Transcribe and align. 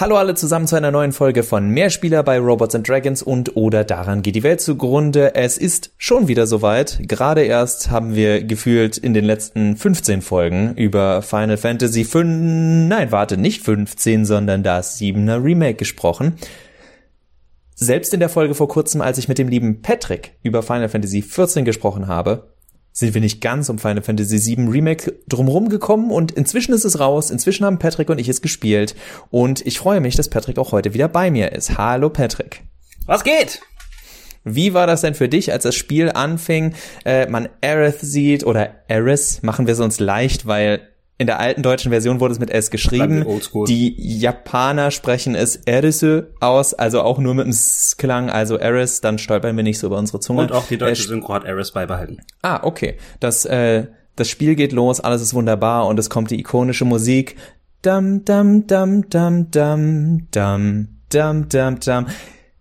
Hallo 0.00 0.16
alle 0.16 0.34
zusammen 0.34 0.66
zu 0.66 0.76
einer 0.76 0.90
neuen 0.90 1.12
Folge 1.12 1.42
von 1.42 1.68
Mehrspieler 1.68 2.22
bei 2.22 2.38
Robots 2.38 2.74
and 2.74 2.88
Dragons 2.88 3.22
und 3.22 3.54
oder 3.54 3.84
daran 3.84 4.22
geht 4.22 4.34
die 4.34 4.42
Welt 4.42 4.62
zugrunde. 4.62 5.34
Es 5.34 5.58
ist 5.58 5.92
schon 5.98 6.26
wieder 6.26 6.46
soweit. 6.46 7.00
Gerade 7.02 7.42
erst 7.42 7.90
haben 7.90 8.14
wir 8.14 8.42
gefühlt 8.42 8.96
in 8.96 9.12
den 9.12 9.26
letzten 9.26 9.76
15 9.76 10.22
Folgen 10.22 10.74
über 10.74 11.20
Final 11.20 11.58
Fantasy 11.58 12.04
5, 12.04 12.88
nein, 12.88 13.12
warte, 13.12 13.36
nicht 13.36 13.60
15, 13.60 14.24
sondern 14.24 14.62
das 14.62 14.98
7er 14.98 15.44
Remake 15.44 15.74
gesprochen. 15.74 16.36
Selbst 17.74 18.14
in 18.14 18.20
der 18.20 18.30
Folge 18.30 18.54
vor 18.54 18.68
kurzem, 18.68 19.02
als 19.02 19.18
ich 19.18 19.28
mit 19.28 19.36
dem 19.36 19.48
lieben 19.48 19.82
Patrick 19.82 20.32
über 20.42 20.62
Final 20.62 20.88
Fantasy 20.88 21.20
14 21.20 21.66
gesprochen 21.66 22.06
habe, 22.08 22.49
sind 22.92 23.14
wir 23.14 23.20
nicht 23.20 23.40
ganz 23.40 23.68
um 23.68 23.78
Final 23.78 24.02
Fantasy 24.02 24.56
VII 24.56 24.68
Remake 24.68 25.14
drumherum 25.28 25.68
gekommen 25.68 26.10
und 26.10 26.32
inzwischen 26.32 26.72
ist 26.72 26.84
es 26.84 26.98
raus. 26.98 27.30
Inzwischen 27.30 27.64
haben 27.64 27.78
Patrick 27.78 28.10
und 28.10 28.18
ich 28.18 28.28
es 28.28 28.42
gespielt 28.42 28.94
und 29.30 29.64
ich 29.66 29.78
freue 29.78 30.00
mich, 30.00 30.16
dass 30.16 30.28
Patrick 30.28 30.58
auch 30.58 30.72
heute 30.72 30.94
wieder 30.94 31.08
bei 31.08 31.30
mir 31.30 31.52
ist. 31.52 31.78
Hallo 31.78 32.10
Patrick. 32.10 32.62
Was 33.06 33.24
geht? 33.24 33.60
Wie 34.44 34.72
war 34.72 34.86
das 34.86 35.02
denn 35.02 35.14
für 35.14 35.28
dich, 35.28 35.52
als 35.52 35.64
das 35.64 35.74
Spiel 35.74 36.10
anfing, 36.10 36.74
äh, 37.04 37.26
man 37.26 37.48
Aerith 37.60 38.00
sieht 38.00 38.44
oder 38.44 38.74
Eris, 38.88 39.42
machen 39.42 39.66
wir 39.66 39.74
es 39.74 39.80
uns 39.80 40.00
leicht, 40.00 40.46
weil 40.46 40.80
in 41.20 41.26
der 41.26 41.38
alten 41.38 41.62
deutschen 41.62 41.90
Version 41.90 42.18
wurde 42.18 42.32
es 42.32 42.40
mit 42.40 42.48
S 42.48 42.70
geschrieben. 42.70 43.26
Die 43.68 43.94
Japaner 43.98 44.90
sprechen 44.90 45.34
es 45.34 45.56
Erisu 45.56 46.22
aus, 46.40 46.72
also 46.72 47.02
auch 47.02 47.18
nur 47.18 47.34
mit 47.34 47.44
dem 47.44 47.50
S-Klang, 47.50 48.30
also 48.30 48.56
Eris, 48.56 49.02
dann 49.02 49.18
stolpern 49.18 49.54
wir 49.54 49.62
nicht 49.62 49.78
so 49.78 49.88
über 49.88 49.98
unsere 49.98 50.20
Zunge. 50.20 50.40
Und 50.40 50.52
auch 50.52 50.66
die 50.66 50.78
deutsche 50.78 51.04
äh, 51.04 51.08
Synchro 51.08 51.34
hat 51.34 51.44
Eris 51.44 51.72
beibehalten. 51.72 52.22
Ah, 52.40 52.60
okay. 52.62 52.96
Das, 53.20 53.44
äh, 53.44 53.88
das 54.16 54.30
Spiel 54.30 54.54
geht 54.54 54.72
los, 54.72 54.98
alles 55.00 55.20
ist 55.20 55.34
wunderbar 55.34 55.86
und 55.88 55.98
es 55.98 56.08
kommt 56.08 56.30
die 56.30 56.40
ikonische 56.40 56.86
Musik. 56.86 57.36
Dum, 57.82 58.24
dum, 58.24 58.66
dum, 58.66 59.10
dum, 59.10 59.50
dum, 59.50 60.30
dum, 60.30 60.88
dum, 61.10 61.48
dum, 61.50 61.80
dum. 61.80 62.06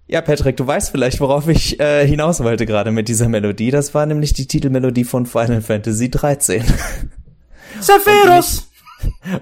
Ja, 0.08 0.20
Patrick, 0.20 0.58
du 0.58 0.68
weißt 0.68 0.92
vielleicht, 0.92 1.22
worauf 1.22 1.48
ich 1.48 1.80
äh, 1.80 2.06
hinaus 2.06 2.44
wollte 2.44 2.66
gerade 2.66 2.92
mit 2.92 3.08
dieser 3.08 3.30
Melodie. 3.30 3.72
Das 3.72 3.94
war 3.94 4.06
nämlich 4.06 4.34
die 4.34 4.48
Titelmelodie 4.48 5.06
von 5.06 5.26
Final 5.26 5.62
Fantasy 5.62 6.12
13. 6.12 6.64
Sephiroth! 7.80 8.64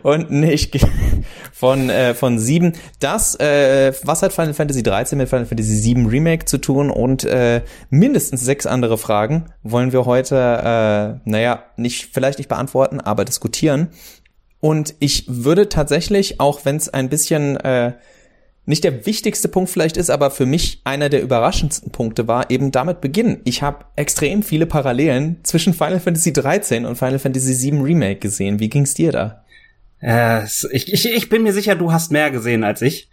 Und 0.03 0.29
nicht 0.29 0.77
von 1.53 1.89
äh, 1.89 2.13
von 2.13 2.37
sieben. 2.37 2.73
Das 2.99 3.35
äh, 3.39 3.91
was 4.03 4.21
hat 4.21 4.33
Final 4.33 4.53
Fantasy 4.53 4.83
13 4.83 5.17
mit 5.17 5.29
Final 5.29 5.45
Fantasy 5.45 5.75
7 5.75 6.05
Remake 6.05 6.45
zu 6.45 6.59
tun 6.59 6.91
und 6.91 7.23
äh, 7.23 7.63
mindestens 7.89 8.41
sechs 8.41 8.67
andere 8.67 8.97
Fragen 8.97 9.45
wollen 9.63 9.91
wir 9.93 10.05
heute 10.05 10.35
äh, 10.35 11.29
naja 11.29 11.63
nicht 11.75 12.09
vielleicht 12.13 12.37
nicht 12.37 12.49
beantworten, 12.49 13.01
aber 13.01 13.25
diskutieren. 13.25 13.89
Und 14.59 14.95
ich 14.99 15.25
würde 15.27 15.69
tatsächlich 15.69 16.39
auch 16.39 16.65
wenn 16.65 16.75
es 16.75 16.89
ein 16.89 17.09
bisschen 17.09 17.57
äh, 17.57 17.93
nicht 18.67 18.83
der 18.83 19.05
wichtigste 19.05 19.47
Punkt 19.47 19.69
vielleicht 19.69 19.95
ist, 19.95 20.09
aber 20.09 20.29
für 20.29 20.45
mich 20.45 20.81
einer 20.83 21.07
der 21.07 21.21
überraschendsten 21.21 21.93
Punkte 21.93 22.27
war, 22.27 22.51
eben 22.51 22.71
damit 22.71 22.99
beginnen. 22.99 23.39
Ich 23.45 23.61
habe 23.61 23.85
extrem 23.95 24.43
viele 24.43 24.65
Parallelen 24.65 25.39
zwischen 25.43 25.73
Final 25.73 26.01
Fantasy 26.01 26.33
13 26.33 26.85
und 26.85 26.97
Final 26.97 27.17
Fantasy 27.17 27.53
7 27.53 27.81
Remake 27.81 28.19
gesehen. 28.19 28.59
Wie 28.59 28.67
ging's 28.67 28.93
dir 28.93 29.13
da? 29.13 29.45
Äh, 30.01 30.43
ich, 30.71 30.91
ich, 30.91 31.09
ich 31.09 31.29
bin 31.29 31.43
mir 31.43 31.53
sicher, 31.53 31.75
du 31.75 31.93
hast 31.93 32.11
mehr 32.11 32.29
gesehen 32.29 32.65
als 32.65 32.81
ich. 32.81 33.09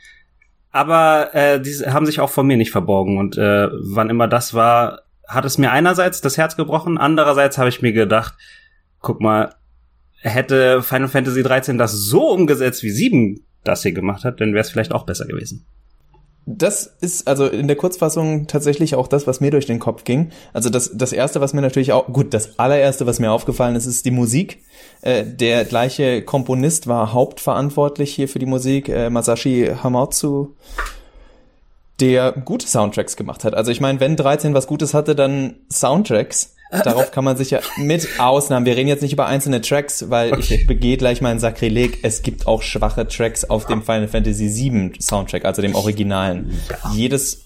Aber 0.72 1.32
äh, 1.34 1.60
die 1.60 1.72
haben 1.86 2.05
sich 2.05 2.19
auch 2.19 2.30
von 2.30 2.48
mir 2.48 2.56
nicht 2.56 2.72
verborgen. 2.72 3.16
Und 3.19 3.38
äh, 3.38 3.69
wann 3.70 4.10
immer 4.10 4.26
das 4.26 4.54
war, 4.54 5.03
hat 5.28 5.44
es 5.44 5.56
mir 5.56 5.71
einerseits 5.71 6.21
das 6.21 6.36
Herz 6.36 6.56
gebrochen, 6.56 6.98
andererseits 6.98 7.59
habe 7.59 7.69
ich 7.69 7.81
mir 7.81 7.92
gedacht, 7.92 8.34
guck 8.98 9.21
mal, 9.21 9.54
hätte 10.21 10.82
Final 10.82 11.09
Fantasy 11.09 11.44
13 11.44 11.78
das 11.78 11.92
so 11.92 12.28
umgesetzt 12.28 12.82
wie 12.82 12.91
7 12.91 13.41
das 13.64 13.82
hier 13.82 13.92
gemacht 13.92 14.25
hat, 14.25 14.41
dann 14.41 14.52
wäre 14.52 14.62
es 14.62 14.70
vielleicht 14.70 14.92
auch 14.92 15.04
besser 15.04 15.26
gewesen. 15.26 15.66
Das 16.47 16.94
ist 17.00 17.26
also 17.26 17.47
in 17.47 17.69
der 17.69 17.76
Kurzfassung 17.76 18.47
tatsächlich 18.47 18.97
auch 18.97 19.08
das, 19.08 19.26
was 19.26 19.41
mir 19.41 19.50
durch 19.50 19.64
den 19.64 19.78
Kopf 19.78 20.04
ging. 20.04 20.30
Also 20.52 20.69
das, 20.69 20.91
das 20.94 21.14
erste, 21.14 21.41
was 21.41 21.54
mir 21.54 21.62
natürlich 21.62 21.92
auch, 21.92 22.06
gut, 22.12 22.34
das 22.34 22.58
allererste, 22.58 23.06
was 23.06 23.19
mir 23.19 23.32
aufgefallen 23.32 23.76
ist, 23.76 23.86
ist 23.86 24.04
die 24.04 24.10
Musik. 24.10 24.62
Äh, 25.00 25.24
der 25.24 25.64
gleiche 25.64 26.20
Komponist 26.20 26.86
war 26.86 27.14
hauptverantwortlich 27.14 28.12
hier 28.12 28.28
für 28.28 28.38
die 28.38 28.47
Musik, 28.47 28.91
äh, 28.91 29.08
Masashi 29.08 29.70
Hamatsu, 29.82 30.54
der 32.00 32.32
gute 32.32 32.66
Soundtracks 32.66 33.16
gemacht 33.16 33.44
hat. 33.44 33.54
Also 33.54 33.70
ich 33.70 33.80
meine, 33.80 34.00
wenn 34.00 34.16
13 34.16 34.53
was 34.53 34.66
Gutes 34.66 34.92
hatte, 34.92 35.14
dann 35.14 35.56
Soundtracks. 35.72 36.53
Darauf 36.70 37.10
kann 37.10 37.25
man 37.25 37.36
sich 37.36 37.50
ja 37.50 37.60
mit 37.76 38.08
Ausnahmen, 38.19 38.66
wir 38.66 38.76
reden 38.76 38.88
jetzt 38.88 39.02
nicht 39.02 39.12
über 39.12 39.26
einzelne 39.26 39.60
Tracks, 39.60 40.10
weil 40.10 40.32
okay. 40.32 40.54
ich 40.54 40.66
begehe 40.66 40.97
gleich 40.97 41.20
mal 41.20 41.30
ein 41.30 41.38
Sakrileg. 41.38 42.00
Es 42.02 42.22
gibt 42.22 42.47
auch 42.47 42.62
schwache 42.62 43.06
Tracks 43.06 43.44
auf 43.44 43.66
dem 43.66 43.82
Final 43.82 44.08
Fantasy 44.08 44.48
VII 44.48 44.92
Soundtrack, 45.00 45.44
also 45.44 45.62
dem 45.62 45.74
Originalen. 45.74 46.58
Ja. 46.69 46.91
Jedes, 46.92 47.44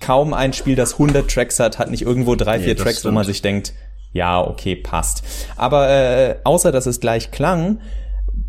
kaum 0.00 0.34
ein 0.34 0.52
Spiel, 0.52 0.76
das 0.76 0.94
100 0.94 1.30
Tracks 1.30 1.58
hat, 1.60 1.78
hat 1.78 1.90
nicht 1.90 2.02
irgendwo 2.02 2.34
drei, 2.34 2.60
vier 2.60 2.76
Tracks, 2.76 3.00
stimmt. 3.00 3.12
wo 3.12 3.14
man 3.14 3.24
sich 3.24 3.42
denkt, 3.42 3.72
ja, 4.12 4.40
okay, 4.40 4.76
passt. 4.76 5.22
Aber 5.56 5.88
äh, 5.90 6.36
außer 6.44 6.72
dass 6.72 6.86
es 6.86 7.00
gleich 7.00 7.30
klang, 7.30 7.80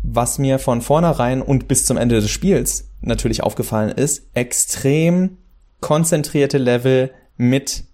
was 0.02 0.38
mir 0.38 0.58
von 0.58 0.82
vornherein 0.82 1.42
und 1.42 1.68
bis 1.68 1.84
zum 1.84 1.96
Ende 1.96 2.20
des 2.20 2.30
Spiels 2.30 2.90
natürlich 3.00 3.42
aufgefallen 3.42 3.90
ist, 3.90 4.28
extrem 4.34 5.38
konzentrierte 5.80 6.58
Level 6.58 7.10
mit 7.36 7.84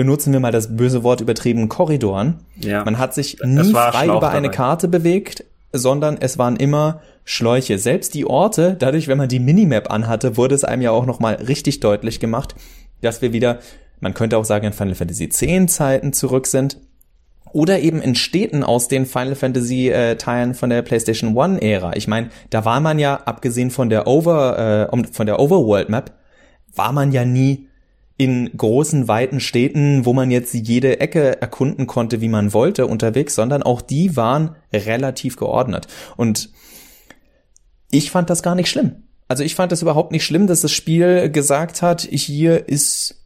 benutzen 0.00 0.32
wir 0.32 0.40
mal 0.40 0.50
das 0.50 0.78
böse 0.78 1.02
Wort 1.02 1.20
übertrieben, 1.20 1.68
Korridoren. 1.68 2.38
Ja. 2.56 2.86
Man 2.86 2.96
hat 2.96 3.12
sich 3.12 3.36
nie 3.44 3.70
frei 3.70 4.06
über 4.06 4.14
dabei. 4.14 4.30
eine 4.30 4.50
Karte 4.50 4.88
bewegt, 4.88 5.44
sondern 5.74 6.16
es 6.18 6.38
waren 6.38 6.56
immer 6.56 7.02
Schläuche. 7.26 7.76
Selbst 7.76 8.14
die 8.14 8.24
Orte, 8.24 8.76
dadurch, 8.78 9.08
wenn 9.08 9.18
man 9.18 9.28
die 9.28 9.40
Minimap 9.40 9.90
anhatte, 9.90 10.38
wurde 10.38 10.54
es 10.54 10.64
einem 10.64 10.80
ja 10.80 10.90
auch 10.90 11.04
nochmal 11.04 11.34
richtig 11.34 11.80
deutlich 11.80 12.18
gemacht, 12.18 12.54
dass 13.02 13.20
wir 13.20 13.34
wieder, 13.34 13.58
man 14.00 14.14
könnte 14.14 14.38
auch 14.38 14.46
sagen, 14.46 14.64
in 14.64 14.72
Final 14.72 14.94
Fantasy 14.94 15.24
X 15.24 15.74
Zeiten 15.74 16.14
zurück 16.14 16.46
sind. 16.46 16.78
Oder 17.52 17.80
eben 17.80 18.00
in 18.00 18.14
Städten 18.14 18.64
aus 18.64 18.88
den 18.88 19.04
Final 19.04 19.34
Fantasy 19.34 19.90
äh, 19.90 20.16
Teilen 20.16 20.54
von 20.54 20.70
der 20.70 20.80
PlayStation 20.80 21.36
One 21.36 21.60
Ära. 21.60 21.94
Ich 21.94 22.08
meine, 22.08 22.30
da 22.48 22.64
war 22.64 22.80
man 22.80 22.98
ja, 22.98 23.16
abgesehen 23.16 23.70
von 23.70 23.90
der 23.90 24.06
Over, 24.06 24.88
äh, 24.90 25.12
von 25.12 25.26
der 25.26 25.38
Overworld 25.38 25.90
Map, 25.90 26.12
war 26.74 26.92
man 26.92 27.12
ja 27.12 27.26
nie 27.26 27.66
in 28.20 28.54
großen, 28.54 29.08
weiten 29.08 29.40
Städten, 29.40 30.04
wo 30.04 30.12
man 30.12 30.30
jetzt 30.30 30.52
jede 30.52 31.00
Ecke 31.00 31.40
erkunden 31.40 31.86
konnte, 31.86 32.20
wie 32.20 32.28
man 32.28 32.52
wollte, 32.52 32.86
unterwegs, 32.86 33.34
sondern 33.34 33.62
auch 33.62 33.80
die 33.80 34.14
waren 34.14 34.56
relativ 34.74 35.36
geordnet. 35.36 35.86
Und 36.18 36.50
ich 37.90 38.10
fand 38.10 38.28
das 38.28 38.42
gar 38.42 38.54
nicht 38.54 38.68
schlimm. 38.68 39.04
Also 39.26 39.42
ich 39.42 39.54
fand 39.54 39.72
das 39.72 39.80
überhaupt 39.80 40.12
nicht 40.12 40.26
schlimm, 40.26 40.46
dass 40.46 40.60
das 40.60 40.70
Spiel 40.70 41.30
gesagt 41.30 41.80
hat, 41.80 42.02
hier 42.02 42.68
ist, 42.68 43.24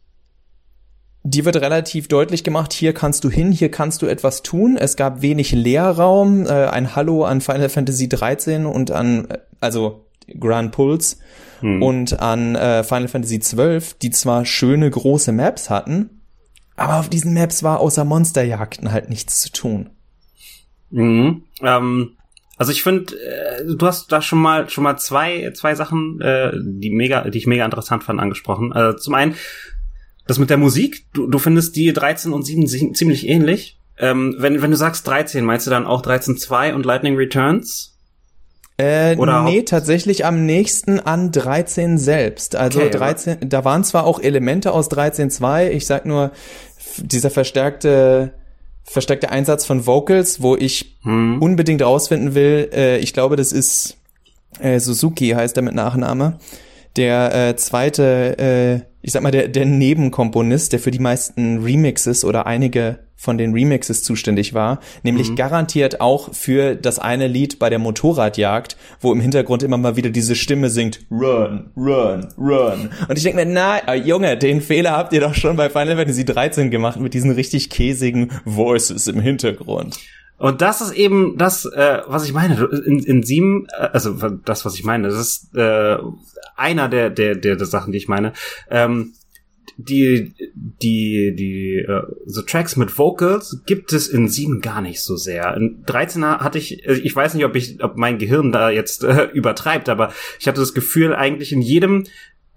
dir 1.23 1.43
wird 1.43 1.57
relativ 1.57 2.07
deutlich 2.07 2.45
gemacht, 2.45 2.71
hier 2.71 2.93
kannst 2.93 3.25
du 3.25 3.29
hin, 3.29 3.51
hier 3.51 3.71
kannst 3.71 4.01
du 4.01 4.05
etwas 4.05 4.43
tun. 4.43 4.77
Es 4.77 4.95
gab 4.95 5.21
wenig 5.21 5.51
Leerraum, 5.51 6.45
äh, 6.45 6.67
ein 6.67 6.95
Hallo 6.95 7.25
an 7.25 7.41
Final 7.41 7.67
Fantasy 7.67 8.07
13 8.07 8.65
und 8.65 8.91
an, 8.91 9.27
also 9.59 10.04
Grand 10.39 10.71
Pulse 10.71 11.17
hm. 11.59 11.81
und 11.81 12.19
an 12.19 12.55
äh, 12.55 12.83
Final 12.83 13.07
Fantasy 13.07 13.39
XII, 13.39 13.81
die 14.01 14.09
zwar 14.09 14.45
schöne 14.45 14.89
große 14.89 15.31
Maps 15.31 15.69
hatten, 15.69 16.21
aber 16.75 16.99
auf 16.99 17.09
diesen 17.09 17.33
Maps 17.33 17.63
war 17.63 17.79
außer 17.79 18.03
Monsterjagden 18.05 18.91
halt 18.91 19.09
nichts 19.09 19.39
zu 19.39 19.51
tun. 19.51 19.89
Mhm. 20.89 21.43
Ähm, 21.61 22.17
also 22.57 22.71
ich 22.71 22.83
finde, 22.83 23.15
äh, 23.15 23.75
du 23.75 23.85
hast 23.85 24.11
da 24.11 24.21
schon 24.21 24.39
mal 24.39 24.69
schon 24.69 24.83
mal 24.83 24.97
zwei 24.97 25.51
zwei 25.53 25.75
Sachen, 25.75 26.21
äh, 26.21 26.51
die 26.55 26.89
mega, 26.89 27.29
die 27.29 27.37
ich 27.37 27.47
mega 27.47 27.65
interessant 27.65 28.03
fand, 28.03 28.19
angesprochen. 28.19 28.71
Also 28.73 28.97
zum 28.97 29.13
einen 29.13 29.35
das 30.27 30.39
mit 30.39 30.49
der 30.49 30.57
Musik. 30.57 31.05
Du, 31.13 31.27
du 31.27 31.37
findest 31.37 31.75
die 31.75 31.93
13 31.93 32.33
und 32.33 32.43
7 32.43 32.65
ziemlich 32.95 33.27
ähnlich. 33.27 33.79
Ähm, 33.97 34.35
wenn 34.39 34.61
wenn 34.61 34.71
du 34.71 34.77
sagst 34.77 35.07
13, 35.07 35.45
meinst 35.45 35.67
du 35.67 35.71
dann 35.71 35.85
auch 35.85 36.01
13.2 36.01 36.73
und 36.73 36.85
Lightning 36.85 37.15
Returns? 37.15 37.94
Äh, 38.77 39.15
Oder 39.15 39.43
nee, 39.43 39.61
tatsächlich 39.61 40.25
am 40.25 40.45
nächsten 40.45 40.99
an 40.99 41.31
13 41.31 41.97
selbst. 41.97 42.55
Also 42.55 42.79
okay, 42.79 42.89
13, 42.89 43.37
da 43.49 43.63
waren 43.63 43.83
zwar 43.83 44.05
auch 44.05 44.19
Elemente 44.19 44.73
aus 44.73 44.91
13.2, 44.91 45.69
ich 45.69 45.85
sag 45.85 46.05
nur, 46.05 46.31
dieser 46.97 47.29
verstärkte 47.29 48.33
verstärkte 48.87 49.31
Einsatz 49.31 49.65
von 49.65 49.87
Vocals, 49.87 50.41
wo 50.41 50.55
ich 50.55 50.97
hm. 51.01 51.41
unbedingt 51.41 51.81
rausfinden 51.81 52.35
will, 52.35 52.69
äh, 52.71 52.97
ich 52.99 53.13
glaube, 53.13 53.35
das 53.35 53.51
ist 53.51 53.97
äh, 54.59 54.79
Suzuki 54.79 55.29
heißt 55.29 55.57
er 55.57 55.63
mit 55.63 55.73
Nachname, 55.73 56.37
der 56.95 57.49
äh, 57.49 57.55
zweite, 57.55 58.37
äh, 58.37 58.87
ich 59.01 59.11
sag 59.11 59.23
mal, 59.23 59.31
der, 59.31 59.47
der 59.47 59.65
Nebenkomponist, 59.65 60.73
der 60.73 60.79
für 60.79 60.91
die 60.91 60.99
meisten 60.99 61.63
Remixes 61.63 62.23
oder 62.23 62.45
einige 62.45 62.99
von 63.15 63.37
den 63.37 63.53
Remixes 63.53 64.03
zuständig 64.03 64.53
war, 64.53 64.79
nämlich 65.03 65.31
mhm. 65.31 65.35
garantiert 65.35 66.01
auch 66.01 66.33
für 66.33 66.75
das 66.75 66.99
eine 66.99 67.27
Lied 67.27 67.59
bei 67.59 67.69
der 67.69 67.79
Motorradjagd, 67.79 68.77
wo 68.99 69.11
im 69.11 69.21
Hintergrund 69.21 69.63
immer 69.63 69.77
mal 69.77 69.95
wieder 69.95 70.09
diese 70.09 70.35
Stimme 70.35 70.69
singt, 70.69 70.99
Run, 71.09 71.71
Run, 71.75 72.27
Run. 72.37 72.89
Und 73.07 73.17
ich 73.17 73.23
denke 73.23 73.43
mir, 73.43 73.51
na, 73.51 73.77
äh, 73.87 73.95
Junge, 73.95 74.37
den 74.37 74.61
Fehler 74.61 74.91
habt 74.91 75.13
ihr 75.13 75.21
doch 75.21 75.33
schon 75.33 75.55
bei 75.55 75.69
Final 75.69 75.97
Fantasy 75.97 76.25
13 76.25 76.71
gemacht 76.71 76.99
mit 76.99 77.13
diesen 77.13 77.31
richtig 77.31 77.69
käsigen 77.69 78.31
Voices 78.43 79.07
im 79.07 79.19
Hintergrund. 79.19 79.97
Und 80.37 80.61
das 80.61 80.81
ist 80.81 80.91
eben 80.91 81.37
das, 81.37 81.65
äh, 81.65 82.01
was 82.07 82.25
ich 82.25 82.33
meine. 82.33 82.55
In, 82.85 82.99
in 82.99 83.23
sieben, 83.23 83.67
äh, 83.77 83.89
also 83.93 84.13
das, 84.13 84.65
was 84.65 84.75
ich 84.75 84.83
meine, 84.83 85.07
das 85.07 85.19
ist 85.19 85.55
äh, 85.55 85.97
einer 86.55 86.89
der, 86.89 87.09
der, 87.09 87.35
der, 87.35 87.55
der 87.55 87.65
Sachen, 87.65 87.91
die 87.91 87.97
ich 87.97 88.07
meine. 88.07 88.33
Ähm, 88.69 89.13
die, 89.77 90.33
die, 90.53 91.35
die, 91.35 91.77
äh, 91.79 92.03
so 92.25 92.41
Tracks 92.41 92.75
mit 92.75 92.97
Vocals 92.97 93.61
gibt 93.65 93.91
es 93.91 94.07
in 94.07 94.29
sieben 94.29 94.61
gar 94.61 94.81
nicht 94.81 95.01
so 95.01 95.15
sehr. 95.15 95.55
In 95.55 95.83
13er 95.85 96.39
hatte 96.39 96.57
ich, 96.57 96.87
also 96.87 97.01
ich 97.01 97.15
weiß 97.15 97.33
nicht, 97.33 97.45
ob 97.45 97.55
ich, 97.55 97.83
ob 97.83 97.97
mein 97.97 98.17
Gehirn 98.17 98.51
da 98.51 98.69
jetzt 98.69 99.03
äh, 99.03 99.25
übertreibt, 99.33 99.89
aber 99.89 100.13
ich 100.39 100.47
hatte 100.47 100.61
das 100.61 100.73
Gefühl, 100.73 101.13
eigentlich 101.13 101.51
in 101.51 101.61
jedem, 101.61 102.05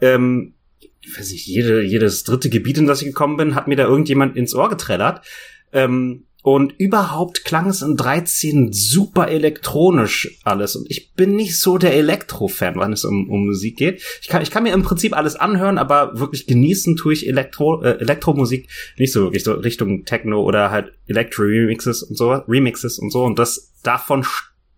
ähm, 0.00 0.54
ich 1.00 1.18
weiß 1.18 1.30
nicht, 1.32 1.46
jede, 1.46 1.82
jedes 1.82 2.22
dritte 2.24 2.50
Gebiet, 2.50 2.78
in 2.78 2.86
das 2.86 3.02
ich 3.02 3.08
gekommen 3.08 3.36
bin, 3.36 3.54
hat 3.54 3.66
mir 3.66 3.76
da 3.76 3.84
irgendjemand 3.84 4.36
ins 4.36 4.54
Ohr 4.54 4.68
getrellert. 4.68 5.24
Ähm, 5.72 6.24
und 6.42 6.72
überhaupt 6.78 7.44
klang 7.44 7.68
es 7.68 7.82
in 7.82 7.96
13 7.96 8.72
super 8.72 9.28
elektronisch 9.28 10.38
alles. 10.44 10.76
Und 10.76 10.90
ich 10.90 11.14
bin 11.14 11.34
nicht 11.34 11.58
so 11.58 11.78
der 11.78 11.94
Elektro-Fan, 11.94 12.78
wenn 12.78 12.92
es 12.92 13.04
um, 13.04 13.28
um 13.28 13.46
Musik 13.46 13.76
geht. 13.76 14.02
Ich 14.22 14.28
kann, 14.28 14.40
ich 14.42 14.50
kann 14.50 14.62
mir 14.62 14.72
im 14.72 14.82
Prinzip 14.82 15.16
alles 15.16 15.36
anhören, 15.36 15.78
aber 15.78 16.18
wirklich 16.18 16.46
genießen 16.46 16.96
tue 16.96 17.12
ich 17.12 17.26
Elektro, 17.26 17.82
äh, 17.82 17.98
Elektromusik 17.98 18.68
nicht 18.96 19.12
so 19.12 19.24
wirklich 19.24 19.44
so 19.44 19.52
Richtung 19.54 20.04
Techno 20.04 20.42
oder 20.42 20.70
halt 20.70 20.92
Elektro-Remixes 21.08 22.04
und 22.04 22.16
so, 22.16 22.32
Remixes 22.32 22.98
und 22.98 23.10
so. 23.10 23.24
Und 23.24 23.38
das 23.38 23.74
davon 23.82 24.24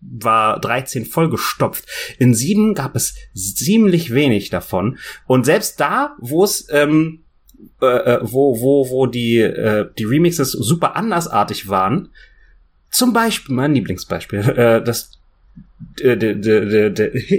war 0.01 0.59
13 0.59 1.05
vollgestopft. 1.05 1.85
In 2.17 2.33
7 2.33 2.73
gab 2.73 2.95
es 2.95 3.15
ziemlich 3.35 4.13
wenig 4.13 4.49
davon. 4.49 4.97
Und 5.27 5.45
selbst 5.45 5.79
da, 5.79 6.17
wo 6.19 6.43
es 6.43 6.67
ähm, 6.71 7.23
äh, 7.81 7.85
äh, 7.85 8.19
wo, 8.21 8.59
wo, 8.61 8.89
wo 8.89 9.07
die, 9.07 9.39
äh, 9.39 9.89
die 9.97 10.05
Remixes 10.05 10.51
super 10.51 10.95
andersartig 10.95 11.69
waren. 11.69 12.09
Zum 12.89 13.13
Beispiel, 13.13 13.55
mein 13.55 13.73
Lieblingsbeispiel, 13.73 14.39
äh, 14.39 14.83
das 14.83 15.19
äh, 16.01 16.15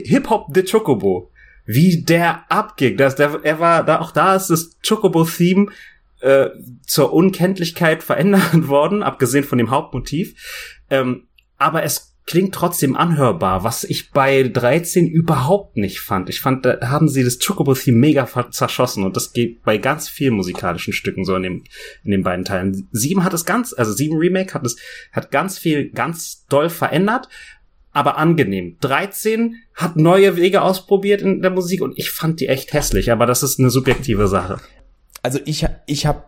Hip-Hop 0.05 0.49
The 0.55 0.65
Chocobo. 0.65 1.31
Wie 1.65 2.03
der 2.03 2.51
abging. 2.51 2.97
Das, 2.97 3.15
der, 3.15 3.41
er 3.45 3.61
war 3.61 3.85
da, 3.85 4.01
auch 4.01 4.11
da 4.11 4.35
ist 4.35 4.51
das 4.51 4.79
Chocobo-Theme 4.87 5.71
äh, 6.21 6.51
zur 6.87 7.13
Unkenntlichkeit 7.13 8.03
verändert 8.03 8.53
worden, 8.69 9.03
abgesehen 9.03 9.45
von 9.45 9.59
dem 9.59 9.71
Hauptmotiv. 9.71 10.35
Ähm, 10.91 11.29
aber 11.59 11.85
es 11.85 12.12
klingt 12.27 12.55
trotzdem 12.55 12.97
anhörbar, 12.97 13.65
was 13.65 13.85
ich 13.85 14.11
bei 14.11 14.45
13 14.45 15.07
überhaupt 15.09 15.77
nicht 15.77 16.01
fand. 16.01 16.29
Ich 16.29 16.41
fand, 16.41 16.65
da 16.65 16.79
haben 16.83 17.09
sie 17.09 17.25
das 17.25 17.39
Chocobo-Theme 17.39 17.99
mega 17.99 18.29
zerschossen 18.51 19.05
und 19.05 19.17
das 19.17 19.33
geht 19.33 19.63
bei 19.65 19.77
ganz 19.77 20.09
vielen 20.09 20.35
musikalischen 20.35 20.93
Stücken 20.93 21.25
so 21.25 21.35
in, 21.35 21.43
dem, 21.43 21.65
in 22.05 22.11
den 22.13 22.23
beiden 22.23 22.45
Teilen. 22.45 22.89
7 22.93 23.25
hat 23.25 23.35
es 23.35 23.45
ganz, 23.45 23.75
also 23.77 23.93
7 23.93 24.17
Remake 24.17 24.55
hat 24.55 24.65
es, 24.65 24.77
hat 25.13 25.31
ganz 25.31 25.59
viel, 25.59 25.91
ganz 25.91 26.47
doll 26.47 26.71
verändert, 26.71 27.29
aber 27.93 28.19
angenehm. 28.19 28.77
13 28.81 29.57
hat 29.75 29.97
neue 29.97 30.37
Wege 30.37 30.63
ausprobiert 30.63 31.23
in 31.23 31.43
der 31.43 31.51
Musik 31.51 31.83
und 31.83 31.99
ich 31.99 32.11
fand 32.11 32.41
die 32.41 32.47
echt 32.47 32.73
hässlich, 32.73 33.11
aber 33.11 33.27
das 33.27 33.43
ist 33.43 33.59
eine 33.59 33.71
subjektive 33.71 34.29
Sache. 34.29 34.61
Also 35.23 35.41
ich, 35.45 35.67
ich 35.87 36.07
habe 36.07 36.25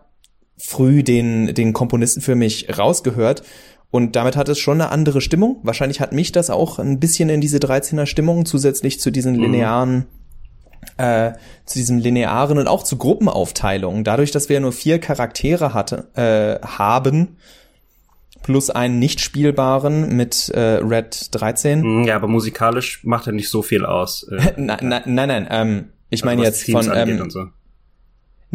früh 0.57 1.03
den, 1.03 1.53
den 1.53 1.73
Komponisten 1.73 2.21
für 2.21 2.35
mich 2.35 2.77
rausgehört 2.77 3.43
und 3.91 4.15
damit 4.15 4.35
hat 4.35 4.49
es 4.49 4.59
schon 4.59 4.81
eine 4.81 4.91
andere 4.91 5.21
Stimmung. 5.21 5.59
Wahrscheinlich 5.63 6.01
hat 6.01 6.11
mich 6.11 6.31
das 6.31 6.49
auch 6.49 6.79
ein 6.79 6.99
bisschen 6.99 7.29
in 7.29 7.41
diese 7.41 7.57
13er 7.57 8.05
Stimmung 8.05 8.45
zusätzlich 8.45 8.99
zu 8.99 9.11
diesen 9.11 9.35
mhm. 9.35 9.41
linearen 9.41 10.05
äh, 10.97 11.33
zu 11.65 11.79
diesem 11.79 11.97
linearen 11.97 12.57
und 12.57 12.67
auch 12.67 12.83
zu 12.83 12.97
Gruppenaufteilungen. 12.97 14.03
Dadurch, 14.03 14.31
dass 14.31 14.49
wir 14.49 14.59
nur 14.59 14.71
vier 14.71 14.99
Charaktere 14.99 15.73
hatte, 15.73 16.07
äh, 16.15 16.65
haben, 16.65 17.37
plus 18.43 18.69
einen 18.69 18.99
nicht 18.99 19.21
spielbaren 19.21 20.15
mit 20.15 20.49
äh, 20.49 20.59
Red 20.59 21.29
13. 21.31 21.81
Mhm, 21.81 22.03
ja, 22.05 22.15
aber 22.15 22.27
musikalisch 22.27 23.03
macht 23.03 23.27
er 23.27 23.33
nicht 23.33 23.49
so 23.49 23.61
viel 23.61 23.85
aus. 23.85 24.23
Äh, 24.23 24.53
nein, 24.57 24.79
nein, 24.81 25.01
nein, 25.05 25.27
nein. 25.27 25.47
Ähm, 25.49 25.85
ich 26.09 26.23
also 26.23 26.35
meine 26.35 26.43
jetzt 26.47 26.69
von 26.69 26.91
ähm, 26.93 27.29
so. 27.29 27.47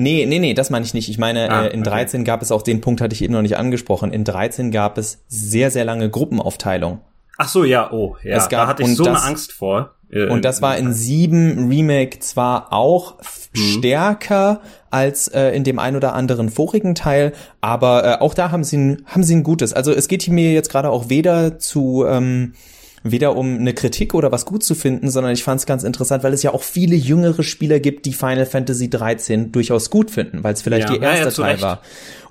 Nee, 0.00 0.24
nee, 0.24 0.38
nee, 0.38 0.54
das 0.54 0.70
meine 0.70 0.86
ich 0.86 0.94
nicht. 0.94 1.10
Ich 1.10 1.18
meine, 1.18 1.50
ah, 1.50 1.66
äh, 1.66 1.74
in 1.74 1.82
13 1.82 2.20
okay. 2.20 2.26
gab 2.26 2.40
es 2.40 2.50
auch 2.50 2.62
den 2.62 2.80
Punkt, 2.80 3.02
hatte 3.02 3.14
ich 3.14 3.22
eben 3.22 3.34
noch 3.34 3.42
nicht 3.42 3.58
angesprochen. 3.58 4.14
In 4.14 4.24
13 4.24 4.70
gab 4.70 4.96
es 4.96 5.22
sehr, 5.28 5.70
sehr 5.70 5.84
lange 5.84 6.08
Gruppenaufteilung. 6.08 7.02
Ach 7.36 7.48
so, 7.48 7.64
ja, 7.64 7.92
oh, 7.92 8.16
ja. 8.22 8.38
Es 8.38 8.48
gab, 8.48 8.62
da 8.62 8.66
hatte 8.66 8.82
ich 8.82 8.96
so 8.96 9.04
das, 9.04 9.18
eine 9.18 9.30
Angst 9.30 9.52
vor. 9.52 9.96
Äh, 10.10 10.28
und 10.28 10.46
das 10.46 10.62
war 10.62 10.78
in 10.78 10.94
7 10.94 11.68
Remake 11.68 12.18
zwar 12.20 12.72
auch 12.72 13.18
mhm. 13.54 13.58
stärker 13.58 14.62
als 14.88 15.28
äh, 15.28 15.50
in 15.50 15.64
dem 15.64 15.78
ein 15.78 15.96
oder 15.96 16.14
anderen 16.14 16.48
vorigen 16.48 16.94
Teil, 16.94 17.32
aber 17.60 18.04
äh, 18.04 18.22
auch 18.22 18.32
da 18.32 18.50
haben 18.50 18.64
sie, 18.64 18.78
ein, 18.78 19.04
haben 19.04 19.22
sie 19.22 19.36
ein 19.36 19.42
gutes. 19.42 19.74
Also 19.74 19.92
es 19.92 20.08
geht 20.08 20.26
mir 20.28 20.54
jetzt 20.54 20.70
gerade 20.70 20.88
auch 20.88 21.10
weder 21.10 21.58
zu 21.58 22.06
ähm, 22.08 22.54
weder 23.02 23.36
um 23.36 23.58
eine 23.58 23.72
Kritik 23.72 24.14
oder 24.14 24.30
was 24.30 24.44
gut 24.44 24.62
zu 24.62 24.74
finden, 24.74 25.10
sondern 25.10 25.32
ich 25.32 25.42
fand 25.42 25.60
es 25.60 25.66
ganz 25.66 25.84
interessant, 25.84 26.22
weil 26.22 26.34
es 26.34 26.42
ja 26.42 26.52
auch 26.52 26.62
viele 26.62 26.96
jüngere 26.96 27.42
Spieler 27.42 27.80
gibt, 27.80 28.04
die 28.06 28.12
Final 28.12 28.46
Fantasy 28.46 28.90
13 28.90 29.52
durchaus 29.52 29.90
gut 29.90 30.10
finden, 30.10 30.44
weil 30.44 30.52
es 30.52 30.62
vielleicht 30.62 30.90
ja, 30.90 30.96
ihr 30.96 31.02
erster 31.02 31.24
ja, 31.24 31.30
Teil 31.30 31.52
Recht. 31.52 31.62
war. 31.62 31.82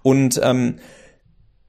Und 0.04 0.40
ähm, 0.44 0.76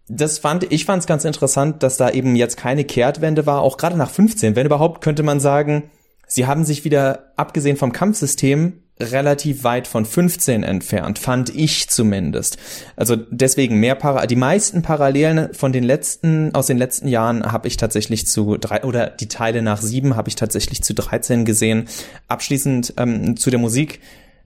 das 0.08 0.38
fand 0.38 0.70
ich 0.70 0.84
fand 0.84 1.00
es 1.00 1.06
ganz 1.06 1.24
interessant, 1.24 1.82
dass 1.82 1.96
da 1.96 2.10
eben 2.10 2.36
jetzt 2.36 2.56
keine 2.56 2.84
Kehrtwende 2.84 3.46
war, 3.46 3.62
auch 3.62 3.76
gerade 3.76 3.96
nach 3.96 4.10
15. 4.10 4.56
Wenn 4.56 4.66
überhaupt 4.66 5.02
könnte 5.02 5.22
man 5.22 5.40
sagen, 5.40 5.90
sie 6.26 6.46
haben 6.46 6.64
sich 6.64 6.84
wieder 6.84 7.32
abgesehen 7.36 7.76
vom 7.76 7.92
Kampfsystem 7.92 8.82
relativ 9.00 9.64
weit 9.64 9.86
von 9.86 10.04
15 10.04 10.62
entfernt, 10.62 11.18
fand 11.18 11.54
ich 11.54 11.88
zumindest. 11.88 12.58
Also 12.96 13.16
deswegen 13.16 13.76
mehr 13.76 13.94
Para 13.94 14.26
die 14.26 14.36
meisten 14.36 14.82
Parallelen 14.82 15.52
von 15.54 15.72
den 15.72 15.84
letzten 15.84 16.54
aus 16.54 16.66
den 16.66 16.78
letzten 16.78 17.08
Jahren 17.08 17.50
habe 17.50 17.68
ich 17.68 17.76
tatsächlich 17.76 18.26
zu 18.26 18.56
drei 18.56 18.84
oder 18.84 19.08
die 19.08 19.28
Teile 19.28 19.62
nach 19.62 19.80
sieben 19.80 20.16
habe 20.16 20.28
ich 20.28 20.36
tatsächlich 20.36 20.82
zu 20.82 20.94
13 20.94 21.44
gesehen. 21.44 21.88
Abschließend 22.28 22.94
ähm, 22.96 23.36
zu 23.36 23.50
der 23.50 23.58
Musik 23.58 24.00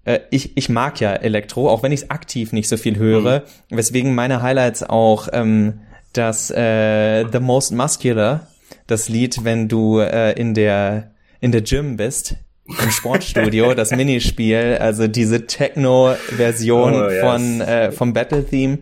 äh, 0.04 0.20
ich, 0.30 0.56
ich 0.56 0.68
mag 0.68 1.00
ja 1.00 1.14
Elektro, 1.14 1.68
auch 1.68 1.82
wenn 1.82 1.92
ich 1.92 2.02
es 2.02 2.10
aktiv 2.10 2.52
nicht 2.52 2.68
so 2.68 2.76
viel 2.76 2.96
höre, 2.96 3.40
mhm. 3.70 3.76
weswegen 3.76 4.14
meine 4.14 4.42
Highlights 4.42 4.82
auch 4.82 5.28
ähm, 5.32 5.80
das 6.12 6.50
äh, 6.50 7.26
The 7.30 7.40
Most 7.40 7.72
Muscular, 7.72 8.48
das 8.86 9.08
Lied, 9.08 9.44
wenn 9.44 9.68
du 9.68 9.98
äh, 9.98 10.32
in 10.32 10.54
der 10.54 11.10
in 11.40 11.52
der 11.52 11.62
Gym 11.62 11.96
bist, 11.96 12.36
im 12.66 12.90
Sportstudio, 12.90 13.74
das 13.74 13.90
Minispiel, 13.90 14.78
also 14.80 15.06
diese 15.06 15.46
Techno-Version 15.46 16.94
oh, 16.94 17.08
yes. 17.08 17.20
von 17.20 17.60
äh, 17.60 17.92
vom 17.92 18.12
Battle 18.12 18.44
Theme. 18.44 18.78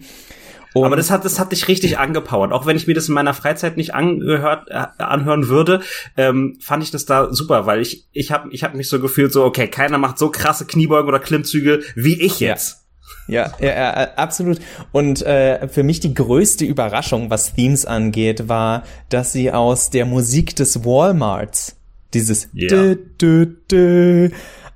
Und 0.75 0.87
Aber 0.87 0.97
das 0.97 1.11
hat, 1.11 1.25
das 1.25 1.39
hat 1.39 1.53
dich 1.53 1.69
richtig 1.69 1.99
angepowert. 1.99 2.53
Auch 2.53 2.65
wenn 2.65 2.77
ich 2.77 2.87
mir 2.87 2.95
das 2.95 3.09
in 3.09 3.15
meiner 3.15 3.35
Freizeit 3.35 3.77
nicht 3.77 3.95
angehört, 3.95 4.69
äh, 4.71 4.87
anhören 4.99 5.49
würde, 5.49 5.81
ähm, 6.17 6.57
fand 6.61 6.83
ich 6.83 6.91
das 6.91 7.05
da 7.05 7.33
super, 7.33 7.67
weil 7.67 7.81
ich, 7.81 8.09
ich 8.12 8.33
habe 8.33 8.49
ich 8.53 8.65
hab 8.65 8.75
mich 8.75 8.89
so 8.89 8.99
gefühlt, 9.01 9.33
so, 9.33 9.45
okay, 9.45 9.69
keiner 9.69 9.99
macht 9.99 10.19
so 10.19 10.31
krasse 10.31 10.65
Kniebeugen 10.65 11.09
oder 11.09 11.19
Klimmzüge 11.19 11.83
wie 11.95 12.21
ich 12.21 12.41
jetzt. 12.41 12.77
Ja. 12.77 12.83
Ja, 13.29 13.53
ja, 13.61 13.69
ja, 13.69 14.15
absolut. 14.17 14.59
Und 14.91 15.23
äh, 15.23 15.69
für 15.69 15.85
mich 15.85 16.01
die 16.01 16.12
größte 16.12 16.65
Überraschung, 16.65 17.31
was 17.31 17.55
Themes 17.55 17.87
angeht, 17.87 18.49
war, 18.49 18.83
dass 19.11 19.33
sie 19.33 19.53
aus 19.53 19.91
der 19.91 20.07
Musik 20.07 20.57
des 20.57 20.85
Walmarts 20.85 21.77
dieses 22.14 22.49
yeah. 22.54 22.71
dü, 22.71 22.99
dü, 23.21 23.57
dü, 23.71 24.31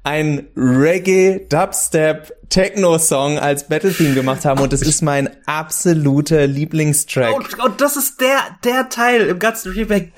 ein 0.04 0.46
Reggae 0.56 1.46
Dubstep 1.48 2.32
Techno 2.48 2.98
Song 2.98 3.38
als 3.38 3.66
Battle 3.68 3.92
Theme 3.92 4.14
gemacht 4.14 4.44
haben 4.44 4.60
und 4.60 4.72
das 4.72 4.82
ist 4.82 5.02
mein 5.02 5.28
absoluter 5.46 6.46
Lieblingstrack. 6.46 7.34
Und, 7.34 7.58
und 7.58 7.80
das 7.80 7.96
ist 7.96 8.20
der 8.20 8.38
der 8.64 8.88
Teil 8.88 9.22
im 9.22 9.38
ganzen 9.38 9.72
Remake 9.72 10.12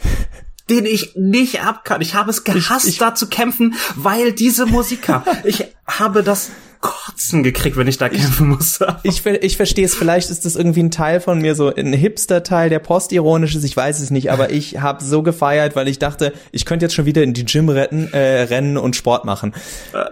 den 0.69 0.85
ich 0.85 1.17
nicht 1.17 1.63
abkann. 1.63 2.01
Ich 2.01 2.15
habe 2.15 2.31
es 2.31 2.45
gehasst, 2.45 2.87
ich, 2.87 2.95
ich, 2.95 2.99
da 2.99 3.15
zu 3.15 3.29
kämpfen, 3.29 3.75
weil 3.95 4.33
diese 4.33 4.67
Musiker. 4.67 5.25
ich 5.45 5.65
habe 5.87 6.23
das 6.23 6.51
Kotzen 6.81 7.43
gekriegt, 7.43 7.77
wenn 7.77 7.89
ich 7.89 7.99
da 7.99 8.09
kämpfen 8.09 8.49
muss. 8.49 8.81
ich, 9.03 9.25
ich 9.27 9.57
verstehe 9.57 9.85
es, 9.85 9.95
vielleicht 9.95 10.31
ist 10.31 10.45
das 10.45 10.57
irgendwie 10.57 10.83
ein 10.83 10.91
Teil 10.91 11.21
von 11.21 11.41
mir, 11.41 11.55
so 11.55 11.75
ein 11.75 11.93
Hipster-Teil, 11.93 12.71
der 12.71 12.79
postironisch 12.79 13.55
ist, 13.55 13.65
ich 13.65 13.77
weiß 13.77 14.01
es 14.01 14.11
nicht, 14.11 14.31
aber 14.31 14.51
ich 14.59 14.81
habe 14.81 15.03
so 15.03 15.23
gefeiert, 15.23 15.77
weil 15.77 15.89
ich 15.89 15.99
dachte, 15.99 16.33
ich 16.53 16.65
könnte 16.65 16.85
jetzt 16.85 16.95
schon 16.95 17.07
wieder 17.07 17.23
in 17.23 17.35
die 17.35 17.45
Gym 17.45 17.69
retten, 17.69 18.13
äh, 18.13 18.43
rennen 18.43 18.77
und 18.77 18.97
Sport 18.97 19.25
machen. 19.25 19.55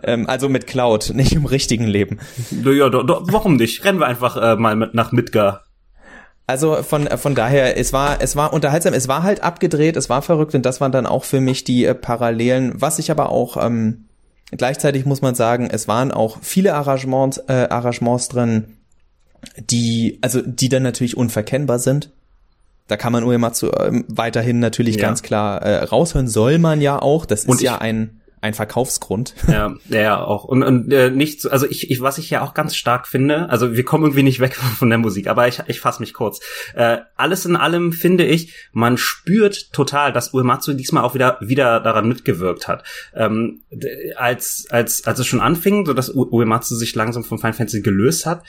Ähm, 0.03 0.29
also 0.29 0.49
mit 0.49 0.67
Cloud, 0.67 1.11
nicht 1.15 1.33
im 1.33 1.47
richtigen 1.47 1.87
Leben. 1.87 2.19
Ja, 2.51 2.89
do, 2.89 3.03
do, 3.03 3.23
warum 3.31 3.57
nicht? 3.57 3.85
Rennen 3.85 4.01
wir 4.01 4.07
einfach 4.07 4.37
äh, 4.37 4.57
mal 4.57 4.77
mit, 4.77 4.95
nach 4.95 5.13
Midgar. 5.13 5.65
Also 6.49 6.77
von 6.85 7.09
von 7.09 7.35
daher, 7.35 7.77
es 7.77 7.93
war 7.93 8.21
es 8.21 8.37
war 8.37 8.53
unterhaltsam, 8.53 8.95
es 8.95 9.09
war 9.09 9.25
halt 9.25 9.43
abgedreht, 9.43 9.97
es 9.97 10.09
war 10.09 10.23
verrückt 10.23 10.55
und 10.55 10.65
das 10.65 10.81
waren 10.81 10.93
dann 10.93 11.05
auch 11.05 11.25
für 11.25 11.41
mich 11.41 11.65
die 11.65 11.85
äh, 11.85 11.95
Parallelen. 11.95 12.81
Was 12.81 13.01
ich 13.01 13.11
aber 13.11 13.31
auch 13.31 13.57
ähm, 13.57 14.06
Gleichzeitig 14.53 15.05
muss 15.07 15.23
man 15.23 15.35
sagen, 15.35 15.69
es 15.71 15.89
waren 15.89 16.13
auch 16.13 16.39
viele 16.41 16.75
Arrangements, 16.75 17.39
äh, 17.49 17.67
Arrangements 17.69 18.29
drin, 18.29 18.77
die, 19.59 20.19
also 20.23 20.41
die 20.41 20.69
dann 20.69 20.83
natürlich 20.83 21.17
unverkennbar 21.17 21.79
sind. 21.79 22.13
Da 22.87 22.97
kann 22.97 23.13
man 23.13 23.25
Uematsu 23.25 23.69
äh, 23.71 24.05
weiterhin 24.07 24.61
natürlich 24.61 24.97
ja. 24.97 25.03
ganz 25.03 25.23
klar 25.23 25.63
äh, 25.63 25.85
raushören, 25.85 26.29
soll 26.29 26.59
man 26.59 26.81
ja 26.81 27.01
auch. 27.01 27.27
Das 27.27 27.45
ist 27.45 27.61
ja 27.61 27.79
ein 27.79 28.21
ein 28.47 28.55
Verkaufsgrund. 28.55 29.35
Ja, 29.49 29.75
ja, 29.89 30.23
auch. 30.23 30.45
Und, 30.45 30.63
und 30.63 30.93
äh, 30.93 31.11
nicht, 31.11 31.41
so, 31.41 31.51
also 31.51 31.67
ich, 31.67 31.91
ich, 31.91 32.01
was 32.01 32.19
ich 32.19 32.31
ja 32.31 32.43
auch 32.43 32.55
ganz 32.55 32.77
stark 32.77 33.07
finde, 33.07 33.51
also 33.51 33.75
wir 33.75 33.85
kommen 33.85 34.05
irgendwie 34.05 34.23
nicht 34.23 34.41
weg 34.41 34.55
von 34.79 34.89
der 34.89 34.99
Musik, 34.99 35.27
aber 35.27 35.49
ich, 35.49 35.63
ich 35.67 35.81
fasse 35.81 36.01
mich 36.01 36.15
kurz. 36.15 36.41
Äh, 36.75 36.99
alles 37.17 37.45
in 37.45 37.57
allem 37.57 37.93
finde 37.93 38.25
ich, 38.25 38.55
man 38.73 38.97
spürt 38.97 39.73
total, 39.73 40.13
dass 40.13 40.33
Uematsu 40.33 40.73
diesmal 40.73 41.05
auch 41.05 41.15
wieder 41.15 41.39
wieder 41.41 41.81
daran 41.81 42.09
mitgewirkt 42.09 42.69
hat. 42.69 42.85
Ähm, 43.15 43.63
als 44.17 44.67
als 44.71 45.07
als 45.07 45.19
es 45.19 45.27
schon 45.27 45.41
anfing, 45.41 45.85
so 45.85 45.93
dass 45.93 46.15
Uematsu 46.15 46.77
sich 46.77 46.95
langsam 46.95 47.25
von 47.25 47.39
Final 47.39 47.55
Fantasy 47.55 47.83
gelöst 47.83 48.27
hat, 48.27 48.45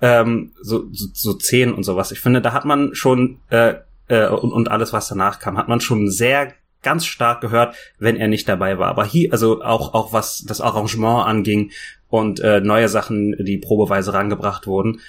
ähm, 0.00 0.52
so, 0.60 0.88
so 0.92 1.06
so 1.12 1.34
zehn 1.34 1.72
und 1.72 1.84
sowas. 1.84 2.12
Ich 2.12 2.20
finde, 2.20 2.42
da 2.42 2.52
hat 2.52 2.64
man 2.64 2.94
schon 2.94 3.38
äh, 3.50 3.74
äh, 4.08 4.26
und, 4.28 4.52
und 4.52 4.70
alles, 4.70 4.92
was 4.92 5.08
danach 5.08 5.38
kam, 5.38 5.56
hat 5.56 5.68
man 5.68 5.80
schon 5.80 6.10
sehr 6.10 6.52
ganz 6.82 7.06
stark 7.06 7.40
gehört, 7.40 7.74
wenn 7.98 8.16
er 8.16 8.28
nicht 8.28 8.48
dabei 8.48 8.78
war. 8.78 8.88
Aber 8.88 9.04
hier, 9.04 9.32
also 9.32 9.62
auch, 9.62 9.94
auch 9.94 10.12
was 10.12 10.44
das 10.46 10.60
Arrangement 10.60 11.26
anging 11.26 11.70
und 12.08 12.40
äh, 12.40 12.60
neue 12.60 12.88
Sachen, 12.88 13.36
die 13.38 13.58
probeweise 13.58 14.12
rangebracht 14.12 14.66
wurden. 14.66 15.00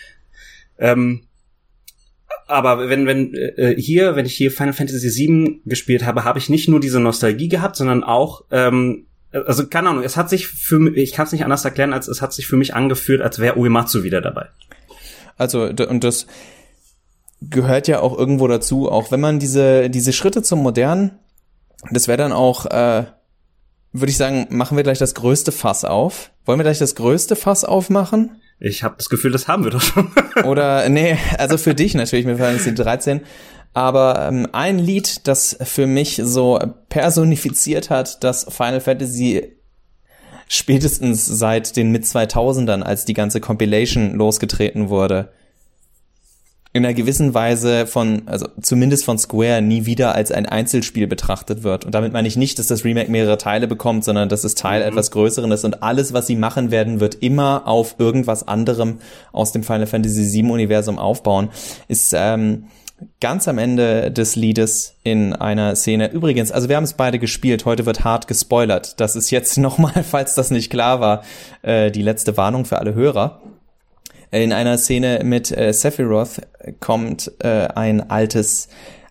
Ähm, 0.77 1.21
aber 2.47 2.89
wenn, 2.89 3.05
wenn 3.05 3.33
äh, 3.35 3.75
hier, 3.77 4.15
wenn 4.15 4.25
ich 4.25 4.35
hier 4.35 4.51
Final 4.51 4.73
Fantasy 4.73 5.27
VII 5.27 5.61
gespielt 5.65 6.05
habe, 6.05 6.23
habe 6.23 6.39
ich 6.39 6.49
nicht 6.49 6.67
nur 6.67 6.79
diese 6.79 6.99
Nostalgie 6.99 7.47
gehabt, 7.47 7.75
sondern 7.75 8.03
auch, 8.03 8.43
ähm, 8.51 9.05
also 9.31 9.67
keine 9.67 9.89
Ahnung, 9.89 10.03
es 10.03 10.17
hat 10.17 10.29
sich 10.29 10.47
für 10.47 10.79
mich, 10.79 10.97
ich 10.97 11.13
kann 11.13 11.27
es 11.27 11.31
nicht 11.31 11.43
anders 11.43 11.63
erklären, 11.63 11.93
als 11.93 12.07
es 12.07 12.21
hat 12.21 12.33
sich 12.33 12.47
für 12.47 12.57
mich 12.57 12.73
angefühlt, 12.73 13.21
als 13.21 13.37
wäre 13.37 13.57
Uematsu 13.57 14.03
wieder 14.03 14.21
dabei. 14.21 14.47
Also, 15.37 15.63
und 15.63 16.03
das 16.03 16.25
gehört 17.41 17.87
ja 17.87 17.99
auch 18.01 18.17
irgendwo 18.17 18.47
dazu, 18.47 18.91
auch 18.91 19.11
wenn 19.11 19.21
man 19.21 19.39
diese, 19.39 19.89
diese 19.89 20.11
Schritte 20.11 20.41
zum 20.41 20.63
Modernen 20.63 21.11
das 21.91 22.07
wäre 22.07 22.17
dann 22.17 22.31
auch, 22.31 22.65
äh, 22.65 23.05
würde 23.91 24.11
ich 24.11 24.17
sagen, 24.17 24.47
machen 24.49 24.77
wir 24.77 24.83
gleich 24.83 24.99
das 24.99 25.15
größte 25.15 25.51
Fass 25.51 25.85
auf. 25.85 26.31
Wollen 26.45 26.59
wir 26.59 26.63
gleich 26.63 26.79
das 26.79 26.95
größte 26.95 27.35
Fass 27.35 27.63
aufmachen? 27.63 28.41
Ich 28.59 28.83
habe 28.83 28.95
das 28.97 29.09
Gefühl, 29.09 29.31
das 29.31 29.47
haben 29.47 29.63
wir 29.63 29.71
doch 29.71 29.81
schon. 29.81 30.11
Oder, 30.43 30.89
nee, 30.89 31.17
also 31.37 31.57
für 31.57 31.75
dich 31.75 31.93
natürlich 31.93 32.25
mit 32.25 32.35
Final 32.35 32.57
Fantasy 32.57 32.75
13. 32.75 33.21
Aber 33.73 34.27
ähm, 34.27 34.47
ein 34.51 34.79
Lied, 34.79 35.27
das 35.27 35.57
für 35.61 35.87
mich 35.87 36.19
so 36.23 36.59
personifiziert 36.89 37.89
hat, 37.89 38.23
dass 38.23 38.45
Final 38.45 38.81
Fantasy 38.81 39.55
spätestens 40.47 41.25
seit 41.25 41.75
den 41.75 41.91
Mid-2000ern, 41.91 42.81
als 42.81 43.05
die 43.05 43.13
ganze 43.13 43.39
Compilation 43.39 44.15
losgetreten 44.15 44.89
wurde, 44.89 45.31
in 46.71 46.85
einer 46.85 46.93
gewissen 46.93 47.33
Weise 47.33 47.87
von, 47.87 48.23
also 48.27 48.47
zumindest 48.61 49.03
von 49.03 49.17
Square, 49.17 49.61
nie 49.61 49.87
wieder 49.87 50.13
als 50.13 50.31
ein 50.31 50.45
Einzelspiel 50.45 51.07
betrachtet 51.07 51.63
wird. 51.63 51.83
Und 51.83 51.95
damit 51.95 52.13
meine 52.13 52.27
ich 52.27 52.37
nicht, 52.37 52.59
dass 52.59 52.67
das 52.67 52.85
Remake 52.85 53.09
mehrere 53.09 53.39
Teile 53.39 53.67
bekommt, 53.67 54.03
sondern 54.03 54.29
dass 54.29 54.43
es 54.43 54.53
Teil 54.53 54.81
mhm. 54.81 54.89
etwas 54.89 55.09
Größeren 55.09 55.51
ist 55.51 55.65
und 55.65 55.81
alles, 55.81 56.13
was 56.13 56.27
sie 56.27 56.35
machen 56.35 56.69
werden, 56.69 56.99
wird 56.99 57.15
immer 57.15 57.67
auf 57.67 57.95
irgendwas 57.97 58.47
anderem 58.47 58.99
aus 59.31 59.51
dem 59.51 59.63
Final 59.63 59.87
Fantasy 59.87 60.31
VII 60.31 60.51
Universum 60.51 60.99
aufbauen. 60.99 61.49
Ist 61.87 62.13
ähm, 62.15 62.65
ganz 63.19 63.47
am 63.47 63.57
Ende 63.57 64.11
des 64.11 64.35
Liedes 64.35 64.95
in 65.03 65.33
einer 65.33 65.75
Szene. 65.75 66.11
Übrigens, 66.11 66.51
also 66.51 66.69
wir 66.69 66.75
haben 66.75 66.83
es 66.83 66.93
beide 66.93 67.17
gespielt, 67.17 67.65
heute 67.65 67.87
wird 67.87 68.03
hart 68.03 68.27
gespoilert. 68.27 68.99
Das 68.99 69.15
ist 69.15 69.31
jetzt 69.31 69.57
nochmal, 69.57 70.03
falls 70.03 70.35
das 70.35 70.51
nicht 70.51 70.69
klar 70.69 70.99
war, 70.99 71.23
äh, 71.61 71.89
die 71.89 72.03
letzte 72.03 72.37
Warnung 72.37 72.65
für 72.65 72.77
alle 72.77 72.93
Hörer. 72.93 73.41
In 74.31 74.53
einer 74.53 74.77
Szene 74.77 75.21
mit 75.23 75.55
äh, 75.55 75.73
Sephiroth 75.73 76.41
kommt 76.79 77.31
äh, 77.39 77.67
ein 77.67 78.09
altes, 78.09 78.69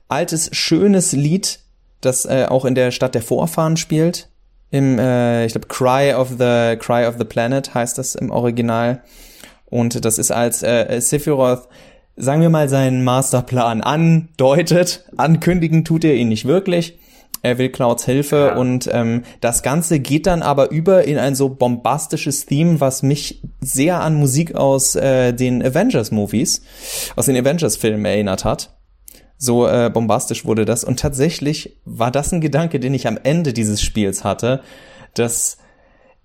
altes, 0.09 0.51
schönes 0.53 1.13
Lied, 1.13 1.61
das 2.01 2.25
äh, 2.25 2.47
auch 2.49 2.65
in 2.65 2.75
der 2.75 2.91
Stadt 2.93 3.15
der 3.15 3.23
Vorfahren 3.23 3.77
spielt. 3.77 4.29
Im, 4.71 4.99
äh, 4.99 5.47
ich 5.47 5.53
glaube, 5.53 5.67
Cry 5.69 6.15
of 6.15 6.31
the 6.31 6.77
Cry 6.79 7.07
of 7.07 7.17
the 7.19 7.25
Planet 7.25 7.75
heißt 7.75 7.99
das 7.99 8.15
im 8.15 8.31
Original. 8.31 9.03
Und 9.67 10.05
das 10.05 10.19
ist 10.19 10.31
als 10.31 10.63
äh, 10.63 11.01
Sephiroth 11.01 11.69
sagen 12.21 12.43
wir 12.43 12.51
mal, 12.51 12.69
seinen 12.69 13.05
Masterplan 13.05 13.81
andeutet. 13.81 15.05
Ankündigen 15.17 15.85
tut 15.85 16.05
er 16.05 16.15
ihn 16.15 16.29
nicht 16.29 16.47
wirklich 16.47 16.99
er 17.43 17.59
will 17.59 17.69
Clouds 17.69 18.05
Hilfe 18.05 18.53
ja. 18.53 18.57
und 18.57 18.89
ähm, 18.93 19.23
das 19.41 19.63
Ganze 19.63 20.01
geht 20.01 20.27
dann 20.27 20.43
aber 20.43 20.71
über 20.71 21.05
in 21.05 21.19
ein 21.19 21.35
so 21.35 21.49
bombastisches 21.49 22.47
Theme, 22.47 22.81
was 22.81 23.03
mich 23.03 23.43
sehr 23.61 24.01
an 24.01 24.15
Musik 24.15 24.55
aus 24.55 24.95
äh, 24.97 25.33
den 25.33 25.63
Avengers-Movies, 25.65 26.63
aus 27.17 27.27
den 27.27 27.37
Avengers-Filmen 27.37 28.05
erinnert 28.05 28.45
hat. 28.45 28.77
So 29.37 29.69
äh, 29.69 29.91
bombastisch 29.93 30.45
wurde 30.45 30.65
das 30.65 30.83
und 30.83 30.99
tatsächlich 30.99 31.79
war 31.85 32.11
das 32.11 32.33
ein 32.33 32.41
Gedanke, 32.41 32.81
den 32.81 32.95
ich 32.95 33.07
am 33.07 33.19
Ende 33.23 33.53
dieses 33.53 33.81
Spiels 33.81 34.25
hatte, 34.25 34.63
dass 35.15 35.59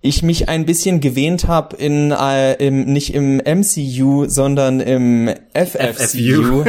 ich 0.05 0.21
mich 0.21 0.49
ein 0.49 0.65
bisschen 0.65 0.99
gewähnt 0.99 1.47
habe 1.47 1.77
in 1.77 2.11
äh, 2.11 2.55
im, 2.55 2.85
nicht 2.85 3.13
im 3.13 3.37
MCU, 3.37 4.25
sondern 4.27 4.81
im 4.81 5.29
FFCU, 5.53 6.65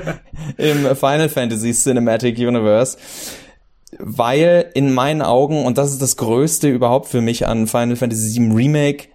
im 0.56 0.96
Final 0.96 1.28
Fantasy 1.28 1.72
Cinematic 1.72 2.38
Universe 2.38 2.96
weil 3.98 4.70
in 4.74 4.92
meinen 4.92 5.22
Augen, 5.22 5.64
und 5.64 5.78
das 5.78 5.92
ist 5.92 6.02
das 6.02 6.16
Größte 6.16 6.68
überhaupt 6.68 7.08
für 7.08 7.20
mich 7.20 7.46
an 7.46 7.66
Final 7.66 7.96
Fantasy 7.96 8.40
VII 8.40 8.52
Remake, 8.52 9.08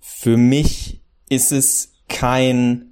für 0.00 0.36
mich 0.36 1.02
ist 1.28 1.52
es 1.52 1.92
kein 2.08 2.91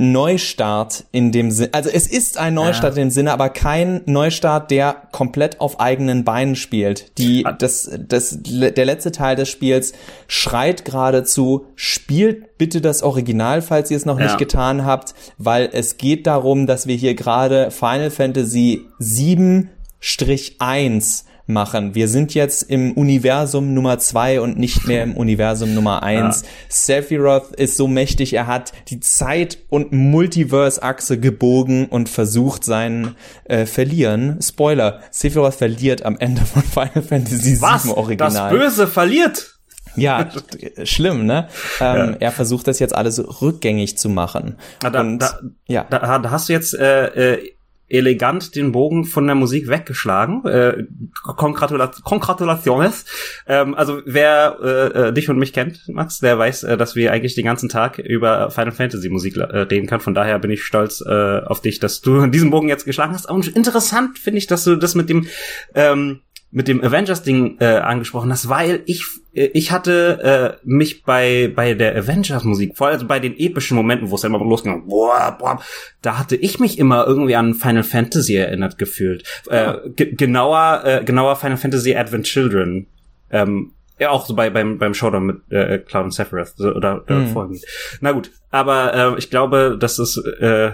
Neustart 0.00 1.06
in 1.10 1.32
dem 1.32 1.50
Sinne, 1.50 1.70
also 1.72 1.90
es 1.90 2.06
ist 2.06 2.38
ein 2.38 2.54
Neustart 2.54 2.94
ja. 2.94 3.02
in 3.02 3.08
dem 3.08 3.10
Sinne, 3.10 3.32
aber 3.32 3.48
kein 3.48 4.02
Neustart, 4.06 4.70
der 4.70 4.94
komplett 5.10 5.60
auf 5.60 5.80
eigenen 5.80 6.22
Beinen 6.22 6.54
spielt. 6.54 7.18
Die, 7.18 7.44
ah. 7.44 7.52
das, 7.52 7.90
das, 8.08 8.38
der 8.40 8.84
letzte 8.84 9.10
Teil 9.10 9.34
des 9.34 9.48
Spiels 9.48 9.94
schreit 10.28 10.84
geradezu, 10.84 11.66
spielt 11.74 12.58
bitte 12.58 12.80
das 12.80 13.02
Original, 13.02 13.60
falls 13.60 13.90
ihr 13.90 13.96
es 13.96 14.06
noch 14.06 14.20
ja. 14.20 14.26
nicht 14.26 14.38
getan 14.38 14.84
habt, 14.84 15.14
weil 15.36 15.68
es 15.72 15.96
geht 15.96 16.28
darum, 16.28 16.68
dass 16.68 16.86
wir 16.86 16.94
hier 16.94 17.14
gerade 17.14 17.72
Final 17.72 18.10
Fantasy 18.10 18.86
7-1 19.00 21.24
machen. 21.48 21.94
Wir 21.94 22.08
sind 22.08 22.34
jetzt 22.34 22.62
im 22.62 22.92
Universum 22.92 23.74
Nummer 23.74 23.98
zwei 23.98 24.40
und 24.40 24.58
nicht 24.58 24.86
mehr 24.86 25.02
im 25.02 25.16
Universum 25.16 25.74
Nummer 25.74 26.02
eins. 26.02 26.42
Ja. 26.42 26.48
Sephiroth 26.68 27.54
ist 27.56 27.76
so 27.76 27.88
mächtig, 27.88 28.34
er 28.34 28.46
hat 28.46 28.72
die 28.88 29.00
Zeit- 29.00 29.58
und 29.68 29.92
Multiverse-Achse 29.92 31.18
gebogen 31.18 31.86
und 31.86 32.08
versucht 32.08 32.64
seinen 32.64 33.16
äh, 33.44 33.66
Verlieren. 33.66 34.38
Spoiler, 34.42 35.00
Sephiroth 35.10 35.54
verliert 35.54 36.04
am 36.04 36.18
Ende 36.18 36.42
von 36.42 36.62
Final 36.62 37.02
Fantasy 37.02 37.60
VII 37.60 37.92
Original. 37.92 38.30
Das 38.30 38.50
Böse 38.50 38.86
verliert! 38.86 39.58
Ja, 39.96 40.28
schlimm, 40.84 41.26
ne? 41.26 41.48
Ähm, 41.80 41.96
ja. 41.96 42.16
Er 42.20 42.32
versucht 42.32 42.68
das 42.68 42.78
jetzt 42.78 42.94
alles 42.94 43.42
rückgängig 43.42 43.98
zu 43.98 44.08
machen. 44.08 44.56
Da, 44.80 45.00
und, 45.00 45.18
da, 45.18 45.40
ja. 45.66 45.86
Da, 45.88 46.18
da 46.18 46.30
hast 46.30 46.48
du 46.48 46.52
jetzt 46.52 46.74
äh, 46.74 47.34
äh, 47.34 47.52
elegant 47.88 48.54
den 48.54 48.72
Bogen 48.72 49.04
von 49.04 49.26
der 49.26 49.34
Musik 49.34 49.68
weggeschlagen. 49.68 50.44
Äh, 50.44 50.84
Congratula 51.22 51.90
Congratulaciones. 52.04 53.04
Ähm, 53.46 53.74
also 53.74 54.02
wer 54.04 54.58
äh, 54.62 55.08
äh, 55.08 55.12
dich 55.12 55.28
und 55.28 55.38
mich 55.38 55.52
kennt, 55.52 55.88
Max, 55.88 56.18
der 56.18 56.38
weiß, 56.38 56.64
äh, 56.64 56.76
dass 56.76 56.96
wir 56.96 57.12
eigentlich 57.12 57.34
den 57.34 57.44
ganzen 57.44 57.68
Tag 57.68 57.98
über 57.98 58.50
Final 58.50 58.72
Fantasy 58.72 59.08
Musik 59.08 59.36
äh, 59.36 59.42
reden 59.42 59.86
kann. 59.86 60.00
Von 60.00 60.14
daher 60.14 60.38
bin 60.38 60.50
ich 60.50 60.62
stolz 60.62 61.02
äh, 61.06 61.40
auf 61.40 61.60
dich, 61.60 61.78
dass 61.78 62.00
du 62.00 62.26
diesen 62.28 62.50
Bogen 62.50 62.68
jetzt 62.68 62.84
geschlagen 62.84 63.14
hast. 63.14 63.28
Und 63.28 63.48
interessant 63.48 64.18
finde 64.18 64.38
ich, 64.38 64.46
dass 64.46 64.64
du 64.64 64.76
das 64.76 64.94
mit 64.94 65.08
dem 65.08 65.26
ähm, 65.74 66.20
mit 66.50 66.66
dem 66.66 66.82
Avengers-Ding 66.82 67.58
äh, 67.60 67.76
angesprochen 67.76 68.32
hast, 68.32 68.48
weil 68.48 68.82
ich 68.86 69.04
äh, 69.34 69.50
ich 69.52 69.70
hatte 69.70 70.58
äh, 70.62 70.66
mich 70.66 71.02
bei 71.04 71.52
bei 71.54 71.74
der 71.74 71.94
Avengers-Musik, 71.96 72.76
vor 72.76 72.86
allem 72.86 72.94
also 72.94 73.06
bei 73.06 73.20
den 73.20 73.38
epischen 73.38 73.76
Momenten, 73.76 74.10
wo 74.10 74.14
es 74.14 74.22
dann 74.22 74.34
immer 74.34 74.44
losging, 74.44 74.86
boah, 74.86 75.36
boah, 75.38 75.60
da 76.00 76.18
hatte 76.18 76.36
ich 76.36 76.58
mich 76.58 76.78
immer 76.78 77.06
irgendwie 77.06 77.36
an 77.36 77.54
Final 77.54 77.82
Fantasy 77.82 78.36
erinnert 78.36 78.78
gefühlt. 78.78 79.24
Äh, 79.48 79.74
genauer 79.94 80.82
äh, 80.84 81.04
genauer 81.04 81.36
Final 81.36 81.58
Fantasy 81.58 81.94
Advent 81.94 82.24
Children. 82.24 82.86
Ähm, 83.30 83.72
ja, 83.98 84.10
auch 84.10 84.26
so 84.26 84.34
bei, 84.34 84.48
beim, 84.48 84.78
beim 84.78 84.94
Showdown 84.94 85.26
mit 85.26 85.50
äh, 85.50 85.78
Cloud 85.78 86.04
und 86.04 86.10
Sephiroth 86.12 86.52
so, 86.56 86.72
oder 86.72 87.04
äh, 87.08 87.14
mhm. 87.14 87.26
folgend. 87.28 87.64
Na 88.00 88.12
gut, 88.12 88.30
aber 88.50 88.94
äh, 88.94 89.18
ich 89.18 89.28
glaube, 89.28 89.76
das 89.78 89.98
ist 89.98 90.16
äh, 90.40 90.72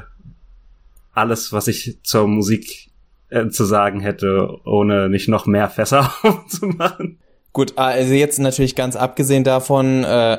alles, 1.14 1.52
was 1.52 1.68
ich 1.68 1.98
zur 2.02 2.28
Musik 2.28 2.90
äh, 3.30 3.48
zu 3.48 3.64
sagen 3.64 4.00
hätte, 4.00 4.48
ohne 4.64 5.08
nicht 5.08 5.28
noch 5.28 5.46
mehr 5.46 5.68
Fässer 5.68 6.12
zu 6.48 6.66
machen. 6.66 7.18
Gut, 7.52 7.74
also 7.76 8.14
jetzt 8.14 8.40
natürlich 8.40 8.74
ganz 8.74 8.96
abgesehen 8.96 9.44
davon, 9.44 10.02
äh, 10.04 10.38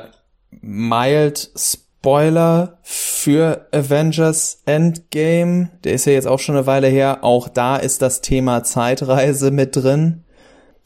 mild 0.60 1.50
Spoiler 1.56 2.78
für 2.82 3.66
Avengers 3.72 4.62
Endgame, 4.66 5.70
der 5.82 5.94
ist 5.94 6.04
ja 6.04 6.12
jetzt 6.12 6.28
auch 6.28 6.38
schon 6.38 6.56
eine 6.56 6.66
Weile 6.66 6.88
her, 6.88 7.24
auch 7.24 7.48
da 7.48 7.76
ist 7.76 8.02
das 8.02 8.20
Thema 8.20 8.62
Zeitreise 8.62 9.50
mit 9.50 9.74
drin. 9.74 10.24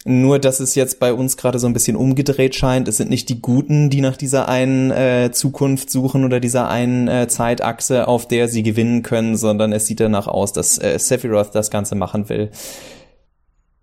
Nur, 0.07 0.39
dass 0.39 0.61
es 0.61 0.75
jetzt 0.75 0.99
bei 0.99 1.13
uns 1.13 1.37
gerade 1.37 1.59
so 1.59 1.67
ein 1.67 1.75
bisschen 1.75 1.95
umgedreht 1.95 2.55
scheint. 2.55 2.89
Es 2.89 2.97
sind 2.97 3.11
nicht 3.11 3.29
die 3.29 3.43
Guten, 3.43 3.91
die 3.91 4.01
nach 4.01 4.17
dieser 4.17 4.49
einen 4.49 4.91
äh, 4.91 5.31
Zukunft 5.31 5.91
suchen 5.91 6.25
oder 6.25 6.41
dieser 6.41 6.71
einen 6.71 7.07
äh, 7.07 7.29
Zeitachse, 7.29 8.09
auf 8.09 8.27
der 8.27 8.49
sie 8.49 8.63
gewinnen 8.63 9.03
können, 9.03 9.37
sondern 9.37 9.73
es 9.73 9.87
sieht 9.87 10.01
danach 10.01 10.27
aus, 10.27 10.55
dass 10.55 10.79
äh, 10.79 10.99
Sephiroth 10.99 11.55
das 11.55 11.71
Ganze 11.71 11.97
machen 11.97 12.31
will. 12.31 12.51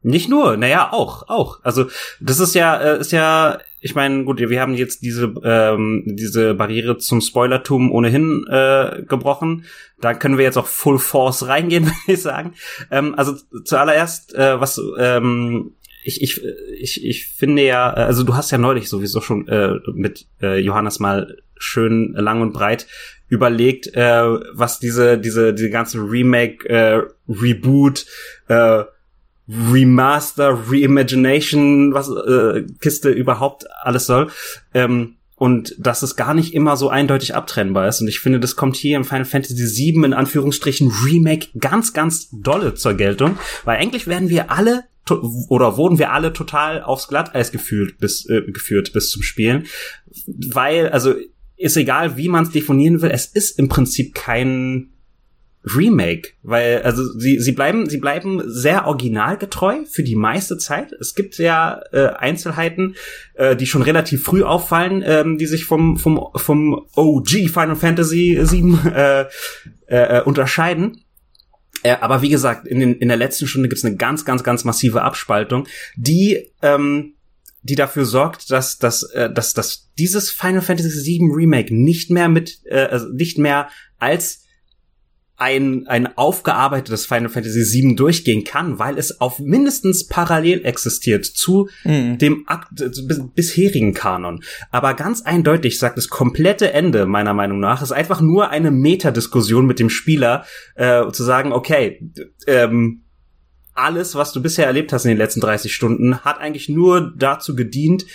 Nicht 0.01 0.29
nur, 0.29 0.57
naja, 0.57 0.91
auch, 0.91 1.27
auch. 1.27 1.59
Also 1.63 1.85
das 2.19 2.39
ist 2.39 2.55
ja, 2.55 2.77
äh, 2.77 2.99
ist 2.99 3.11
ja, 3.11 3.59
ich 3.79 3.93
meine, 3.93 4.23
gut, 4.23 4.39
wir 4.39 4.61
haben 4.61 4.73
jetzt 4.73 5.03
diese 5.03 5.33
ähm, 5.43 6.03
diese 6.05 6.53
Barriere 6.55 6.97
zum 6.97 7.21
Spoilertum 7.21 7.91
ohnehin 7.91 8.45
äh, 8.49 9.03
gebrochen. 9.07 9.65
Da 9.99 10.13
können 10.13 10.37
wir 10.37 10.45
jetzt 10.45 10.57
auch 10.57 10.67
Full 10.67 10.97
Force 10.97 11.47
reingehen, 11.47 11.85
würde 11.87 11.95
ich 12.07 12.21
sagen. 12.21 12.53
Ähm, 12.89 13.15
also 13.15 13.35
zuallererst, 13.65 14.33
äh, 14.33 14.59
was 14.59 14.81
ähm, 14.97 15.73
ich, 16.07 16.21
ich, 16.21 16.41
ich, 16.79 17.05
ich 17.05 17.27
finde 17.27 17.63
ja, 17.63 17.89
also 17.91 18.23
du 18.23 18.35
hast 18.35 18.51
ja 18.51 18.57
neulich 18.57 18.87
sowieso 18.87 19.19
schon 19.19 19.47
äh, 19.49 19.73
mit 19.93 20.25
äh, 20.41 20.57
Johannes 20.59 20.99
mal 20.99 21.37
schön 21.57 22.13
lang 22.13 22.41
und 22.41 22.53
breit 22.53 22.87
überlegt, 23.27 23.87
äh, 23.93 24.23
was 24.53 24.79
diese, 24.79 25.17
diese, 25.17 25.53
diese 25.53 25.69
ganze 25.69 25.99
Remake, 25.99 26.67
äh, 26.69 27.01
Reboot, 27.27 28.05
äh, 28.47 28.83
Remaster, 29.49 30.57
Reimagination, 30.69 31.93
was 31.93 32.09
äh, 32.09 32.65
Kiste 32.79 33.09
überhaupt 33.09 33.65
alles 33.81 34.05
soll. 34.05 34.29
Ähm, 34.73 35.15
und 35.35 35.75
dass 35.77 36.01
es 36.01 36.15
gar 36.15 36.33
nicht 36.33 36.53
immer 36.55 36.77
so 36.77 36.89
eindeutig 36.89 37.35
abtrennbar 37.35 37.87
ist. 37.87 38.01
Und 38.01 38.07
ich 38.07 38.19
finde, 38.19 38.39
das 38.39 38.55
kommt 38.55 38.75
hier 38.75 38.97
im 38.97 39.03
Final 39.03 39.25
Fantasy 39.25 39.55
VII 39.55 40.05
in 40.05 40.13
Anführungsstrichen 40.13 40.91
Remake 41.05 41.49
ganz, 41.59 41.93
ganz 41.93 42.29
dolle 42.31 42.73
zur 42.73 42.95
Geltung, 42.95 43.37
weil 43.63 43.77
eigentlich 43.77 44.07
werden 44.07 44.29
wir 44.29 44.51
alle 44.51 44.85
oder 45.11 45.77
wurden 45.77 45.99
wir 45.99 46.11
alle 46.11 46.33
total 46.33 46.81
aufs 46.81 47.07
Glatteis 47.07 47.51
gefühlt 47.51 47.97
bis 47.99 48.27
äh, 48.29 48.41
geführt 48.41 48.93
bis 48.93 49.09
zum 49.09 49.21
Spielen, 49.21 49.67
weil 50.25 50.89
also 50.89 51.15
ist 51.55 51.77
egal, 51.77 52.17
wie 52.17 52.29
man 52.29 52.43
es 52.43 52.51
definieren 52.51 53.01
will, 53.01 53.11
es 53.11 53.25
ist 53.25 53.57
im 53.57 53.67
Prinzip 53.67 54.13
kein 54.13 54.91
Remake, 55.75 56.29
weil 56.43 56.81
also 56.83 57.03
sie 57.17 57.39
sie 57.39 57.51
bleiben 57.51 57.89
sie 57.89 57.97
bleiben 57.97 58.41
sehr 58.45 58.85
originalgetreu 58.87 59.85
für 59.85 60.03
die 60.03 60.15
meiste 60.15 60.57
Zeit. 60.57 60.93
Es 60.93 61.15
gibt 61.15 61.37
ja 61.37 61.81
äh, 61.91 62.07
Einzelheiten, 62.07 62.95
äh, 63.33 63.55
die 63.55 63.65
schon 63.65 63.81
relativ 63.81 64.23
früh 64.23 64.43
auffallen, 64.43 65.03
ähm, 65.05 65.37
die 65.37 65.45
sich 65.45 65.65
vom 65.65 65.97
vom 65.97 66.29
vom 66.35 66.85
OG 66.95 67.49
Final 67.49 67.75
Fantasy 67.75 68.39
7 68.41 68.87
äh, 68.87 69.21
äh, 69.21 69.25
äh, 69.87 70.21
unterscheiden. 70.23 71.01
Äh, 71.83 71.97
aber 72.01 72.21
wie 72.21 72.29
gesagt, 72.29 72.67
in, 72.67 72.79
den, 72.79 72.95
in 72.95 73.07
der 73.07 73.17
letzten 73.17 73.47
Stunde 73.47 73.69
gibt 73.69 73.79
es 73.79 73.85
eine 73.85 73.95
ganz 73.95 74.25
ganz 74.25 74.43
ganz 74.43 74.63
massive 74.63 75.01
Abspaltung, 75.01 75.67
die 75.95 76.51
ähm, 76.61 77.13
die 77.67 77.75
dafür 77.75 78.05
sorgt, 78.05 78.49
dass, 78.51 78.77
dass, 78.77 79.03
äh, 79.11 79.31
dass, 79.31 79.53
dass 79.53 79.89
dieses 79.97 80.31
Final 80.31 80.61
Fantasy 80.61 81.19
VII 81.19 81.31
Remake 81.33 81.75
nicht 81.75 82.09
mehr 82.09 82.29
mit, 82.29 82.61
äh, 82.65 82.85
also 82.85 83.09
nicht 83.09 83.37
mehr 83.37 83.69
als 83.99 84.45
ein, 85.37 85.85
ein 85.87 86.17
aufgearbeitetes 86.17 87.05
Final 87.05 87.29
Fantasy 87.29 87.61
VII 87.61 87.95
durchgehen 87.95 88.43
kann, 88.43 88.79
weil 88.79 88.97
es 88.97 89.21
auf 89.21 89.37
mindestens 89.37 90.07
parallel 90.07 90.65
existiert 90.65 91.25
zu 91.25 91.69
mhm. 91.83 92.17
dem 92.17 92.43
Akt, 92.47 92.81
äh, 92.81 92.89
bisherigen 93.35 93.93
Kanon. 93.93 94.43
Aber 94.71 94.95
ganz 94.95 95.21
eindeutig 95.21 95.77
sagt 95.77 95.97
das 95.97 96.09
komplette 96.09 96.73
Ende, 96.73 97.05
meiner 97.05 97.35
Meinung 97.35 97.59
nach, 97.59 97.83
ist 97.83 97.91
einfach 97.91 98.19
nur 98.19 98.49
eine 98.49 98.71
Metadiskussion 98.71 99.67
mit 99.67 99.77
dem 99.77 99.91
Spieler, 99.91 100.43
äh, 100.73 101.09
zu 101.11 101.23
sagen, 101.23 101.53
okay, 101.53 102.01
ähm, 102.47 103.03
alles, 103.75 104.15
was 104.15 104.33
du 104.33 104.41
bisher 104.41 104.65
erlebt 104.65 104.91
hast 104.91 105.05
in 105.05 105.09
den 105.09 105.19
letzten 105.19 105.41
30 105.41 105.71
Stunden, 105.71 106.19
hat 106.21 106.39
eigentlich 106.39 106.67
nur 106.67 107.13
dazu 107.15 107.55
gedient, 107.55 108.07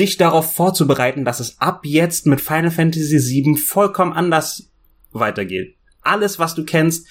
dich 0.00 0.16
darauf 0.16 0.52
vorzubereiten, 0.52 1.24
dass 1.24 1.38
es 1.38 1.60
ab 1.60 1.82
jetzt 1.84 2.26
mit 2.26 2.40
Final 2.40 2.72
Fantasy 2.72 3.44
VII 3.44 3.56
vollkommen 3.56 4.12
anders 4.12 4.72
weitergeht 5.12 5.77
alles, 6.08 6.38
was 6.38 6.54
du 6.54 6.64
kennst, 6.64 7.06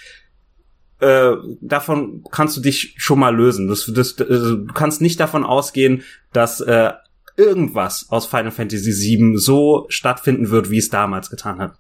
äh, 1.00 1.34
davon 1.62 2.24
kannst 2.32 2.58
du 2.58 2.62
dich 2.62 2.96
schon 2.98 3.20
mal 3.20 3.36
lösen. 3.36 3.68
Das, 3.68 3.86
das, 3.94 4.16
das, 4.16 4.28
du 4.28 4.68
kannst 4.74 5.02
nicht 5.02 5.20
davon 5.20 5.44
ausgehen, 5.44 6.04
dass 6.34 6.60
äh, 6.62 6.92
irgendwas 7.36 8.08
aus 8.10 8.26
Final 8.26 8.52
Fantasy 8.52 8.92
VII 8.92 9.38
so 9.38 9.86
stattfinden 9.90 10.50
wird, 10.50 10.70
wie 10.72 10.80
es 10.80 10.90
damals 10.90 11.30
getan 11.30 11.60
hat. 11.60 11.74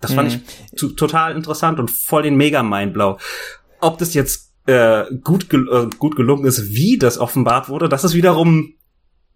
Das 0.00 0.14
fand 0.14 0.30
mhm. 0.30 0.42
ich 0.46 0.78
zu, 0.78 0.90
total 0.90 1.36
interessant 1.36 1.78
und 1.78 1.90
voll 1.90 2.22
den 2.22 2.36
mega 2.36 2.62
Mindblow. 2.62 3.18
Ob 3.80 3.98
das 3.98 4.14
jetzt 4.14 4.52
äh, 4.66 5.04
gut, 5.22 5.50
gel 5.50 5.68
äh, 5.68 5.96
gut 5.98 6.16
gelungen 6.16 6.44
ist, 6.46 6.70
wie 6.70 6.96
das 6.96 7.18
offenbart 7.18 7.68
wurde, 7.68 7.88
das 7.88 8.04
ist 8.04 8.14
wiederum 8.14 8.74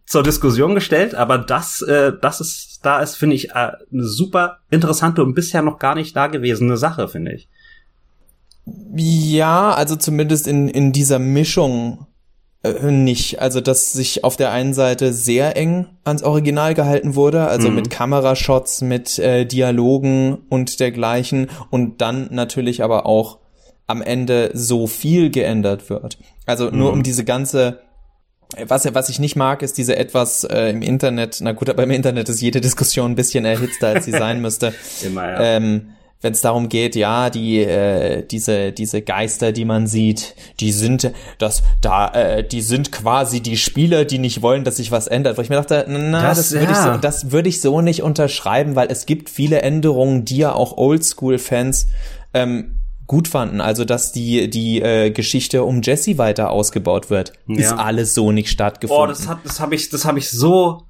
zur 0.06 0.22
Diskussion 0.22 0.74
gestellt, 0.74 1.14
aber 1.14 1.38
das, 1.38 1.82
äh, 1.82 2.12
das 2.20 2.40
ist, 2.40 2.80
da 2.82 3.00
ist, 3.00 3.16
finde 3.16 3.36
ich, 3.36 3.50
äh, 3.50 3.72
eine 3.92 4.04
super 4.04 4.58
interessante 4.70 5.22
und 5.22 5.34
bisher 5.34 5.62
noch 5.62 5.78
gar 5.78 5.94
nicht 5.94 6.14
dagewesene 6.14 6.76
Sache, 6.76 7.08
finde 7.08 7.32
ich. 7.32 7.48
Ja, 8.94 9.72
also 9.72 9.96
zumindest 9.96 10.46
in, 10.46 10.68
in 10.68 10.92
dieser 10.92 11.18
Mischung 11.18 12.06
äh, 12.64 12.90
nicht. 12.90 13.40
Also, 13.40 13.60
dass 13.60 13.92
sich 13.92 14.24
auf 14.24 14.36
der 14.36 14.50
einen 14.50 14.74
Seite 14.74 15.12
sehr 15.12 15.56
eng 15.56 15.86
ans 16.04 16.22
Original 16.22 16.74
gehalten 16.74 17.14
wurde, 17.14 17.46
also 17.46 17.68
mhm. 17.68 17.76
mit 17.76 17.90
Kamerashots, 17.90 18.80
mit 18.80 19.18
äh, 19.18 19.44
Dialogen 19.44 20.38
und 20.48 20.80
dergleichen 20.80 21.50
und 21.70 22.00
dann 22.00 22.28
natürlich 22.30 22.82
aber 22.82 23.06
auch 23.06 23.38
am 23.86 24.00
Ende 24.00 24.50
so 24.54 24.86
viel 24.86 25.30
geändert 25.30 25.90
wird. 25.90 26.18
Also 26.46 26.70
nur 26.70 26.90
mhm. 26.90 26.98
um 26.98 27.02
diese 27.02 27.24
ganze 27.24 27.80
was, 28.66 28.94
was 28.94 29.08
ich 29.08 29.18
nicht 29.18 29.36
mag, 29.36 29.62
ist 29.62 29.78
diese 29.78 29.96
etwas 29.96 30.44
äh, 30.44 30.70
im 30.70 30.82
Internet, 30.82 31.38
na 31.40 31.52
gut, 31.52 31.68
aber 31.70 31.82
im 31.82 31.90
Internet 31.90 32.28
ist 32.28 32.40
jede 32.40 32.60
Diskussion 32.60 33.12
ein 33.12 33.14
bisschen 33.14 33.44
erhitzter, 33.44 33.88
als 33.88 34.04
sie 34.04 34.10
sein 34.12 34.40
müsste. 34.40 34.74
Immer, 35.02 35.30
ja. 35.30 35.40
Ähm, 35.40 35.90
wenn 36.24 36.32
es 36.32 36.40
darum 36.40 36.70
geht, 36.70 36.96
ja, 36.96 37.28
die 37.28 37.58
äh, 37.58 38.24
diese 38.26 38.72
diese 38.72 39.02
Geister, 39.02 39.52
die 39.52 39.66
man 39.66 39.86
sieht, 39.86 40.34
die 40.58 40.72
sind 40.72 41.12
das 41.36 41.62
da, 41.82 42.08
äh, 42.08 42.42
die 42.42 42.62
sind 42.62 42.90
quasi 42.90 43.42
die 43.42 43.58
Spieler, 43.58 44.06
die 44.06 44.18
nicht 44.18 44.40
wollen, 44.40 44.64
dass 44.64 44.78
sich 44.78 44.90
was 44.90 45.06
ändert. 45.06 45.36
Wo 45.36 45.42
ich 45.42 45.50
mir 45.50 45.56
dachte, 45.56 45.84
na, 45.86 46.22
das, 46.22 46.38
das 46.38 46.52
würde 46.52 46.64
ja. 46.64 46.70
ich 46.72 46.76
so, 46.78 46.96
das 46.96 47.30
würde 47.30 47.48
ich 47.50 47.60
so 47.60 47.82
nicht 47.82 48.02
unterschreiben, 48.02 48.74
weil 48.74 48.90
es 48.90 49.04
gibt 49.04 49.28
viele 49.28 49.60
Änderungen, 49.60 50.24
die 50.24 50.38
ja 50.38 50.54
auch 50.54 50.78
Oldschool-Fans 50.78 51.88
ähm, 52.32 52.78
gut 53.06 53.28
fanden. 53.28 53.60
Also, 53.60 53.84
dass 53.84 54.12
die, 54.12 54.48
die 54.48 54.80
äh, 54.80 55.10
Geschichte 55.10 55.64
um 55.64 55.82
Jesse 55.82 56.18
weiter 56.18 56.50
ausgebaut 56.50 57.10
wird, 57.10 57.32
ja. 57.46 57.56
ist 57.56 57.72
alles 57.72 58.14
so 58.14 58.32
nicht 58.32 58.48
stattgefunden. 58.48 59.04
Oh, 59.04 59.06
das 59.06 59.28
hat, 59.28 59.38
das 59.44 59.60
habe 59.60 59.74
ich, 59.74 59.90
das 59.90 60.04
habe 60.04 60.18
ich 60.18 60.30
so, 60.30 60.82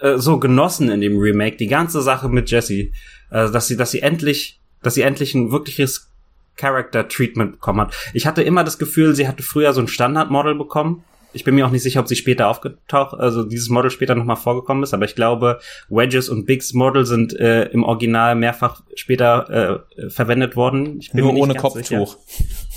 äh, 0.00 0.18
so 0.18 0.38
genossen 0.38 0.90
in 0.90 1.00
dem 1.00 1.18
Remake. 1.18 1.56
Die 1.56 1.66
ganze 1.66 2.02
Sache 2.02 2.28
mit 2.28 2.50
Jesse, 2.50 2.90
äh, 3.30 3.50
dass 3.50 3.68
sie, 3.68 3.76
dass 3.76 3.90
sie 3.90 4.00
endlich, 4.00 4.60
dass 4.82 4.94
sie 4.94 5.02
endlich 5.02 5.34
ein 5.34 5.52
wirkliches 5.52 6.08
Character 6.56 7.08
Treatment 7.08 7.52
bekommen 7.52 7.80
hat. 7.80 7.94
Ich 8.12 8.26
hatte 8.26 8.42
immer 8.42 8.64
das 8.64 8.78
Gefühl, 8.78 9.14
sie 9.14 9.26
hatte 9.26 9.42
früher 9.42 9.72
so 9.72 9.80
ein 9.80 9.88
Standardmodel 9.88 10.56
bekommen 10.56 11.04
ich 11.32 11.44
bin 11.44 11.54
mir 11.54 11.66
auch 11.66 11.70
nicht 11.70 11.82
sicher, 11.82 12.00
ob 12.00 12.08
sie 12.08 12.16
später 12.16 12.48
aufgetaucht, 12.48 13.18
also 13.18 13.44
dieses 13.44 13.68
Model 13.68 13.90
später 13.90 14.14
nochmal 14.14 14.36
vorgekommen 14.36 14.82
ist, 14.82 14.94
aber 14.94 15.04
ich 15.04 15.14
glaube, 15.14 15.60
Wedges 15.88 16.28
und 16.28 16.46
Bigs 16.46 16.72
Model 16.72 17.04
sind 17.04 17.38
äh, 17.38 17.64
im 17.66 17.84
Original 17.84 18.34
mehrfach 18.34 18.82
später 18.94 19.84
äh, 19.96 20.10
verwendet 20.10 20.56
worden. 20.56 20.98
Ich 21.00 21.12
bin 21.12 21.24
Nur 21.24 21.34
ohne 21.34 21.54
Kopftuch. 21.54 21.84
Sicher. 21.86 22.06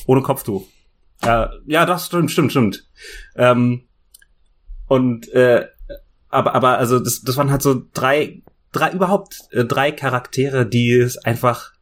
Ohne 0.05 0.21
Kopftuch. 0.21 0.65
Ja, 1.23 1.51
ja, 1.65 1.85
das 1.85 2.07
stimmt, 2.07 2.31
stimmt, 2.31 2.51
stimmt. 2.51 2.85
Ähm, 3.35 3.83
und 4.87 5.31
äh, 5.33 5.67
aber, 6.29 6.55
aber 6.55 6.77
also 6.77 6.99
das, 6.99 7.21
das 7.21 7.37
waren 7.37 7.51
halt 7.51 7.61
so 7.61 7.81
drei, 7.93 8.41
drei 8.71 8.91
überhaupt 8.91 9.39
äh, 9.51 9.63
drei 9.63 9.91
Charaktere, 9.91 10.65
die 10.65 10.91
es 10.91 11.17
einfach 11.17 11.73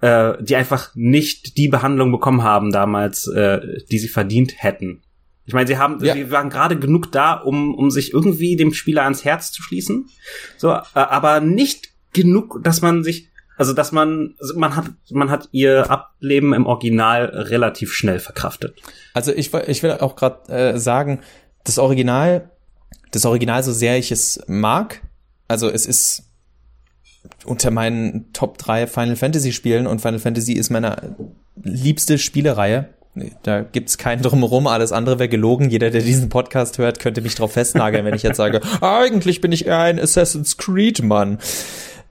äh, 0.00 0.34
die 0.42 0.56
einfach 0.56 0.94
nicht 0.94 1.56
die 1.56 1.68
Behandlung 1.68 2.12
bekommen 2.12 2.42
haben 2.42 2.70
damals, 2.70 3.26
äh, 3.28 3.60
die 3.90 3.98
sie 3.98 4.08
verdient 4.08 4.62
hätten. 4.62 5.02
Ich 5.48 5.54
meine, 5.54 5.66
sie 5.66 5.78
haben, 5.78 6.04
ja. 6.04 6.12
sie 6.12 6.30
waren 6.30 6.50
gerade 6.50 6.78
genug 6.78 7.10
da, 7.10 7.32
um, 7.32 7.74
um 7.74 7.90
sich 7.90 8.12
irgendwie 8.12 8.54
dem 8.54 8.74
Spieler 8.74 9.04
ans 9.04 9.24
Herz 9.24 9.50
zu 9.50 9.62
schließen. 9.62 10.10
So, 10.58 10.70
äh, 10.72 10.82
aber 10.92 11.40
nicht 11.40 11.88
genug, 12.12 12.62
dass 12.62 12.82
man 12.82 13.02
sich, 13.02 13.30
also 13.56 13.72
dass 13.72 13.90
man, 13.90 14.34
also 14.38 14.58
man 14.58 14.76
hat, 14.76 14.90
man 15.10 15.30
hat 15.30 15.48
ihr 15.52 15.90
Ableben 15.90 16.52
im 16.52 16.66
Original 16.66 17.24
relativ 17.24 17.94
schnell 17.94 18.20
verkraftet. 18.20 18.78
Also 19.14 19.32
ich, 19.32 19.54
ich 19.54 19.82
will 19.82 19.92
auch 19.92 20.16
gerade 20.16 20.52
äh, 20.52 20.78
sagen, 20.78 21.20
das 21.64 21.78
Original, 21.78 22.50
das 23.10 23.24
Original, 23.24 23.62
so 23.62 23.72
sehr 23.72 23.96
ich 23.96 24.12
es 24.12 24.40
mag, 24.48 25.00
also 25.48 25.70
es 25.70 25.86
ist 25.86 26.24
unter 27.46 27.70
meinen 27.70 28.34
Top 28.34 28.58
3 28.58 28.86
Final 28.86 29.16
Fantasy 29.16 29.52
Spielen 29.52 29.86
und 29.86 30.02
Final 30.02 30.18
Fantasy 30.18 30.52
ist 30.52 30.68
meine 30.68 31.16
liebste 31.56 32.18
Spielereihe 32.18 32.90
da 33.42 33.62
gibt's 33.62 33.98
keinen 33.98 34.22
drumherum, 34.22 34.66
alles 34.66 34.92
andere 34.92 35.18
wäre 35.18 35.28
gelogen. 35.28 35.70
Jeder, 35.70 35.90
der 35.90 36.02
diesen 36.02 36.28
Podcast 36.28 36.78
hört, 36.78 36.98
könnte 36.98 37.20
mich 37.20 37.34
drauf 37.34 37.52
festnageln, 37.52 38.04
wenn 38.04 38.14
ich 38.14 38.22
jetzt 38.22 38.36
sage, 38.36 38.60
eigentlich 38.80 39.40
bin 39.40 39.52
ich 39.52 39.66
eher 39.66 39.78
ein 39.78 40.00
Assassin's 40.00 40.56
Creed 40.56 41.02
Mann. 41.02 41.38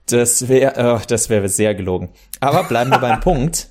Das 0.06 0.48
wäre, 0.48 0.96
oh, 0.96 1.00
das 1.06 1.28
wäre 1.28 1.48
sehr 1.48 1.74
gelogen. 1.74 2.08
Aber 2.40 2.64
bleiben 2.64 2.90
wir 2.90 2.98
beim 2.98 3.20
Punkt. 3.22 3.68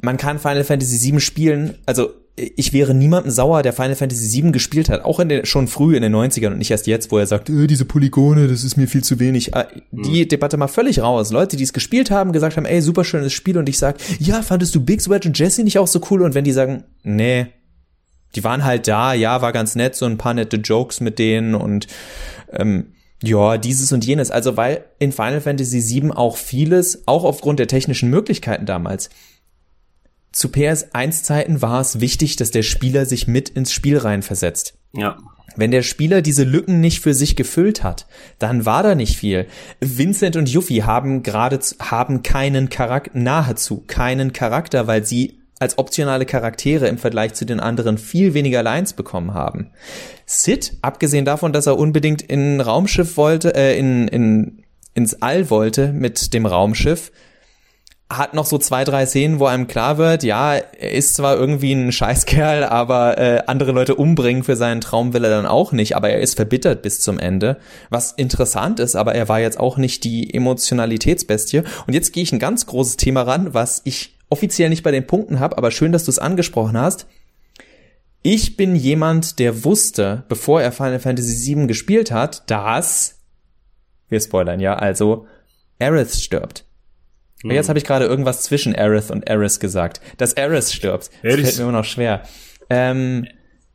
Man 0.00 0.18
kann 0.18 0.38
Final 0.38 0.64
Fantasy 0.64 1.10
VII 1.10 1.20
spielen, 1.20 1.78
also 1.86 2.10
ich 2.36 2.74
wäre 2.74 2.94
niemandem 2.94 3.30
sauer, 3.30 3.62
der 3.62 3.72
Final 3.72 3.96
Fantasy 3.96 4.42
VII 4.42 4.52
gespielt 4.52 4.90
hat, 4.90 5.04
auch 5.04 5.20
in 5.20 5.30
den, 5.30 5.46
schon 5.46 5.68
früh 5.68 5.96
in 5.96 6.02
den 6.02 6.14
90ern 6.14 6.48
und 6.48 6.58
nicht 6.58 6.70
erst 6.70 6.86
jetzt, 6.86 7.10
wo 7.10 7.18
er 7.18 7.26
sagt, 7.26 7.48
äh, 7.48 7.66
diese 7.66 7.86
Polygone, 7.86 8.46
das 8.46 8.62
ist 8.62 8.76
mir 8.76 8.86
viel 8.86 9.02
zu 9.02 9.18
wenig. 9.18 9.54
Äh, 9.54 9.64
die 9.90 10.24
mhm. 10.24 10.28
Debatte 10.28 10.58
mal 10.58 10.68
völlig 10.68 11.00
raus. 11.00 11.32
Leute, 11.32 11.56
die 11.56 11.64
es 11.64 11.72
gespielt 11.72 12.10
haben, 12.10 12.32
gesagt 12.32 12.58
haben, 12.58 12.66
ey, 12.66 12.82
super 12.82 13.04
schönes 13.04 13.32
Spiel 13.32 13.56
und 13.56 13.68
ich 13.68 13.78
sag, 13.78 13.96
ja, 14.18 14.42
fandest 14.42 14.74
du 14.74 14.84
Biggs, 14.84 15.08
Wedge 15.08 15.28
und 15.28 15.38
Jesse 15.38 15.64
nicht 15.64 15.78
auch 15.78 15.86
so 15.86 16.00
cool? 16.10 16.20
Und 16.22 16.34
wenn 16.34 16.44
die 16.44 16.52
sagen, 16.52 16.84
nee, 17.02 17.46
Die 18.34 18.44
waren 18.44 18.64
halt 18.64 18.86
da, 18.86 19.14
ja, 19.14 19.40
war 19.40 19.52
ganz 19.52 19.74
nett, 19.74 19.94
so 19.94 20.04
ein 20.04 20.18
paar 20.18 20.34
nette 20.34 20.58
Jokes 20.58 21.00
mit 21.00 21.18
denen 21.18 21.54
und 21.54 21.86
ähm, 22.52 22.92
ja, 23.22 23.56
dieses 23.56 23.92
und 23.92 24.04
jenes. 24.04 24.30
Also 24.30 24.56
weil 24.58 24.84
in 24.98 25.12
Final 25.12 25.40
Fantasy 25.40 25.82
VII 25.82 26.10
auch 26.10 26.36
vieles, 26.36 27.06
auch 27.06 27.24
aufgrund 27.24 27.58
der 27.58 27.66
technischen 27.66 28.10
Möglichkeiten 28.10 28.66
damals, 28.66 29.08
zu 30.36 30.48
PS1-Zeiten 30.48 31.62
war 31.62 31.80
es 31.80 31.98
wichtig, 32.00 32.36
dass 32.36 32.50
der 32.50 32.62
Spieler 32.62 33.06
sich 33.06 33.26
mit 33.26 33.48
ins 33.48 33.72
Spiel 33.72 33.96
reinversetzt. 33.96 34.74
Ja. 34.92 35.16
Wenn 35.56 35.70
der 35.70 35.80
Spieler 35.80 36.20
diese 36.20 36.44
Lücken 36.44 36.82
nicht 36.82 37.00
für 37.00 37.14
sich 37.14 37.36
gefüllt 37.36 37.82
hat, 37.82 38.06
dann 38.38 38.66
war 38.66 38.82
da 38.82 38.94
nicht 38.94 39.16
viel. 39.16 39.46
Vincent 39.80 40.36
und 40.36 40.50
Yuffie 40.50 40.82
haben 40.82 41.22
gerade 41.22 41.58
haben 41.80 42.22
keinen 42.22 42.68
Charakter, 42.68 43.12
nahezu 43.14 43.82
keinen 43.86 44.34
Charakter, 44.34 44.86
weil 44.86 45.06
sie 45.06 45.38
als 45.58 45.78
optionale 45.78 46.26
Charaktere 46.26 46.86
im 46.88 46.98
Vergleich 46.98 47.32
zu 47.32 47.46
den 47.46 47.58
anderen 47.58 47.96
viel 47.96 48.34
weniger 48.34 48.62
Lines 48.62 48.92
bekommen 48.92 49.32
haben. 49.32 49.70
Sid, 50.26 50.74
abgesehen 50.82 51.24
davon, 51.24 51.54
dass 51.54 51.66
er 51.66 51.78
unbedingt 51.78 52.20
in 52.20 52.60
Raumschiff 52.60 53.16
wollte, 53.16 53.54
äh, 53.54 53.78
in, 53.78 54.06
in, 54.08 54.64
ins 54.92 55.14
All 55.22 55.48
wollte 55.48 55.94
mit 55.94 56.34
dem 56.34 56.44
Raumschiff, 56.44 57.10
hat 58.08 58.34
noch 58.34 58.46
so 58.46 58.56
zwei, 58.58 58.84
drei 58.84 59.04
Szenen, 59.04 59.40
wo 59.40 59.46
einem 59.46 59.66
klar 59.66 59.98
wird, 59.98 60.22
ja, 60.22 60.54
er 60.54 60.92
ist 60.92 61.14
zwar 61.14 61.36
irgendwie 61.36 61.72
ein 61.72 61.90
Scheißkerl, 61.90 62.62
aber 62.62 63.18
äh, 63.18 63.42
andere 63.46 63.72
Leute 63.72 63.96
umbringen 63.96 64.44
für 64.44 64.54
seinen 64.54 64.80
Traum 64.80 65.12
will 65.12 65.24
er 65.24 65.30
dann 65.30 65.46
auch 65.46 65.72
nicht, 65.72 65.96
aber 65.96 66.10
er 66.10 66.20
ist 66.20 66.36
verbittert 66.36 66.82
bis 66.82 67.00
zum 67.00 67.18
Ende. 67.18 67.56
Was 67.90 68.12
interessant 68.12 68.78
ist, 68.78 68.94
aber 68.94 69.16
er 69.16 69.28
war 69.28 69.40
jetzt 69.40 69.58
auch 69.58 69.76
nicht 69.76 70.04
die 70.04 70.32
Emotionalitätsbestie. 70.32 71.62
Und 71.86 71.94
jetzt 71.94 72.12
gehe 72.12 72.22
ich 72.22 72.32
ein 72.32 72.38
ganz 72.38 72.66
großes 72.66 72.96
Thema 72.96 73.22
ran, 73.22 73.54
was 73.54 73.82
ich 73.84 74.16
offiziell 74.28 74.68
nicht 74.68 74.84
bei 74.84 74.92
den 74.92 75.06
Punkten 75.06 75.40
habe, 75.40 75.58
aber 75.58 75.72
schön, 75.72 75.90
dass 75.90 76.04
du 76.04 76.10
es 76.12 76.20
angesprochen 76.20 76.78
hast. 76.78 77.06
Ich 78.22 78.56
bin 78.56 78.76
jemand, 78.76 79.40
der 79.40 79.64
wusste, 79.64 80.24
bevor 80.28 80.62
er 80.62 80.70
Final 80.70 81.00
Fantasy 81.00 81.54
VII 81.54 81.66
gespielt 81.66 82.12
hat, 82.12 82.48
dass 82.50 83.18
wir 84.08 84.20
spoilern 84.20 84.60
ja, 84.60 84.74
also 84.74 85.26
Aerith 85.80 86.14
stirbt. 86.14 86.65
Hm. 87.42 87.50
Jetzt 87.50 87.68
habe 87.68 87.78
ich 87.78 87.84
gerade 87.84 88.06
irgendwas 88.06 88.42
zwischen 88.42 88.74
Aerith 88.74 89.10
und 89.10 89.28
Aerith 89.28 89.60
gesagt. 89.60 90.00
Dass 90.16 90.36
Aerith 90.36 90.72
stirbt. 90.72 91.10
Das 91.22 91.32
Aerith. 91.32 91.44
fällt 91.44 91.56
mir 91.58 91.62
immer 91.64 91.72
noch 91.72 91.84
schwer. 91.84 92.22
Ähm, 92.70 93.26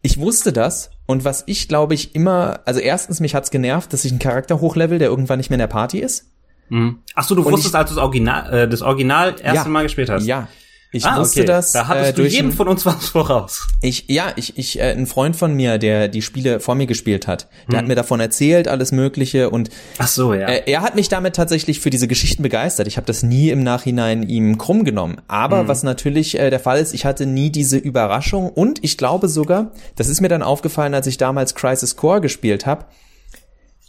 ich 0.02 0.17
wusste 0.19 0.52
das 0.52 0.91
und 1.06 1.24
was 1.24 1.43
ich 1.45 1.67
glaube 1.67 1.93
ich 1.93 2.15
immer, 2.15 2.62
also 2.65 2.80
erstens 2.80 3.19
mich 3.19 3.36
hat's 3.36 3.52
genervt, 3.52 3.93
dass 3.93 4.04
ich 4.04 4.12
einen 4.12 4.19
Charakter 4.19 4.60
hochlevel, 4.60 4.97
der 5.00 5.10
irgendwann 5.10 5.38
nicht 5.38 5.50
mehr 5.50 5.58
in 5.58 5.62
der 5.62 5.67
Party 5.67 6.00
ist. 6.00 6.32
Mhm. 6.69 7.00
Ach 7.15 7.24
so, 7.24 7.36
du 7.36 7.43
und 7.43 7.52
wusstest, 7.52 7.76
ich, 7.76 7.80
als 7.80 7.89
du 7.89 7.95
das 7.95 8.04
Original, 8.04 8.54
äh, 8.54 8.67
das 8.67 8.82
Original 8.82 9.36
erste 9.41 9.43
ja, 9.43 9.67
Mal 9.67 9.84
gespielt 9.84 10.10
hast. 10.10 10.26
Ja, 10.26 10.47
ich 10.93 11.06
ah, 11.06 11.17
wusste 11.17 11.41
okay. 11.41 11.47
das. 11.47 11.71
Da 11.71 11.88
hattest 11.88 12.12
äh, 12.12 12.13
du 12.13 12.27
jedem 12.27 12.51
von 12.51 12.67
uns 12.67 12.86
was 12.86 13.08
voraus. 13.08 13.65
Ich, 13.82 14.06
ja, 14.10 14.34
ich, 14.36 14.58
ich, 14.58 14.77
äh, 14.77 14.91
ein 14.91 15.08
Freund 15.08 15.38
von 15.38 15.54
mir, 15.54 15.77
der 15.77 16.10
die 16.10 16.21
Spiele 16.21 16.60
vor 16.60 16.75
mir 16.75 16.86
gespielt 16.86 17.27
hat, 17.27 17.47
der 17.67 17.73
hm. 17.73 17.77
hat 17.77 17.88
mir 17.88 17.95
davon 17.95 18.19
erzählt, 18.19 18.67
alles 18.67 18.91
Mögliche 18.91 19.49
und 19.49 19.69
Ach 19.99 20.10
so, 20.10 20.34
ja. 20.34 20.47
Äh, 20.47 20.63
er 20.65 20.82
hat 20.82 20.95
mich 20.95 21.08
damit 21.08 21.38
tatsächlich 21.38 21.80
für 21.80 21.89
diese 21.89 22.10
Geschichten 22.10 22.43
begeistert. 22.43 22.88
Ich 22.88 22.97
habe 22.97 23.08
das 23.08 23.23
nie 23.23 23.51
im 23.51 23.63
Nachhinein 23.63 24.23
ihm 24.23 24.58
krumm 24.58 24.84
genommen. 24.84 25.21
Aber 25.30 25.62
hm. 25.62 25.67
was 25.69 25.84
natürlich 25.84 26.38
äh, 26.38 26.49
der 26.49 26.60
Fall 26.60 26.80
ist, 26.80 26.93
ich 26.93 27.06
hatte 27.06 27.25
nie 27.25 27.51
diese 27.51 27.77
Überraschung 27.77 28.49
und 28.49 28.84
ich 28.84 28.97
glaube 28.97 29.30
sogar, 29.30 29.71
das 29.95 30.10
ist 30.10 30.19
mir 30.19 30.30
dann 30.30 30.43
aufgefallen, 30.43 30.93
als 30.93 31.08
ich 31.08 31.17
damals 31.17 31.56
Crisis 31.56 31.95
Core 31.95 32.19
gespielt 32.19 32.65
habe. 32.65 32.86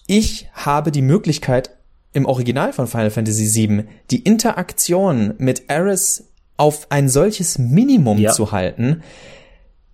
Ich 0.07 0.49
habe 0.53 0.93
die 0.93 1.03
Möglichkeit, 1.03 1.71
im 2.12 2.27
Original 2.27 2.73
von 2.73 2.87
Final 2.87 3.11
Fantasy 3.11 3.55
VII 3.55 3.85
die 4.11 4.21
Interaktion 4.21 5.35
mit 5.38 5.71
Aris 5.71 6.32
auf 6.57 6.87
ein 6.91 7.09
solches 7.09 7.59
Minimum 7.59 8.19
ja. 8.19 8.33
zu 8.33 8.53
halten, 8.53 9.03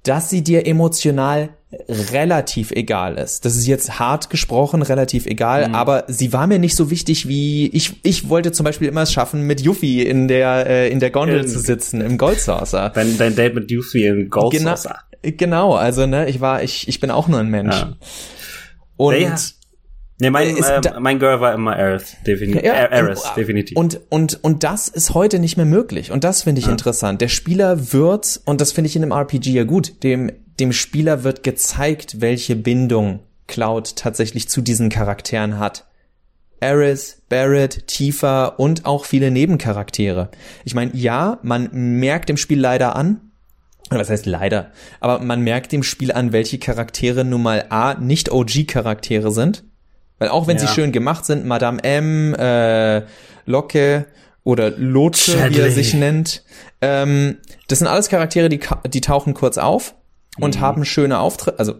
dass 0.02 0.30
sie 0.30 0.42
dir 0.42 0.66
emotional 0.66 1.50
relativ 1.88 2.70
egal 2.70 3.18
ist. 3.18 3.44
Das 3.44 3.54
ist 3.54 3.66
jetzt 3.66 3.98
hart 3.98 4.30
gesprochen, 4.30 4.80
relativ 4.80 5.26
egal, 5.26 5.68
mhm. 5.68 5.74
aber 5.74 6.04
sie 6.08 6.32
war 6.32 6.46
mir 6.46 6.58
nicht 6.58 6.74
so 6.74 6.90
wichtig 6.90 7.28
wie 7.28 7.66
ich. 7.68 7.96
Ich 8.04 8.28
wollte 8.30 8.52
zum 8.52 8.64
Beispiel 8.64 8.88
immer 8.88 9.02
es 9.02 9.12
schaffen, 9.12 9.42
mit 9.42 9.60
Yuffie 9.60 10.02
in 10.02 10.28
der 10.28 10.66
äh, 10.66 10.88
in 10.90 10.98
der 10.98 11.10
Gondel 11.10 11.40
in, 11.40 11.48
zu 11.48 11.58
sitzen 11.58 12.00
im 12.00 12.16
Gold 12.16 12.40
Saucer. 12.40 12.90
Dein, 12.90 13.18
dein 13.18 13.36
Date 13.36 13.54
mit 13.54 13.70
Yuffie 13.70 14.06
im 14.06 14.30
Gold 14.30 14.52
genau, 14.52 14.76
Genau, 15.20 15.74
also 15.74 16.06
ne, 16.06 16.28
ich 16.28 16.40
war 16.40 16.62
ich 16.62 16.88
ich 16.88 17.00
bin 17.00 17.10
auch 17.10 17.28
nur 17.28 17.40
ein 17.40 17.50
Mensch. 17.50 17.76
Ja. 17.76 17.96
Und 18.96 19.20
ja. 19.20 19.36
Nee, 20.20 20.30
mein, 20.30 20.56
äh, 20.56 20.60
äh, 20.60 21.00
mein 21.00 21.20
Girl 21.20 21.40
war 21.40 21.54
immer 21.54 21.76
Aerith, 21.76 22.16
definitiv. 22.26 22.64
Ja, 22.64 22.90
Aerith, 22.90 23.22
definitiv. 23.36 23.76
Und, 23.76 24.00
und, 24.08 24.42
und 24.42 24.64
das 24.64 24.88
ist 24.88 25.14
heute 25.14 25.38
nicht 25.38 25.56
mehr 25.56 25.66
möglich. 25.66 26.10
Und 26.10 26.24
das 26.24 26.42
finde 26.42 26.58
ich 26.58 26.66
ja. 26.66 26.72
interessant. 26.72 27.20
Der 27.20 27.28
Spieler 27.28 27.92
wird, 27.92 28.40
und 28.44 28.60
das 28.60 28.72
finde 28.72 28.88
ich 28.88 28.96
in 28.96 29.02
einem 29.02 29.12
RPG 29.12 29.52
ja 29.52 29.62
gut, 29.62 30.02
dem, 30.02 30.32
dem 30.58 30.72
Spieler 30.72 31.22
wird 31.22 31.44
gezeigt, 31.44 32.20
welche 32.20 32.56
Bindung 32.56 33.20
Cloud 33.46 33.94
tatsächlich 33.94 34.48
zu 34.48 34.60
diesen 34.60 34.88
Charakteren 34.88 35.58
hat. 35.58 35.86
Aerith, 36.60 37.22
Barrett, 37.28 37.86
Tifa 37.86 38.46
und 38.46 38.86
auch 38.86 39.04
viele 39.04 39.30
Nebencharaktere. 39.30 40.30
Ich 40.64 40.74
meine, 40.74 40.90
ja, 40.94 41.38
man 41.42 41.70
merkt 41.72 42.28
im 42.28 42.36
Spiel 42.36 42.58
leider 42.58 42.96
an, 42.96 43.20
was 43.90 44.10
heißt 44.10 44.26
leider, 44.26 44.72
aber 44.98 45.20
man 45.20 45.42
merkt 45.42 45.70
dem 45.70 45.84
Spiel 45.84 46.10
an, 46.10 46.32
welche 46.32 46.58
Charaktere 46.58 47.24
nun 47.24 47.42
mal 47.42 47.66
A, 47.70 47.94
nicht 47.94 48.32
OG-Charaktere 48.32 49.30
sind 49.30 49.62
weil 50.18 50.28
auch 50.28 50.46
wenn 50.46 50.56
ja. 50.56 50.66
sie 50.66 50.74
schön 50.74 50.92
gemacht 50.92 51.24
sind, 51.24 51.46
Madame 51.46 51.82
M, 51.82 52.34
äh, 52.34 53.02
Locke 53.46 54.06
oder 54.44 54.70
Lotsche, 54.70 55.50
wie 55.50 55.58
er 55.58 55.70
sich 55.70 55.94
nennt, 55.94 56.42
ähm, 56.80 57.38
das 57.68 57.80
sind 57.80 57.88
alles 57.88 58.08
Charaktere, 58.08 58.48
die, 58.48 58.60
die 58.86 59.00
tauchen 59.00 59.34
kurz 59.34 59.58
auf 59.58 59.94
und 60.38 60.56
mhm. 60.56 60.60
haben 60.60 60.84
schöne 60.84 61.18
Auftritte, 61.18 61.58
also 61.58 61.74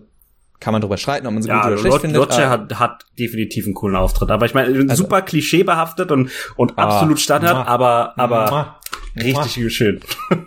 kann 0.61 0.73
man 0.73 0.81
drüber 0.81 0.97
streiten, 0.97 1.27
ob 1.27 1.35
man 1.35 1.43
sie 1.43 1.49
ja, 1.49 1.63
gut 1.63 1.67
oder 1.67 1.79
schlecht 1.79 1.93
Lot, 1.93 2.01
findet. 2.01 2.39
Äh, 2.39 2.47
hat, 2.47 2.79
hat 2.79 3.05
definitiv 3.19 3.65
einen 3.67 3.75
coolen 3.75 3.97
Auftritt, 3.97 4.31
aber 4.31 4.45
ich 4.47 4.55
meine, 4.55 4.77
also, 4.77 5.05
super 5.05 5.23
klischeebehaftet 5.23 6.11
und, 6.11 6.31
und 6.57 6.73
ah, 6.77 6.83
absolut 6.83 7.21
Standard, 7.21 7.69
aber, 7.69 8.15
aber 8.17 8.51
muah, 8.51 8.81
richtig 9.17 9.63
muah. 9.63 9.71
schön. 9.71 10.01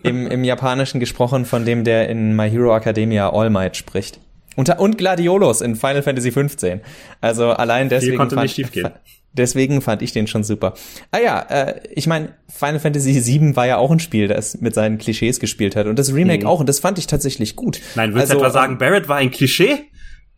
Im, 0.03 0.27
Im 0.27 0.43
Japanischen 0.43 0.99
gesprochen 0.99 1.45
von 1.45 1.65
dem, 1.65 1.83
der 1.85 2.09
in 2.09 2.35
My 2.35 2.49
Hero 2.49 2.75
Academia 2.75 3.31
All 3.31 3.49
Might 3.49 3.77
spricht. 3.77 4.19
Und, 4.55 4.69
und 4.79 4.97
Gladiolos 4.97 5.61
in 5.61 5.75
Final 5.75 6.03
Fantasy 6.03 6.31
15. 6.31 6.81
Also 7.21 7.51
allein 7.51 7.89
deswegen. 7.89 8.17
konnte 8.17 8.35
fand, 8.35 8.45
nicht 8.45 8.55
schiefgehen. 8.55 8.91
Deswegen 9.33 9.81
fand 9.81 10.01
ich 10.01 10.11
den 10.11 10.27
schon 10.27 10.43
super. 10.43 10.73
Ah 11.11 11.19
ja, 11.19 11.39
äh, 11.49 11.79
ich 11.93 12.05
meine, 12.05 12.35
Final 12.49 12.79
Fantasy 12.79 13.13
VII 13.25 13.55
war 13.55 13.65
ja 13.65 13.77
auch 13.77 13.89
ein 13.89 13.99
Spiel, 13.99 14.27
das 14.27 14.59
mit 14.59 14.73
seinen 14.73 14.97
Klischees 14.97 15.39
gespielt 15.39 15.75
hat. 15.77 15.87
Und 15.87 15.97
das 15.97 16.13
Remake 16.13 16.43
mhm. 16.43 16.47
auch. 16.47 16.59
Und 16.59 16.67
das 16.67 16.79
fand 16.79 16.97
ich 16.99 17.07
tatsächlich 17.07 17.55
gut. 17.55 17.79
Nein, 17.95 18.13
willst 18.13 18.31
also, 18.31 18.33
du 18.35 18.39
etwa 18.41 18.51
sagen, 18.51 18.77
Barrett 18.77 19.07
war 19.07 19.17
ein 19.17 19.31
Klischee? 19.31 19.85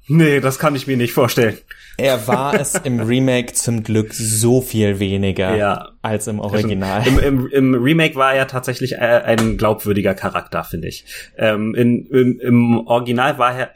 Nee, 0.08 0.42
das 0.42 0.60
kann 0.60 0.76
ich 0.76 0.86
mir 0.86 0.98
nicht 0.98 1.14
vorstellen. 1.14 1.58
Er 1.98 2.28
war 2.28 2.60
es 2.60 2.76
im 2.84 3.00
Remake 3.00 3.54
zum 3.54 3.84
Glück 3.84 4.14
so 4.14 4.62
viel 4.62 5.00
weniger 5.00 5.56
ja. 5.56 5.90
als 6.02 6.28
im 6.28 6.40
Original. 6.40 7.08
Im, 7.08 7.20
im, 7.20 7.48
Im, 7.48 7.76
Remake 7.76 8.16
war 8.16 8.34
er 8.34 8.48
tatsächlich 8.48 8.94
äh, 8.94 8.98
ein 8.98 9.58
glaubwürdiger 9.58 10.14
Charakter, 10.14 10.64
finde 10.66 10.90
ich. 10.90 11.06
Ähm, 11.38 11.74
in, 11.76 12.06
im, 12.08 12.40
Im 12.40 12.88
Original 12.88 13.38
war 13.38 13.58
er, 13.58 13.72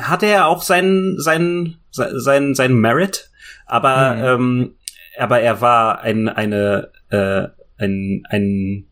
hatte 0.00 0.26
er 0.26 0.46
auch 0.46 0.62
seinen, 0.62 1.20
seinen, 1.20 1.78
seinen, 1.90 2.54
seinen 2.54 2.74
Merit, 2.74 3.30
aber, 3.66 4.14
mhm. 4.14 4.24
ähm, 4.24 4.74
aber 5.18 5.40
er 5.40 5.60
war 5.60 6.00
ein, 6.00 6.28
eine, 6.28 6.90
äh, 7.10 7.48
ein, 7.78 8.24
ein, 8.28 8.86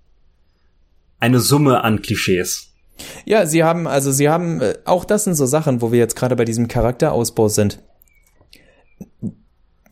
eine 1.20 1.40
Summe 1.40 1.84
an 1.84 2.02
Klischees. 2.02 2.72
Ja, 3.24 3.46
sie 3.46 3.64
haben, 3.64 3.86
also 3.86 4.12
sie 4.12 4.28
haben, 4.28 4.60
äh, 4.60 4.74
auch 4.84 5.04
das 5.04 5.24
sind 5.24 5.34
so 5.34 5.46
Sachen, 5.46 5.82
wo 5.82 5.92
wir 5.92 5.98
jetzt 5.98 6.16
gerade 6.16 6.36
bei 6.36 6.44
diesem 6.44 6.68
Charakterausbau 6.68 7.48
sind. 7.48 7.80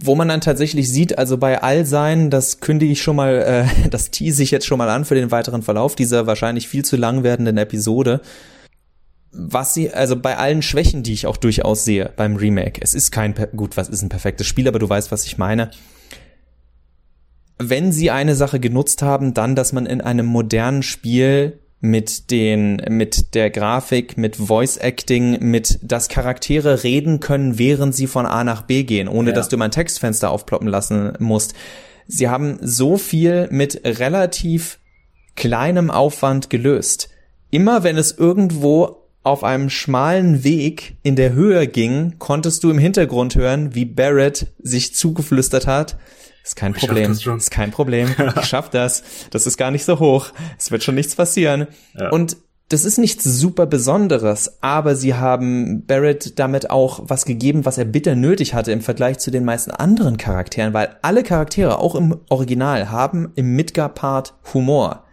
Wo 0.03 0.14
man 0.14 0.29
dann 0.29 0.40
tatsächlich 0.40 0.90
sieht, 0.90 1.19
also 1.19 1.37
bei 1.37 1.62
all 1.62 1.85
seinen, 1.85 2.31
das 2.31 2.61
kündige 2.61 2.93
ich 2.93 3.03
schon 3.03 3.16
mal, 3.16 3.66
äh, 3.85 3.88
das 3.90 4.11
tease 4.11 4.43
ich 4.43 4.51
jetzt 4.51 4.66
schon 4.66 4.79
mal 4.79 4.88
an 4.88 5.05
für 5.05 5.14
den 5.14 5.31
weiteren 5.31 5.62
Verlauf 5.62 5.95
dieser 5.95 6.27
wahrscheinlich 6.27 6.69
viel 6.69 6.85
zu 6.85 6.97
lang 6.97 7.23
werdenden 7.23 7.59
Episode. 7.59 8.21
Was 9.33 9.75
sie, 9.75 9.90
also 9.90 10.16
bei 10.16 10.37
allen 10.37 10.62
Schwächen, 10.62 11.03
die 11.03 11.12
ich 11.12 11.27
auch 11.27 11.37
durchaus 11.37 11.85
sehe 11.85 12.12
beim 12.16 12.37
Remake, 12.37 12.81
es 12.83 12.95
ist 12.95 13.12
kein, 13.12 13.35
gut, 13.57 13.77
was 13.77 13.88
ist 13.88 14.03
ein 14.03 14.09
perfektes 14.09 14.47
Spiel, 14.47 14.66
aber 14.66 14.79
du 14.79 14.88
weißt, 14.88 15.12
was 15.12 15.25
ich 15.25 15.38
meine 15.38 15.71
wenn 17.62 17.93
sie 17.93 18.11
eine 18.11 18.35
Sache 18.35 18.59
genutzt 18.59 19.03
haben, 19.03 19.35
dann, 19.35 19.55
dass 19.55 19.73
man 19.73 19.85
in 19.85 20.01
einem 20.01 20.25
modernen 20.25 20.83
Spiel 20.83 21.61
mit 21.81 22.31
den, 22.31 22.83
mit 22.88 23.35
der 23.35 23.51
Grafik, 23.51 24.16
mit 24.16 24.37
Voice 24.37 24.79
Acting, 24.79 25.38
mit, 25.40 25.79
dass 25.83 26.09
Charaktere 26.09 26.83
reden 26.83 27.21
können, 27.21 27.59
während 27.59 27.95
sie 27.95 28.07
von 28.07 28.27
A 28.27 28.45
nach 28.45 28.62
B 28.62 28.85
gehen, 28.85 29.09
ohne 29.09 29.31
ja. 29.31 29.35
dass 29.35 29.49
du 29.49 29.57
mein 29.59 29.71
Textfenster 29.71 30.31
aufploppen 30.31 30.69
lassen 30.69 31.12
musst. 31.19 31.55
Sie 32.07 32.29
haben 32.29 32.59
so 32.62 32.97
viel 32.97 33.49
mit 33.51 33.83
relativ 33.85 34.79
kleinem 35.37 35.90
Aufwand 35.90 36.51
gelöst. 36.51 37.11
Immer 37.51 37.83
wenn 37.83 37.97
es 37.97 38.12
irgendwo 38.12 39.00
auf 39.22 39.44
einem 39.44 39.68
schmalen 39.70 40.44
Weg 40.44 40.96
in 41.02 41.16
der 41.16 41.33
Höhe 41.33 41.66
ging, 41.66 42.14
konntest 42.18 42.64
du 42.64 42.70
im 42.70 42.78
Hintergrund 42.78 43.35
hören, 43.35 43.74
wie 43.74 43.85
Barrett 43.85 44.46
sich 44.62 44.94
zugeflüstert 44.94 45.66
hat, 45.66 45.96
ist 46.42 46.56
kein 46.56 46.74
ich 46.74 46.78
Problem. 46.78 47.12
Ist 47.12 47.50
kein 47.50 47.70
Problem. 47.70 48.09
Ich 48.40 48.46
schaff 48.46 48.70
das. 48.70 49.02
Das 49.30 49.46
ist 49.46 49.56
gar 49.56 49.70
nicht 49.70 49.85
so 49.85 49.98
hoch. 49.98 50.28
Es 50.59 50.70
wird 50.70 50.83
schon 50.83 50.94
nichts 50.94 51.14
passieren. 51.14 51.66
Ja. 51.98 52.11
Und 52.11 52.37
das 52.70 52.85
ist 52.85 52.98
nichts 52.98 53.24
super 53.24 53.66
Besonderes, 53.66 54.62
aber 54.62 54.94
sie 54.94 55.14
haben 55.14 55.85
Barrett 55.87 56.38
damit 56.38 56.70
auch 56.70 57.00
was 57.04 57.24
gegeben, 57.24 57.64
was 57.64 57.78
er 57.78 57.85
bitter 57.85 58.14
nötig 58.14 58.54
hatte 58.54 58.70
im 58.70 58.80
Vergleich 58.80 59.18
zu 59.18 59.33
den 59.33 59.44
meisten 59.44 59.72
anderen 59.72 60.16
Charakteren, 60.16 60.72
weil 60.72 60.96
alle 61.02 61.24
Charaktere, 61.24 61.80
auch 61.80 61.96
im 61.96 62.20
Original, 62.28 62.90
haben 62.90 63.33
im 63.35 63.56
Midgar-Part 63.56 64.35
Humor. 64.54 65.04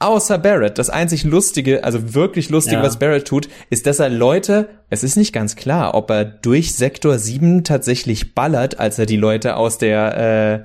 Außer 0.00 0.38
Barrett. 0.38 0.78
Das 0.78 0.88
einzig 0.88 1.24
Lustige, 1.24 1.84
also 1.84 2.14
wirklich 2.14 2.48
Lustige, 2.48 2.76
ja. 2.76 2.82
was 2.82 2.98
Barrett 2.98 3.28
tut, 3.28 3.48
ist, 3.68 3.86
dass 3.86 4.00
er 4.00 4.08
Leute, 4.08 4.68
es 4.88 5.04
ist 5.04 5.16
nicht 5.16 5.32
ganz 5.32 5.56
klar, 5.56 5.94
ob 5.94 6.10
er 6.10 6.24
durch 6.24 6.74
Sektor 6.74 7.18
7 7.18 7.64
tatsächlich 7.64 8.34
ballert, 8.34 8.80
als 8.80 8.98
er 8.98 9.04
die 9.04 9.18
Leute 9.18 9.56
aus 9.56 9.76
der, 9.76 10.64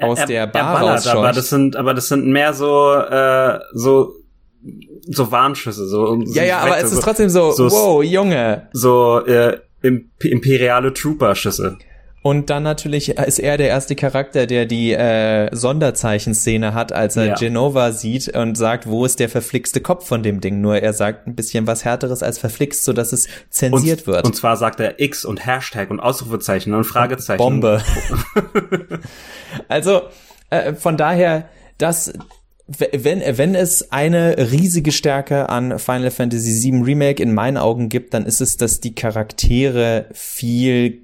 äh, 0.00 0.02
aus 0.02 0.20
er, 0.20 0.26
der 0.26 0.46
Bar 0.46 0.74
er 0.74 0.80
ballert, 0.80 1.06
aber 1.06 1.32
das 1.32 1.50
sind, 1.50 1.76
aber 1.76 1.92
das 1.92 2.08
sind 2.08 2.26
mehr 2.26 2.54
so, 2.54 2.94
äh, 2.94 3.60
so 3.74 4.14
so 5.04 5.30
Warnschüsse, 5.30 5.86
so. 5.88 6.22
Ja, 6.26 6.44
ja, 6.44 6.58
aber 6.60 6.78
es 6.78 6.92
ist 6.92 7.02
trotzdem 7.02 7.28
so, 7.28 7.50
so 7.52 7.70
wow, 7.70 8.02
Junge. 8.02 8.68
So 8.72 9.24
äh, 9.26 9.58
imperiale 9.82 10.94
Trooper-Schüsse. 10.94 11.78
Und 12.22 12.50
dann 12.50 12.62
natürlich 12.62 13.18
ist 13.18 13.40
er 13.40 13.56
der 13.56 13.66
erste 13.66 13.96
Charakter, 13.96 14.46
der 14.46 14.64
die 14.64 14.92
äh, 14.92 15.48
Sonderzeichen-Szene 15.54 16.72
hat, 16.72 16.92
als 16.92 17.16
er 17.16 17.26
ja. 17.26 17.34
Genova 17.34 17.90
sieht 17.90 18.28
und 18.28 18.56
sagt, 18.56 18.88
wo 18.88 19.04
ist 19.04 19.18
der 19.18 19.28
verflixte 19.28 19.80
Kopf 19.80 20.06
von 20.06 20.22
dem 20.22 20.40
Ding? 20.40 20.60
Nur 20.60 20.78
er 20.78 20.92
sagt 20.92 21.26
ein 21.26 21.34
bisschen 21.34 21.66
was 21.66 21.84
härteres 21.84 22.22
als 22.22 22.38
verflixt, 22.38 22.84
so 22.84 22.92
dass 22.92 23.12
es 23.12 23.26
zensiert 23.50 24.02
und, 24.02 24.06
wird. 24.06 24.24
Und 24.24 24.36
zwar 24.36 24.56
sagt 24.56 24.78
er 24.78 25.00
X 25.00 25.24
und 25.24 25.44
Hashtag 25.44 25.90
und 25.90 25.98
Ausrufezeichen 25.98 26.72
und 26.74 26.84
Fragezeichen. 26.84 27.38
Bombe. 27.38 27.82
also 29.68 30.02
äh, 30.50 30.74
von 30.74 30.96
daher, 30.96 31.48
das 31.78 32.12
wenn, 32.68 33.20
wenn 33.36 33.54
es 33.56 33.90
eine 33.90 34.36
riesige 34.38 34.92
Stärke 34.92 35.48
an 35.48 35.80
Final 35.80 36.12
Fantasy 36.12 36.70
VII 36.70 36.82
Remake 36.82 37.20
in 37.20 37.34
meinen 37.34 37.56
Augen 37.56 37.88
gibt, 37.88 38.14
dann 38.14 38.24
ist 38.24 38.40
es, 38.40 38.56
dass 38.56 38.80
die 38.80 38.94
Charaktere 38.94 40.06
viel, 40.12 41.02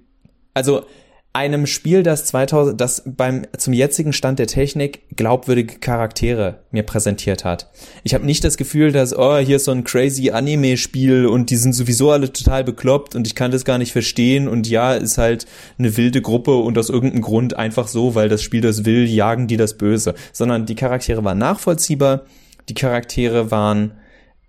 also 0.55 0.85
einem 1.33 1.67
Spiel, 1.67 2.03
das 2.03 2.25
2000, 2.25 2.81
das 2.81 3.03
beim 3.05 3.47
zum 3.57 3.73
jetzigen 3.73 4.12
Stand 4.12 4.38
der 4.38 4.47
Technik 4.47 5.03
glaubwürdige 5.14 5.79
Charaktere 5.79 6.64
mir 6.71 6.83
präsentiert 6.83 7.45
hat. 7.45 7.71
Ich 8.03 8.14
habe 8.14 8.25
nicht 8.25 8.43
das 8.45 8.57
Gefühl, 8.57 8.93
dass 8.93 9.17
oh 9.17 9.37
hier 9.37 9.57
ist 9.57 9.67
so 9.67 9.71
ein 9.71 9.85
crazy 9.85 10.31
Anime-Spiel 10.31 11.27
und 11.27 11.51
die 11.51 11.57
sind 11.57 11.75
sowieso 11.75 12.11
alle 12.11 12.33
total 12.33 12.64
bekloppt 12.64 13.14
und 13.14 13.27
ich 13.27 13.35
kann 13.35 13.51
das 13.51 13.64
gar 13.64 13.79
nicht 13.79 13.93
verstehen 13.93 14.49
und 14.49 14.69
ja 14.69 14.95
ist 14.95 15.19
halt 15.19 15.47
eine 15.79 15.97
wilde 15.97 16.23
Gruppe 16.23 16.57
und 16.57 16.79
aus 16.79 16.88
irgendeinem 16.88 17.23
Grund 17.23 17.57
einfach 17.57 17.88
so, 17.88 18.14
weil 18.14 18.29
das 18.29 18.43
Spiel 18.43 18.62
das 18.62 18.85
will, 18.85 19.07
jagen 19.07 19.47
die 19.47 19.57
das 19.57 19.77
Böse. 19.77 20.14
Sondern 20.33 20.67
die 20.67 20.77
Charaktere 20.77 21.23
waren 21.25 21.38
nachvollziehbar, 21.38 22.25
die 22.69 22.75
Charaktere 22.75 23.51
waren 23.51 23.93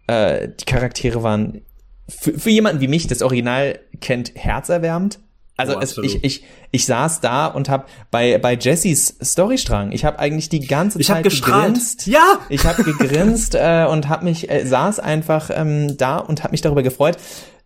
äh, 0.07 0.49
die 0.59 0.65
Charaktere 0.65 1.21
waren 1.23 1.61
für, 2.07 2.33
für 2.39 2.49
jemanden 2.49 2.81
wie 2.81 2.87
mich, 2.87 3.05
das 3.05 3.21
Original 3.21 3.79
kennt, 4.01 4.31
herzerwärmend 4.35 5.19
also 5.59 5.77
oh, 5.77 5.81
es, 5.81 5.97
ich, 5.97 6.23
ich, 6.23 6.43
ich 6.71 6.85
saß 6.85 7.21
da 7.21 7.47
und 7.47 7.69
habe 7.69 7.85
bei, 8.11 8.37
bei 8.37 8.55
Jessys 8.55 9.15
Storystrang, 9.21 9.91
ich 9.91 10.05
habe 10.05 10.19
eigentlich 10.19 10.49
die 10.49 10.65
ganze 10.65 10.99
ich 10.99 11.07
Zeit 11.07 11.23
gegrinst. 11.23 12.07
Ja! 12.07 12.39
Ich 12.49 12.65
habe 12.65 12.83
gegrinst 12.83 13.55
äh, 13.55 13.85
und 13.89 14.09
habe 14.09 14.25
mich, 14.25 14.49
äh, 14.49 14.65
saß 14.65 14.99
einfach 14.99 15.49
ähm, 15.53 15.97
da 15.97 16.17
und 16.17 16.43
habe 16.43 16.51
mich 16.51 16.61
darüber 16.61 16.83
gefreut 16.83 17.17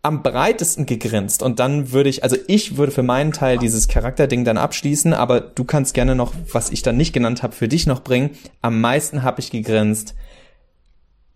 am 0.06 0.22
breitesten 0.22 0.86
gegrinst 0.86 1.42
und 1.42 1.60
dann 1.60 1.94
würde 1.94 2.10
ich, 2.10 2.24
also 2.24 2.36
ich 2.48 2.76
würde 2.76 2.92
für 2.92 3.04
meinen 3.04 3.32
Teil 3.32 3.58
dieses 3.58 3.88
Charakterding 3.88 4.44
dann 4.44 4.58
abschließen, 4.58 5.14
aber 5.14 5.40
du 5.40 5.64
kannst 5.64 5.94
gerne 5.94 6.14
noch, 6.14 6.34
was 6.52 6.72
ich 6.72 6.82
dann 6.82 6.98
nicht 6.98 7.14
genannt 7.14 7.42
habe, 7.42 7.54
für 7.54 7.70
dich 7.70 7.88
noch 7.88 8.02
bringen. 8.02 8.32
Am 8.62 8.82
meisten 8.82 9.24
habe 9.24 9.40
ich 9.40 9.50
gegrinst 9.50 10.14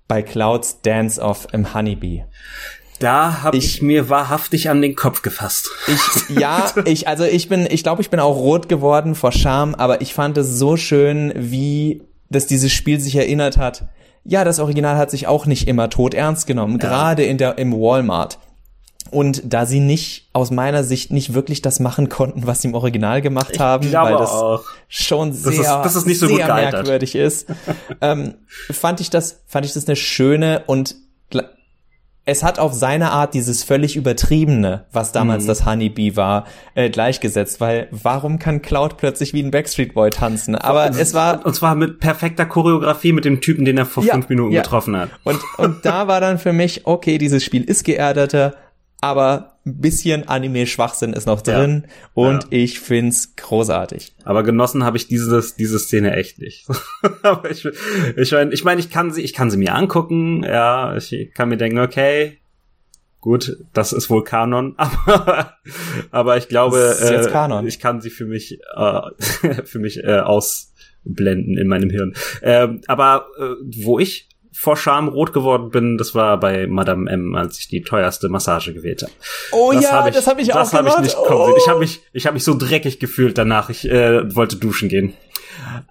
bei 0.09 0.21
Clouds 0.21 0.81
Dance 0.81 1.21
Off 1.21 1.47
im 1.53 1.73
Honeybee. 1.73 2.25
Da 2.99 3.43
habe 3.43 3.57
ich, 3.57 3.75
ich, 3.75 3.81
mir 3.81 4.09
wahrhaftig 4.09 4.69
an 4.69 4.81
den 4.81 4.95
Kopf 4.95 5.21
gefasst. 5.21 5.69
Ich, 5.87 6.37
ja, 6.37 6.71
ich, 6.85 7.07
also 7.07 7.23
ich 7.23 7.49
bin, 7.49 7.67
ich 7.69 7.83
glaube, 7.83 8.01
ich 8.01 8.09
bin 8.09 8.19
auch 8.19 8.35
rot 8.35 8.69
geworden 8.69 9.15
vor 9.15 9.31
Scham, 9.31 9.75
aber 9.75 10.01
ich 10.01 10.13
fand 10.13 10.37
es 10.37 10.57
so 10.57 10.77
schön, 10.77 11.31
wie 11.35 12.01
dass 12.29 12.47
dieses 12.47 12.71
Spiel 12.71 12.99
sich 12.99 13.15
erinnert 13.15 13.57
hat. 13.57 13.87
Ja, 14.23 14.43
das 14.43 14.59
Original 14.59 14.97
hat 14.97 15.11
sich 15.11 15.27
auch 15.27 15.45
nicht 15.45 15.67
immer 15.67 15.89
tot 15.89 16.13
ernst 16.13 16.47
genommen, 16.47 16.79
ja. 16.81 16.87
gerade 16.87 17.23
in 17.23 17.37
der 17.37 17.57
im 17.57 17.71
Walmart. 17.73 18.39
Und 19.09 19.41
da 19.45 19.65
sie 19.65 19.79
nicht, 19.79 20.27
aus 20.33 20.51
meiner 20.51 20.83
Sicht, 20.83 21.13
nicht 21.13 21.33
wirklich 21.33 21.61
das 21.61 21.79
machen 21.79 22.09
konnten, 22.09 22.45
was 22.45 22.61
sie 22.61 22.67
im 22.67 22.73
Original 22.73 23.21
gemacht 23.21 23.51
ich 23.53 23.59
haben, 23.61 23.89
weil 23.93 24.17
das 24.17 24.31
auch. 24.31 24.65
schon 24.89 25.31
sehr, 25.31 25.51
das 25.51 25.59
ist, 25.59 25.67
das 25.67 25.95
ist 25.95 26.07
nicht 26.07 26.19
so 26.19 26.27
sehr 26.27 26.45
merkwürdig 26.45 27.15
ist, 27.15 27.47
ähm, 28.01 28.33
fand 28.69 28.99
ich 28.99 29.09
das, 29.09 29.43
fand 29.47 29.65
ich 29.65 29.71
das 29.71 29.87
eine 29.87 29.95
schöne 29.95 30.63
und 30.67 30.95
es 32.27 32.43
hat 32.43 32.59
auf 32.59 32.73
seine 32.73 33.11
Art 33.11 33.33
dieses 33.33 33.63
völlig 33.63 33.95
übertriebene, 33.95 34.85
was 34.91 35.13
damals 35.13 35.45
mhm. 35.45 35.47
das 35.47 35.65
Honeybee 35.65 36.17
war, 36.17 36.45
äh, 36.75 36.89
gleichgesetzt, 36.89 37.61
weil 37.61 37.87
warum 37.91 38.37
kann 38.37 38.61
Cloud 38.61 38.97
plötzlich 38.97 39.33
wie 39.33 39.41
ein 39.41 39.49
Backstreet 39.49 39.93
Boy 39.93 40.09
tanzen? 40.09 40.55
Aber 40.55 40.87
und, 40.87 40.99
es 40.99 41.13
war 41.13 41.45
und 41.45 41.55
zwar 41.55 41.75
mit 41.75 41.99
perfekter 41.99 42.45
Choreografie 42.45 43.13
mit 43.13 43.23
dem 43.23 43.39
Typen, 43.39 43.63
den 43.63 43.77
er 43.77 43.85
vor 43.85 44.03
ja, 44.03 44.13
fünf 44.13 44.27
Minuten 44.27 44.51
ja. 44.51 44.61
getroffen 44.61 44.97
hat. 44.97 45.09
Und 45.23 45.39
und 45.57 45.85
da 45.85 46.09
war 46.09 46.19
dann 46.19 46.37
für 46.37 46.51
mich 46.51 46.85
okay, 46.85 47.17
dieses 47.17 47.45
Spiel 47.45 47.63
ist 47.63 47.85
geerdeter, 47.85 48.55
aber 48.99 49.56
ein 49.67 49.79
bisschen 49.79 50.27
Anime-Schwachsinn 50.27 51.13
ist 51.13 51.27
noch 51.27 51.41
drin 51.41 51.85
ja, 51.85 51.93
und 52.13 52.43
ja. 52.45 52.49
ich 52.51 52.79
find's 52.79 53.35
großartig. 53.35 54.15
Aber 54.23 54.43
genossen 54.43 54.83
habe 54.83 54.97
ich 54.97 55.07
dieses, 55.07 55.55
diese 55.55 55.79
Szene 55.79 56.15
echt 56.15 56.39
nicht. 56.39 56.67
aber 57.21 57.51
ich, 57.51 57.65
ich 58.15 58.31
meine, 58.31 58.53
ich, 58.53 58.63
mein, 58.63 58.79
ich 58.79 58.89
kann 58.89 59.11
sie, 59.11 59.21
ich 59.21 59.33
kann 59.33 59.51
sie 59.51 59.57
mir 59.57 59.75
angucken, 59.75 60.43
ja, 60.43 60.95
ich 60.95 61.31
kann 61.33 61.49
mir 61.49 61.57
denken, 61.57 61.79
okay, 61.79 62.39
gut, 63.19 63.57
das 63.73 63.93
ist 63.93 64.09
wohl 64.09 64.23
Kanon, 64.23 64.75
aber, 64.77 65.57
aber 66.11 66.37
ich 66.37 66.47
glaube, 66.47 66.95
äh, 67.01 67.67
ich 67.67 67.79
kann 67.79 68.01
sie 68.01 68.09
für 68.09 68.25
mich, 68.25 68.59
äh, 68.75 69.01
für 69.65 69.79
mich 69.79 70.03
äh, 70.03 70.19
ausblenden 70.19 71.57
in 71.57 71.67
meinem 71.67 71.89
Hirn. 71.89 72.13
Äh, 72.41 72.69
aber 72.87 73.27
äh, 73.37 73.55
wo 73.83 73.99
ich 73.99 74.26
vor 74.59 74.75
Scham 74.75 75.07
rot 75.07 75.33
geworden 75.33 75.69
bin, 75.69 75.99
das 75.99 76.15
war 76.15 76.39
bei 76.39 76.65
Madame 76.65 77.09
M, 77.11 77.35
als 77.35 77.59
ich 77.59 77.67
die 77.67 77.83
teuerste 77.83 78.27
Massage 78.27 78.73
gewählt 78.73 79.03
habe. 79.03 79.11
Oh 79.51 79.71
das 79.71 79.83
ja, 79.83 79.91
hab 79.91 80.07
ich, 80.07 80.15
das 80.15 80.25
habe 80.25 80.41
ich 80.41 80.47
das 80.47 80.73
auch 80.73 80.79
hab 80.79 80.87
ich 80.87 80.97
nicht 80.97 81.15
oh. 81.15 81.53
Ich 81.55 81.67
habe 81.69 81.79
mich, 81.79 82.01
ich 82.11 82.25
habe 82.25 82.33
mich 82.33 82.43
so 82.43 82.57
dreckig 82.57 82.99
gefühlt 82.99 83.37
danach. 83.37 83.69
Ich 83.69 83.87
äh, 83.87 84.35
wollte 84.35 84.55
duschen 84.55 84.89
gehen. 84.89 85.13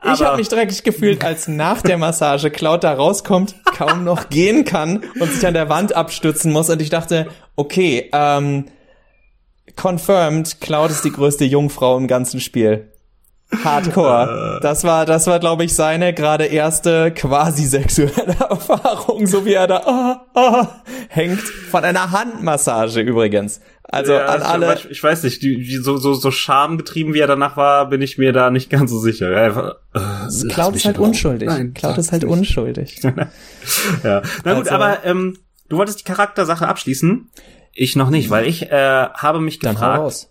Aber 0.00 0.14
ich 0.14 0.20
habe 0.20 0.36
mich 0.38 0.48
dreckig 0.48 0.82
gefühlt, 0.82 1.24
als 1.24 1.46
nach 1.46 1.80
der 1.80 1.96
Massage 1.96 2.50
Cloud 2.50 2.82
da 2.82 2.94
rauskommt, 2.94 3.54
kaum 3.76 4.02
noch 4.02 4.30
gehen 4.30 4.64
kann 4.64 5.04
und 5.20 5.32
sich 5.32 5.46
an 5.46 5.54
der 5.54 5.68
Wand 5.68 5.94
abstützen 5.94 6.50
muss. 6.50 6.68
Und 6.68 6.82
ich 6.82 6.90
dachte, 6.90 7.28
okay, 7.54 8.10
ähm, 8.12 8.64
confirmed, 9.80 10.60
Cloud 10.60 10.90
ist 10.90 11.04
die 11.04 11.12
größte 11.12 11.44
Jungfrau 11.44 11.96
im 11.96 12.08
ganzen 12.08 12.40
Spiel. 12.40 12.90
Hardcore. 13.64 14.58
Das 14.60 14.84
war, 14.84 15.06
das 15.06 15.26
war, 15.26 15.38
glaube 15.38 15.64
ich, 15.64 15.74
seine 15.74 16.12
gerade 16.12 16.46
erste 16.46 17.12
quasi 17.12 17.64
sexuelle 17.64 18.36
Erfahrung, 18.50 19.26
so 19.26 19.44
wie 19.44 19.52
er 19.52 19.66
da 19.66 19.82
oh, 19.86 20.16
oh, 20.34 20.66
hängt 21.08 21.40
von 21.40 21.84
einer 21.84 22.10
Handmassage 22.10 23.00
übrigens. 23.00 23.60
Also 23.84 24.14
ja, 24.14 24.26
an 24.26 24.42
alle. 24.42 24.74
Ich, 24.74 24.90
ich, 24.90 25.02
weiß 25.02 25.22
nicht, 25.22 25.42
die, 25.42 25.58
die, 25.58 25.76
so 25.76 25.96
so 25.96 26.14
so 26.14 26.32
schamgetrieben 26.32 27.14
wie 27.14 27.20
er 27.20 27.28
danach 27.28 27.56
war, 27.56 27.88
bin 27.88 28.02
ich 28.02 28.18
mir 28.18 28.32
da 28.32 28.50
nicht 28.50 28.68
ganz 28.68 28.90
so 28.90 28.98
sicher. 28.98 29.36
Einfach, 29.36 29.76
äh, 29.94 30.48
Cloud 30.48 30.74
ist 30.74 30.84
halt 30.84 30.98
unschuldig. 30.98 31.48
Nein, 31.48 31.72
Cloud 31.72 31.96
ist 31.98 32.10
halt 32.10 32.24
nicht. 32.24 32.32
unschuldig. 32.32 33.00
ja, 34.02 34.22
na 34.44 34.54
gut, 34.54 34.68
also, 34.68 34.70
aber 34.70 35.04
ähm, 35.04 35.38
du 35.68 35.76
wolltest 35.76 36.00
die 36.00 36.04
Charaktersache 36.04 36.66
abschließen. 36.66 37.30
Ich 37.74 37.94
noch 37.94 38.10
nicht, 38.10 38.30
weil 38.30 38.46
ich 38.46 38.72
äh, 38.72 39.08
habe 39.14 39.40
mich 39.40 39.60
gefragt. 39.60 39.80
Dann 39.80 39.96
hau 39.96 40.02
raus. 40.02 40.30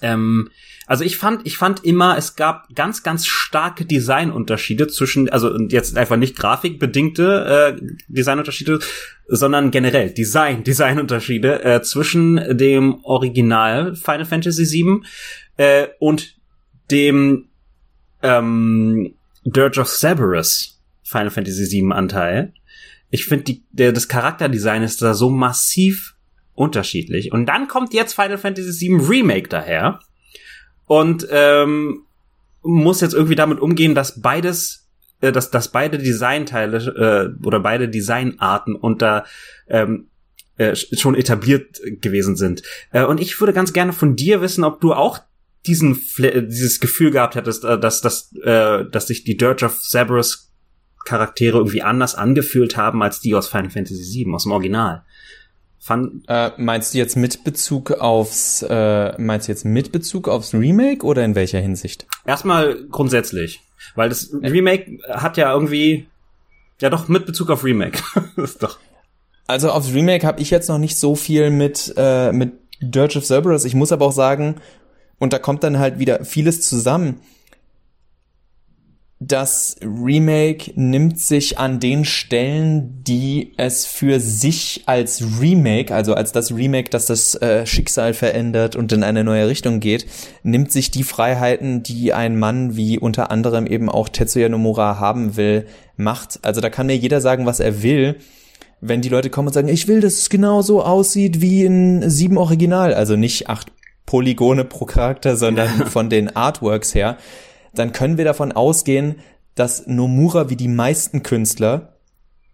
Ähm, 0.00 0.50
also 0.86 1.04
ich 1.04 1.16
fand, 1.16 1.46
ich 1.46 1.56
fand 1.56 1.84
immer, 1.84 2.16
es 2.16 2.36
gab 2.36 2.74
ganz, 2.74 3.02
ganz 3.02 3.26
starke 3.26 3.84
Designunterschiede 3.84 4.88
zwischen, 4.88 5.28
also 5.28 5.58
jetzt 5.68 5.96
einfach 5.96 6.16
nicht 6.16 6.36
grafikbedingte 6.36 7.78
äh, 7.78 7.86
Designunterschiede, 8.08 8.80
sondern 9.28 9.70
generell 9.70 10.10
Design, 10.10 10.64
Designunterschiede 10.64 11.64
äh, 11.64 11.82
zwischen 11.82 12.56
dem 12.56 13.04
Original 13.04 13.94
Final 13.94 14.24
Fantasy 14.24 14.64
VII 14.64 15.02
äh, 15.56 15.88
und 15.98 16.36
dem 16.90 17.48
ähm, 18.22 19.14
Dirge 19.44 19.80
of 19.80 19.88
Cerberus 19.88 20.80
Final 21.02 21.30
Fantasy 21.30 21.70
VII 21.70 21.92
Anteil. 21.92 22.52
Ich 23.10 23.26
finde, 23.26 23.58
das 23.72 24.08
Charakterdesign 24.08 24.82
ist 24.82 25.02
da 25.02 25.12
so 25.12 25.28
massiv 25.28 26.16
unterschiedlich. 26.54 27.32
Und 27.32 27.46
dann 27.46 27.68
kommt 27.68 27.92
jetzt 27.92 28.14
Final 28.14 28.38
Fantasy 28.38 28.88
VII 28.88 29.06
Remake 29.06 29.48
daher 29.48 30.00
und 30.92 31.26
ähm, 31.30 32.04
muss 32.60 33.00
jetzt 33.00 33.14
irgendwie 33.14 33.34
damit 33.34 33.60
umgehen, 33.60 33.94
dass 33.94 34.20
beides, 34.20 34.90
äh, 35.22 35.32
dass, 35.32 35.50
dass 35.50 35.72
beide 35.72 35.96
Designteile 35.96 37.34
äh, 37.40 37.46
oder 37.46 37.60
beide 37.60 37.88
Designarten 37.88 38.76
unter 38.76 39.24
ähm, 39.68 40.08
äh, 40.58 40.76
schon 40.76 41.14
etabliert 41.14 41.80
gewesen 42.02 42.36
sind. 42.36 42.62
Äh, 42.90 43.04
und 43.04 43.22
ich 43.22 43.40
würde 43.40 43.54
ganz 43.54 43.72
gerne 43.72 43.94
von 43.94 44.16
dir 44.16 44.42
wissen, 44.42 44.64
ob 44.64 44.82
du 44.82 44.92
auch 44.92 45.20
diesen 45.64 45.98
dieses 46.18 46.78
Gefühl 46.78 47.10
gehabt 47.10 47.36
hättest, 47.36 47.64
äh, 47.64 47.80
dass 47.80 48.02
dass 48.02 48.30
äh, 48.42 48.84
dass 48.84 49.06
sich 49.06 49.24
die 49.24 49.38
Dirge 49.38 49.64
of 49.64 49.80
Cerberus 49.80 50.52
Charaktere 51.06 51.56
irgendwie 51.56 51.82
anders 51.82 52.16
angefühlt 52.16 52.76
haben 52.76 53.02
als 53.02 53.18
die 53.20 53.34
aus 53.34 53.48
Final 53.48 53.70
Fantasy 53.70 54.24
VII, 54.24 54.34
aus 54.34 54.42
dem 54.42 54.52
Original. 54.52 55.04
Fand 55.84 56.22
äh, 56.28 56.52
meinst 56.58 56.94
du 56.94 56.98
jetzt 56.98 57.16
mit 57.16 57.42
Bezug 57.42 57.90
aufs 57.90 58.62
äh, 58.62 59.20
meinst 59.20 59.48
du 59.48 59.52
jetzt 59.52 59.64
mit 59.64 59.90
Bezug 59.90 60.28
aufs 60.28 60.54
Remake 60.54 61.04
oder 61.04 61.24
in 61.24 61.34
welcher 61.34 61.58
Hinsicht? 61.58 62.06
Erstmal 62.24 62.84
grundsätzlich, 62.88 63.62
weil 63.96 64.08
das 64.08 64.32
Remake 64.32 65.00
hat 65.08 65.36
ja 65.36 65.52
irgendwie 65.52 66.06
ja 66.80 66.88
doch 66.88 67.08
mit 67.08 67.26
Bezug 67.26 67.50
auf 67.50 67.64
Remake. 67.64 68.00
ist 68.36 68.62
doch. 68.62 68.78
Also 69.48 69.72
aufs 69.72 69.92
Remake 69.92 70.24
habe 70.24 70.40
ich 70.40 70.50
jetzt 70.50 70.68
noch 70.68 70.78
nicht 70.78 70.96
so 70.96 71.16
viel 71.16 71.50
mit 71.50 71.92
äh, 71.96 72.30
mit 72.30 72.52
Dirge 72.80 73.18
of 73.18 73.26
Cerberus. 73.26 73.64
Ich 73.64 73.74
muss 73.74 73.90
aber 73.90 74.06
auch 74.06 74.12
sagen, 74.12 74.60
und 75.18 75.32
da 75.32 75.40
kommt 75.40 75.64
dann 75.64 75.80
halt 75.80 75.98
wieder 75.98 76.24
vieles 76.24 76.60
zusammen 76.60 77.18
das 79.26 79.76
Remake 79.82 80.72
nimmt 80.74 81.18
sich 81.18 81.58
an 81.58 81.80
den 81.80 82.04
Stellen, 82.04 83.02
die 83.04 83.52
es 83.56 83.86
für 83.86 84.20
sich 84.20 84.82
als 84.86 85.40
Remake, 85.40 85.94
also 85.94 86.14
als 86.14 86.32
das 86.32 86.54
Remake, 86.54 86.90
das 86.90 87.06
das 87.06 87.34
äh, 87.36 87.66
Schicksal 87.66 88.14
verändert 88.14 88.74
und 88.74 88.92
in 88.92 89.02
eine 89.02 89.24
neue 89.24 89.48
Richtung 89.48 89.80
geht, 89.80 90.06
nimmt 90.42 90.72
sich 90.72 90.90
die 90.90 91.04
Freiheiten, 91.04 91.82
die 91.82 92.12
ein 92.12 92.38
Mann 92.38 92.76
wie 92.76 92.98
unter 92.98 93.30
anderem 93.30 93.66
eben 93.66 93.88
auch 93.88 94.08
Tetsuya 94.08 94.48
Nomura 94.48 94.98
haben 94.98 95.36
will, 95.36 95.66
macht. 95.96 96.40
Also 96.42 96.60
da 96.60 96.70
kann 96.70 96.86
mir 96.86 96.96
jeder 96.96 97.20
sagen, 97.20 97.46
was 97.46 97.60
er 97.60 97.82
will. 97.82 98.16
Wenn 98.80 99.02
die 99.02 99.08
Leute 99.08 99.30
kommen 99.30 99.48
und 99.48 99.54
sagen, 99.54 99.68
ich 99.68 99.86
will, 99.86 100.00
dass 100.00 100.14
es 100.14 100.30
genau 100.30 100.62
so 100.62 100.82
aussieht 100.82 101.40
wie 101.40 101.64
in 101.64 102.10
sieben 102.10 102.36
Original, 102.36 102.94
also 102.94 103.14
nicht 103.14 103.48
acht 103.48 103.70
Polygone 104.06 104.64
pro 104.64 104.84
Charakter, 104.84 105.36
sondern 105.36 105.86
von 105.86 106.10
den 106.10 106.34
Artworks 106.34 106.94
her, 106.94 107.16
dann 107.74 107.92
können 107.92 108.18
wir 108.18 108.24
davon 108.24 108.52
ausgehen, 108.52 109.16
dass 109.54 109.86
Nomura 109.86 110.50
wie 110.50 110.56
die 110.56 110.68
meisten 110.68 111.22
Künstler 111.22 111.96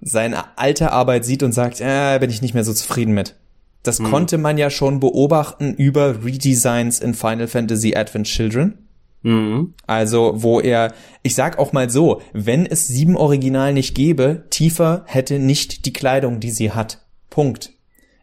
seine 0.01 0.59
alte 0.59 0.93
Arbeit 0.93 1.25
sieht 1.25 1.43
und 1.43 1.53
sagt, 1.53 1.81
äh, 1.81 2.19
bin 2.19 2.31
ich 2.31 2.43
nicht 2.43 2.55
mehr 2.55 2.65
so 2.65 2.73
zufrieden 2.73 3.15
mit. 3.15 3.37
Das 3.83 3.99
mhm. 3.99 4.11
konnte 4.11 4.39
man 4.39 4.59
ja 4.59 4.71
schon 4.71 5.01
beobachten 5.01 5.75
über 5.75 6.25
Redesigns 6.25 7.01
in 7.01 7.15
Final 7.15 7.49
Fantasy 7.49 7.97
Advent 7.97 8.27
Children. 8.27 8.79
Mhm. 9.23 9.75
Also, 9.87 10.35
wo 10.37 10.61
er, 10.61 10.93
ich 11.23 11.35
sag 11.35 11.59
auch 11.59 11.73
mal 11.73 11.91
so, 11.91 12.21
wenn 12.33 12.67
es 12.67 12.87
sieben 12.87 13.17
Original 13.17 13.73
nicht 13.73 13.95
gäbe, 13.95 14.45
Tifa 14.51 15.03
hätte 15.07 15.39
nicht 15.39 15.87
die 15.87 15.93
Kleidung, 15.93 16.41
die 16.41 16.51
sie 16.51 16.73
hat. 16.73 17.05
Punkt. 17.31 17.73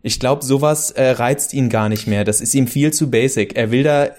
Ich 0.01 0.19
glaube, 0.19 0.45
sowas 0.45 0.91
äh, 0.91 1.11
reizt 1.11 1.53
ihn 1.53 1.69
gar 1.69 1.89
nicht 1.89 2.05
mehr. 2.07 2.23
Das 2.23 2.39
ist 2.39 2.53
ihm 2.53 2.67
viel 2.67 2.93
zu 2.93 3.09
basic. 3.09 3.55
Er 3.55 3.71
will 3.71 3.83
da 3.83 4.09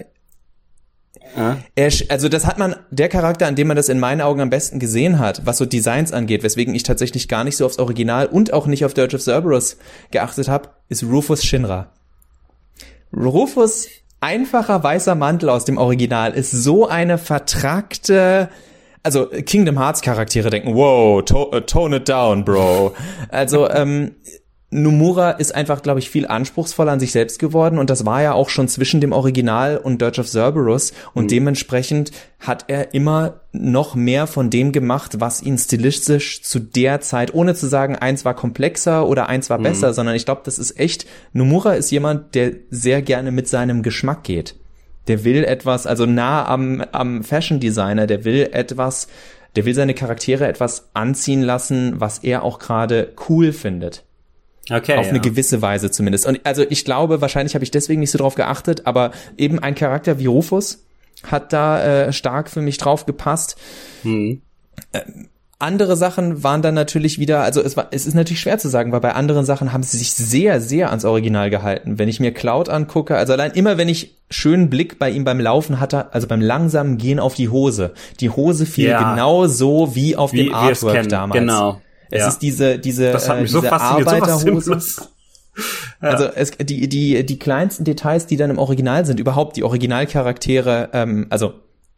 ja. 1.37 1.59
Er, 1.75 1.93
also 2.09 2.29
das 2.29 2.47
hat 2.47 2.59
man, 2.59 2.77
der 2.91 3.09
Charakter, 3.09 3.47
an 3.47 3.57
dem 3.57 3.69
man 3.69 3.77
das 3.77 3.89
in 3.89 3.99
meinen 3.99 4.21
Augen 4.21 4.41
am 4.41 4.51
besten 4.51 4.79
gesehen 4.79 5.19
hat, 5.19 5.45
was 5.45 5.59
so 5.59 5.67
Designs 5.67 6.13
angeht, 6.13 6.43
weswegen 6.43 6.75
ich 6.75 6.83
tatsächlich 6.83 7.29
gar 7.29 7.45
nicht 7.45 7.57
so 7.57 7.67
aufs 7.67 7.79
Original 7.79 8.27
und 8.27 8.53
auch 8.53 8.67
nicht 8.67 8.85
auf 8.85 8.95
Dirge 8.95 9.17
of 9.17 9.23
Cerberus 9.23 9.77
geachtet 10.11 10.49
habe, 10.49 10.71
ist 10.89 11.05
Rufus 11.05 11.45
Shinra. 11.45 11.93
Rufus 13.15 13.89
einfacher 14.21 14.83
weißer 14.83 15.15
Mantel 15.15 15.49
aus 15.49 15.65
dem 15.65 15.79
Original 15.79 16.33
ist 16.33 16.51
so 16.51 16.89
eine 16.89 17.19
vertragte, 17.19 18.49
also 19.03 19.27
Kingdom 19.27 19.79
Hearts 19.79 20.03
Charaktere 20.03 20.51
denken, 20.51 20.75
wow, 20.75 21.25
to 21.25 21.55
uh, 21.55 21.61
tone 21.61 21.97
it 21.97 22.09
down, 22.09 22.45
bro. 22.45 22.95
Also 23.29 23.71
ähm, 23.71 24.17
Nomura 24.71 25.31
ist 25.31 25.55
einfach, 25.55 25.81
glaube 25.83 26.01
ich, 26.01 26.11
viel 26.11 26.27
anspruchsvoller 26.27 26.91
an 26.91 26.99
sich 26.99 27.13
selbst 27.13 27.39
geworden 27.39 27.79
und 27.79 27.89
das 27.89 28.05
war 28.05 28.21
ja 28.23 28.33
auch 28.33 28.49
schon 28.49 28.67
zwischen 28.67 29.01
dem 29.01 29.13
Original 29.13 29.77
und 29.77 30.01
Dirge 30.01 30.21
of 30.21 30.29
Cerberus 30.29 30.93
und 31.15 31.25
mhm. 31.25 31.29
dementsprechend 31.29 32.11
hat 32.41 32.65
er 32.67 32.93
immer 32.93 33.41
noch 33.53 33.95
mehr 33.95 34.27
von 34.27 34.51
dem 34.51 34.73
gemacht, 34.73 35.21
was 35.21 35.41
ihn 35.41 35.57
stilistisch 35.57 36.43
zu 36.43 36.59
der 36.59 37.01
Zeit, 37.01 37.33
ohne 37.33 37.55
zu 37.55 37.69
sagen, 37.69 37.95
eins 37.95 38.25
war 38.25 38.35
komplexer 38.35 39.07
oder 39.07 39.29
eins 39.29 39.51
war 39.51 39.59
mhm. 39.59 39.65
besser, 39.65 39.95
sondern 39.95 40.17
ich 40.17 40.25
glaube, 40.25 40.43
das 40.45 40.59
ist 40.59 40.81
echt, 40.81 41.07
Nomura 41.33 41.75
ist 41.75 41.93
jemand, 41.93 42.35
der 42.35 42.53
sehr 42.71 43.03
gerne 43.03 43.31
mit 43.31 43.47
seinem 43.49 43.85
Geschmack 43.85 44.25
geht. 44.25 44.57
Der 45.07 45.23
will 45.23 45.45
etwas, 45.45 45.87
also 45.87 46.07
nah 46.07 46.45
am, 46.45 46.85
am 46.91 47.23
Fashion 47.23 47.61
Designer, 47.61 48.09
der 48.09 48.25
will 48.25 48.49
etwas, 48.51 49.07
der 49.55 49.65
will 49.65 49.75
seine 49.75 49.95
Charaktere 49.95 50.49
etwas 50.49 50.91
anziehen 50.93 51.43
lassen, 51.43 52.01
was 52.01 52.19
er 52.19 52.43
auch 52.43 52.59
gerade 52.59 53.13
cool 53.29 53.53
findet. 53.53 54.06
Okay. 54.71 54.97
Auf 54.97 55.07
ja. 55.07 55.11
eine 55.11 55.21
gewisse 55.21 55.63
Weise 55.63 55.91
zumindest. 55.91 56.27
Und 56.27 56.41
also 56.45 56.65
ich 56.69 56.85
glaube, 56.85 57.21
wahrscheinlich 57.21 57.55
habe 57.55 57.65
ich 57.65 57.71
deswegen 57.71 58.01
nicht 58.01 58.11
so 58.11 58.19
drauf 58.19 58.35
geachtet, 58.35 58.87
aber 58.87 59.13
eben 59.37 59.59
ein 59.59 59.75
Charakter 59.75 60.19
wie 60.19 60.27
Rufus 60.27 60.85
hat 61.25 61.53
da 61.53 61.83
äh, 61.83 62.13
stark 62.13 62.51
für 62.51 62.61
mich 62.61 62.79
drauf 62.79 63.07
gepasst. 63.07 63.57
Hm. 64.03 64.43
Äh, 64.93 65.01
andere 65.59 65.97
Sachen 65.97 66.43
waren 66.45 66.61
dann 66.61 66.75
natürlich 66.75 67.19
wieder, 67.19 67.41
also 67.41 67.63
es 67.63 67.79
war, 67.79 67.89
es 67.91 68.07
ist 68.07 68.13
natürlich 68.13 68.41
schwer 68.41 68.59
zu 68.59 68.69
sagen, 68.69 68.93
weil 68.93 69.01
bei 69.01 69.15
anderen 69.15 69.47
Sachen 69.47 69.73
haben 69.73 69.83
sie 69.83 69.97
sich 69.97 70.13
sehr, 70.13 70.61
sehr 70.61 70.91
ans 70.91 71.07
Original 71.07 71.49
gehalten. 71.49 71.99
Wenn 71.99 72.09
ich 72.09 72.21
mir 72.21 72.33
Cloud 72.33 72.69
angucke, 72.69 73.17
also 73.17 73.33
allein 73.33 73.53
immer, 73.53 73.79
wenn 73.79 73.89
ich 73.89 74.17
schönen 74.29 74.69
Blick 74.69 74.99
bei 74.99 75.09
ihm 75.09 75.25
beim 75.25 75.41
Laufen 75.41 75.81
hatte, 75.81 76.13
also 76.13 76.27
beim 76.27 76.43
langsamen 76.43 76.99
Gehen 76.99 77.19
auf 77.19 77.35
die 77.35 77.49
Hose. 77.49 77.95
Die 78.21 78.29
Hose 78.29 78.67
fiel 78.67 78.89
ja. 78.89 79.15
genau 79.15 79.47
so 79.47 79.95
wie 79.95 80.15
auf 80.15 80.35
wie, 80.35 80.45
dem 80.45 80.55
Artwork 80.55 81.09
damals. 81.09 81.41
Genau. 81.41 81.81
Es 82.11 82.21
ja. 82.21 82.29
ist 82.29 82.39
diese, 82.39 82.79
diese, 82.79 83.13
das 83.13 83.29
hat 83.29 83.41
mich 83.41 83.53
äh, 83.53 83.59
diese 83.59 83.69
so 83.69 83.75
Arbeiterhose. 83.75 84.79
Ja. 86.03 86.11
Also 86.11 86.27
es, 86.27 86.51
die, 86.51 86.87
die, 86.87 87.25
die 87.25 87.39
kleinsten 87.39 87.85
Details, 87.85 88.27
die 88.27 88.37
dann 88.37 88.51
im 88.51 88.59
Original 88.59 89.07
sind, 89.07 89.19
überhaupt 89.19 89.57
die 89.57 89.65
Originalcharaktere, 89.65 90.91
ähm, 90.93 91.29
also 91.31 91.55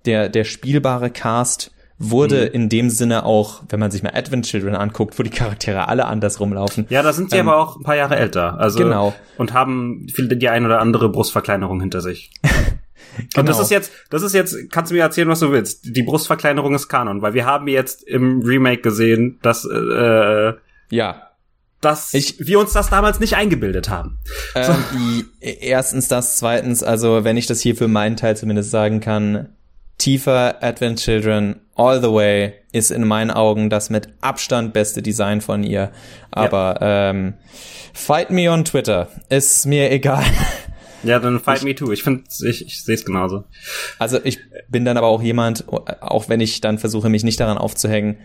der, 0.06 0.28
der 0.28 0.44
spielbare 0.44 1.10
Cast 1.10 1.72
wurde 1.98 2.46
mhm. 2.46 2.54
in 2.54 2.68
dem 2.68 2.90
Sinne 2.90 3.24
auch, 3.24 3.62
wenn 3.68 3.80
man 3.80 3.90
sich 3.90 4.02
mal 4.02 4.12
Advent 4.14 4.46
Children 4.46 4.76
anguckt, 4.76 5.18
wo 5.18 5.22
die 5.24 5.30
Charaktere 5.30 5.88
alle 5.88 6.04
anders 6.04 6.38
rumlaufen. 6.38 6.86
Ja, 6.88 7.02
da 7.02 7.12
sind 7.12 7.30
sie 7.30 7.36
ähm, 7.36 7.48
aber 7.48 7.58
auch 7.58 7.76
ein 7.76 7.82
paar 7.82 7.96
Jahre 7.96 8.16
älter. 8.16 8.58
Also, 8.58 8.78
genau. 8.78 9.14
Und 9.36 9.52
haben 9.52 10.06
viel, 10.08 10.28
die 10.28 10.48
ein 10.48 10.64
oder 10.64 10.80
andere 10.80 11.08
Brustverkleinerung 11.08 11.80
hinter 11.80 12.00
sich. 12.00 12.30
Genau. 13.18 13.40
Und 13.40 13.48
das 13.48 13.58
ist 13.60 13.70
jetzt, 13.70 13.92
das 14.10 14.22
ist 14.22 14.34
jetzt, 14.34 14.70
kannst 14.70 14.90
du 14.90 14.94
mir 14.94 15.02
erzählen, 15.02 15.28
was 15.28 15.40
du 15.40 15.50
willst. 15.50 15.84
Die 15.84 16.02
Brustverkleinerung 16.02 16.74
ist 16.74 16.88
Kanon, 16.88 17.22
weil 17.22 17.34
wir 17.34 17.44
haben 17.46 17.68
jetzt 17.68 18.02
im 18.04 18.42
Remake 18.42 18.82
gesehen, 18.82 19.38
dass 19.42 19.64
äh, 19.64 20.52
ja 20.90 21.28
dass 21.80 22.12
ich, 22.12 22.44
wir 22.44 22.58
uns 22.58 22.72
das 22.72 22.90
damals 22.90 23.20
nicht 23.20 23.36
eingebildet 23.36 23.88
haben. 23.88 24.18
Ähm, 24.54 24.64
so. 24.64 25.38
erstens 25.40 26.08
das, 26.08 26.36
zweitens, 26.36 26.82
also 26.82 27.22
wenn 27.24 27.36
ich 27.36 27.46
das 27.46 27.60
hier 27.60 27.76
für 27.76 27.88
meinen 27.88 28.16
Teil 28.16 28.36
zumindest 28.36 28.70
sagen 28.70 29.00
kann, 29.00 29.50
tiefer 29.96 30.62
Advent 30.62 31.00
Children 31.00 31.60
all 31.76 32.00
the 32.00 32.12
way 32.12 32.54
ist 32.72 32.90
in 32.90 33.06
meinen 33.06 33.30
Augen 33.30 33.70
das 33.70 33.90
mit 33.90 34.08
Abstand 34.20 34.72
beste 34.72 35.02
Design 35.02 35.40
von 35.40 35.62
ihr. 35.62 35.90
Aber 36.30 36.78
ja. 36.80 37.10
ähm, 37.10 37.34
fight 37.92 38.30
me 38.30 38.50
on 38.50 38.64
Twitter, 38.64 39.08
ist 39.28 39.66
mir 39.66 39.90
egal. 39.90 40.24
Ja, 41.02 41.18
dann 41.18 41.40
fight 41.40 41.58
ich, 41.58 41.64
me 41.64 41.74
too. 41.74 41.92
Ich 41.92 42.02
finde, 42.02 42.24
ich, 42.44 42.66
ich 42.66 42.82
sehe 42.82 42.94
es 42.94 43.04
genauso. 43.04 43.44
Also 43.98 44.18
ich 44.24 44.38
bin 44.68 44.84
dann 44.84 44.96
aber 44.96 45.06
auch 45.06 45.22
jemand, 45.22 45.64
auch 45.68 46.28
wenn 46.28 46.40
ich 46.40 46.60
dann 46.60 46.78
versuche, 46.78 47.08
mich 47.08 47.24
nicht 47.24 47.40
daran 47.40 47.58
aufzuhängen, 47.58 48.18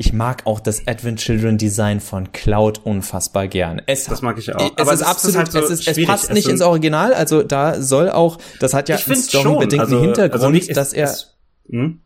ich 0.00 0.12
mag 0.12 0.46
auch 0.46 0.60
das 0.60 0.86
Advent 0.86 1.18
Children 1.18 1.58
Design 1.58 2.00
von 2.00 2.30
Cloud 2.32 2.80
unfassbar 2.84 3.48
gern. 3.48 3.82
Es, 3.86 4.04
das 4.04 4.22
mag 4.22 4.38
ich 4.38 4.54
auch. 4.54 4.72
Es 4.76 4.82
aber 4.82 4.92
ist 4.92 5.02
absolut, 5.02 5.36
halt 5.38 5.52
so 5.52 5.58
es, 5.58 5.70
ist, 5.70 5.88
es 5.88 6.06
passt 6.06 6.32
nicht 6.32 6.48
ins 6.48 6.62
Original, 6.62 7.12
also 7.12 7.42
da 7.42 7.82
soll 7.82 8.08
auch, 8.08 8.38
das 8.60 8.74
hat 8.74 8.88
ja 8.88 8.96
einen 8.96 9.16
storybedingten 9.16 9.80
also, 9.80 10.00
Hintergrund, 10.00 10.34
also 10.34 10.50
nicht, 10.50 10.76
dass 10.76 10.92
er, 10.92 11.06
es, 11.06 11.36
hm? 11.68 12.00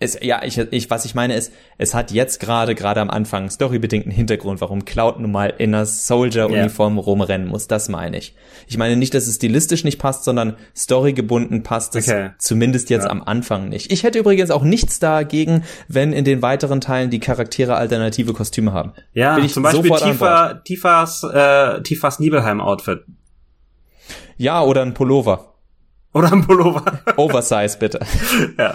Es, 0.00 0.18
ja, 0.20 0.42
ich, 0.42 0.58
ich, 0.58 0.90
was 0.90 1.04
ich 1.04 1.14
meine 1.14 1.34
ist, 1.34 1.52
es 1.78 1.94
hat 1.94 2.10
jetzt 2.10 2.40
gerade, 2.40 2.74
gerade 2.74 3.00
am 3.00 3.10
Anfang 3.10 3.48
storybedingten 3.48 4.10
Hintergrund, 4.10 4.60
warum 4.60 4.84
Cloud 4.84 5.20
nun 5.20 5.30
mal 5.30 5.54
in 5.58 5.72
einer 5.72 5.86
Soldier-Uniform 5.86 6.94
yeah. 6.94 7.04
rumrennen 7.04 7.46
muss. 7.46 7.68
Das 7.68 7.88
meine 7.88 8.18
ich. 8.18 8.34
Ich 8.66 8.76
meine 8.76 8.96
nicht, 8.96 9.14
dass 9.14 9.28
es 9.28 9.36
stilistisch 9.36 9.84
nicht 9.84 9.98
passt, 9.98 10.24
sondern 10.24 10.56
storygebunden 10.76 11.62
passt 11.62 11.94
es 11.94 12.08
okay. 12.08 12.30
zumindest 12.38 12.90
jetzt 12.90 13.04
ja. 13.04 13.10
am 13.10 13.22
Anfang 13.22 13.68
nicht. 13.68 13.92
Ich 13.92 14.02
hätte 14.02 14.18
übrigens 14.18 14.50
auch 14.50 14.64
nichts 14.64 14.98
dagegen, 14.98 15.62
wenn 15.86 16.12
in 16.12 16.24
den 16.24 16.42
weiteren 16.42 16.80
Teilen 16.80 17.10
die 17.10 17.20
Charaktere 17.20 17.76
alternative 17.76 18.32
Kostüme 18.32 18.72
haben. 18.72 18.92
Ja, 19.12 19.36
Bin 19.36 19.44
ich 19.44 19.52
zum 19.52 19.62
Beispiel 19.62 19.90
Tifa, 19.90 20.54
Tifas, 20.54 21.22
äh, 21.22 21.82
Tifas 21.82 22.18
Nibelheim-Outfit. 22.18 23.04
Ja, 24.36 24.62
oder 24.62 24.82
ein 24.82 24.92
Pullover. 24.92 25.54
Oder 26.12 26.32
ein 26.32 26.44
Pullover. 26.44 27.00
Oversize, 27.16 27.78
bitte. 27.78 28.00
ja 28.58 28.74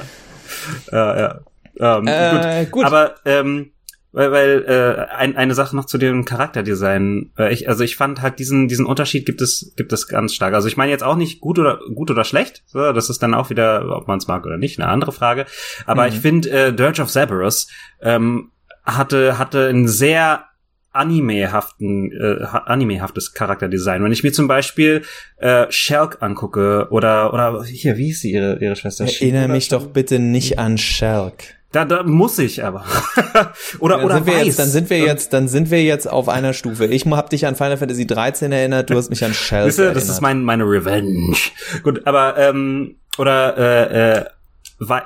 ja, 0.92 1.20
ja. 1.20 1.40
Ähm, 1.80 2.08
äh, 2.08 2.66
gut. 2.66 2.72
gut. 2.72 2.86
Aber 2.86 3.16
ähm, 3.26 3.72
weil, 4.12 4.32
weil 4.32 4.66
äh, 4.68 5.14
ein, 5.14 5.38
eine 5.38 5.54
Sache 5.54 5.76
noch 5.76 5.86
zu 5.86 5.98
dem 6.00 6.26
Charakterdesign. 6.26 7.32
Äh, 7.38 7.54
ich, 7.54 7.70
also 7.70 7.84
ich 7.84 7.96
fand 7.96 8.22
halt 8.22 8.40
diesen 8.40 8.68
diesen 8.68 8.86
Unterschied 8.86 9.26
gibt 9.26 9.42
es 9.42 9.74
gibt 9.76 9.94
es 9.94 10.08
ganz 10.08 10.34
stark. 10.34 10.54
Also 10.54 10.68
ich 10.68 10.78
meine 10.78 10.92
jetzt 10.92 11.04
auch 11.04 11.16
nicht 11.16 11.42
gut 11.42 11.60
oder 11.60 11.80
gut 11.94 12.10
oder 12.10 12.24
schlecht. 12.24 12.64
So, 12.66 12.92
das 12.92 13.10
ist 13.10 13.22
dann 13.22 13.36
auch 13.36 13.50
wieder, 13.50 13.96
ob 13.96 14.08
man 14.08 14.18
es 14.18 14.28
mag 14.28 14.46
oder 14.46 14.58
nicht, 14.58 14.80
eine 14.80 14.90
andere 14.90 15.12
Frage. 15.12 15.46
Aber 15.86 16.04
mhm. 16.04 16.10
ich 16.10 16.20
finde 16.20 16.50
äh, 16.50 16.74
Dirge 16.74 17.02
of 17.02 17.12
Cerberus 17.12 17.68
ähm, 18.02 18.52
hatte 18.84 19.38
hatte 19.38 19.68
ein 19.68 19.88
sehr 19.88 20.46
animehaften 20.92 22.12
äh, 22.12 22.46
animehaftes 22.46 23.34
Charakterdesign. 23.34 24.04
Wenn 24.04 24.12
ich 24.12 24.24
mir 24.24 24.34
zum 24.34 24.48
Beispiel 24.48 25.04
äh, 25.38 25.66
Shelk 25.70 26.18
angucke 26.22 26.88
oder 26.90 27.34
oder 27.34 27.64
hier 27.64 27.98
wie 27.98 28.06
hieß 28.06 28.22
sie 28.22 28.32
ihre 28.32 28.60
ihre 28.60 28.76
Schwester? 28.76 29.06
Erinnere 29.06 29.48
mich 29.48 29.68
doch 29.68 29.88
bitte 29.88 30.20
nicht 30.20 30.58
an 30.60 30.78
Shelk. 30.78 31.60
Da, 31.72 31.86
da 31.86 32.02
muss 32.02 32.40
ich 32.40 32.64
aber. 32.64 32.84
oder 33.80 33.98
dann 33.98 34.06
oder 34.06 34.16
sind 34.16 34.26
wir 34.26 34.34
weiß. 34.34 34.46
jetzt, 34.48 34.60
dann 34.60 34.70
sind 34.70 34.90
wir 34.90 35.00
jetzt, 35.00 35.34
dann 35.34 35.48
sind 35.48 35.70
wir 35.70 35.84
jetzt 35.84 36.10
auf 36.10 36.28
einer 36.28 36.54
Stufe. 36.54 36.88
Ich 36.88 37.06
hab 37.06 37.30
dich 37.30 37.46
an 37.46 37.56
Final 37.56 37.78
Fantasy 37.78 38.08
13 38.08 38.52
erinnert, 38.52 38.90
du 38.90 38.96
hast 38.96 39.12
mich 39.12 39.24
an 39.24 39.36
Shell 39.36 39.68
Wisst 39.68 39.78
ihr, 39.78 39.86
erinnert. 39.86 40.02
das 40.02 40.10
ist 40.10 40.22
mein, 40.22 40.44
meine 40.44 40.64
Revenge. 40.64 41.36
Gut, 41.84 42.08
aber 42.08 42.38
ähm, 42.38 42.96
oder 43.20 43.58
äh, 43.58 44.18
äh, 44.18 44.26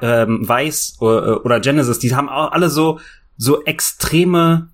ähm, 0.01 0.47
Weiß 0.47 0.95
oder, 1.01 1.43
oder 1.43 1.59
Genesis, 1.59 1.99
die 1.99 2.15
haben 2.15 2.29
auch 2.29 2.53
alle 2.53 2.69
so 2.69 2.99
so 3.35 3.63
extreme 3.65 4.69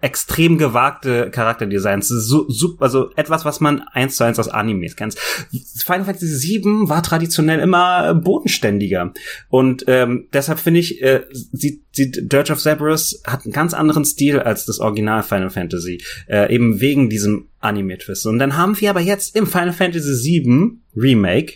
extrem 0.00 0.58
gewagte 0.58 1.30
Charakterdesigns. 1.30 2.08
So, 2.08 2.48
so, 2.48 2.76
also 2.80 3.10
etwas, 3.16 3.44
was 3.44 3.60
man 3.60 3.80
eins 3.80 4.16
zu 4.16 4.24
eins 4.24 4.38
aus 4.38 4.48
Animes 4.48 4.94
kennt. 4.94 5.14
Final 5.14 6.04
Fantasy 6.04 6.60
VII 6.60 6.88
war 6.88 7.02
traditionell 7.02 7.60
immer 7.60 8.14
bodenständiger. 8.14 9.12
Und 9.48 9.84
ähm, 9.86 10.28
deshalb 10.32 10.58
finde 10.58 10.80
ich, 10.80 11.02
äh, 11.02 11.24
sieht, 11.30 11.82
sieht 11.92 12.30
Dirge 12.30 12.52
of 12.52 12.60
Cerberus 12.60 13.22
hat 13.26 13.44
einen 13.44 13.52
ganz 13.52 13.72
anderen 13.72 14.04
Stil 14.04 14.38
als 14.38 14.66
das 14.66 14.80
Original 14.80 15.22
Final 15.22 15.50
Fantasy. 15.50 16.02
Äh, 16.28 16.54
eben 16.54 16.80
wegen 16.80 17.08
diesem 17.08 17.48
Anime-Twist. 17.60 18.26
Und 18.26 18.38
dann 18.38 18.56
haben 18.56 18.78
wir 18.80 18.90
aber 18.90 19.00
jetzt 19.00 19.34
im 19.34 19.46
Final 19.46 19.72
Fantasy 19.72 20.42
VII 20.44 20.78
Remake 20.94 21.54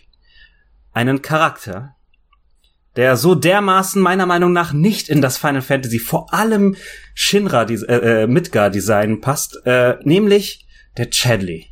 einen 0.93 1.23
Charakter, 1.23 1.95
der 2.97 3.17
so 3.17 3.35
dermaßen 3.35 4.01
meiner 4.03 4.27
Meinung 4.27 4.53
nach 4.53 4.73
nicht 4.73 5.09
in 5.09 5.21
das 5.21 5.39
Final 5.39 5.63
Fantasy, 5.63 5.99
vor 5.99 6.33
allem 6.35 6.77
Shinra 7.15 7.63
äh, 7.63 7.75
äh, 7.75 8.27
Midgar 8.27 8.71
Design 8.71 9.21
passt, 9.21 9.61
äh, 9.65 9.97
nämlich 10.03 10.67
der 10.97 11.11
Chadley. 11.11 11.67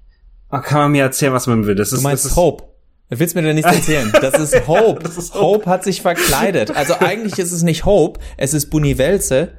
Oh, 0.50 0.60
kann 0.60 0.78
man 0.78 0.92
mir 0.92 1.02
erzählen, 1.02 1.32
was 1.32 1.46
man 1.46 1.66
will? 1.66 1.74
Das 1.74 1.90
Du 1.90 1.96
ist, 1.96 2.02
meinst 2.02 2.24
das 2.24 2.32
ist 2.32 2.36
Hope. 2.36 2.64
Du 3.10 3.18
willst 3.18 3.34
mir 3.34 3.42
da 3.42 3.52
nichts 3.52 3.70
erzählen. 3.70 4.12
Das 4.12 4.38
ist 4.38 4.54
Hope. 4.66 5.02
Das 5.02 5.16
ist 5.16 5.34
Hope. 5.34 5.40
Hope. 5.40 5.66
hat 5.70 5.84
sich 5.84 6.02
verkleidet. 6.02 6.74
Also 6.74 6.94
eigentlich 7.00 7.38
ist 7.38 7.52
es 7.52 7.62
nicht 7.62 7.84
Hope, 7.84 8.20
es 8.36 8.54
ist 8.54 8.70
Bunivelze. 8.70 9.52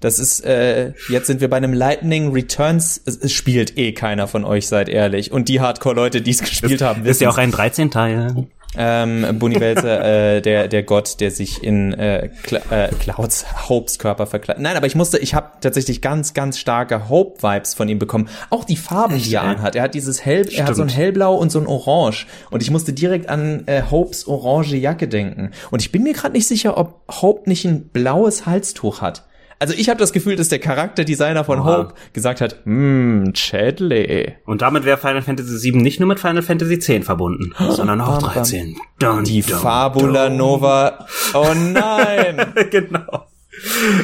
Das 0.00 0.18
ist, 0.18 0.44
äh, 0.44 0.92
jetzt 1.08 1.26
sind 1.26 1.40
wir 1.40 1.48
bei 1.48 1.56
einem 1.56 1.72
Lightning 1.72 2.30
Returns. 2.30 3.00
Es, 3.06 3.16
es 3.16 3.32
spielt 3.32 3.78
eh 3.78 3.92
keiner 3.92 4.28
von 4.28 4.44
euch, 4.44 4.68
seid 4.68 4.90
ehrlich. 4.90 5.32
Und 5.32 5.48
die 5.48 5.60
Hardcore-Leute, 5.60 6.20
die 6.20 6.32
es 6.32 6.40
gespielt 6.40 6.82
haben, 6.82 7.06
ist 7.06 7.20
ja 7.22 7.30
auch 7.30 7.38
ein 7.38 7.50
13 7.50 7.90
Teil. 7.90 8.46
Ähm, 8.76 9.38
Bunivelze, 9.38 9.98
äh, 9.98 10.42
der, 10.42 10.68
der 10.68 10.82
Gott, 10.82 11.20
der 11.20 11.30
sich 11.30 11.62
in 11.62 11.92
äh, 11.94 12.30
Cla 12.42 12.60
äh, 12.70 12.88
Clouds 12.88 13.68
Hopes 13.68 13.98
Körper 13.98 14.26
verkleidet. 14.26 14.62
Nein, 14.62 14.76
aber 14.76 14.86
ich 14.86 14.94
musste, 14.94 15.18
ich 15.18 15.34
habe 15.34 15.52
tatsächlich 15.60 16.02
ganz, 16.02 16.34
ganz 16.34 16.58
starke 16.58 17.08
Hope-Vibes 17.08 17.74
von 17.74 17.88
ihm 17.88 17.98
bekommen. 17.98 18.28
Auch 18.50 18.64
die 18.64 18.76
Farben, 18.76 19.18
die 19.18 19.34
er 19.34 19.42
anhat. 19.42 19.76
Er 19.76 19.84
hat 19.84 19.94
dieses 19.94 20.24
Hell, 20.24 20.48
er 20.52 20.66
hat 20.66 20.76
so 20.76 20.82
ein 20.82 20.88
Stimmt. 20.88 21.02
hellblau 21.02 21.34
und 21.36 21.50
so 21.50 21.58
ein 21.58 21.66
Orange. 21.66 22.26
Und 22.50 22.62
ich 22.62 22.70
musste 22.70 22.92
direkt 22.92 23.28
an 23.28 23.64
äh, 23.66 23.82
Hopes 23.90 24.26
orange 24.26 24.76
Jacke 24.76 25.08
denken. 25.08 25.52
Und 25.70 25.82
ich 25.82 25.92
bin 25.92 26.02
mir 26.02 26.12
gerade 26.12 26.32
nicht 26.32 26.46
sicher, 26.46 26.76
ob 26.76 27.02
Hope 27.22 27.48
nicht 27.48 27.64
ein 27.64 27.88
blaues 27.88 28.46
Halstuch 28.46 29.00
hat. 29.00 29.24
Also 29.58 29.72
ich 29.74 29.88
habe 29.88 29.98
das 29.98 30.12
Gefühl, 30.12 30.36
dass 30.36 30.48
der 30.50 30.58
Charakterdesigner 30.58 31.42
von 31.44 31.60
Oha. 31.60 31.78
Hope 31.78 31.94
gesagt 32.12 32.40
hat, 32.42 32.56
hm, 32.64 33.32
Chadley. 33.34 34.34
Und 34.44 34.60
damit 34.62 34.84
wäre 34.84 34.98
Final 34.98 35.22
Fantasy 35.22 35.72
VII 35.72 35.80
nicht 35.82 35.98
nur 35.98 36.08
mit 36.08 36.20
Final 36.20 36.42
Fantasy 36.42 36.74
X 36.74 37.06
verbunden, 37.06 37.52
sondern 37.70 38.00
auch 38.02 38.18
Bam, 38.18 38.24
bam. 38.24 38.32
13. 38.34 38.76
Dun, 38.98 39.24
Die 39.24 39.40
dun, 39.40 39.58
Fabula 39.58 40.28
Nova. 40.28 41.06
Oh 41.34 41.52
nein. 41.54 42.52
genau. 42.70 43.26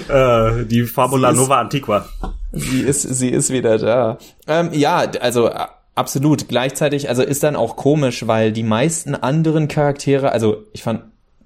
Äh, 0.09 0.65
die 0.65 0.85
Fabula 0.85 1.31
ist- 1.31 1.37
Nova 1.37 1.61
Antiqua. 1.61 2.07
Sie 2.53 2.81
ist, 2.81 3.03
sie 3.03 3.29
ist 3.29 3.51
wieder 3.51 3.79
da. 3.79 4.19
Ähm, 4.47 4.71
ja, 4.73 5.05
also 5.21 5.49
äh, 5.49 5.67
absolut. 5.95 6.49
Gleichzeitig, 6.49 7.09
also 7.09 7.23
ist 7.23 7.43
dann 7.43 7.57
auch 7.57 7.77
komisch, 7.77 8.27
weil 8.27 8.53
die 8.53 8.63
meisten 8.63 9.15
anderen 9.15 9.69
Charaktere, 9.69 10.33
also 10.33 10.65
ich 10.73 10.83
fand 10.83 11.03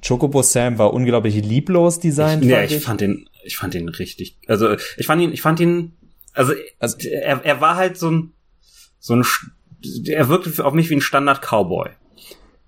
Chocobo 0.07 0.43
Sam 0.43 0.79
war 0.79 0.93
unglaublich 0.93 1.35
lieblos 1.35 1.99
designt. 1.99 2.45
Ja, 2.45 2.59
fand 2.59 2.71
ich 2.73 2.83
fand 2.85 3.01
den, 3.01 3.29
ich 3.45 3.57
fand 3.57 3.75
den 3.75 3.89
richtig, 3.89 4.39
also 4.47 4.77
ich 4.97 5.07
fand 5.07 5.23
ihn, 5.23 5.33
ich 5.33 5.43
fand 5.43 5.61
ihn, 5.61 5.97
also, 6.33 6.53
Also- 6.79 6.99
er, 7.09 7.45
er 7.45 7.61
war 7.61 7.77
halt 7.77 7.97
so 7.97 8.11
ein, 8.11 8.33
so 8.99 9.15
ein, 9.15 9.25
er 10.07 10.29
wirkte 10.29 10.65
auf 10.65 10.75
mich 10.75 10.91
wie 10.91 10.97
ein 10.97 11.01
Standard 11.01 11.41
Cowboy, 11.43 11.91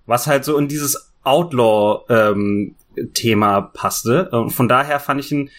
was 0.05 0.27
halt 0.27 0.43
so 0.45 0.57
in 0.57 0.67
dieses 0.67 1.13
Outlaw 1.23 2.05
ähm, 2.09 2.75
Thema 3.13 3.61
passte. 3.61 4.29
Und 4.29 4.51
von 4.51 4.67
daher 4.67 4.99
fand 4.99 5.19
ich 5.19 5.31
ihn, 5.31 5.49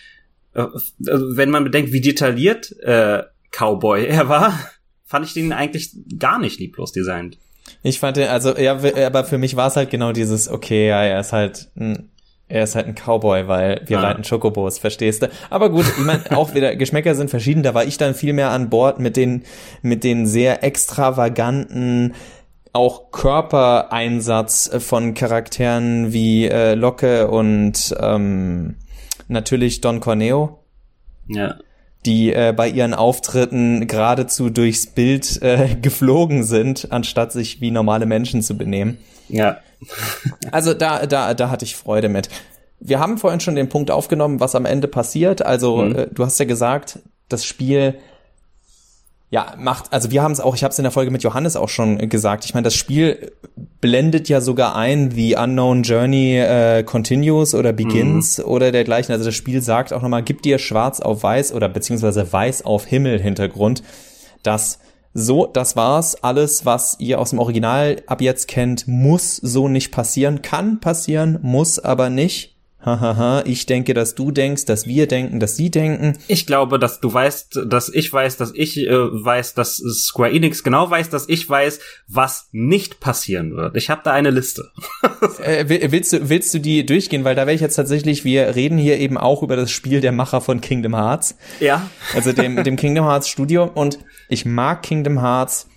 äh, 0.55 0.67
also 1.07 1.37
wenn 1.37 1.51
man 1.51 1.65
bedenkt, 1.65 1.93
wie 1.93 2.01
detailliert 2.01 2.73
äh, 2.81 3.23
Cowboy 3.51 4.07
er 4.07 4.29
war, 4.29 4.59
fand 5.05 5.27
ich 5.27 5.35
den 5.35 5.53
eigentlich 5.53 5.91
gar 6.19 6.39
nicht 6.39 6.59
lieblos 6.59 6.93
designt. 6.93 7.39
Ich 7.83 7.99
fand 7.99 8.17
den, 8.17 8.29
also 8.29 8.57
ja, 8.57 8.79
aber 9.07 9.25
für 9.25 9.39
mich 9.39 9.57
war 9.57 9.69
es 9.69 9.77
halt 9.77 9.91
genau 9.91 10.13
dieses, 10.13 10.49
okay, 10.49 10.89
ja, 10.89 11.03
er 11.03 11.21
ist 11.21 11.33
halt 11.33 11.69
ein, 11.77 12.11
er 12.49 12.65
ist 12.65 12.75
halt 12.75 12.87
ein 12.87 12.95
Cowboy, 12.95 13.49
weil 13.49 13.83
wir 13.87 13.97
Ja. 13.99 14.03
reiten 14.03 14.23
Chocobos, 14.23 14.79
verstehst 14.79 15.23
du? 15.23 15.31
Aber 15.49 15.71
gut, 15.71 15.87
ich 15.99 16.05
meine, 16.05 16.23
auch 16.37 16.55
wieder 16.55 16.77
Geschmäcker 16.77 17.15
sind 17.15 17.31
verschieden. 17.31 17.63
Da 17.63 17.73
war 17.75 17.85
ich 17.85 17.97
dann 17.97 18.15
viel 18.15 18.33
mehr 18.33 18.51
an 18.51 18.69
Bord 18.71 18.99
mit 18.99 19.17
den 19.17 19.45
mit 19.83 20.05
den 20.05 20.27
sehr 20.27 20.63
extravaganten 20.65 22.15
auch 22.73 23.11
Körpereinsatz 23.11 24.71
von 24.79 25.15
Charakteren 25.15 26.13
wie 26.13 26.47
äh, 26.47 26.75
Locke 26.75 27.29
und 27.29 27.95
ähm, 27.99 28.77
natürlich 29.29 29.81
Don 29.81 30.01
Corneo 30.01 30.61
Ja. 31.29 31.57
Die 32.07 32.33
äh, 32.33 32.55
bei 32.57 32.69
ihren 32.69 32.95
Auftritten 32.95 33.87
geradezu 33.87 34.51
durchs 34.51 34.87
Bild 34.87 35.41
äh, 35.43 35.75
geflogen 35.83 36.45
sind, 36.45 36.89
anstatt 36.91 37.33
sich 37.33 37.61
wie 37.61 37.71
normale 37.71 38.07
Menschen 38.07 38.43
zu 38.43 38.57
benehmen. 38.57 38.99
Ja. 39.29 39.59
Also 40.53 40.75
da, 40.75 41.07
da, 41.07 41.33
da 41.33 41.49
hatte 41.51 41.65
ich 41.65 41.75
Freude 41.77 42.09
mit. 42.11 42.29
Wir 42.81 42.99
haben 43.01 43.17
vorhin 43.19 43.41
schon 43.41 43.55
den 43.55 43.69
Punkt 43.71 43.91
aufgenommen, 43.91 44.41
was 44.41 44.55
am 44.55 44.67
Ende 44.67 44.89
passiert. 44.89 45.41
Also 45.43 45.79
Mhm. 45.79 45.97
äh, 45.97 46.07
du 46.13 46.25
hast 46.25 46.39
ja 46.39 46.45
gesagt, 46.45 46.99
das 47.29 47.45
Spiel 47.45 47.95
ja 49.31 49.55
macht, 49.59 49.93
also 49.93 50.11
wir 50.11 50.23
haben 50.23 50.33
es 50.33 50.41
auch, 50.41 50.55
ich 50.55 50.65
habe 50.65 50.73
es 50.73 50.79
in 50.79 50.83
der 50.83 50.91
Folge 50.93 51.11
mit 51.11 51.23
Johannes 51.23 51.57
auch 51.57 51.69
schon 51.69 52.09
gesagt. 52.09 52.45
Ich 52.45 52.55
meine, 52.55 52.65
das 52.65 52.75
Spiel 52.75 53.33
blendet 53.81 54.29
ja 54.29 54.41
sogar 54.41 54.77
ein, 54.77 55.15
wie 55.15 55.37
Unknown 55.37 55.85
Journey 55.85 56.37
äh, 56.39 56.83
continues 56.83 57.55
oder 57.55 57.73
begins 57.73 58.39
Mhm. 58.39 58.45
oder 58.45 58.73
dergleichen. 58.73 59.13
Also 59.13 59.25
das 59.25 59.35
Spiel 59.35 59.63
sagt 59.63 59.93
auch 59.93 60.03
nochmal, 60.03 60.23
gib 60.23 60.43
dir 60.43 60.59
schwarz 60.59 61.01
auf 61.01 61.23
weiß 61.23 61.53
oder 61.53 61.69
beziehungsweise 61.69 62.31
weiß 62.31 62.65
auf 62.65 62.85
Himmel 62.87 63.21
Hintergrund, 63.21 63.83
dass 64.43 64.81
so, 65.13 65.47
das 65.47 65.75
war's. 65.75 66.23
Alles, 66.23 66.65
was 66.67 66.97
ihr 67.01 67.19
aus 67.19 67.31
dem 67.31 67.41
Original 67.41 67.97
ab 68.07 68.21
jetzt 68.21 68.47
kennt, 68.47 68.87
muss 68.87 69.37
so 69.37 69.67
nicht 69.67 69.91
passieren. 69.91 70.41
Kann 70.43 70.79
passieren, 70.81 71.39
muss 71.43 71.79
aber 71.81 72.11
nicht. 72.11 72.50
Hahaha, 72.83 73.43
ich 73.45 73.67
denke, 73.67 73.93
dass 73.93 74.15
du 74.15 74.31
denkst, 74.31 74.65
dass 74.65 74.87
wir 74.87 75.07
denken, 75.07 75.39
dass 75.39 75.57
sie 75.57 75.71
denken. 75.71 76.19
Ich 76.29 76.47
glaube, 76.47 76.79
dass 76.79 77.01
du 77.01 77.13
weißt, 77.13 77.61
dass 77.67 77.89
ich 77.91 78.11
weiß, 78.11 78.39
dass 78.39 78.53
ich 78.55 78.79
äh, 78.79 78.91
weiß, 78.91 79.53
dass 79.55 79.77
Square 79.77 80.31
Enix 80.33 80.63
genau 80.63 80.89
weiß, 80.91 81.11
dass 81.11 81.29
ich 81.29 81.49
weiß, 81.49 81.81
was 82.09 82.49
nicht 82.53 82.99
passieren 83.01 83.55
wird. 83.55 83.77
Ich 83.77 83.91
habe 83.91 84.01
da 84.05 84.13
eine 84.13 84.31
Liste. 84.31 84.71
Äh, 85.45 85.69
will- 85.69 85.93
willst, 85.93 86.15
du, 86.15 86.29
willst 86.31 86.55
du 86.55 86.59
die 86.61 86.85
durchgehen? 86.87 87.25
Weil 87.25 87.35
da 87.35 87.43
wäre 87.47 87.55
ich 87.55 87.61
jetzt 87.61 87.75
tatsächlich, 87.75 88.25
wir 88.25 88.55
reden 88.57 88.79
hier 88.79 88.99
eben 88.99 89.19
auch 89.19 89.43
über 89.43 89.55
das 89.55 89.71
Spiel 89.71 90.01
der 90.01 90.13
Macher 90.13 90.41
von 90.41 90.63
Kingdom 90.63 90.95
Hearts. 90.97 91.37
Ja. 91.61 91.89
also 92.15 92.33
dem, 92.33 92.63
dem 92.65 92.77
Kingdom 92.77 93.05
Hearts 93.05 93.29
Studio. 93.29 93.65
Und 93.75 93.99
ich 94.31 94.47
mag 94.47 94.83
Kingdom 94.83 95.21
Hearts. 95.21 95.69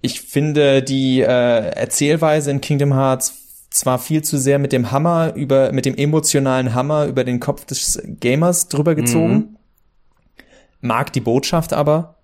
Ich 0.00 0.22
finde 0.22 0.82
die 0.82 1.20
äh, 1.20 1.26
Erzählweise 1.26 2.50
in 2.50 2.60
Kingdom 2.62 2.94
Hearts 2.94 3.37
zwar 3.70 3.98
viel 3.98 4.22
zu 4.22 4.38
sehr 4.38 4.58
mit 4.58 4.72
dem 4.72 4.90
Hammer 4.90 5.34
über, 5.34 5.72
mit 5.72 5.84
dem 5.84 5.96
emotionalen 5.96 6.74
Hammer 6.74 7.06
über 7.06 7.24
den 7.24 7.40
Kopf 7.40 7.64
des 7.64 8.02
Gamers 8.20 8.68
drüber 8.68 8.94
gezogen. 8.94 9.56
Mag 10.80 11.12
die 11.12 11.20
Botschaft 11.20 11.72
aber. 11.72 12.16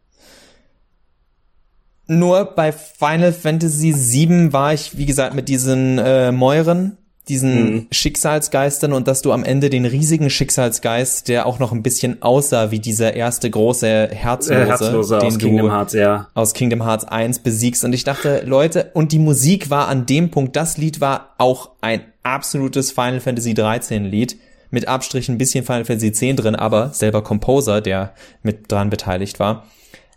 Nur 2.07 2.45
bei 2.45 2.73
Final 2.73 3.33
Fantasy 3.33 3.95
VII 3.95 4.53
war 4.53 4.75
ich, 4.75 4.97
wie 4.99 5.07
gesagt, 5.07 5.35
mit 5.35 5.49
diesen 5.49 5.99
äh, 5.99 6.33
Mäuren, 6.33 6.99
diesen 7.29 7.75
Mhm. 7.75 7.87
Schicksalsgeistern 7.91 8.93
und 8.93 9.09
dass 9.09 9.23
du 9.23 9.33
am 9.33 9.45
Ende 9.45 9.71
den 9.71 9.87
riesigen 9.87 10.29
Schicksalsgeist, 10.31 11.29
der 11.29 11.47
auch 11.47 11.59
noch 11.59 11.73
ein 11.73 11.83
bisschen 11.83 12.23
aussah 12.23 12.71
wie 12.71 12.79
dieser 12.81 13.15
erste 13.15 13.51
große 13.51 14.09
Herzlose, 14.13 14.55
Äh, 14.63 14.67
Herzlose 14.67 15.19
den 15.19 15.27
aus 15.29 15.39
du 15.39 15.47
Kingdom 15.47 15.71
Hearts, 15.71 15.93
ja. 15.95 16.29
aus 16.35 16.53
Kingdom 16.55 16.85
Hearts 16.85 17.05
1 17.05 17.39
besiegst. 17.41 17.85
Und 17.85 17.93
ich 17.93 18.05
dachte, 18.05 18.43
Leute, 18.45 18.91
und 18.95 19.13
die 19.13 19.19
Musik 19.19 19.71
war 19.71 19.89
an 19.89 20.07
dem 20.07 20.31
Punkt, 20.31 20.55
das 20.57 20.77
Lied 20.77 21.01
war 21.01 21.35
auch 21.39 21.71
ein 21.81 22.03
absolutes 22.23 22.91
Final 22.91 23.21
Fantasy 23.21 23.55
13 23.55 24.05
Lied. 24.05 24.37
Mit 24.71 24.89
Abstrich 24.89 25.29
ein 25.29 25.39
bisschen 25.39 25.65
Final 25.65 25.85
Fantasy 25.85 26.13
10 26.13 26.37
drin, 26.37 26.57
aber 26.57 26.91
selber 26.93 27.23
Composer, 27.23 27.81
der 27.81 28.13
mit 28.43 28.71
dran 28.73 28.91
beteiligt 28.91 29.39
war. 29.39 29.67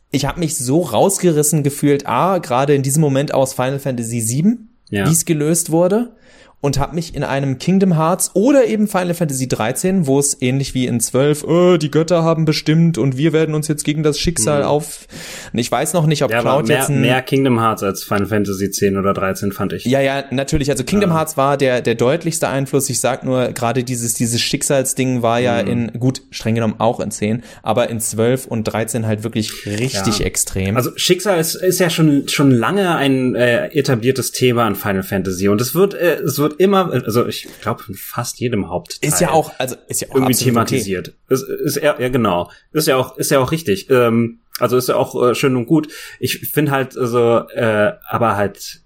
Ich 0.10 0.26
habe 0.26 0.40
mich 0.40 0.58
so 0.58 0.82
rausgerissen 0.82 1.64
gefühlt, 1.64 2.08
A, 2.08 2.40
gerade 2.40 2.74
in 2.74 2.82
diesem 2.82 3.02
Moment 3.02 3.34
aus 3.34 3.54
Final 3.54 3.78
Fantasy 3.80 4.20
7, 4.20 4.70
Ja. 4.90 5.06
wie 5.08 5.12
es 5.12 5.26
gelöst 5.26 5.70
wurde. 5.72 6.14
Und 6.60 6.80
habe 6.80 6.96
mich 6.96 7.16
in 7.16 7.24
einem 7.24 7.60
Kingdom 7.60 7.96
Hearts 7.96 8.32
oder 8.34 8.66
eben 8.66 8.88
Final 8.88 9.14
Fantasy 9.14 9.48
13, 9.48 10.08
wo 10.08 10.20
es 10.20 10.42
ähnlich 10.42 10.74
wie 10.74 10.88
in 10.88 11.00
12, 11.00 11.44
oh, 11.44 11.78
die 11.78 11.92
Götter 11.92 12.24
haben 12.24 12.46
bestimmt 12.46 12.98
und 12.98 13.16
wir 13.16 13.32
werden 13.32 13.54
uns 13.54 13.68
jetzt 13.68 13.84
gegen 13.84 14.02
das 14.02 14.20
Schicksal 14.20 14.62
mhm. 14.62 14.68
auf. 14.68 15.08
Ich 15.54 15.72
weiß 15.72 15.94
noch 15.94 16.08
nicht, 16.08 16.24
ob 16.24 16.32
ja, 16.32 16.42
Cloud 16.42 16.68
mehr, 16.68 16.78
jetzt 16.78 16.90
ein, 16.90 17.02
mehr 17.02 17.22
Kingdom 17.22 17.60
Hearts 17.60 17.84
als 17.84 18.04
Final 18.04 18.26
Fantasy 18.26 18.72
10 18.72 18.98
oder 18.98 19.14
13 19.14 19.52
fand 19.52 19.74
ich. 19.74 19.86
Ja, 19.86 20.02
ja, 20.02 20.24
natürlich. 20.32 20.72
Also 20.72 20.84
Kingdom 20.84 21.12
ja. 21.12 21.18
Hearts 21.18 21.38
war 21.38 21.58
der 21.58 21.82
der 21.82 21.96
deutlichste 21.96 22.48
Einfluss. 22.48 22.90
Ich 22.90 23.00
sag 23.00 23.24
nur 23.24 23.50
gerade 23.50 23.84
dieses 23.84 24.16
dieses 24.16 24.42
Schicksalsding 24.42 25.22
war 25.22 25.40
ja 25.40 25.62
mhm. 25.62 25.70
in 25.70 26.00
gut 26.00 26.22
streng 26.32 26.56
genommen 26.56 26.76
auch 26.80 27.00
in 27.00 27.12
10, 27.12 27.44
aber 27.64 27.90
in 27.90 28.00
12 28.00 28.48
und 28.48 28.64
13 28.64 29.06
halt 29.06 29.24
wirklich 29.24 29.66
richtig 29.66 30.20
ja. 30.20 30.26
extrem. 30.26 30.76
Also 30.76 30.92
Schicksal 30.96 31.40
ist, 31.40 31.56
ist 31.56 31.80
ja 31.80 31.90
schon 31.90 32.28
schon 32.28 32.52
lange 32.52 32.96
ein 32.96 33.36
äh, 33.36 33.68
etabliertes 33.68 34.32
Thema 34.32 34.66
an 34.66 34.76
Final 34.76 35.04
Fantasy 35.04 35.48
und 35.48 35.62
es 35.62 35.76
wird 35.76 35.94
äh, 35.94 36.16
es 36.16 36.40
wird 36.40 36.57
immer, 36.58 36.92
also 36.92 37.28
ich 37.28 37.48
glaube 37.62 37.84
in 37.88 37.96
fast 37.96 38.40
jedem 38.40 38.70
Hauptteil. 38.70 39.08
Ist 39.08 39.22
ja 39.22 39.32
auch, 39.32 39.52
also 39.58 39.76
ist 39.88 40.02
ja 40.02 40.10
auch 40.10 40.16
irgendwie 40.16 40.36
thematisiert. 40.36 41.14
Okay. 41.26 41.34
Ist, 41.34 41.44
ist 41.44 41.76
ja, 41.78 42.00
ja 42.00 42.10
genau. 42.10 42.50
Ist 42.72 42.88
ja 42.88 42.98
auch, 42.98 43.18
ist 43.18 43.32
ja 43.32 43.40
auch 43.40 43.52
richtig. 43.52 43.90
Ähm, 43.90 44.40
also 44.60 44.78
ist 44.78 44.90
ja 44.90 44.96
auch 44.96 45.30
äh, 45.30 45.36
schön 45.36 45.56
und 45.56 45.66
gut. 45.66 45.88
Ich 46.20 46.40
finde 46.52 46.72
halt 46.72 46.98
also, 46.98 47.48
äh, 47.50 47.94
aber 48.08 48.36
halt 48.36 48.82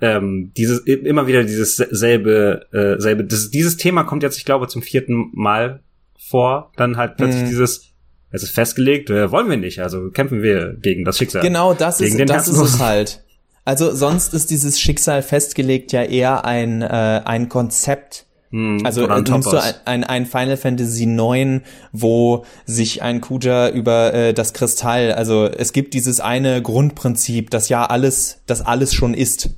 ähm, 0.00 0.52
dieses 0.56 0.80
immer 0.80 1.26
wieder 1.26 1.42
dieses 1.44 1.76
selbe, 1.76 2.66
äh, 2.72 3.00
selbe. 3.00 3.24
Das, 3.24 3.50
dieses 3.50 3.76
Thema 3.76 4.04
kommt 4.04 4.22
jetzt, 4.22 4.38
ich 4.38 4.44
glaube, 4.44 4.68
zum 4.68 4.82
vierten 4.82 5.30
Mal 5.32 5.80
vor. 6.18 6.72
Dann 6.76 6.96
halt 6.96 7.16
plötzlich 7.16 7.44
mhm. 7.44 7.48
dieses 7.48 7.88
es 8.30 8.42
ist 8.42 8.50
festgelegt, 8.50 9.10
äh, 9.10 9.30
wollen 9.30 9.48
wir 9.48 9.56
nicht, 9.56 9.80
also 9.80 10.10
kämpfen 10.10 10.42
wir 10.42 10.74
gegen 10.74 11.04
das 11.04 11.16
Schicksal. 11.16 11.42
Genau, 11.42 11.72
das 11.72 12.00
ist, 12.00 12.18
das 12.28 12.48
ist 12.48 12.58
es 12.58 12.78
halt. 12.78 13.24
Also 13.68 13.94
sonst 13.94 14.32
ist 14.32 14.48
dieses 14.48 14.80
Schicksal 14.80 15.20
festgelegt 15.20 15.92
ja 15.92 16.02
eher 16.02 16.46
ein, 16.46 16.80
äh, 16.80 16.86
ein 16.86 17.50
Konzept. 17.50 18.24
Hm, 18.48 18.80
also 18.82 19.06
nimmst 19.06 19.52
du 19.52 19.62
ein, 19.84 20.04
ein 20.04 20.24
Final 20.24 20.56
Fantasy 20.56 21.04
9, 21.04 21.60
wo 21.92 22.46
sich 22.64 23.02
ein 23.02 23.20
Kuja 23.20 23.68
über 23.68 24.14
äh, 24.14 24.32
das 24.32 24.54
Kristall, 24.54 25.12
also 25.12 25.44
es 25.44 25.74
gibt 25.74 25.92
dieses 25.92 26.18
eine 26.18 26.62
Grundprinzip, 26.62 27.50
dass 27.50 27.68
ja 27.68 27.84
alles, 27.84 28.40
dass 28.46 28.62
alles 28.62 28.94
schon 28.94 29.12
ist. 29.12 29.50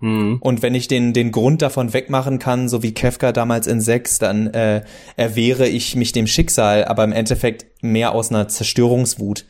Hm. 0.00 0.38
Und 0.40 0.62
wenn 0.62 0.74
ich 0.74 0.88
den, 0.88 1.12
den 1.12 1.30
Grund 1.30 1.62
davon 1.62 1.92
wegmachen 1.92 2.40
kann, 2.40 2.68
so 2.68 2.82
wie 2.82 2.90
Kefka 2.90 3.30
damals 3.30 3.68
in 3.68 3.80
6, 3.80 4.18
dann 4.18 4.48
äh, 4.48 4.82
erwehre 5.14 5.68
ich 5.68 5.94
mich 5.94 6.10
dem 6.10 6.26
Schicksal, 6.26 6.86
aber 6.86 7.04
im 7.04 7.12
Endeffekt 7.12 7.66
mehr 7.80 8.12
aus 8.12 8.30
einer 8.30 8.48
Zerstörungswut. 8.48 9.44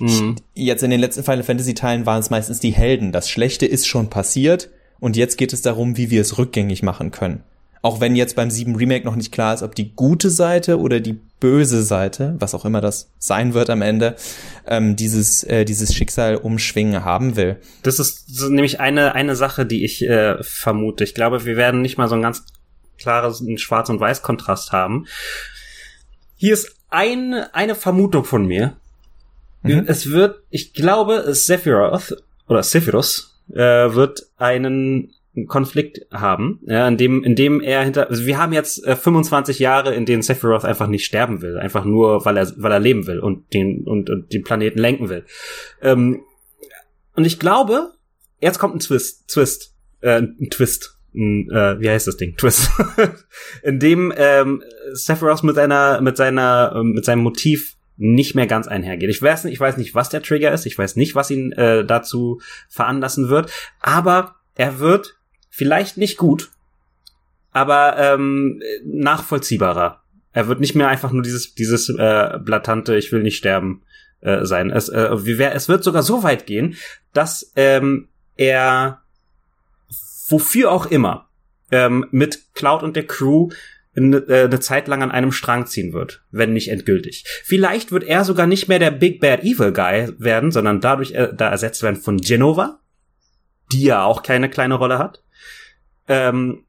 Mhm. 0.00 0.36
Jetzt 0.54 0.82
in 0.82 0.90
den 0.90 1.00
letzten 1.00 1.24
Final 1.24 1.42
Fantasy 1.42 1.74
Teilen 1.74 2.06
waren 2.06 2.20
es 2.20 2.30
meistens 2.30 2.60
die 2.60 2.72
Helden. 2.72 3.12
Das 3.12 3.28
Schlechte 3.28 3.66
ist 3.66 3.86
schon 3.86 4.10
passiert 4.10 4.70
und 5.00 5.16
jetzt 5.16 5.38
geht 5.38 5.52
es 5.52 5.62
darum, 5.62 5.96
wie 5.96 6.10
wir 6.10 6.20
es 6.20 6.38
rückgängig 6.38 6.82
machen 6.82 7.10
können. 7.10 7.42
Auch 7.82 8.00
wenn 8.00 8.16
jetzt 8.16 8.34
beim 8.34 8.50
7 8.50 8.76
Remake 8.76 9.04
noch 9.04 9.14
nicht 9.14 9.30
klar 9.30 9.52
ist, 9.52 9.62
ob 9.62 9.74
die 9.74 9.94
gute 9.94 10.30
Seite 10.30 10.80
oder 10.80 11.00
die 11.00 11.20
böse 11.38 11.82
Seite, 11.82 12.34
was 12.38 12.54
auch 12.54 12.64
immer 12.64 12.80
das 12.80 13.12
sein 13.18 13.52
wird 13.52 13.68
am 13.68 13.82
Ende, 13.82 14.16
ähm, 14.66 14.96
dieses, 14.96 15.44
äh, 15.44 15.66
dieses 15.66 15.94
Schicksal 15.94 16.36
umschwingen 16.36 17.04
haben 17.04 17.36
will. 17.36 17.58
Das 17.82 17.98
ist 17.98 18.34
so 18.34 18.48
nämlich 18.48 18.80
eine, 18.80 19.14
eine 19.14 19.36
Sache, 19.36 19.66
die 19.66 19.84
ich 19.84 20.08
äh, 20.08 20.42
vermute. 20.42 21.04
Ich 21.04 21.12
glaube, 21.12 21.44
wir 21.44 21.58
werden 21.58 21.82
nicht 21.82 21.98
mal 21.98 22.08
so 22.08 22.14
ein 22.14 22.22
ganz 22.22 22.46
klares 22.98 23.44
Schwarz- 23.56 23.90
und 23.90 24.00
Weiß-Kontrast 24.00 24.72
haben. 24.72 25.04
Hier 26.36 26.54
ist 26.54 26.74
ein, 26.88 27.34
eine 27.52 27.74
Vermutung 27.74 28.24
von 28.24 28.46
mir, 28.46 28.78
Mhm. 29.64 29.84
Es 29.86 30.10
wird, 30.10 30.42
ich 30.50 30.72
glaube, 30.72 31.24
Sephiroth 31.34 32.16
oder 32.48 32.62
Sephiroth 32.62 33.30
äh, 33.52 33.56
wird 33.94 34.28
einen 34.36 35.12
Konflikt 35.48 36.06
haben, 36.12 36.60
ja, 36.66 36.86
in 36.86 36.96
dem, 36.96 37.24
in 37.24 37.34
dem 37.34 37.60
er 37.60 37.82
hinter, 37.82 38.08
also 38.08 38.24
wir 38.24 38.38
haben 38.38 38.52
jetzt 38.52 38.86
äh, 38.86 38.94
25 38.94 39.58
Jahre, 39.58 39.92
in 39.94 40.06
denen 40.06 40.22
Sephiroth 40.22 40.64
einfach 40.64 40.86
nicht 40.86 41.04
sterben 41.04 41.42
will, 41.42 41.58
einfach 41.58 41.84
nur, 41.84 42.24
weil 42.24 42.36
er, 42.36 42.52
weil 42.56 42.70
er 42.70 42.78
leben 42.78 43.08
will 43.08 43.18
und 43.18 43.52
den, 43.52 43.82
und, 43.84 44.10
und 44.10 44.32
den 44.32 44.44
Planeten 44.44 44.78
lenken 44.78 45.08
will. 45.08 45.24
Ähm, 45.82 46.22
und 47.16 47.24
ich 47.24 47.40
glaube, 47.40 47.92
jetzt 48.40 48.60
kommt 48.60 48.76
ein 48.76 48.80
Twist, 48.80 49.26
Twist, 49.28 49.74
äh, 50.02 50.20
ein 50.20 50.50
Twist, 50.50 50.98
ein, 51.14 51.50
äh, 51.50 51.80
wie 51.80 51.90
heißt 51.90 52.06
das 52.06 52.16
Ding? 52.16 52.36
Twist. 52.36 52.70
in 53.64 53.80
dem 53.80 54.12
ähm, 54.16 54.62
Sephiroth 54.92 55.42
mit 55.42 55.56
seiner, 55.56 56.00
mit 56.00 56.16
seiner, 56.16 56.74
äh, 56.76 56.82
mit 56.84 57.04
seinem 57.04 57.22
Motiv 57.22 57.76
nicht 57.96 58.34
mehr 58.34 58.46
ganz 58.46 58.66
einhergeht. 58.66 59.10
Ich 59.10 59.22
weiß 59.22 59.44
nicht, 59.44 59.54
ich 59.54 59.60
weiß 59.60 59.76
nicht, 59.76 59.94
was 59.94 60.08
der 60.08 60.22
Trigger 60.22 60.52
ist, 60.52 60.66
ich 60.66 60.76
weiß 60.76 60.96
nicht, 60.96 61.14
was 61.14 61.30
ihn 61.30 61.52
äh, 61.52 61.84
dazu 61.84 62.40
veranlassen 62.68 63.28
wird, 63.28 63.50
aber 63.80 64.36
er 64.54 64.78
wird 64.78 65.16
vielleicht 65.50 65.96
nicht 65.96 66.16
gut, 66.16 66.50
aber 67.52 67.96
ähm, 67.98 68.60
nachvollziehbarer. 68.84 70.02
Er 70.32 70.48
wird 70.48 70.58
nicht 70.58 70.74
mehr 70.74 70.88
einfach 70.88 71.12
nur 71.12 71.22
dieses 71.22 71.54
dieses 71.54 71.88
äh, 71.88 72.38
blatante 72.40 72.96
Ich 72.96 73.12
will 73.12 73.22
nicht 73.22 73.36
sterben 73.36 73.82
äh, 74.20 74.44
sein. 74.44 74.70
Es, 74.70 74.88
äh, 74.88 75.10
es 75.52 75.68
wird 75.68 75.84
sogar 75.84 76.02
so 76.02 76.24
weit 76.24 76.46
gehen, 76.46 76.76
dass 77.12 77.52
ähm, 77.54 78.08
er 78.36 79.02
wofür 80.28 80.72
auch 80.72 80.86
immer 80.86 81.28
ähm, 81.70 82.06
mit 82.10 82.54
Cloud 82.54 82.82
und 82.82 82.96
der 82.96 83.06
Crew 83.06 83.50
eine, 83.96 84.16
äh, 84.28 84.44
eine 84.44 84.60
Zeit 84.60 84.88
lang 84.88 85.02
an 85.02 85.10
einem 85.10 85.32
Strang 85.32 85.66
ziehen 85.66 85.92
wird, 85.92 86.22
wenn 86.30 86.52
nicht 86.52 86.68
endgültig. 86.68 87.24
Vielleicht 87.44 87.92
wird 87.92 88.04
er 88.04 88.24
sogar 88.24 88.46
nicht 88.46 88.68
mehr 88.68 88.78
der 88.78 88.90
Big 88.90 89.20
Bad 89.20 89.44
Evil 89.44 89.72
Guy 89.72 90.12
werden, 90.18 90.50
sondern 90.50 90.80
dadurch 90.80 91.12
äh, 91.12 91.28
da 91.34 91.48
ersetzt 91.48 91.82
werden 91.82 92.00
von 92.00 92.18
Genova, 92.18 92.80
die 93.72 93.84
ja 93.84 94.04
auch 94.04 94.22
keine 94.22 94.50
kleine 94.50 94.74
Rolle 94.74 94.98
hat. 94.98 95.22
Ähm, 96.08 96.64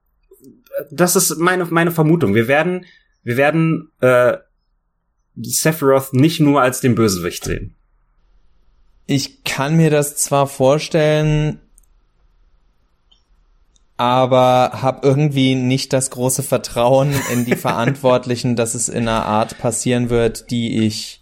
das 0.91 1.15
ist 1.15 1.37
meine 1.37 1.65
meine 1.65 1.91
Vermutung. 1.91 2.35
Wir 2.35 2.47
werden 2.47 2.85
wir 3.23 3.37
werden 3.37 3.91
äh, 4.01 4.37
Sephiroth 5.35 6.13
nicht 6.13 6.39
nur 6.39 6.61
als 6.61 6.81
den 6.81 6.95
Bösewicht 6.95 7.43
sehen. 7.43 7.75
Ich 9.07 9.43
kann 9.43 9.77
mir 9.77 9.89
das 9.89 10.15
zwar 10.17 10.47
vorstellen, 10.47 11.59
aber 13.97 14.71
habe 14.81 15.07
irgendwie 15.07 15.55
nicht 15.55 15.93
das 15.93 16.09
große 16.09 16.43
Vertrauen 16.43 17.13
in 17.31 17.45
die 17.45 17.55
Verantwortlichen, 17.55 18.55
dass 18.55 18.75
es 18.75 18.89
in 18.89 19.07
einer 19.07 19.25
Art 19.25 19.57
passieren 19.57 20.09
wird, 20.09 20.51
die 20.51 20.85
ich, 20.85 21.21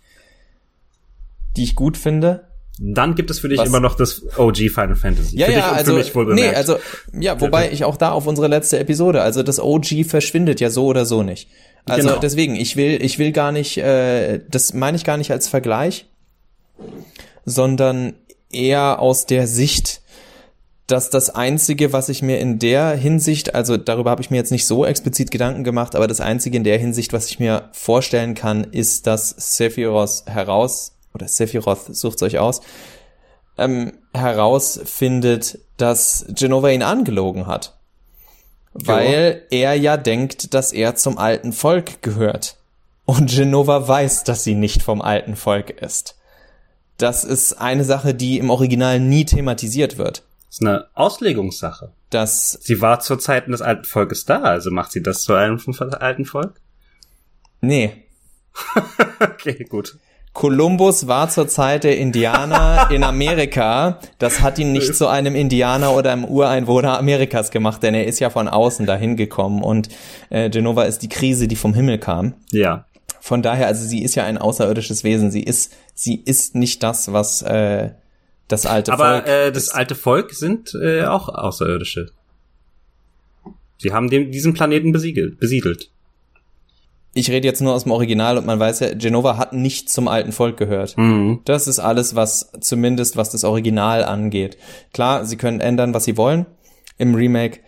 die 1.56 1.64
ich 1.64 1.76
gut 1.76 1.98
finde. 1.98 2.48
Dann 2.80 3.14
gibt 3.14 3.30
es 3.30 3.40
für 3.40 3.50
dich 3.50 3.60
Was? 3.60 3.70
immer 3.70 3.80
noch 3.80 3.96
das 3.96 4.24
OG 4.38 4.58
Final 4.74 4.96
Fantasy. 4.96 5.38
Ja, 5.38 5.46
für 5.46 5.52
ja, 5.52 5.72
also, 5.72 6.24
nee, 6.34 6.48
also, 6.50 6.78
ja, 7.14 7.40
wobei 7.40 7.72
ich 7.72 7.84
auch 7.84 7.98
da 7.98 8.12
auf 8.12 8.26
unsere 8.26 8.48
letzte 8.48 8.80
Episode, 8.80 9.22
also 9.22 9.44
das 9.44 9.60
OG 9.60 10.06
verschwindet 10.08 10.60
ja 10.60 10.72
so 10.72 10.88
oder 10.88 11.06
so 11.06 11.22
nicht. 11.22 11.50
Also 11.86 12.08
genau. 12.10 12.20
deswegen, 12.20 12.56
ich 12.56 12.76
will, 12.76 13.04
ich 13.04 13.20
will 13.20 13.32
gar 13.32 13.52
nicht, 13.52 13.78
äh, 13.78 14.40
das 14.50 14.74
meine 14.74 14.98
ich 14.98 15.04
gar 15.04 15.18
nicht 15.18 15.32
als 15.32 15.48
Vergleich, 15.48 16.08
sondern 17.46 18.14
eher 18.52 19.00
aus 19.00 19.26
der 19.28 19.48
Sicht, 19.48 20.02
dass 20.88 21.10
das 21.10 21.30
Einzige, 21.30 21.94
was 21.94 22.10
ich 22.10 22.22
mir 22.22 22.40
in 22.40 22.60
der 22.60 22.96
Hinsicht, 22.96 23.56
also 23.56 23.78
darüber 23.78 24.12
habe 24.12 24.22
ich 24.22 24.32
mir 24.32 24.38
jetzt 24.38 24.52
nicht 24.52 24.68
so 24.68 24.86
explizit 24.86 25.32
Gedanken 25.32 25.64
gemacht, 25.64 25.96
aber 25.96 26.08
das 26.08 26.20
Einzige 26.20 26.58
in 26.58 26.64
der 26.64 26.78
Hinsicht, 26.78 27.14
was 27.14 27.30
ich 27.30 27.40
mir 27.40 27.70
vorstellen 27.72 28.36
kann, 28.36 28.66
ist, 28.66 29.08
dass 29.08 29.30
Sephiroth 29.30 30.24
heraus, 30.26 30.94
oder 31.14 31.28
Sephiroth, 31.28 31.96
sucht's 31.96 32.22
euch 32.22 32.38
aus, 32.38 32.62
ähm, 33.58 33.94
herausfindet, 34.14 35.60
dass 35.78 36.26
Genova 36.30 36.70
ihn 36.70 36.84
angelogen 36.84 37.48
hat. 37.48 37.78
Weil 38.74 39.44
jo. 39.52 39.58
er 39.58 39.76
ja 39.76 39.98
denkt, 39.98 40.54
dass 40.54 40.74
er 40.74 40.96
zum 40.96 41.18
alten 41.18 41.54
Volk 41.54 42.02
gehört. 42.02 42.58
Und 43.06 43.30
Genova 43.30 43.88
weiß, 43.88 44.24
dass 44.24 44.44
sie 44.44 44.56
nicht 44.56 44.82
vom 44.82 45.02
alten 45.02 45.36
Volk 45.36 45.70
ist. 45.70 46.16
Das 46.98 47.24
ist 47.24 47.54
eine 47.54 47.84
Sache, 47.84 48.14
die 48.14 48.40
im 48.40 48.50
Original 48.50 49.00
nie 49.00 49.26
thematisiert 49.26 49.98
wird. 49.98 50.24
Das 50.54 50.60
ist 50.60 50.68
eine 50.68 50.86
Auslegungssache. 50.94 51.94
Das 52.12 52.60
sie 52.62 52.80
war 52.80 53.00
zur 53.00 53.18
Zeiten 53.18 53.54
des 53.54 53.64
alten 53.64 53.86
Volkes 53.86 54.26
da, 54.26 54.44
also 54.44 54.70
macht 54.70 54.92
sie 54.92 55.02
das 55.02 55.24
zu 55.24 55.34
einem 55.34 55.58
vom 55.58 55.74
alten 55.80 56.26
Volk? 56.26 56.62
Nee. 57.60 58.06
okay, 59.20 59.64
gut. 59.68 59.98
Kolumbus 60.34 61.08
war 61.08 61.30
zur 61.30 61.48
Zeit 61.48 61.84
der 61.84 61.98
Indianer 61.98 62.90
in 62.92 63.04
Amerika. 63.04 63.98
Das 64.20 64.42
hat 64.42 64.60
ihn 64.60 64.74
nicht 64.74 64.94
zu 64.94 65.08
einem 65.08 65.34
Indianer 65.34 65.96
oder 65.96 66.12
einem 66.12 66.26
Ureinwohner 66.26 67.00
Amerikas 67.00 67.50
gemacht, 67.50 67.82
denn 67.82 67.96
er 67.96 68.06
ist 68.06 68.20
ja 68.20 68.30
von 68.30 68.48
außen 68.48 68.86
dahin 68.86 69.18
gekommen 69.18 69.64
und 69.64 69.90
äh, 70.30 70.52
Genova 70.52 70.84
ist 70.84 71.00
die 71.00 71.10
Krise, 71.10 71.48
die 71.48 71.56
vom 71.56 71.74
Himmel 71.74 71.98
kam. 71.98 72.36
Ja. 72.52 72.86
Von 73.20 73.42
daher, 73.42 73.66
also 73.66 73.88
sie 73.88 74.04
ist 74.04 74.14
ja 74.14 74.26
ein 74.26 74.38
außerirdisches 74.38 75.04
Wesen. 75.04 75.32
Sie 75.32 75.42
ist, 75.42 75.74
sie 75.96 76.22
ist 76.22 76.54
nicht 76.54 76.84
das, 76.84 77.12
was 77.12 77.42
äh, 77.42 77.90
das 78.48 78.66
alte 78.66 78.94
Aber, 78.94 79.06
Volk. 79.06 79.24
Aber 79.24 79.32
äh, 79.32 79.52
das 79.52 79.70
alte 79.70 79.96
Volk 79.96 80.34
sind 80.34 80.76
äh, 80.76 81.04
auch 81.06 81.30
Außerirdische. 81.30 82.12
Sie 83.78 83.92
haben 83.92 84.10
den, 84.10 84.32
diesen 84.32 84.54
Planeten 84.54 84.92
besiegelt, 84.92 85.40
besiedelt. 85.40 85.90
Ich 87.16 87.30
rede 87.30 87.48
jetzt 87.48 87.62
nur 87.62 87.74
aus 87.74 87.84
dem 87.84 87.92
Original 87.92 88.38
und 88.38 88.46
man 88.46 88.60
weiß 88.60 88.80
ja, 88.80 88.94
Genova 88.96 89.38
hat 89.38 89.54
nicht 89.54 89.90
zum 89.90 90.08
alten 90.08 90.32
Volk 90.32 90.58
gehört. 90.58 90.98
Mhm. 90.98 91.42
Das 91.46 91.68
ist 91.68 91.80
alles, 91.80 92.16
was 92.16 92.52
zumindest 92.60 93.18
was 93.18 93.30
das 93.30 93.44
Original 93.44 94.04
angeht. 94.04 94.58
Klar, 94.94 95.26
sie 95.26 95.38
können 95.38 95.60
ändern, 95.60 95.94
was 95.94 96.06
sie 96.06 96.18
wollen 96.18 96.48
im 96.98 97.14
Remake. 97.14 97.60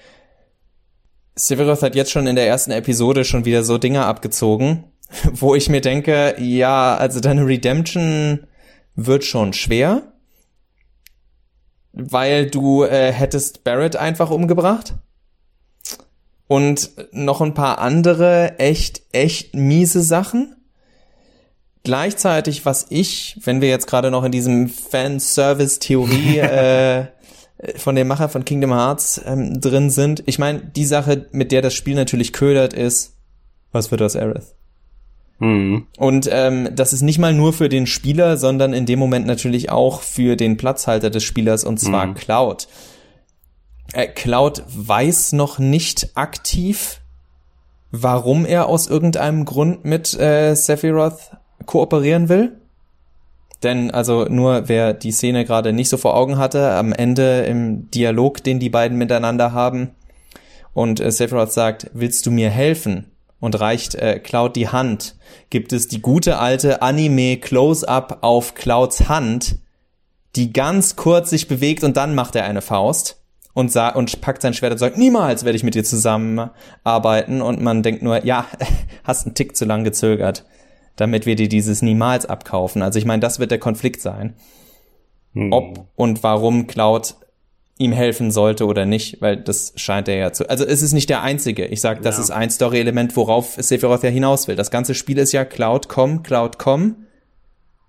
Sephiroth 1.36 1.84
hat 1.84 1.96
jetzt 1.96 2.12
schon 2.12 2.28
in 2.28 2.36
der 2.36 2.48
ersten 2.48 2.72
Episode 2.72 3.26
schon 3.26 3.46
wieder 3.46 3.64
so 3.64 3.78
Dinge 3.78 4.06
abgezogen, 4.06 4.86
wo 5.34 5.54
ich 5.54 5.70
mir 5.70 5.82
denke, 5.82 6.36
ja, 6.40 6.96
also 6.96 7.20
deine 7.20 7.46
Redemption 7.46 8.48
wird 8.96 9.26
schon 9.26 9.54
schwer, 9.54 10.14
weil 11.96 12.48
du 12.48 12.84
äh, 12.84 13.12
hättest 13.12 13.64
Barrett 13.64 13.96
einfach 13.96 14.30
umgebracht 14.30 14.94
und 16.48 16.92
noch 17.12 17.42
ein 17.42 17.54
paar 17.54 17.80
andere 17.80 18.60
echt, 18.60 19.02
echt 19.12 19.56
miese 19.56 20.02
Sachen. 20.02 20.56
Gleichzeitig, 21.84 22.66
was 22.66 22.88
ich, 22.90 23.40
wenn 23.44 23.62
wir 23.62 23.70
jetzt 23.70 23.88
gerade 23.88 24.12
noch 24.12 24.24
in 24.24 24.32
diesem 24.32 24.70
Fanservice-Theorie 24.70 26.38
äh, 26.40 27.06
von 27.78 27.96
dem 27.96 28.08
Macher 28.08 28.30
von 28.30 28.44
Kingdom 28.44 28.74
Hearts 28.74 29.22
ähm, 29.26 29.62
drin 29.62 29.90
sind, 29.90 30.24
ich 30.26 30.38
meine, 30.38 30.60
die 30.60 30.86
Sache, 30.86 31.28
mit 31.32 31.52
der 31.52 31.62
das 31.62 31.74
Spiel 31.74 31.96
natürlich 31.96 32.34
ködert, 32.34 32.74
ist, 32.74 33.14
was 33.72 33.92
wird 33.92 34.02
aus 34.02 34.16
Aerith? 34.16 34.56
Mhm. 35.40 35.88
Und 35.98 36.30
ähm, 36.32 36.70
das 36.74 36.94
ist 36.94 37.02
nicht 37.02 37.20
mal 37.20 37.34
nur 37.34 37.54
für 37.54 37.70
den 37.70 37.88
Spieler, 37.88 38.38
sondern 38.38 38.74
in 38.74 38.86
dem 38.86 39.00
Moment 39.00 39.28
natürlich 39.28 39.70
auch 39.70 40.02
für 40.02 40.36
den 40.36 40.58
Platzhalter 40.58 41.10
des 41.10 41.24
Spielers, 41.24 41.64
und 41.64 41.80
zwar 41.80 42.08
mhm. 42.08 42.16
Cloud. 42.16 42.68
Äh, 43.94 44.08
Cloud 44.08 44.64
weiß 44.68 45.34
noch 45.34 45.60
nicht 45.60 46.12
aktiv, 46.16 47.02
warum 47.92 48.46
er 48.46 48.68
aus 48.68 48.88
irgendeinem 48.88 49.46
Grund 49.46 49.86
mit 49.86 50.18
äh, 50.20 50.56
Sephiroth 50.56 51.32
kooperieren 51.66 52.30
will. 52.30 52.54
Denn 53.64 53.90
also 53.92 54.26
nur 54.26 54.68
wer 54.68 54.94
die 54.94 55.12
Szene 55.12 55.46
gerade 55.46 55.74
nicht 55.74 55.90
so 55.90 55.98
vor 55.98 56.16
Augen 56.16 56.38
hatte, 56.38 56.72
am 56.72 56.94
Ende 56.94 57.42
im 57.42 57.90
Dialog, 57.92 58.44
den 58.44 58.60
die 58.60 58.70
beiden 58.70 58.98
miteinander 58.98 59.54
haben, 59.54 59.92
und 60.74 61.00
äh, 61.00 61.12
Sephiroth 61.12 61.54
sagt, 61.54 61.90
willst 61.94 62.26
du 62.26 62.32
mir 62.32 62.50
helfen? 62.50 63.12
Und 63.40 63.60
reicht 63.60 63.96
äh, 63.96 64.20
Cloud 64.20 64.56
die 64.56 64.70
Hand, 64.70 65.16
gibt 65.50 65.74
es 65.74 65.88
die 65.88 66.02
gute 66.02 66.40
alte 66.40 66.82
Anime 66.82 67.38
Close-up 67.38 68.20
auf 68.22 68.56
Clouds 68.56 69.08
Hand, 69.08 69.58
die 70.36 70.52
ganz 70.52 70.96
kurz 70.96 71.30
sich 71.30 71.48
bewegt 71.48 71.84
und 71.84 71.98
dann 71.98 72.16
macht 72.16 72.36
er 72.36 72.46
eine 72.46 72.62
Faust 72.62 73.22
und, 73.54 73.72
sa 73.72 73.90
und 73.90 74.22
packt 74.22 74.42
sein 74.42 74.54
Schwert 74.54 74.72
und 74.72 74.78
sagt, 74.80 74.98
niemals 74.98 75.44
werde 75.44 75.58
ich 75.58 75.64
mit 75.64 75.76
dir 75.76 75.84
zusammenarbeiten. 75.84 77.42
Und 77.42 77.62
man 77.62 77.84
denkt 77.84 78.02
nur, 78.02 78.26
ja, 78.26 78.46
hast 79.04 79.26
einen 79.26 79.36
Tick 79.36 79.56
zu 79.56 79.66
lang 79.66 79.84
gezögert 79.84 80.46
damit 80.96 81.26
wir 81.26 81.36
dir 81.36 81.50
dieses 81.50 81.82
niemals 81.82 82.26
abkaufen. 82.26 82.82
Also 82.82 83.00
ich 83.00 83.06
meine, 83.06 83.20
das 83.20 83.40
wird 83.40 83.52
der 83.52 83.60
Konflikt 83.60 84.02
sein. 84.02 84.36
Hm. 85.34 85.52
Ob 85.52 85.88
und 85.96 86.24
warum 86.24 86.68
Cloud 86.68 87.16
ihm 87.78 87.92
helfen 87.92 88.32
sollte 88.32 88.66
oder 88.66 88.86
nicht, 88.86 89.22
weil 89.22 89.38
das 89.38 89.74
scheint 89.76 90.08
er 90.08 90.16
ja 90.16 90.32
zu. 90.32 90.50
Also 90.50 90.66
es 90.66 90.82
ist 90.82 90.94
nicht 90.94 91.10
der 91.10 91.22
einzige. 91.22 91.66
Ich 91.66 91.82
sag, 91.82 92.02
das 92.04 92.16
ja. 92.18 92.24
ist 92.24 92.32
ein 92.32 92.50
Story-Element, 92.50 93.16
worauf 93.18 93.56
Sephiroth 93.58 94.04
ja 94.04 94.10
hinaus 94.10 94.48
will. 94.48 94.56
Das 94.56 94.72
ganze 94.72 94.96
Spiel 94.96 95.18
ist 95.18 95.34
ja 95.34 95.44
Cloud, 95.44 95.90
komm, 95.90 96.24
Cloud, 96.24 96.58
komm. 96.58 96.96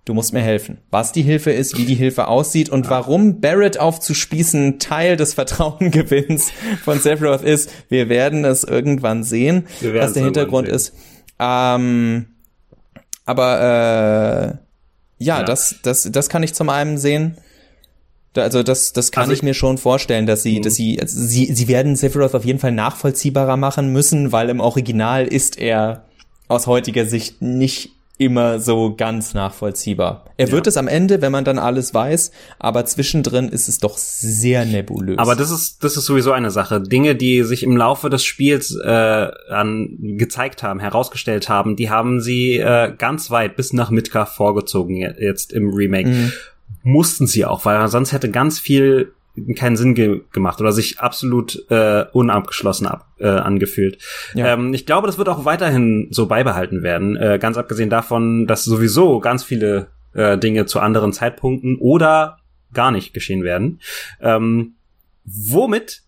Du 0.03 0.13
musst 0.13 0.33
mir 0.33 0.41
helfen. 0.41 0.79
Was 0.89 1.11
die 1.11 1.21
Hilfe 1.21 1.51
ist, 1.51 1.77
wie 1.77 1.85
die 1.85 1.95
Hilfe 1.95 2.27
aussieht 2.27 2.69
und 2.69 2.85
ja. 2.85 2.91
warum 2.91 3.41
Barrett 3.41 3.77
aufzuspießen 3.77 4.79
Teil 4.79 5.17
des 5.17 5.33
Vertrauengewinns 5.33 6.51
von 6.83 6.99
Sephiroth 6.99 7.43
ist, 7.43 7.69
wir 7.89 8.07
werden 8.07 8.45
es 8.45 8.63
irgendwann 8.63 9.23
sehen, 9.23 9.67
was 9.81 10.13
der 10.13 10.23
Hintergrund 10.23 10.67
sehen. 10.67 10.75
ist. 10.75 10.93
Ähm, 11.39 12.27
aber 13.25 13.59
äh, 13.59 15.23
ja, 15.23 15.39
ja, 15.39 15.43
das, 15.43 15.75
das, 15.83 16.09
das 16.09 16.29
kann 16.29 16.43
ich 16.43 16.53
zum 16.53 16.69
einen 16.69 16.97
sehen. 16.97 17.37
Also 18.43 18.63
das, 18.63 18.93
das 18.93 19.11
kann 19.11 19.23
also 19.23 19.33
ich, 19.33 19.39
ich, 19.39 19.43
mir 19.43 19.53
schon 19.53 19.77
vorstellen, 19.77 20.25
dass 20.25 20.43
sie, 20.43 20.61
dass 20.61 20.75
sie, 20.75 20.99
also 20.99 21.19
sie, 21.19 21.53
sie 21.53 21.67
werden 21.67 21.95
Sephiroth 21.95 22.35
auf 22.35 22.45
jeden 22.45 22.59
Fall 22.59 22.71
nachvollziehbarer 22.71 23.57
machen 23.57 23.91
müssen, 23.91 24.31
weil 24.31 24.49
im 24.49 24.59
Original 24.59 25.27
ist 25.27 25.57
er 25.57 26.05
aus 26.47 26.67
heutiger 26.67 27.05
Sicht 27.05 27.41
nicht 27.41 27.91
immer 28.17 28.59
so 28.59 28.95
ganz 28.95 29.33
nachvollziehbar. 29.33 30.25
Er 30.37 30.47
ja. 30.47 30.51
wird 30.51 30.67
es 30.67 30.77
am 30.77 30.87
Ende, 30.87 31.21
wenn 31.21 31.31
man 31.31 31.45
dann 31.45 31.59
alles 31.59 31.93
weiß, 31.93 32.31
aber 32.57 32.85
zwischendrin 32.85 33.49
ist 33.49 33.67
es 33.67 33.77
doch 33.77 33.97
sehr 33.97 34.65
nebulös. 34.65 35.19
Aber 35.19 35.35
das 35.35 35.51
ist 35.51 35.83
das 35.83 35.97
ist 35.97 36.05
sowieso 36.05 36.31
eine 36.31 36.49
Sache. 36.49 36.81
Dinge, 36.81 37.15
die 37.15 37.43
sich 37.43 37.63
im 37.63 37.77
Laufe 37.77 38.09
des 38.09 38.23
Spiels 38.25 38.75
äh, 38.83 38.87
an, 39.49 39.97
gezeigt 40.17 40.63
haben, 40.63 40.79
herausgestellt 40.79 41.47
haben, 41.47 41.75
die 41.75 41.89
haben 41.89 42.19
sie 42.19 42.57
äh, 42.57 42.91
ganz 42.97 43.29
weit 43.29 43.55
bis 43.55 43.73
nach 43.73 43.91
Midgar 43.91 44.25
vorgezogen 44.25 44.95
jetzt 44.95 45.53
im 45.53 45.73
Remake. 45.73 46.09
Mhm. 46.09 46.33
Mussten 46.87 47.27
sie 47.27 47.43
auch, 47.43 47.65
weil 47.65 47.85
sonst 47.89 48.13
hätte 48.13 48.31
ganz 48.31 48.59
viel 48.59 49.13
keinen 49.55 49.75
Sinn 49.75 49.93
ge 49.93 50.21
gemacht 50.31 50.61
oder 50.61 50.71
sich 50.71 50.99
absolut 50.99 51.69
äh, 51.69 52.05
unabgeschlossen 52.13 52.87
ab, 52.87 53.07
äh, 53.19 53.27
angefühlt. 53.27 54.01
Ja. 54.33 54.53
Ähm, 54.53 54.73
ich 54.73 54.85
glaube, 54.85 55.05
das 55.05 55.17
wird 55.17 55.29
auch 55.29 55.45
weiterhin 55.45 56.07
so 56.11 56.27
beibehalten 56.27 56.83
werden, 56.83 57.17
äh, 57.17 57.37
ganz 57.39 57.57
abgesehen 57.57 57.89
davon, 57.89 58.47
dass 58.47 58.63
sowieso 58.63 59.19
ganz 59.19 59.43
viele 59.43 59.87
äh, 60.13 60.37
Dinge 60.37 60.65
zu 60.65 60.79
anderen 60.79 61.13
Zeitpunkten 61.13 61.77
oder 61.77 62.37
gar 62.73 62.91
nicht 62.91 63.13
geschehen 63.13 63.43
werden. 63.43 63.79
Ähm, 64.21 64.75
womit 65.25 66.03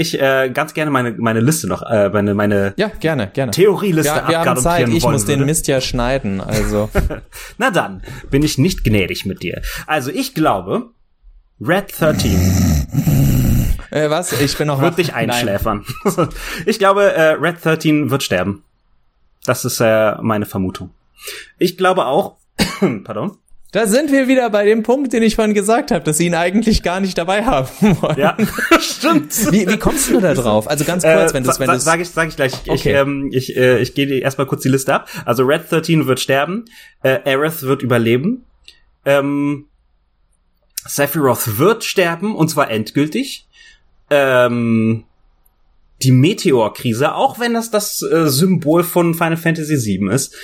ich 0.00 0.20
äh, 0.20 0.50
ganz 0.52 0.74
gerne 0.74 0.90
meine 0.90 1.12
meine 1.12 1.40
Liste 1.40 1.66
noch 1.66 1.82
äh, 1.82 2.08
meine 2.08 2.34
meine 2.34 2.74
ja 2.76 2.88
gerne 2.88 3.28
gerne 3.28 3.52
Theorieliste 3.52 4.14
ja, 4.14 4.28
wir 4.28 4.38
haben 4.40 4.60
Zeit. 4.60 4.88
Ich 4.88 5.04
muss 5.04 5.22
würde. 5.22 5.38
den 5.38 5.46
Mist 5.46 5.68
ja 5.68 5.80
schneiden 5.80 6.40
also 6.40 6.90
na 7.58 7.70
dann 7.70 8.02
bin 8.30 8.42
ich 8.42 8.58
nicht 8.58 8.84
gnädig 8.84 9.26
mit 9.26 9.42
dir 9.42 9.62
also 9.86 10.10
ich 10.10 10.34
glaube 10.34 10.90
Red 11.62 11.92
13. 12.00 12.30
Äh, 13.90 14.08
was? 14.08 14.32
Ich 14.40 14.56
bin 14.56 14.68
noch 14.68 14.80
Wird 14.80 14.96
dich 14.96 15.12
einschläfern. 15.12 15.84
ich 16.66 16.78
glaube, 16.78 17.12
äh, 17.12 17.32
Red 17.32 17.62
13 17.62 18.10
wird 18.10 18.22
sterben. 18.22 18.64
Das 19.44 19.64
ist 19.64 19.80
äh, 19.80 20.14
meine 20.22 20.46
Vermutung. 20.46 20.90
Ich 21.58 21.76
glaube 21.76 22.06
auch, 22.06 22.36
pardon. 23.04 23.36
Da 23.72 23.86
sind 23.86 24.10
wir 24.10 24.26
wieder 24.26 24.50
bei 24.50 24.64
dem 24.64 24.82
Punkt, 24.82 25.12
den 25.12 25.22
ich 25.22 25.36
vorhin 25.36 25.54
gesagt 25.54 25.92
habe, 25.92 26.04
dass 26.04 26.18
sie 26.18 26.26
ihn 26.26 26.34
eigentlich 26.34 26.82
gar 26.82 26.98
nicht 26.98 27.16
dabei 27.16 27.44
haben 27.44 27.68
wollen. 28.02 28.18
Ja, 28.18 28.36
stimmt. 28.80 29.52
Wie, 29.52 29.68
wie 29.68 29.76
kommst 29.76 30.10
du 30.10 30.20
da 30.20 30.34
drauf? 30.34 30.68
Also 30.68 30.84
ganz 30.84 31.04
kurz, 31.04 31.30
äh, 31.30 31.34
wenn 31.34 31.44
du 31.44 31.58
wenn 31.58 31.70
du 31.70 31.78
sag 31.78 32.00
ich 32.00 32.10
sag 32.10 32.28
ich 32.28 32.36
gleich. 32.36 32.54
Okay. 32.66 32.74
Ich 32.74 32.86
ähm, 32.86 33.30
ich, 33.32 33.56
äh, 33.56 33.78
ich 33.80 33.94
gehe 33.94 34.18
erstmal 34.18 34.46
kurz 34.48 34.62
die 34.62 34.68
Liste 34.68 34.92
ab. 34.92 35.08
Also 35.24 35.44
Red 35.44 35.70
13 35.70 36.06
wird 36.06 36.18
sterben, 36.18 36.64
äh, 37.02 37.20
Aerith 37.24 37.62
wird 37.62 37.82
überleben. 37.82 38.44
Ähm, 39.04 39.66
Sephiroth 40.84 41.58
wird 41.58 41.84
sterben, 41.84 42.34
und 42.34 42.48
zwar 42.48 42.70
endgültig. 42.70 43.46
Ähm, 44.08 45.04
die 46.02 46.12
Meteor-Krise, 46.12 47.14
auch 47.14 47.38
wenn 47.38 47.54
das 47.54 47.70
das 47.70 48.02
äh, 48.02 48.28
Symbol 48.28 48.82
von 48.82 49.14
Final 49.14 49.36
Fantasy 49.36 49.76
VII 49.76 50.12
ist, 50.12 50.34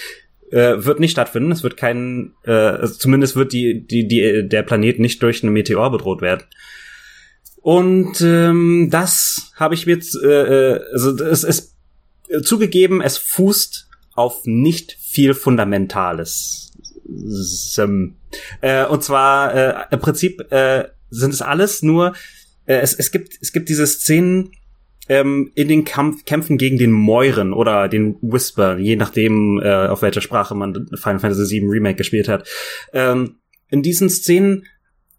äh, 0.51 0.85
wird 0.85 1.01
nicht 1.01 1.13
stattfinden. 1.13 1.53
Es 1.53 1.63
wird 1.63 1.77
kein, 1.77 2.35
äh, 2.45 2.53
also 2.53 2.95
zumindest 2.95 3.37
wird 3.37 3.53
die, 3.53 3.87
die, 3.87 4.07
die, 4.07 4.49
der 4.49 4.63
Planet 4.63 4.99
nicht 4.99 5.23
durch 5.23 5.43
einen 5.43 5.53
Meteor 5.53 5.91
bedroht 5.91 6.21
werden. 6.21 6.45
Und 7.63 8.21
ähm, 8.21 8.89
das 8.91 9.51
habe 9.57 9.75
ich 9.75 9.87
mir 9.87 9.99
äh, 10.23 10.27
äh 10.27 10.81
also 10.93 11.17
es 11.25 11.43
ist 11.43 11.75
zugegeben, 12.43 13.01
es 13.01 13.19
fußt 13.19 13.89
auf 14.15 14.43
nicht 14.45 14.97
viel 15.01 15.35
Fundamentales. 15.35 16.73
Äh, 18.61 18.87
und 18.87 19.03
zwar 19.03 19.55
äh, 19.55 19.85
im 19.91 20.01
Prinzip 20.01 20.53
äh, 20.53 20.89
sind 21.11 21.35
es 21.35 21.43
alles 21.43 21.83
nur, 21.83 22.15
äh, 22.67 22.77
es, 22.77 22.95
es 22.95 23.11
gibt 23.11 23.39
es 23.41 23.53
gibt 23.53 23.69
diese 23.69 23.87
Szenen 23.87 24.53
ähm, 25.09 25.51
in 25.55 25.69
den 25.69 25.85
Kampf, 25.85 26.25
Kämpfen 26.25 26.59
gegen 26.59 26.79
den 26.79 26.93
Moiren 26.93 27.53
oder 27.53 27.89
den 27.89 28.17
Whisper, 28.23 28.79
je 28.79 28.97
nachdem 28.97 29.61
äh, 29.63 29.87
auf 29.87 30.03
welcher 30.03 30.21
Sprache 30.21 30.55
man 30.55 30.89
Final 30.97 31.19
Fantasy 31.19 31.61
VII 31.61 31.69
Remake 31.69 31.97
gespielt 31.97 32.29
hat. 32.29 32.49
Ähm, 32.93 33.37
in 33.69 33.83
diesen 33.83 34.09
Szenen 34.11 34.67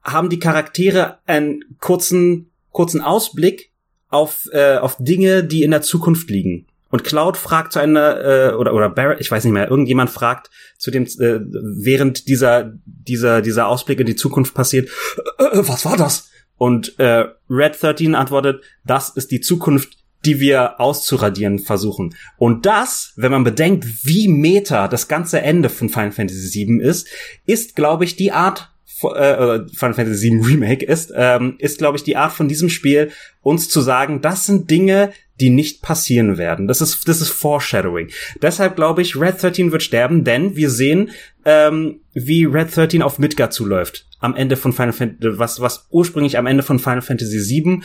haben 0.04 0.30
die 0.30 0.40
Charaktere 0.40 1.20
einen 1.26 1.64
kurzen 1.80 2.52
kurzen 2.72 3.02
Ausblick 3.02 3.72
auf 4.10 4.48
äh, 4.52 4.78
auf 4.78 4.98
Dinge, 5.00 5.44
die 5.44 5.64
in 5.64 5.72
der 5.72 5.82
Zukunft 5.82 6.30
liegen. 6.30 6.68
Und 6.90 7.04
Cloud 7.04 7.36
fragt 7.36 7.74
zu 7.74 7.80
einer, 7.80 8.24
äh, 8.24 8.54
oder, 8.54 8.74
oder 8.74 8.90
Barrett, 8.90 9.20
ich 9.20 9.30
weiß 9.30 9.44
nicht 9.44 9.54
mehr, 9.54 9.70
irgendjemand 9.70 10.10
fragt 10.10 10.50
zu 10.78 10.90
dem, 10.90 11.04
äh, 11.04 11.40
während 11.42 12.28
dieser, 12.28 12.74
dieser, 12.86 13.42
dieser 13.42 13.68
Ausblick 13.68 14.00
in 14.00 14.06
die 14.06 14.16
Zukunft 14.16 14.54
passiert, 14.54 14.90
äh, 15.38 15.44
äh 15.44 15.68
was 15.68 15.84
war 15.84 15.98
das? 15.98 16.30
Und 16.58 16.98
äh, 17.00 17.26
Red 17.50 17.82
13 17.82 18.16
antwortet, 18.16 18.64
das 18.86 19.10
ist 19.10 19.32
die 19.32 19.42
Zukunft, 19.42 19.98
die 20.26 20.40
wir 20.40 20.80
auszuradieren 20.82 21.60
versuchen. 21.60 22.16
Und 22.38 22.66
das, 22.66 23.14
wenn 23.16 23.32
man 23.32 23.44
bedenkt, 23.44 23.86
wie 24.04 24.28
meta 24.28 24.88
das 24.88 25.08
ganze 25.08 25.42
Ende 25.42 25.70
von 25.70 25.90
Final 25.90 26.12
Fantasy 26.12 26.66
VII 26.66 26.82
ist, 26.82 27.08
ist, 27.46 27.76
glaube 27.76 28.04
ich, 28.04 28.16
die 28.16 28.32
Art 28.32 28.72
äh, 29.04 29.60
Final 29.74 29.94
Fantasy 29.94 30.30
VII 30.30 30.42
Remake 30.42 30.86
ist, 30.86 31.12
ähm, 31.16 31.56
ist, 31.60 31.78
glaube 31.78 31.98
ich, 31.98 32.04
die 32.04 32.18
Art 32.18 32.34
von 32.34 32.48
diesem 32.48 32.70
Spiel, 32.70 33.12
uns 33.42 33.70
zu 33.70 33.82
sagen, 33.82 34.22
das 34.22 34.46
sind 34.46 34.70
Dinge, 34.70 35.12
die 35.40 35.50
nicht 35.50 35.82
passieren 35.82 36.38
werden. 36.38 36.68
Das 36.68 36.82
ist, 36.82 37.08
das 37.08 37.22
ist 37.22 37.30
Foreshadowing. 37.30 38.10
Deshalb 38.42 38.76
glaube 38.76 39.02
ich, 39.02 39.16
Red 39.16 39.42
13 39.42 39.72
wird 39.72 39.84
sterben, 39.84 40.24
denn 40.24 40.56
wir 40.56 40.70
sehen, 40.70 41.12
ähm, 41.46 42.02
wie 42.14 42.46
Red 42.46 42.76
13 42.76 43.02
auf 43.02 43.20
Midgar 43.20 43.50
zuläuft. 43.50 44.08
Am 44.20 44.36
Ende 44.36 44.58
von 44.58 44.74
Final 44.74 44.94
Fantasy, 44.94 45.38
was, 45.38 45.60
was 45.62 45.88
ursprünglich 45.92 46.38
am 46.38 46.48
Ende 46.48 46.64
von 46.64 46.80
Final 46.80 47.02
Fantasy 47.02 47.38
VII 47.38 47.82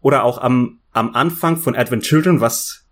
oder 0.00 0.24
auch 0.24 0.38
am, 0.38 0.80
am 0.92 1.14
Anfang 1.14 1.58
von 1.58 1.76
Advent 1.76 2.04
Children, 2.04 2.40
was 2.40 2.86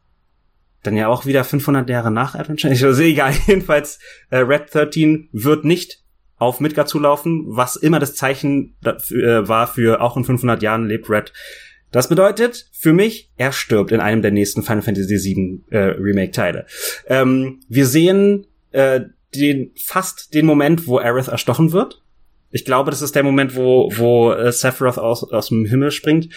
dann 0.82 0.96
ja 0.96 1.08
auch 1.08 1.26
wieder 1.26 1.44
500 1.44 1.88
Jahre 1.88 2.10
nach 2.10 2.34
Adventure. 2.34 2.72
Ich 2.72 2.84
also 2.84 3.02
egal, 3.02 3.32
jedenfalls 3.46 3.98
äh, 4.30 4.38
Red 4.38 4.74
13 4.74 5.28
wird 5.32 5.64
nicht 5.64 6.01
auf 6.42 6.60
Midgard 6.60 6.88
zulaufen, 6.88 7.44
was 7.46 7.76
immer 7.76 7.98
das 7.98 8.14
Zeichen 8.14 8.74
dafür, 8.82 9.44
äh, 9.44 9.48
war 9.48 9.66
für 9.66 10.00
auch 10.00 10.16
in 10.16 10.24
500 10.24 10.62
Jahren 10.62 10.86
lebt 10.86 11.08
Red. 11.08 11.32
Das 11.92 12.08
bedeutet 12.08 12.68
für 12.72 12.92
mich, 12.92 13.30
er 13.36 13.52
stirbt 13.52 13.92
in 13.92 14.00
einem 14.00 14.22
der 14.22 14.30
nächsten 14.30 14.62
Final 14.62 14.82
Fantasy 14.82 15.14
VII 15.14 15.62
äh, 15.70 15.78
Remake 15.78 16.32
Teile. 16.32 16.66
Ähm, 17.06 17.60
wir 17.68 17.86
sehen 17.86 18.46
äh, 18.72 19.02
den 19.34 19.72
fast 19.82 20.34
den 20.34 20.46
Moment, 20.46 20.86
wo 20.86 20.98
Aerith 20.98 21.28
erstochen 21.28 21.72
wird. 21.72 22.02
Ich 22.50 22.64
glaube, 22.64 22.90
das 22.90 23.02
ist 23.02 23.14
der 23.14 23.22
Moment, 23.22 23.56
wo 23.56 23.90
wo 23.94 24.32
äh, 24.32 24.52
Sephiroth 24.52 24.98
aus 24.98 25.22
aus 25.30 25.48
dem 25.48 25.64
Himmel 25.64 25.90
springt. 25.90 26.28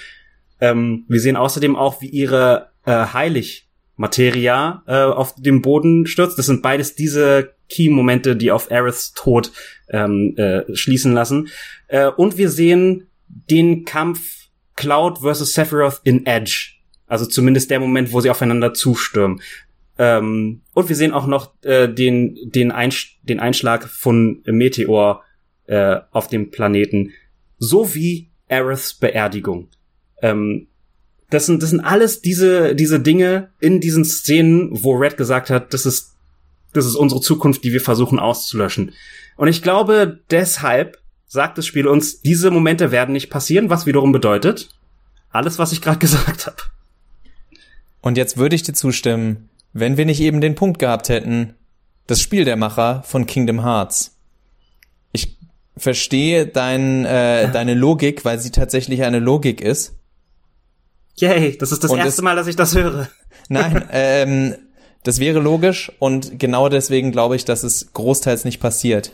Ähm, 0.61 1.05
wir 1.07 1.19
sehen 1.19 1.35
außerdem 1.35 1.75
auch, 1.75 2.01
wie 2.01 2.09
ihre 2.09 2.71
äh, 2.85 2.91
heilig 2.91 3.69
Materia 3.95 4.83
äh, 4.87 5.03
auf 5.03 5.35
dem 5.35 5.61
Boden 5.61 6.05
stürzt. 6.05 6.37
Das 6.37 6.45
sind 6.45 6.61
beides 6.61 6.95
diese 6.95 7.54
Key-Momente, 7.69 8.35
die 8.35 8.51
auf 8.51 8.71
Aeriths 8.71 9.13
Tod 9.13 9.51
ähm, 9.89 10.35
äh, 10.37 10.63
schließen 10.75 11.13
lassen. 11.13 11.49
Äh, 11.87 12.07
und 12.07 12.37
wir 12.37 12.49
sehen 12.49 13.07
den 13.27 13.85
Kampf 13.85 14.49
Cloud 14.75 15.19
versus 15.19 15.53
Sephiroth 15.53 16.01
in 16.03 16.25
Edge. 16.25 16.73
Also 17.07 17.25
zumindest 17.25 17.71
der 17.71 17.79
Moment, 17.79 18.11
wo 18.11 18.21
sie 18.21 18.29
aufeinander 18.29 18.73
zustürmen. 18.73 19.41
Ähm, 19.97 20.61
und 20.73 20.89
wir 20.89 20.95
sehen 20.95 21.13
auch 21.13 21.27
noch 21.27 21.53
äh, 21.63 21.87
den, 21.87 22.37
den, 22.43 22.71
Einsch 22.71 23.19
den 23.23 23.39
Einschlag 23.39 23.87
von 23.87 24.41
Meteor 24.45 25.23
äh, 25.67 25.97
auf 26.11 26.27
dem 26.27 26.51
Planeten. 26.51 27.11
Sowie 27.57 28.29
Aeriths 28.49 28.93
Beerdigung. 28.93 29.69
Ähm, 30.21 30.67
das 31.29 31.45
sind, 31.45 31.63
das 31.63 31.71
sind 31.71 31.79
alles 31.79 32.21
diese, 32.21 32.75
diese 32.75 32.99
Dinge 32.99 33.49
in 33.59 33.79
diesen 33.79 34.05
Szenen, 34.05 34.69
wo 34.71 34.93
Red 34.93 35.17
gesagt 35.17 35.49
hat, 35.49 35.73
das 35.73 35.85
ist, 35.85 36.14
das 36.75 36.85
ist 36.85 36.95
unsere 36.95 37.21
Zukunft, 37.21 37.63
die 37.63 37.73
wir 37.73 37.81
versuchen 37.81 38.19
auszulöschen. 38.19 38.93
Und 39.37 39.47
ich 39.47 39.61
glaube, 39.61 40.19
deshalb 40.29 40.97
sagt 41.27 41.57
das 41.57 41.65
Spiel 41.65 41.87
uns, 41.87 42.21
diese 42.21 42.51
Momente 42.51 42.91
werden 42.91 43.13
nicht 43.13 43.29
passieren, 43.29 43.69
was 43.69 43.85
wiederum 43.85 44.11
bedeutet, 44.11 44.69
alles, 45.29 45.59
was 45.59 45.71
ich 45.71 45.81
gerade 45.81 45.99
gesagt 45.99 46.47
habe. 46.47 46.57
Und 48.01 48.17
jetzt 48.17 48.37
würde 48.37 48.55
ich 48.55 48.63
dir 48.63 48.73
zustimmen, 48.73 49.49
wenn 49.73 49.97
wir 49.97 50.05
nicht 50.05 50.21
eben 50.21 50.41
den 50.41 50.55
Punkt 50.55 50.79
gehabt 50.79 51.09
hätten, 51.09 51.55
das 52.07 52.21
Spiel 52.21 52.45
der 52.45 52.55
Macher 52.55 53.03
von 53.03 53.25
Kingdom 53.25 53.63
Hearts. 53.63 54.15
Ich 55.11 55.37
verstehe 55.75 56.45
dein, 56.45 57.05
äh, 57.05 57.51
deine 57.53 57.73
Logik, 57.73 58.23
weil 58.23 58.39
sie 58.39 58.51
tatsächlich 58.51 59.03
eine 59.03 59.19
Logik 59.19 59.61
ist. 59.61 59.97
Yay, 61.15 61.57
das 61.57 61.71
ist 61.71 61.83
das 61.83 61.91
und 61.91 61.99
erste 61.99 62.21
Mal, 62.21 62.35
dass 62.35 62.47
ich 62.47 62.55
das 62.55 62.75
höre. 62.75 63.09
Nein, 63.49 63.87
ähm, 63.91 64.55
das 65.05 65.19
wäre 65.19 65.39
logisch 65.39 65.91
und 65.99 66.39
genau 66.39 66.67
deswegen 66.67 67.11
glaube 67.11 67.35
ich, 67.35 67.45
dass 67.45 67.63
es 67.63 67.93
großteils 67.93 68.43
nicht 68.43 68.59
passiert. 68.59 69.11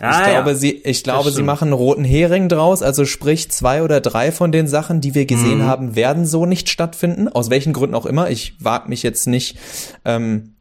Ah, 0.00 0.22
ich 0.22 0.32
glaube, 0.32 0.50
ja. 0.50 0.56
sie, 0.56 0.72
ich 0.72 1.04
glaube, 1.04 1.30
sie 1.30 1.42
machen 1.42 1.66
einen 1.66 1.74
roten 1.74 2.02
Hering 2.02 2.48
draus, 2.48 2.82
also 2.82 3.04
sprich 3.04 3.50
zwei 3.50 3.82
oder 3.82 4.00
drei 4.00 4.32
von 4.32 4.52
den 4.52 4.66
Sachen, 4.66 5.02
die 5.02 5.14
wir 5.14 5.26
gesehen 5.26 5.58
mhm. 5.58 5.66
haben, 5.66 5.96
werden 5.96 6.24
so 6.24 6.46
nicht 6.46 6.70
stattfinden, 6.70 7.28
aus 7.28 7.50
welchen 7.50 7.74
Gründen 7.74 7.94
auch 7.94 8.06
immer. 8.06 8.30
Ich 8.30 8.54
wage 8.58 8.88
mich 8.88 9.02
jetzt 9.02 9.26
nicht 9.26 9.58
ähm, 10.06 10.54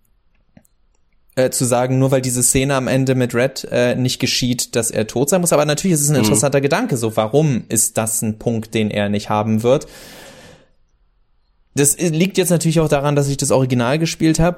äh, 1.36 1.50
zu 1.50 1.64
sagen, 1.64 1.98
nur 1.98 2.12
weil 2.12 2.22
diese 2.22 2.44
Szene 2.44 2.76
am 2.76 2.90
Ende 2.90 3.16
mit 3.16 3.34
Red 3.34 3.66
äh, 3.72 3.96
nicht 3.96 4.20
geschieht, 4.20 4.76
dass 4.76 4.92
er 4.92 5.08
tot 5.08 5.30
sein 5.30 5.40
muss. 5.40 5.54
Aber 5.54 5.66
natürlich 5.66 5.96
ist 5.96 6.02
es 6.02 6.10
ein 6.10 6.18
mhm. 6.18 6.24
interessanter 6.24 6.60
mhm. 6.60 6.64
Gedanke. 6.64 6.98
So, 6.98 7.16
warum 7.16 7.64
ist 7.70 7.98
das 7.98 8.22
ein 8.22 8.38
Punkt, 8.38 8.74
den 8.74 8.92
er 8.92 9.08
nicht 9.08 9.30
haben 9.30 9.64
wird? 9.64 9.88
Das 11.74 11.98
liegt 11.98 12.38
jetzt 12.38 12.50
natürlich 12.50 12.82
auch 12.82 12.90
daran, 12.90 13.16
dass 13.16 13.30
ich 13.30 13.38
das 13.38 13.50
Original 13.50 13.98
gespielt 13.98 14.40
habe. 14.40 14.58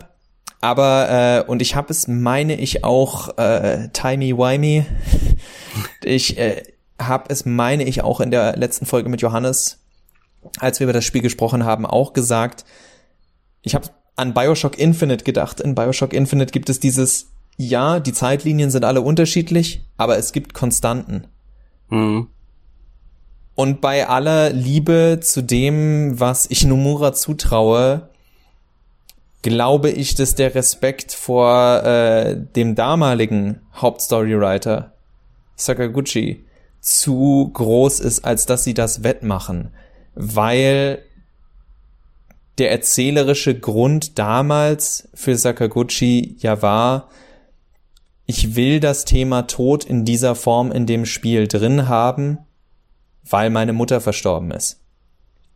Aber, 0.62 1.44
äh, 1.46 1.50
und 1.50 1.62
ich 1.62 1.76
habe 1.76 1.92
es, 1.92 2.08
meine 2.08 2.56
ich, 2.56 2.84
auch 2.84 3.38
äh, 3.38 3.90
timey-wimey. 3.94 4.86
Ich 6.04 6.38
äh, 6.38 6.64
habe 7.00 7.26
es, 7.30 7.46
meine 7.46 7.84
ich, 7.84 8.02
auch 8.02 8.22
in 8.22 8.32
der 8.32 8.56
letzten 8.56 8.86
Folge 8.86 9.10
mit 9.10 9.22
Johannes, 9.22 9.80
als 10.60 10.80
wir 10.80 10.86
über 10.86 10.94
das 10.94 11.04
Spiel 11.04 11.22
gesprochen 11.22 11.66
haben, 11.66 11.86
auch 11.86 12.14
gesagt. 12.14 12.64
Ich 13.62 13.76
habe 13.76 13.90
an 14.16 14.34
Bioshock 14.34 14.78
Infinite 14.78 15.24
gedacht. 15.24 15.60
In 15.60 15.76
Bioshock 15.76 16.14
Infinite 16.14 16.52
gibt 16.52 16.70
es 16.70 16.80
dieses, 16.80 17.32
ja, 17.58 18.00
die 18.00 18.14
Zeitlinien 18.14 18.72
sind 18.72 18.86
alle 18.86 19.02
unterschiedlich, 19.02 19.84
aber 19.98 20.18
es 20.18 20.32
gibt 20.32 20.54
Konstanten. 20.54 21.28
Mhm. 21.90 22.28
Und 23.56 23.80
bei 23.80 24.08
aller 24.08 24.50
Liebe 24.50 25.20
zu 25.22 25.42
dem, 25.42 26.20
was 26.20 26.46
ich 26.50 26.66
Nomura 26.66 27.14
zutraue, 27.14 28.10
glaube 29.42 29.92
ich, 29.92 30.16
dass 30.16 30.36
der 30.36 30.56
Respekt 30.56 31.12
vor 31.12 31.84
äh, 31.84 32.36
dem 32.56 32.76
damaligen 32.76 33.62
Hauptstorywriter 33.76 34.94
Sakaguchi 35.56 36.46
zu 36.82 37.50
groß 37.54 38.00
ist, 38.00 38.26
als 38.26 38.46
dass 38.46 38.64
sie 38.64 38.74
das 38.74 39.04
wettmachen, 39.04 39.72
weil 40.14 41.04
der 42.58 42.72
erzählerische 42.72 43.60
Grund 43.60 44.18
damals 44.18 45.10
für 45.14 45.36
Sakaguchi 45.36 46.38
ja 46.40 46.62
war, 46.62 47.10
ich 48.26 48.56
will 48.56 48.80
das 48.80 49.06
Thema 49.06 49.44
Tod 49.44 49.84
in 49.84 50.06
dieser 50.06 50.36
Form 50.36 50.72
in 50.72 50.86
dem 50.86 51.06
Spiel 51.06 51.48
drin 51.48 51.88
haben, 51.88 52.40
weil 53.24 53.50
meine 53.50 53.74
Mutter 53.74 54.02
verstorben 54.02 54.52
ist. 54.52 54.80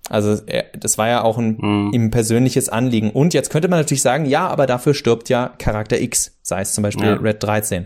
Also 0.08 0.41
er, 0.45 0.66
das 0.78 0.97
war 0.97 1.08
ja 1.08 1.24
auch 1.24 1.38
ein 1.38 1.58
mhm. 1.60 1.91
ihm 1.93 2.12
persönliches 2.12 2.70
Anliegen. 2.70 3.12
Und 3.12 3.34
jetzt 3.34 3.50
könnte 3.50 3.68
man 3.68 3.80
natürlich 3.80 4.02
sagen, 4.02 4.26
ja, 4.26 4.47
aber 4.47 4.66
dafür 4.66 4.93
stirbt 4.93 5.30
ja 5.30 5.54
Charakter 5.60 6.00
X, 6.00 6.38
sei 6.41 6.62
es 6.62 6.74
zum 6.74 6.82
Beispiel 6.84 7.08
ja. 7.08 7.14
Red 7.16 7.43
13. 7.43 7.86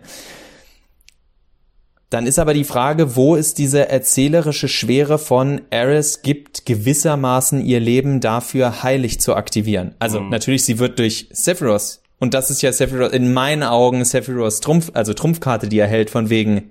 Dann 2.14 2.28
ist 2.28 2.38
aber 2.38 2.53
die 2.53 2.64
Frage, 2.64 3.16
wo 3.16 3.36
ist 3.36 3.57
diese 3.57 3.89
erzählerische 3.89 4.68
Schwere 4.68 5.18
von 5.18 5.61
Eris 5.72 6.22
gibt 6.22 6.68
gewissermaßen 6.68 7.59
ihr 7.59 7.80
Leben 7.80 8.20
dafür 8.20 8.84
heilig 8.84 9.20
zu 9.20 9.36
aktivieren. 9.36 9.95
Also 9.97 10.22
mhm. 10.22 10.30
natürlich, 10.30 10.64
sie 10.64 10.78
wird 10.78 10.99
durch 10.99 11.28
Sephiroth, 11.32 12.01
und 12.20 12.36
das 12.36 12.51
ist 12.51 12.61
ja 12.61 12.72
Sephiroth, 12.72 13.14
in 13.14 13.34
meinen 13.34 13.64
Augen 13.64 14.05
Sephiroths 14.05 14.59
Trumpf, 14.59 14.91
also 14.93 15.16
Trumpfkarte, 15.16 15.68
die 15.68 15.80
er 15.80 15.88
hält, 15.88 16.11
von 16.11 16.30
wegen 16.30 16.70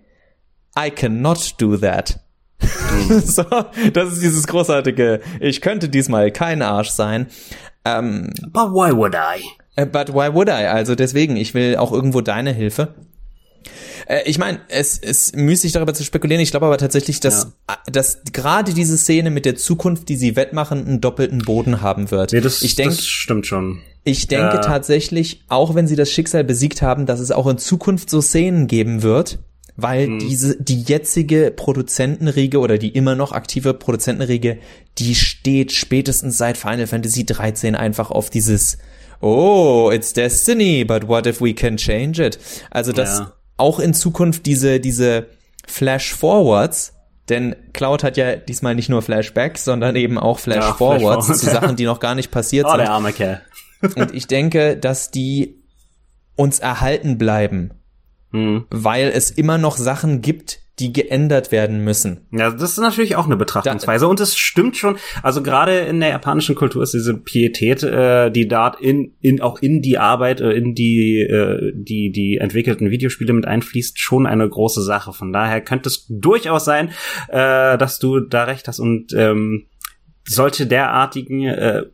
I 0.78 0.90
cannot 0.90 1.60
do 1.60 1.76
that. 1.76 2.20
Mhm. 3.08 3.20
so, 3.24 3.44
das 3.92 4.12
ist 4.12 4.22
dieses 4.22 4.46
großartige, 4.46 5.20
ich 5.40 5.60
könnte 5.60 5.88
diesmal 5.88 6.30
kein 6.30 6.62
Arsch 6.62 6.90
sein. 6.90 7.26
Ähm, 7.84 8.30
but 8.52 8.70
why 8.70 8.96
would 8.96 9.14
I? 9.14 9.42
Äh, 9.76 9.86
but 9.86 10.08
why 10.14 10.32
would 10.32 10.48
I? 10.48 10.66
Also 10.66 10.94
deswegen, 10.94 11.36
ich 11.36 11.54
will 11.54 11.76
auch 11.76 11.92
irgendwo 11.92 12.20
deine 12.20 12.52
Hilfe. 12.52 12.94
Äh, 14.06 14.22
ich 14.26 14.38
meine, 14.38 14.60
es 14.68 14.98
ist 14.98 15.36
müßig 15.36 15.72
darüber 15.72 15.94
zu 15.94 16.04
spekulieren. 16.04 16.42
Ich 16.42 16.50
glaube 16.50 16.66
aber 16.66 16.78
tatsächlich, 16.78 17.20
dass, 17.20 17.54
ja. 17.68 17.78
dass 17.90 18.22
gerade 18.32 18.74
diese 18.74 18.96
Szene 18.96 19.30
mit 19.30 19.44
der 19.44 19.56
Zukunft, 19.56 20.08
die 20.08 20.16
sie 20.16 20.36
wettmachen, 20.36 20.86
einen 20.86 21.00
doppelten 21.00 21.40
Boden 21.40 21.80
haben 21.80 22.10
wird. 22.10 22.32
Nee, 22.32 22.40
das, 22.40 22.62
ich 22.62 22.74
denk, 22.74 22.90
das 22.90 23.06
stimmt 23.06 23.46
schon. 23.46 23.80
Ich 24.04 24.26
denke 24.26 24.58
äh. 24.58 24.60
tatsächlich, 24.60 25.44
auch 25.48 25.74
wenn 25.74 25.86
sie 25.86 25.96
das 25.96 26.10
Schicksal 26.10 26.44
besiegt 26.44 26.82
haben, 26.82 27.06
dass 27.06 27.20
es 27.20 27.30
auch 27.30 27.46
in 27.46 27.58
Zukunft 27.58 28.10
so 28.10 28.20
Szenen 28.20 28.66
geben 28.66 29.02
wird, 29.02 29.38
weil 29.76 30.06
hm. 30.06 30.18
diese 30.18 30.62
die 30.62 30.82
jetzige 30.82 31.50
Produzentenriege 31.50 32.58
oder 32.58 32.78
die 32.78 32.90
immer 32.90 33.14
noch 33.14 33.32
aktive 33.32 33.74
Produzentenriege, 33.74 34.58
die 34.98 35.14
steht 35.14 35.72
spätestens 35.72 36.38
seit 36.38 36.56
Final 36.56 36.86
Fantasy 36.86 37.24
13 37.24 37.74
einfach 37.74 38.10
auf 38.10 38.30
dieses 38.30 38.78
Oh, 39.20 39.90
it's 39.92 40.12
destiny, 40.12 40.84
but 40.84 41.06
what 41.06 41.26
if 41.26 41.40
we 41.40 41.54
can 41.54 41.76
change 41.76 42.24
it? 42.24 42.38
Also 42.70 42.92
dass 42.92 43.20
ja. 43.20 43.32
auch 43.56 43.78
in 43.78 43.94
Zukunft 43.94 44.46
diese 44.46 44.80
diese 44.80 45.28
Flash 45.66 46.12
Forwards 46.12 46.94
denn 47.28 47.54
Cloud 47.72 48.02
hat 48.02 48.16
ja 48.16 48.36
diesmal 48.36 48.74
nicht 48.74 48.88
nur 48.88 49.00
Flashbacks, 49.00 49.64
sondern 49.64 49.96
eben 49.96 50.18
auch 50.18 50.38
Flash 50.38 50.56
ja, 50.64 50.74
Forwards 50.74 51.26
Flash 51.26 51.38
zu 51.38 51.46
Sachen, 51.46 51.76
die 51.76 51.84
noch 51.84 52.00
gar 52.00 52.14
nicht 52.14 52.30
passiert 52.30 52.66
oh, 52.66 52.70
sind. 52.70 52.80
Der 52.80 52.90
arme 52.90 53.12
Kerl. 53.12 53.42
Und 53.96 54.14
ich 54.14 54.26
denke, 54.26 54.76
dass 54.76 55.10
die 55.10 55.62
uns 56.36 56.58
erhalten 56.58 57.18
bleiben 57.18 57.72
hm. 58.32 58.64
weil 58.70 59.10
es 59.14 59.30
immer 59.30 59.58
noch 59.58 59.76
Sachen 59.76 60.20
gibt, 60.20 60.62
die 60.78 60.92
geändert 60.92 61.52
werden 61.52 61.84
müssen. 61.84 62.26
Ja, 62.32 62.50
das 62.50 62.72
ist 62.72 62.78
natürlich 62.78 63.14
auch 63.14 63.26
eine 63.26 63.36
Betrachtungsweise. 63.36 64.06
Da, 64.06 64.10
und 64.10 64.20
es 64.20 64.36
stimmt 64.36 64.76
schon, 64.76 64.96
also 65.22 65.42
gerade 65.42 65.80
in 65.80 66.00
der 66.00 66.08
japanischen 66.08 66.54
Kultur 66.54 66.82
ist 66.82 66.94
diese 66.94 67.14
Pietät, 67.14 67.82
äh, 67.82 68.30
die 68.30 68.48
dort 68.48 68.80
in, 68.80 69.14
in 69.20 69.42
auch 69.42 69.60
in 69.60 69.82
die 69.82 69.98
Arbeit, 69.98 70.40
äh, 70.40 70.52
in 70.52 70.74
die, 70.74 71.20
äh, 71.20 71.72
die, 71.74 72.10
die 72.10 72.38
entwickelten 72.38 72.90
Videospiele 72.90 73.34
mit 73.34 73.46
einfließt, 73.46 74.00
schon 74.00 74.26
eine 74.26 74.48
große 74.48 74.82
Sache. 74.82 75.12
Von 75.12 75.32
daher 75.32 75.60
könnte 75.60 75.90
es 75.90 76.06
durchaus 76.08 76.64
sein, 76.64 76.88
äh, 77.28 77.76
dass 77.76 77.98
du 77.98 78.20
da 78.20 78.44
recht 78.44 78.66
hast 78.66 78.80
und 78.80 79.12
ähm, 79.12 79.66
solche 80.26 80.66
derartigen 80.66 81.44
äh, 81.44 81.84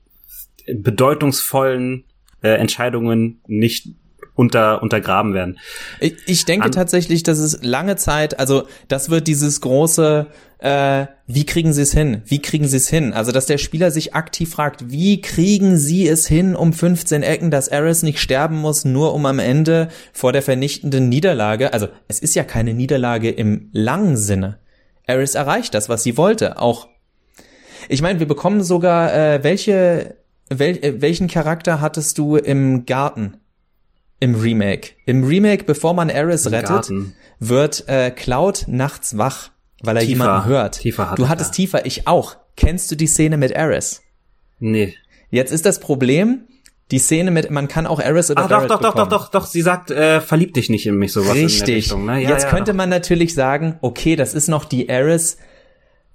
bedeutungsvollen 0.73 2.05
äh, 2.43 2.51
Entscheidungen 2.51 3.41
nicht 3.47 3.89
unter, 4.39 4.83
untergraben 4.83 5.35
werden. 5.35 5.59
Ich, 5.99 6.15
ich 6.27 6.45
denke 6.45 6.67
An 6.67 6.73
tatsächlich, 6.73 7.25
dass 7.25 7.39
es 7.39 7.59
lange 7.65 7.97
Zeit, 7.97 8.39
also 8.39 8.69
das 8.87 9.11
wird 9.11 9.27
dieses 9.27 9.61
große, 9.61 10.29
äh, 10.61 11.07
wie 11.27 11.45
kriegen 11.45 11.73
sie 11.73 11.83
es 11.83 11.93
hin? 11.93 12.23
Wie 12.25 12.41
kriegen 12.41 12.69
sie 12.69 12.77
es 12.77 12.89
hin? 12.89 13.13
Also 13.13 13.33
dass 13.33 13.47
der 13.47 13.59
Spieler 13.59 13.91
sich 13.91 14.15
aktiv 14.15 14.49
fragt, 14.49 14.93
wie 14.93 15.21
kriegen 15.21 15.77
sie 15.77 16.07
es 16.07 16.29
hin 16.29 16.55
um 16.55 16.73
15 16.73 17.25
Ecken, 17.25 17.51
dass 17.51 17.67
Eris 17.67 18.05
nicht 18.05 18.21
sterben 18.21 18.59
muss, 18.59 18.85
nur 18.85 19.13
um 19.13 19.27
am 19.27 19.41
Ende 19.41 19.89
vor 20.13 20.33
der 20.33 20.43
vernichtenden 20.43 21.09
Niederlage, 21.09 21.73
also 21.73 21.89
es 22.07 22.21
ist 22.21 22.37
ja 22.37 22.45
keine 22.45 22.75
Niederlage 22.75 23.31
im 23.31 23.71
langen 23.73 24.17
Sinne. 24.17 24.61
Eris 25.03 25.35
erreicht 25.35 25.75
das, 25.75 25.89
was 25.89 26.05
sie 26.05 26.17
wollte, 26.17 26.61
auch 26.61 26.87
ich 27.89 28.03
meine, 28.03 28.21
wir 28.21 28.29
bekommen 28.29 28.63
sogar 28.63 29.15
äh, 29.15 29.43
welche 29.43 30.17
wel, 30.49 30.77
äh, 30.77 31.01
welchen 31.01 31.27
Charakter 31.27 31.81
hattest 31.81 32.19
du 32.19 32.37
im 32.37 32.87
Garten? 32.87 33.39
Im 34.21 34.35
Remake. 34.35 34.91
Im 35.07 35.25
Remake, 35.25 35.65
bevor 35.65 35.95
man 35.95 36.09
Eris 36.09 36.47
Im 36.47 36.55
rettet, 36.55 36.69
Garten. 36.69 37.15
wird 37.39 37.89
äh, 37.89 38.11
Cloud 38.11 38.65
nachts 38.67 39.17
wach, 39.17 39.51
weil 39.83 39.97
er 39.97 40.03
Tifa. 40.03 40.11
jemanden 40.11 40.47
hört. 40.47 40.79
Tiefer 40.81 41.15
du 41.17 41.29
hattest 41.29 41.55
tiefer, 41.55 41.87
ich 41.87 42.07
auch. 42.09 42.37
Kennst 42.57 42.91
du 42.91 42.97
die 42.97 43.07
Szene 43.07 43.37
mit 43.37 43.53
Eris? 43.53 44.03
Nee. 44.59 44.95
Jetzt 45.31 45.53
ist 45.53 45.65
das 45.67 45.79
Problem, 45.79 46.49
die 46.91 46.99
Szene 46.99 47.31
mit, 47.31 47.51
man 47.51 47.69
kann 47.69 47.87
auch 47.87 48.01
Eris 48.01 48.31
oder 48.31 48.45
Ach, 48.45 48.49
doch, 48.49 48.67
doch, 48.67 48.81
doch, 48.81 48.95
doch, 48.95 49.09
doch, 49.09 49.29
doch, 49.29 49.47
sie 49.47 49.63
sagt, 49.63 49.91
äh, 49.91 50.21
verlieb 50.21 50.55
dich 50.55 50.71
nicht 50.71 50.87
in 50.87 50.97
mich, 50.97 51.13
sowas 51.13 51.35
Richtig. 51.35 51.77
Richtung, 51.77 52.07
ne? 52.07 52.23
ja, 52.23 52.31
Jetzt 52.31 52.45
ja, 52.45 52.51
könnte 52.51 52.73
man 52.73 52.89
natürlich 52.89 53.35
sagen, 53.35 53.79
okay, 53.83 54.17
das 54.17 54.35
ist 54.35 54.49
noch 54.49 54.65
die 54.65 54.89
Eris, 54.89 55.37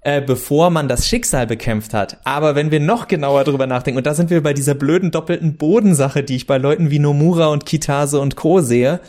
äh, 0.04 0.20
bevor 0.20 0.70
man 0.70 0.86
das 0.86 1.08
Schicksal 1.08 1.46
bekämpft 1.46 1.94
hat. 1.94 2.18
Aber 2.24 2.54
wenn 2.54 2.70
wir 2.70 2.80
noch 2.80 3.08
genauer 3.08 3.44
drüber 3.44 3.66
nachdenken, 3.66 3.98
und 3.98 4.06
da 4.06 4.14
sind 4.14 4.30
wir 4.30 4.42
bei 4.42 4.52
dieser 4.52 4.74
blöden 4.74 5.10
doppelten 5.10 5.56
Bodensache, 5.56 6.22
die 6.22 6.36
ich 6.36 6.46
bei 6.46 6.58
Leuten 6.58 6.90
wie 6.90 6.98
Nomura 6.98 7.46
und 7.46 7.66
Kitase 7.66 8.20
und 8.20 8.36
Co. 8.36 8.60
sehe, 8.60 9.00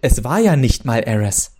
es 0.00 0.24
war 0.24 0.38
ja 0.38 0.56
nicht 0.56 0.84
mal 0.84 1.00
Eris. 1.00 1.52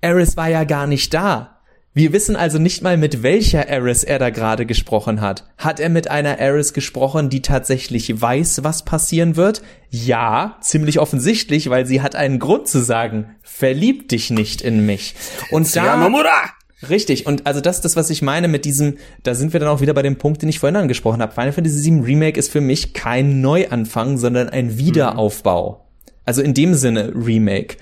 Eris 0.00 0.36
war 0.36 0.48
ja 0.48 0.64
gar 0.64 0.86
nicht 0.86 1.14
da. 1.14 1.50
Wir 1.96 2.12
wissen 2.12 2.34
also 2.34 2.58
nicht 2.58 2.82
mal, 2.82 2.96
mit 2.96 3.22
welcher 3.22 3.68
Eris 3.68 4.02
er 4.02 4.18
da 4.18 4.30
gerade 4.30 4.66
gesprochen 4.66 5.20
hat. 5.20 5.44
Hat 5.56 5.78
er 5.78 5.88
mit 5.88 6.10
einer 6.10 6.38
Eris 6.38 6.72
gesprochen, 6.72 7.30
die 7.30 7.40
tatsächlich 7.40 8.20
weiß, 8.20 8.64
was 8.64 8.84
passieren 8.84 9.36
wird? 9.36 9.62
Ja, 9.90 10.56
ziemlich 10.60 10.98
offensichtlich, 10.98 11.70
weil 11.70 11.86
sie 11.86 12.02
hat 12.02 12.16
einen 12.16 12.40
Grund 12.40 12.66
zu 12.66 12.80
sagen, 12.82 13.36
verlieb 13.42 14.08
dich 14.08 14.30
nicht 14.30 14.60
in 14.60 14.84
mich. 14.84 15.14
Und 15.52 15.74
da, 15.76 15.96
Nomura! 15.96 16.50
Richtig, 16.88 17.26
und 17.26 17.46
also 17.46 17.60
das 17.60 17.76
ist 17.76 17.84
das, 17.84 17.96
was 17.96 18.10
ich 18.10 18.22
meine 18.22 18.48
mit 18.48 18.64
diesem, 18.64 18.98
da 19.22 19.34
sind 19.34 19.52
wir 19.52 19.60
dann 19.60 19.68
auch 19.68 19.80
wieder 19.80 19.94
bei 19.94 20.02
dem 20.02 20.16
Punkt, 20.16 20.42
den 20.42 20.48
ich 20.48 20.58
vorhin 20.58 20.76
angesprochen 20.76 21.22
habe. 21.22 21.32
Final 21.32 21.52
Fantasy 21.52 21.90
VII 21.90 22.00
Remake 22.00 22.38
ist 22.38 22.50
für 22.50 22.60
mich 22.60 22.92
kein 22.92 23.40
Neuanfang, 23.40 24.18
sondern 24.18 24.48
ein 24.48 24.76
Wiederaufbau. 24.76 25.70
Mhm. 25.70 26.10
Also 26.24 26.42
in 26.42 26.54
dem 26.54 26.74
Sinne 26.74 27.12
Remake. 27.14 27.76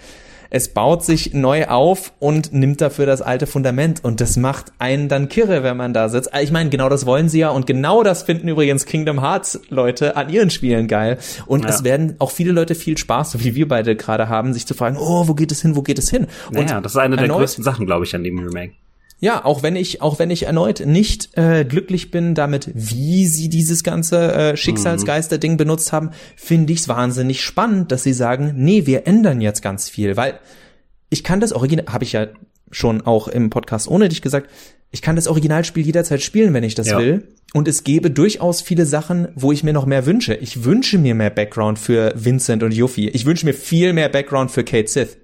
Es 0.55 0.69
baut 0.69 1.03
sich 1.03 1.33
neu 1.33 1.69
auf 1.69 2.13
und 2.19 2.53
nimmt 2.53 2.83
dafür 2.83 3.07
das 3.07 3.23
alte 3.23 3.47
Fundament 3.47 4.05
und 4.05 4.21
das 4.21 4.37
macht 4.37 4.71
einen 4.79 5.09
dann 5.09 5.31
kirre, 5.31 5.63
wenn 5.63 5.79
man 5.79 5.95
da 5.95 6.11
sitzt. 6.11 6.29
Ich 6.43 6.53
meine, 6.53 6.69
genau 6.69 6.91
das 6.91 7.07
wollen 7.07 7.31
sie 7.31 7.39
ja 7.39 7.49
und 7.49 7.67
genau 7.67 8.03
das 8.03 8.25
finden 8.25 8.49
übrigens 8.49 8.85
Kingdom 8.85 9.23
Hearts 9.23 9.63
Leute 9.71 10.15
an 10.15 10.29
ihren 10.29 10.51
Spielen 10.51 10.89
geil. 10.89 11.17
Und 11.47 11.65
ja. 11.65 11.71
es 11.71 11.85
werden 11.85 12.17
auch 12.19 12.31
viele 12.31 12.53
Leute 12.53 12.75
viel 12.75 12.99
Spaß, 12.99 13.31
so 13.31 13.43
wie 13.43 13.55
wir 13.55 13.67
beide 13.67 13.97
gerade 13.97 14.29
haben, 14.29 14.53
sich 14.53 14.67
zu 14.67 14.75
fragen, 14.75 14.99
oh, 15.01 15.27
wo 15.27 15.33
geht 15.33 15.53
es 15.53 15.63
hin, 15.63 15.75
wo 15.75 15.81
geht 15.81 15.99
es 15.99 16.11
hin? 16.11 16.27
Und 16.49 16.67
naja, 16.67 16.83
das 16.83 16.93
ist 16.93 16.99
eine 16.99 17.17
der 17.17 17.29
größten 17.29 17.65
Sachen, 17.65 17.87
glaube 17.87 18.05
ich, 18.05 18.15
an 18.15 18.23
dem 18.23 18.39
Remake. 18.39 18.75
Ja, 19.23 19.45
auch 19.45 19.63
wenn 19.63 19.77
ich, 19.77 20.03
auch 20.03 20.19
wenn 20.19 20.33
ich 20.33 20.47
erneut 20.47 20.85
nicht 20.85 21.39
äh, 21.39 21.65
glücklich 21.65 22.11
bin 22.11 22.35
damit, 22.35 22.73
wie 22.75 23.25
sie 23.27 23.49
dieses 23.49 23.85
ganze 23.85 24.33
äh, 24.33 24.57
Schicksalsgeister-Ding 24.57 25.57
benutzt 25.57 25.93
haben, 25.93 26.11
finde 26.35 26.73
ich 26.73 26.81
es 26.81 26.89
wahnsinnig 26.89 27.41
spannend, 27.41 27.93
dass 27.93 28.03
sie 28.03 28.15
sagen, 28.15 28.55
nee, 28.57 28.85
wir 28.85 29.07
ändern 29.07 29.41
jetzt 29.41 29.63
ganz 29.63 29.89
viel, 29.89 30.17
weil 30.17 30.41
ich 31.09 31.23
kann 31.23 31.39
das 31.39 31.53
Original, 31.53 31.87
habe 31.87 32.03
ich 32.03 32.11
ja 32.11 32.27
schon 32.73 33.03
auch 33.03 33.29
im 33.29 33.49
Podcast 33.49 33.87
ohne 33.87 34.09
dich 34.09 34.23
gesagt, 34.23 34.51
ich 34.91 35.03
kann 35.03 35.15
das 35.15 35.29
Originalspiel 35.29 35.87
jederzeit 35.87 36.21
spielen, 36.21 36.53
wenn 36.53 36.65
ich 36.65 36.75
das 36.75 36.89
ja. 36.89 36.99
will. 36.99 37.29
Und 37.55 37.69
es 37.69 37.85
gäbe 37.85 38.11
durchaus 38.11 38.61
viele 38.61 38.87
Sachen, 38.87 39.29
wo 39.37 39.53
ich 39.53 39.63
mir 39.63 39.73
noch 39.73 39.87
mehr 39.87 40.05
wünsche. 40.05 40.35
Ich 40.35 40.65
wünsche 40.65 40.99
mir 40.99 41.15
mehr 41.15 41.31
Background 41.31 41.79
für 41.79 42.13
Vincent 42.17 42.65
und 42.65 42.75
Yuffie. 42.75 43.09
Ich 43.11 43.25
wünsche 43.25 43.47
mir 43.47 43.55
viel 43.55 43.93
mehr 43.93 44.09
Background 44.09 44.51
für 44.51 44.65
Kate 44.65 44.89
Sith. 44.89 45.17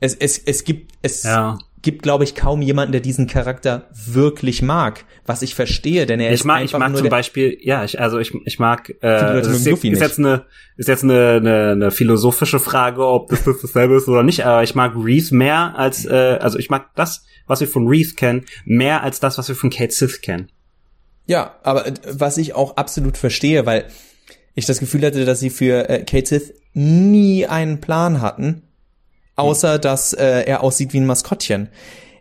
Es, 0.00 0.16
es, 0.16 0.38
es 0.38 0.64
gibt, 0.64 0.92
es, 1.02 1.22
ja 1.22 1.56
gibt, 1.82 2.02
glaube 2.02 2.24
ich, 2.24 2.34
kaum 2.34 2.62
jemanden, 2.62 2.92
der 2.92 3.00
diesen 3.00 3.26
Charakter 3.26 3.88
wirklich 3.92 4.62
mag. 4.62 5.04
Was 5.26 5.42
ich 5.42 5.54
verstehe, 5.54 6.06
denn 6.06 6.20
er 6.20 6.28
ich 6.28 6.40
ist 6.40 6.44
mag, 6.44 6.60
einfach 6.60 6.78
Ich 6.78 6.80
mag 6.80 6.90
nur 6.90 7.00
zum 7.00 7.08
Beispiel, 7.08 7.58
ja, 7.60 7.84
ich, 7.84 8.00
also 8.00 8.18
ich, 8.18 8.34
ich 8.44 8.58
mag, 8.58 8.94
äh, 9.02 9.40
ist, 9.40 9.48
ist, 9.48 9.84
ist 9.84 10.00
jetzt 10.00 10.18
eine, 10.18 10.44
ist 10.76 10.88
jetzt 10.88 11.04
eine, 11.04 11.34
eine, 11.36 11.70
eine 11.72 11.90
philosophische 11.90 12.58
Frage, 12.58 13.06
ob 13.06 13.28
das, 13.28 13.44
das 13.44 13.60
dasselbe 13.60 13.96
ist 13.96 14.08
oder 14.08 14.22
nicht, 14.22 14.44
aber 14.44 14.62
ich 14.62 14.74
mag 14.74 14.92
Reese 14.96 15.34
mehr 15.34 15.74
als, 15.76 16.04
äh, 16.04 16.38
also 16.40 16.58
ich 16.58 16.70
mag 16.70 16.94
das, 16.94 17.24
was 17.46 17.60
wir 17.60 17.68
von 17.68 17.86
Reese 17.86 18.14
kennen, 18.14 18.44
mehr 18.64 19.02
als 19.02 19.20
das, 19.20 19.38
was 19.38 19.48
wir 19.48 19.56
von 19.56 19.70
Kate 19.70 19.92
Sith 19.92 20.20
kennen. 20.20 20.50
Ja, 21.26 21.56
aber 21.62 21.86
äh, 21.86 21.94
was 22.10 22.38
ich 22.38 22.54
auch 22.54 22.76
absolut 22.76 23.16
verstehe, 23.16 23.66
weil 23.66 23.86
ich 24.54 24.66
das 24.66 24.80
Gefühl 24.80 25.04
hatte, 25.06 25.24
dass 25.24 25.40
sie 25.40 25.50
für 25.50 25.88
äh, 25.88 26.04
Kate 26.04 26.26
Sith 26.26 26.54
nie 26.72 27.46
einen 27.46 27.80
Plan 27.80 28.20
hatten 28.20 28.62
außer 29.38 29.78
dass 29.78 30.12
äh, 30.12 30.42
er 30.42 30.62
aussieht 30.62 30.92
wie 30.92 31.00
ein 31.00 31.06
Maskottchen. 31.06 31.68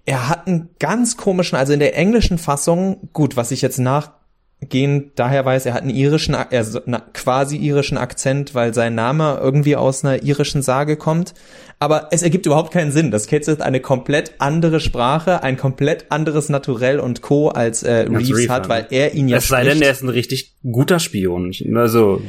Er 0.05 0.30
hat 0.30 0.47
einen 0.47 0.70
ganz 0.80 1.18
komischen, 1.18 1.57
also 1.57 1.74
in 1.74 1.80
der 1.80 1.97
englischen 1.97 2.38
Fassung, 2.38 3.09
gut, 3.11 3.36
was 3.36 3.51
ich 3.51 3.61
jetzt 3.61 3.78
nachgehend 3.78 5.11
daher 5.15 5.43
weiß, 5.43 5.65
er 5.65 5.74
hat 5.74 5.82
einen 5.82 5.93
irischen, 5.93 6.34
also 6.34 6.80
na, 6.86 7.01
quasi 7.13 7.57
irischen 7.57 7.97
Akzent, 7.97 8.55
weil 8.55 8.74
sein 8.74 8.95
Name 8.95 9.38
irgendwie 9.41 9.76
aus 9.76 10.05
einer 10.05 10.24
irischen 10.24 10.61
Sage 10.61 10.95
kommt. 10.95 11.34
Aber 11.80 12.07
es 12.11 12.24
ergibt 12.24 12.45
überhaupt 12.45 12.72
keinen 12.72 12.91
Sinn. 12.91 13.11
Das 13.11 13.28
Kids 13.28 13.47
ist 13.47 13.61
eine 13.61 13.82
komplett 13.82 14.36
andere 14.39 14.80
Sprache, 14.80 15.43
ein 15.43 15.57
komplett 15.57 16.05
anderes 16.09 16.49
Naturell 16.49 16.99
und 16.99 17.22
Co. 17.22 17.49
als 17.49 17.84
äh, 17.84 18.07
Reeves 18.09 18.49
hat, 18.49 18.70
weil 18.70 18.88
er 18.89 19.13
ihn 19.13 19.28
ja 19.28 19.38
Es 19.38 19.47
sei 19.47 19.63
denn, 19.63 19.82
er 19.82 19.91
ist 19.91 20.03
ein 20.03 20.09
richtig 20.09 20.55
guter 20.63 20.99
Spion. 20.99 21.51
Also 21.76 22.22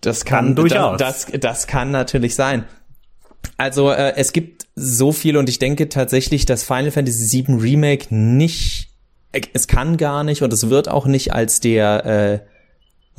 das 0.00 0.24
kann, 0.24 0.46
kann 0.46 0.54
durchaus. 0.56 0.98
Das, 0.98 1.26
das 1.40 1.66
kann 1.66 1.90
natürlich 1.90 2.34
sein. 2.34 2.64
Also 3.56 3.90
äh, 3.90 4.14
es 4.16 4.32
gibt 4.32 4.66
so 4.74 5.12
viel 5.12 5.36
und 5.36 5.48
ich 5.48 5.58
denke 5.58 5.88
tatsächlich, 5.88 6.46
dass 6.46 6.64
Final 6.64 6.90
Fantasy 6.90 7.44
VII 7.46 7.56
Remake 7.56 8.14
nicht, 8.14 8.88
äh, 9.32 9.42
es 9.52 9.66
kann 9.66 9.96
gar 9.96 10.24
nicht 10.24 10.42
und 10.42 10.52
es 10.52 10.70
wird 10.70 10.88
auch 10.88 11.06
nicht 11.06 11.32
als 11.32 11.60
der 11.60 12.06
äh, 12.06 12.40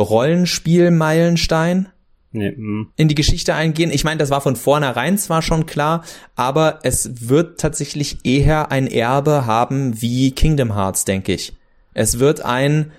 Rollenspiel-Meilenstein 0.02 1.90
nee, 2.32 2.52
mm. 2.52 2.92
in 2.96 3.08
die 3.08 3.16
Geschichte 3.16 3.54
eingehen. 3.54 3.92
Ich 3.92 4.04
meine, 4.04 4.18
das 4.18 4.30
war 4.30 4.42
von 4.42 4.56
vornherein 4.56 5.18
zwar 5.18 5.42
schon 5.42 5.66
klar, 5.66 6.04
aber 6.36 6.80
es 6.84 7.28
wird 7.28 7.60
tatsächlich 7.60 8.18
eher 8.24 8.72
ein 8.72 8.88
Erbe 8.88 9.46
haben 9.46 10.02
wie 10.02 10.32
Kingdom 10.32 10.74
Hearts, 10.76 11.06
denke 11.06 11.34
ich. 11.34 11.54
Es 11.94 12.20
wird 12.20 12.44
ein 12.44 12.92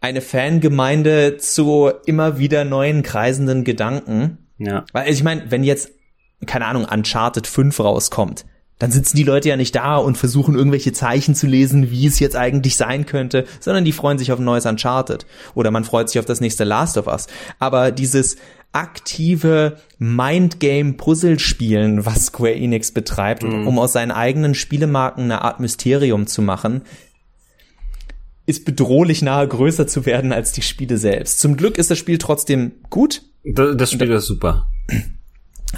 eine 0.00 0.20
Fangemeinde 0.20 1.36
zu 1.36 1.92
immer 2.06 2.36
wieder 2.38 2.64
neuen 2.64 3.04
kreisenden 3.04 3.62
Gedanken. 3.62 4.38
Ja. 4.58 4.84
Weil 4.92 5.12
ich 5.12 5.22
meine, 5.22 5.50
wenn 5.50 5.62
jetzt 5.62 5.92
keine 6.46 6.66
Ahnung, 6.66 6.84
Uncharted 6.84 7.46
5 7.46 7.80
rauskommt, 7.80 8.44
dann 8.78 8.90
sitzen 8.90 9.16
die 9.16 9.22
Leute 9.22 9.48
ja 9.48 9.56
nicht 9.56 9.76
da 9.76 9.96
und 9.96 10.18
versuchen 10.18 10.56
irgendwelche 10.56 10.92
Zeichen 10.92 11.36
zu 11.36 11.46
lesen, 11.46 11.92
wie 11.92 12.06
es 12.06 12.18
jetzt 12.18 12.34
eigentlich 12.34 12.76
sein 12.76 13.06
könnte, 13.06 13.44
sondern 13.60 13.84
die 13.84 13.92
freuen 13.92 14.18
sich 14.18 14.32
auf 14.32 14.40
ein 14.40 14.44
neues 14.44 14.66
Uncharted 14.66 15.24
oder 15.54 15.70
man 15.70 15.84
freut 15.84 16.08
sich 16.08 16.18
auf 16.18 16.24
das 16.24 16.40
nächste 16.40 16.64
Last 16.64 16.98
of 16.98 17.06
Us. 17.06 17.28
Aber 17.60 17.92
dieses 17.92 18.36
aktive 18.72 19.76
Mindgame-Puzzle-Spielen, 19.98 22.04
was 22.06 22.26
Square 22.26 22.56
Enix 22.56 22.90
betreibt, 22.90 23.44
mhm. 23.44 23.68
um 23.68 23.78
aus 23.78 23.92
seinen 23.92 24.10
eigenen 24.10 24.56
Spielemarken 24.56 25.22
eine 25.24 25.42
Art 25.42 25.60
Mysterium 25.60 26.26
zu 26.26 26.42
machen, 26.42 26.82
ist 28.46 28.64
bedrohlich 28.64 29.22
nahe 29.22 29.46
größer 29.46 29.86
zu 29.86 30.06
werden 30.06 30.32
als 30.32 30.52
die 30.52 30.62
Spiele 30.62 30.98
selbst. 30.98 31.38
Zum 31.38 31.56
Glück 31.56 31.78
ist 31.78 31.90
das 31.90 31.98
Spiel 31.98 32.18
trotzdem 32.18 32.72
gut. 32.90 33.22
Das 33.44 33.92
Spiel 33.92 34.10
ist 34.10 34.26
super. 34.26 34.68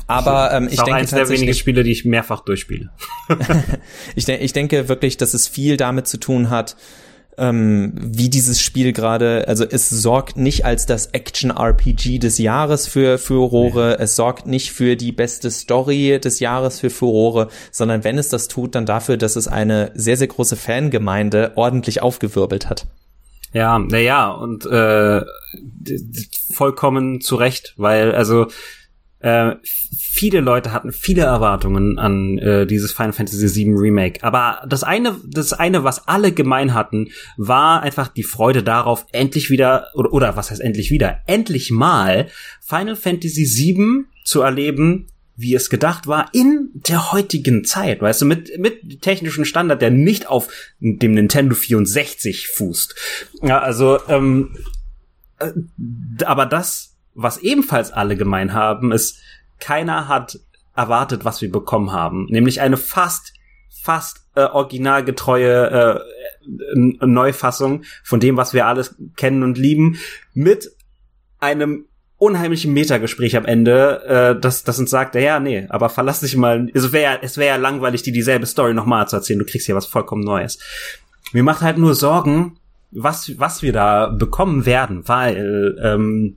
Aber 0.06 0.52
ähm, 0.52 0.66
ich 0.66 0.74
ist 0.74 0.80
auch 0.80 0.84
denke 0.84 0.98
eines 0.98 1.10
der 1.10 1.28
wenigen 1.28 1.54
Spiele, 1.54 1.82
die 1.82 1.92
ich 1.92 2.04
mehrfach 2.04 2.40
durchspiele. 2.40 2.90
ich, 4.14 4.24
de 4.24 4.36
ich 4.38 4.52
denke 4.52 4.88
wirklich, 4.88 5.16
dass 5.16 5.34
es 5.34 5.48
viel 5.48 5.76
damit 5.76 6.06
zu 6.06 6.18
tun 6.18 6.50
hat, 6.50 6.76
ähm, 7.36 7.92
wie 7.96 8.28
dieses 8.28 8.60
Spiel 8.60 8.92
gerade, 8.92 9.46
also 9.48 9.64
es 9.64 9.88
sorgt 9.90 10.36
nicht 10.36 10.64
als 10.64 10.86
das 10.86 11.06
Action-RPG 11.06 12.18
des 12.18 12.38
Jahres 12.38 12.86
für 12.86 13.18
Furore, 13.18 13.90
ja. 13.90 13.96
es 13.96 14.16
sorgt 14.16 14.46
nicht 14.46 14.72
für 14.72 14.96
die 14.96 15.12
beste 15.12 15.50
Story 15.50 16.20
des 16.22 16.40
Jahres 16.40 16.80
für 16.80 16.90
Furore, 16.90 17.48
sondern 17.70 18.04
wenn 18.04 18.18
es 18.18 18.28
das 18.28 18.48
tut, 18.48 18.74
dann 18.74 18.86
dafür, 18.86 19.16
dass 19.16 19.36
es 19.36 19.48
eine 19.48 19.90
sehr, 19.94 20.16
sehr 20.16 20.28
große 20.28 20.56
Fangemeinde 20.56 21.52
ordentlich 21.56 22.02
aufgewirbelt 22.02 22.68
hat. 22.70 22.86
Ja, 23.52 23.78
naja, 23.78 24.32
und 24.32 24.66
äh, 24.66 25.22
vollkommen 26.52 27.20
zu 27.20 27.36
Recht, 27.36 27.74
weil 27.76 28.12
also 28.12 28.48
äh, 29.24 29.56
viele 29.62 30.40
Leute 30.40 30.72
hatten 30.72 30.92
viele 30.92 31.22
Erwartungen 31.22 31.98
an 31.98 32.36
äh, 32.36 32.66
dieses 32.66 32.92
Final 32.92 33.14
Fantasy 33.14 33.64
VII 33.64 33.74
Remake. 33.74 34.22
Aber 34.22 34.62
das 34.68 34.84
eine, 34.84 35.16
das 35.26 35.54
eine, 35.54 35.82
was 35.82 36.06
alle 36.06 36.32
gemein 36.32 36.74
hatten, 36.74 37.08
war 37.38 37.80
einfach 37.80 38.08
die 38.08 38.22
Freude 38.22 38.62
darauf, 38.62 39.06
endlich 39.12 39.48
wieder, 39.48 39.88
oder, 39.94 40.12
oder 40.12 40.36
was 40.36 40.50
heißt 40.50 40.60
endlich 40.60 40.90
wieder, 40.90 41.22
endlich 41.26 41.70
mal 41.70 42.28
Final 42.60 42.96
Fantasy 42.96 43.46
VII 43.46 44.04
zu 44.24 44.42
erleben, 44.42 45.06
wie 45.36 45.54
es 45.54 45.70
gedacht 45.70 46.06
war 46.06 46.28
in 46.34 46.68
der 46.74 47.10
heutigen 47.10 47.64
Zeit, 47.64 48.02
weißt 48.02 48.20
du, 48.22 48.26
mit, 48.26 48.58
mit 48.58 49.00
technischen 49.00 49.46
Standard, 49.46 49.80
der 49.80 49.90
nicht 49.90 50.28
auf 50.28 50.48
dem 50.80 51.14
Nintendo 51.14 51.54
64 51.54 52.48
fußt. 52.48 52.94
Ja, 53.42 53.60
also, 53.60 53.98
ähm, 54.06 54.54
äh, 55.38 55.50
aber 56.26 56.44
das, 56.44 56.93
was 57.14 57.38
ebenfalls 57.38 57.92
alle 57.92 58.16
gemein 58.16 58.52
haben, 58.52 58.92
ist, 58.92 59.18
keiner 59.60 60.08
hat 60.08 60.38
erwartet, 60.74 61.24
was 61.24 61.40
wir 61.40 61.50
bekommen 61.50 61.92
haben, 61.92 62.26
nämlich 62.26 62.60
eine 62.60 62.76
fast, 62.76 63.32
fast 63.82 64.22
äh, 64.34 64.42
originalgetreue 64.42 66.00
äh, 66.00 67.06
Neufassung 67.06 67.82
von 68.02 68.20
dem, 68.20 68.36
was 68.36 68.54
wir 68.54 68.66
alles 68.66 68.96
kennen 69.16 69.42
und 69.42 69.56
lieben, 69.56 69.98
mit 70.32 70.70
einem 71.38 71.86
unheimlichen 72.16 72.72
Metagespräch 72.72 73.36
am 73.36 73.44
Ende, 73.44 74.02
äh, 74.04 74.40
das, 74.40 74.64
das 74.64 74.78
uns 74.78 74.90
sagt, 74.90 75.14
ja, 75.14 75.40
nee, 75.40 75.66
aber 75.68 75.88
verlass 75.88 76.20
dich 76.20 76.36
mal, 76.36 76.68
es 76.74 76.92
wäre 76.92 77.18
es 77.22 77.36
wäre 77.36 77.56
ja 77.56 77.56
langweilig, 77.56 78.02
dir 78.02 78.12
dieselbe 78.12 78.46
Story 78.46 78.74
nochmal 78.74 79.08
zu 79.08 79.16
erzählen, 79.16 79.38
du 79.38 79.44
kriegst 79.44 79.66
hier 79.66 79.76
was 79.76 79.86
vollkommen 79.86 80.24
Neues. 80.24 80.58
Mir 81.32 81.42
macht 81.42 81.62
halt 81.62 81.78
nur 81.78 81.94
Sorgen, 81.94 82.58
was, 82.90 83.38
was 83.38 83.62
wir 83.62 83.72
da 83.72 84.06
bekommen 84.06 84.66
werden, 84.66 85.06
weil, 85.06 85.76
ähm, 85.82 86.36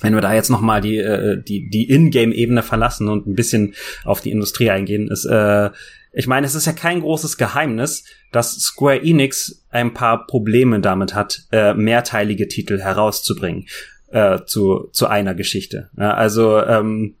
wenn 0.00 0.14
wir 0.14 0.20
da 0.20 0.34
jetzt 0.34 0.50
noch 0.50 0.60
mal 0.60 0.80
die 0.80 0.98
äh, 0.98 1.42
die 1.42 1.68
die 1.68 1.90
Ingame-Ebene 1.90 2.62
verlassen 2.62 3.08
und 3.08 3.26
ein 3.26 3.34
bisschen 3.34 3.74
auf 4.04 4.20
die 4.20 4.30
Industrie 4.30 4.70
eingehen, 4.70 5.08
ist 5.08 5.24
äh, 5.24 5.70
ich 6.12 6.26
meine, 6.26 6.46
es 6.46 6.54
ist 6.54 6.66
ja 6.66 6.72
kein 6.72 7.00
großes 7.00 7.36
Geheimnis, 7.36 8.04
dass 8.32 8.58
Square 8.58 9.02
Enix 9.02 9.64
ein 9.70 9.94
paar 9.94 10.26
Probleme 10.26 10.80
damit 10.80 11.14
hat, 11.14 11.46
äh, 11.52 11.74
mehrteilige 11.74 12.48
Titel 12.48 12.80
herauszubringen 12.80 13.66
äh, 14.10 14.40
zu, 14.44 14.88
zu 14.92 15.06
einer 15.06 15.34
Geschichte. 15.34 15.90
Ja, 15.96 16.14
also 16.14 16.60
ähm, 16.60 17.16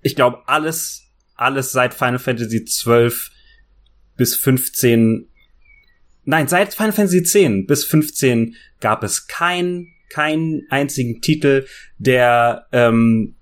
ich 0.00 0.14
glaube, 0.14 0.38
alles, 0.46 1.10
alles 1.34 1.72
seit 1.72 1.94
Final 1.94 2.18
Fantasy 2.18 2.64
12 2.64 3.30
bis 4.16 4.36
15, 4.36 5.28
nein, 6.24 6.48
seit 6.48 6.74
Final 6.74 6.92
Fantasy 6.92 7.22
10 7.22 7.66
bis 7.66 7.84
15 7.84 8.54
gab 8.80 9.02
es 9.02 9.26
keinen 9.26 9.91
keinen 10.12 10.62
einzigen 10.70 11.20
Titel, 11.20 11.66
der 11.98 12.66
ähm, 12.72 13.34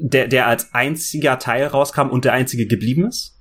der 0.00 0.28
der 0.28 0.46
als 0.46 0.72
einziger 0.72 1.38
Teil 1.38 1.66
rauskam 1.66 2.08
und 2.08 2.24
der 2.24 2.32
einzige 2.32 2.66
geblieben 2.66 3.06
ist. 3.06 3.38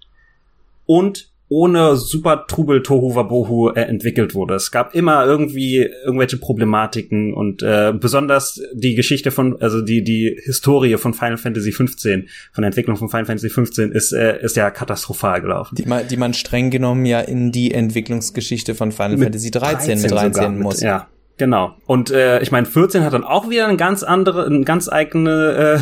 Und 0.85 1.31
ohne 1.49 1.95
super 1.95 2.45
Trubel 2.47 2.83
Tohu 2.83 3.15
Wabohu 3.15 3.69
äh, 3.69 3.81
entwickelt 3.81 4.35
wurde. 4.35 4.55
Es 4.55 4.71
gab 4.71 4.93
immer 4.93 5.25
irgendwie 5.25 5.77
irgendwelche 6.05 6.37
Problematiken 6.37 7.33
und 7.33 7.63
äh, 7.63 7.93
besonders 7.97 8.61
die 8.73 8.95
Geschichte 8.95 9.31
von, 9.31 9.61
also 9.61 9.81
die 9.81 10.03
die 10.03 10.37
Historie 10.43 10.97
von 10.97 11.13
Final 11.13 11.37
Fantasy 11.37 11.71
15, 11.71 12.27
von 12.51 12.61
der 12.61 12.67
Entwicklung 12.67 12.97
von 12.97 13.09
Final 13.09 13.25
Fantasy 13.25 13.49
15 13.49 13.91
ist 13.91 14.11
äh, 14.11 14.41
ist 14.41 14.57
ja 14.57 14.69
katastrophal 14.71 15.41
gelaufen. 15.41 15.75
Die 15.75 15.85
man, 15.85 16.07
die 16.07 16.17
man 16.17 16.33
streng 16.33 16.69
genommen 16.69 17.05
ja 17.05 17.21
in 17.21 17.51
die 17.51 17.71
Entwicklungsgeschichte 17.73 18.75
von 18.75 18.91
Final 18.91 19.15
mit 19.15 19.23
Fantasy 19.23 19.51
13, 19.51 20.01
13 20.01 20.01
mit 20.01 20.11
reinziehen 20.13 20.59
muss. 20.59 20.75
Mit, 20.75 20.83
ja, 20.83 21.07
Genau. 21.37 21.77
Und 21.85 22.09
äh, 22.09 22.41
ich 22.41 22.51
meine, 22.51 22.65
14 22.65 23.03
hat 23.03 23.13
dann 23.13 23.23
auch 23.23 23.49
wieder 23.49 23.67
eine 23.67 23.77
ganz 23.77 24.01
andere, 24.01 24.47
eine 24.47 24.63
ganz 24.63 24.89
eigene 24.89 25.79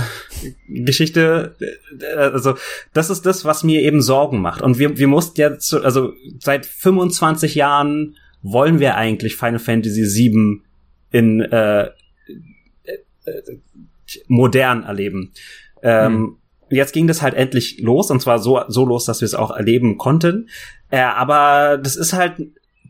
äh, 0.69 0.83
Geschichte. 0.83 1.55
Äh, 1.99 2.15
also 2.17 2.55
das 2.93 3.09
ist 3.09 3.25
das, 3.25 3.45
was 3.45 3.63
mir 3.63 3.81
eben 3.81 4.01
Sorgen 4.01 4.41
macht. 4.41 4.61
Und 4.61 4.79
wir, 4.79 4.97
wir 4.97 5.07
mussten 5.07 5.39
jetzt, 5.39 5.73
also 5.73 6.13
seit 6.39 6.65
25 6.65 7.55
Jahren 7.55 8.17
wollen 8.41 8.79
wir 8.79 8.95
eigentlich 8.95 9.37
Final 9.37 9.59
Fantasy 9.59 10.05
7 10.05 10.63
in 11.11 11.39
äh, 11.39 11.83
äh, 11.83 11.89
äh, 13.25 13.41
modern 14.27 14.83
erleben. 14.83 15.31
Ähm, 15.81 16.13
hm. 16.13 16.37
Jetzt 16.69 16.93
ging 16.93 17.07
das 17.07 17.21
halt 17.21 17.33
endlich 17.33 17.79
los 17.79 18.11
und 18.11 18.21
zwar 18.21 18.39
so, 18.39 18.61
so 18.67 18.85
los, 18.85 19.05
dass 19.05 19.21
wir 19.21 19.25
es 19.25 19.35
auch 19.35 19.51
erleben 19.51 19.97
konnten. 19.97 20.49
Äh, 20.89 20.99
aber 20.99 21.77
das 21.77 21.95
ist 21.95 22.11
halt 22.11 22.41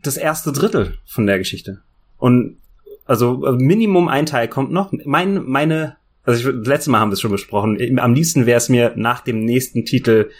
das 0.02 0.16
erste 0.16 0.50
Drittel 0.50 0.98
von 1.06 1.26
der 1.26 1.38
Geschichte. 1.38 1.82
Und 2.18 2.58
also, 3.04 3.36
Minimum 3.58 4.08
ein 4.08 4.26
Teil 4.26 4.48
kommt 4.48 4.72
noch. 4.72 4.92
Mein, 5.04 5.44
meine, 5.44 5.96
also 6.24 6.50
ich, 6.50 6.66
letztes 6.66 6.88
Mal 6.88 6.98
haben 6.98 7.10
wir 7.10 7.14
es 7.14 7.20
schon 7.20 7.30
besprochen. 7.30 7.98
Am 7.98 8.14
liebsten 8.14 8.46
wäre 8.46 8.58
es 8.58 8.68
mir 8.68 8.92
nach 8.96 9.20
dem 9.20 9.44
nächsten 9.44 9.84
Titel 9.84 10.30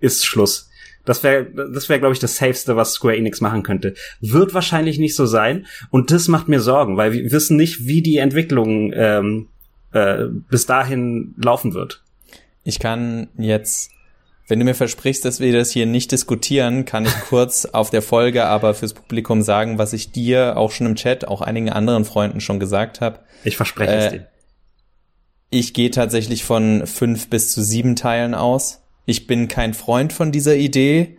ist 0.00 0.24
Schluss. 0.24 0.70
Das 1.04 1.22
wäre, 1.22 1.46
das 1.72 1.88
wäre, 1.88 2.00
glaube 2.00 2.12
ich, 2.12 2.18
das 2.18 2.36
Safeste, 2.36 2.76
was 2.76 2.92
Square 2.92 3.16
Enix 3.16 3.40
machen 3.40 3.62
könnte. 3.62 3.94
Wird 4.20 4.54
wahrscheinlich 4.54 4.98
nicht 4.98 5.16
so 5.16 5.26
sein. 5.26 5.66
Und 5.90 6.10
das 6.10 6.28
macht 6.28 6.48
mir 6.48 6.60
Sorgen, 6.60 6.96
weil 6.96 7.12
wir 7.12 7.32
wissen 7.32 7.56
nicht, 7.56 7.86
wie 7.86 8.02
die 8.02 8.18
Entwicklung 8.18 8.92
ähm, 8.94 9.48
äh, 9.92 10.26
bis 10.50 10.66
dahin 10.66 11.34
laufen 11.42 11.74
wird. 11.74 12.04
Ich 12.62 12.78
kann 12.78 13.28
jetzt 13.38 13.90
wenn 14.48 14.58
du 14.58 14.64
mir 14.64 14.74
versprichst, 14.74 15.24
dass 15.24 15.40
wir 15.40 15.52
das 15.52 15.70
hier 15.70 15.86
nicht 15.86 16.10
diskutieren, 16.10 16.86
kann 16.86 17.04
ich 17.04 17.14
kurz 17.28 17.64
auf 17.72 17.90
der 17.90 18.02
Folge 18.02 18.46
aber 18.46 18.74
fürs 18.74 18.94
Publikum 18.94 19.42
sagen, 19.42 19.78
was 19.78 19.92
ich 19.92 20.10
dir 20.10 20.56
auch 20.56 20.70
schon 20.70 20.86
im 20.86 20.96
Chat, 20.96 21.28
auch 21.28 21.42
einigen 21.42 21.70
anderen 21.70 22.06
Freunden 22.06 22.40
schon 22.40 22.58
gesagt 22.58 23.00
habe. 23.00 23.20
Ich 23.44 23.56
verspreche 23.56 23.92
äh, 23.92 24.04
es 24.06 24.12
dir. 24.12 24.26
Ich 25.50 25.74
gehe 25.74 25.90
tatsächlich 25.90 26.44
von 26.44 26.86
fünf 26.86 27.28
bis 27.28 27.52
zu 27.52 27.62
sieben 27.62 27.94
Teilen 27.94 28.34
aus. 28.34 28.82
Ich 29.06 29.26
bin 29.26 29.48
kein 29.48 29.72
Freund 29.74 30.12
von 30.12 30.32
dieser 30.32 30.56
Idee, 30.56 31.16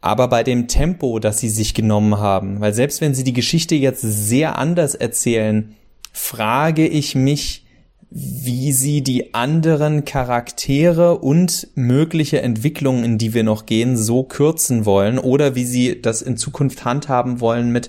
aber 0.00 0.28
bei 0.28 0.42
dem 0.42 0.66
Tempo, 0.66 1.18
das 1.18 1.40
sie 1.40 1.48
sich 1.48 1.74
genommen 1.74 2.18
haben, 2.18 2.60
weil 2.60 2.74
selbst 2.74 3.00
wenn 3.00 3.14
sie 3.14 3.24
die 3.24 3.32
Geschichte 3.32 3.74
jetzt 3.74 4.02
sehr 4.02 4.58
anders 4.58 4.94
erzählen, 4.94 5.76
frage 6.12 6.86
ich 6.86 7.14
mich, 7.14 7.66
wie 8.10 8.72
sie 8.72 9.02
die 9.02 9.34
anderen 9.34 10.04
Charaktere 10.04 11.18
und 11.18 11.68
mögliche 11.76 12.42
Entwicklungen, 12.42 13.04
in 13.04 13.18
die 13.18 13.34
wir 13.34 13.44
noch 13.44 13.66
gehen, 13.66 13.96
so 13.96 14.24
kürzen 14.24 14.84
wollen 14.84 15.18
oder 15.18 15.54
wie 15.54 15.64
sie 15.64 16.02
das 16.02 16.20
in 16.20 16.36
Zukunft 16.36 16.84
handhaben 16.84 17.40
wollen 17.40 17.70
mit 17.70 17.88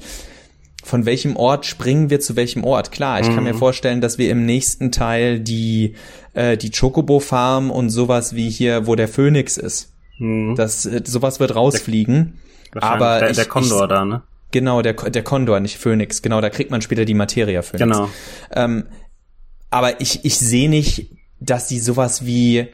von 0.83 1.05
welchem 1.05 1.35
Ort 1.35 1.65
springen 1.65 2.09
wir 2.09 2.19
zu 2.19 2.35
welchem 2.35 2.63
Ort? 2.63 2.91
Klar, 2.91 3.19
ich 3.19 3.29
mhm. 3.29 3.35
kann 3.35 3.43
mir 3.43 3.53
mhm. 3.53 3.59
vorstellen, 3.59 4.01
dass 4.01 4.17
wir 4.17 4.31
im 4.31 4.45
nächsten 4.45 4.91
Teil 4.91 5.39
die 5.39 5.95
äh, 6.33 6.57
die 6.57 6.71
Chocobo 6.71 7.19
Farm 7.19 7.69
und 7.69 7.89
sowas 7.89 8.35
wie 8.35 8.49
hier, 8.49 8.87
wo 8.87 8.95
der 8.95 9.07
Phönix 9.07 9.57
ist. 9.57 9.93
Mhm. 10.17 10.55
Das 10.55 10.85
äh, 10.85 11.01
sowas 11.05 11.39
wird 11.39 11.55
rausfliegen. 11.55 12.39
Der, 12.73 12.83
aber 12.83 13.19
der, 13.19 13.33
der 13.33 13.45
Kondor 13.45 13.83
ich, 13.83 13.89
da, 13.89 14.05
ne? 14.05 14.23
Genau, 14.51 14.81
der 14.81 14.93
der 14.93 15.23
Kondor, 15.23 15.59
nicht 15.59 15.77
Phönix. 15.77 16.21
Genau, 16.21 16.41
da 16.41 16.49
kriegt 16.49 16.71
man 16.71 16.81
später 16.81 17.05
die 17.05 17.13
Materia 17.13 17.61
Phönix. 17.61 17.97
Genau. 17.97 18.09
Ähm, 18.51 18.85
aber 19.71 19.99
ich, 20.01 20.23
ich 20.23 20.37
sehe 20.37 20.69
nicht, 20.69 21.09
dass 21.39 21.67
die 21.67 21.79
sowas 21.79 22.25
wie 22.25 22.67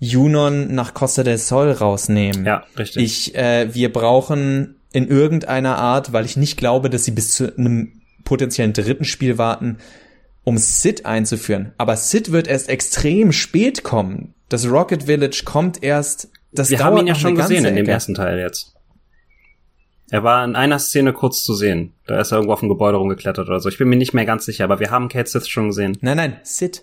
Junon 0.00 0.74
nach 0.74 0.94
Costa 0.94 1.22
del 1.22 1.38
Sol 1.38 1.70
rausnehmen. 1.70 2.44
Ja, 2.44 2.64
richtig. 2.76 3.02
Ich, 3.04 3.34
äh, 3.36 3.72
wir 3.72 3.92
brauchen 3.92 4.80
in 4.92 5.06
irgendeiner 5.06 5.78
Art, 5.78 6.12
weil 6.12 6.24
ich 6.24 6.36
nicht 6.36 6.56
glaube, 6.56 6.90
dass 6.90 7.04
sie 7.04 7.12
bis 7.12 7.34
zu 7.34 7.56
einem 7.56 8.02
potenziellen 8.24 8.72
dritten 8.72 9.04
Spiel 9.04 9.38
warten, 9.38 9.78
um 10.42 10.58
Sid 10.58 11.06
einzuführen. 11.06 11.72
Aber 11.78 11.96
Sid 11.96 12.32
wird 12.32 12.48
erst 12.48 12.68
extrem 12.68 13.30
spät 13.30 13.84
kommen. 13.84 14.34
Das 14.48 14.68
Rocket 14.68 15.04
Village 15.04 15.42
kommt 15.44 15.82
erst. 15.82 16.30
Das 16.52 16.70
wir 16.70 16.82
haben 16.82 16.98
ihn 16.98 17.06
ja 17.06 17.14
schon 17.14 17.36
gesehen 17.36 17.64
in 17.64 17.76
dem 17.76 17.86
ersten 17.86 18.14
Teil 18.14 18.38
jetzt. 18.38 18.71
Er 20.12 20.22
war 20.22 20.44
in 20.44 20.56
einer 20.56 20.78
Szene 20.78 21.14
kurz 21.14 21.42
zu 21.42 21.54
sehen. 21.54 21.94
Da 22.06 22.20
ist 22.20 22.32
er 22.32 22.36
irgendwo 22.36 22.52
auf 22.52 22.60
dem 22.60 22.68
Gebäude 22.68 22.98
rumgeklettert 22.98 23.48
oder 23.48 23.60
so. 23.60 23.70
Ich 23.70 23.78
bin 23.78 23.88
mir 23.88 23.96
nicht 23.96 24.12
mehr 24.12 24.26
ganz 24.26 24.44
sicher, 24.44 24.64
aber 24.64 24.78
wir 24.78 24.90
haben 24.90 25.08
Kate 25.08 25.28
Sith 25.28 25.48
schon 25.48 25.68
gesehen. 25.68 25.96
Nein, 26.02 26.18
nein, 26.18 26.36
Sid. 26.42 26.82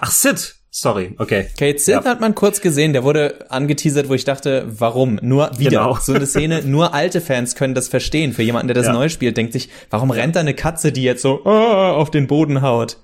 Ach, 0.00 0.12
Sid. 0.12 0.54
Sorry, 0.70 1.16
okay. 1.18 1.48
Kate 1.58 1.80
Sith 1.80 1.94
ja. 1.94 2.04
hat 2.04 2.20
man 2.20 2.36
kurz 2.36 2.60
gesehen, 2.60 2.92
der 2.92 3.02
wurde 3.02 3.50
angeteasert, 3.50 4.08
wo 4.08 4.14
ich 4.14 4.24
dachte, 4.24 4.66
warum? 4.68 5.18
Nur 5.20 5.50
wieder. 5.58 5.70
Genau. 5.70 5.98
So 6.00 6.14
eine 6.14 6.26
Szene, 6.26 6.62
nur 6.64 6.94
alte 6.94 7.20
Fans 7.20 7.56
können 7.56 7.74
das 7.74 7.88
verstehen. 7.88 8.32
Für 8.32 8.42
jemanden, 8.42 8.68
der 8.68 8.76
das 8.76 8.86
ja. 8.86 8.92
neu 8.92 9.08
spielt, 9.08 9.36
denkt 9.36 9.52
sich, 9.52 9.68
warum 9.90 10.12
rennt 10.12 10.36
da 10.36 10.40
eine 10.40 10.54
Katze, 10.54 10.92
die 10.92 11.02
jetzt 11.02 11.22
so 11.22 11.40
oh, 11.44 11.48
auf 11.48 12.12
den 12.12 12.28
Boden 12.28 12.62
haut? 12.62 12.98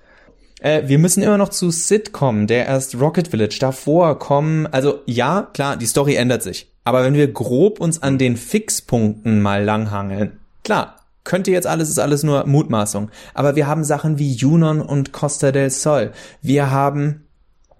Äh, 0.60 0.82
wir 0.86 1.00
müssen 1.00 1.24
immer 1.24 1.38
noch 1.38 1.48
zu 1.48 1.72
Sid 1.72 2.12
kommen, 2.12 2.46
der 2.46 2.66
erst 2.66 3.00
Rocket 3.00 3.26
Village 3.26 3.56
davor 3.58 4.16
kommen. 4.20 4.68
Also 4.68 5.00
ja, 5.06 5.48
klar, 5.52 5.76
die 5.76 5.86
Story 5.86 6.14
ändert 6.14 6.44
sich. 6.44 6.70
Aber 6.84 7.04
wenn 7.04 7.14
wir 7.14 7.32
grob 7.32 7.80
uns 7.80 8.02
an 8.02 8.18
den 8.18 8.36
Fixpunkten 8.36 9.40
mal 9.40 9.64
langhangeln, 9.64 10.38
klar, 10.64 10.96
könnte 11.24 11.50
jetzt 11.50 11.66
alles, 11.66 11.88
ist 11.88 11.98
alles 11.98 12.22
nur 12.22 12.46
Mutmaßung. 12.46 13.10
Aber 13.34 13.56
wir 13.56 13.66
haben 13.66 13.84
Sachen 13.84 14.18
wie 14.18 14.32
Junon 14.32 14.80
und 14.80 15.12
Costa 15.12 15.52
del 15.52 15.70
Sol. 15.70 16.12
Wir 16.40 16.70
haben 16.70 17.24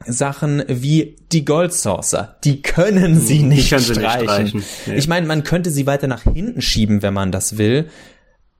Sachen 0.07 0.63
wie 0.67 1.17
die 1.33 1.45
Gold 1.45 1.73
Saucer. 1.73 2.37
Die 2.45 2.63
können 2.63 3.21
sie 3.21 3.43
nicht, 3.43 3.71
können 3.71 3.83
sie 3.83 3.95
streichen. 3.95 4.21
Nicht 4.21 4.31
streichen. 4.31 4.65
Nee. 4.87 4.95
Ich 4.95 5.09
meine, 5.09 5.27
man 5.27 5.45
könnte 5.45 5.71
sie 5.71 5.87
weiter 5.87 6.07
nach 6.07 6.23
hinten 6.23 6.63
schieben, 6.63 7.03
wenn 7.03 7.15
man 7.15 7.33
das 7.33 7.59
will. 7.59 7.89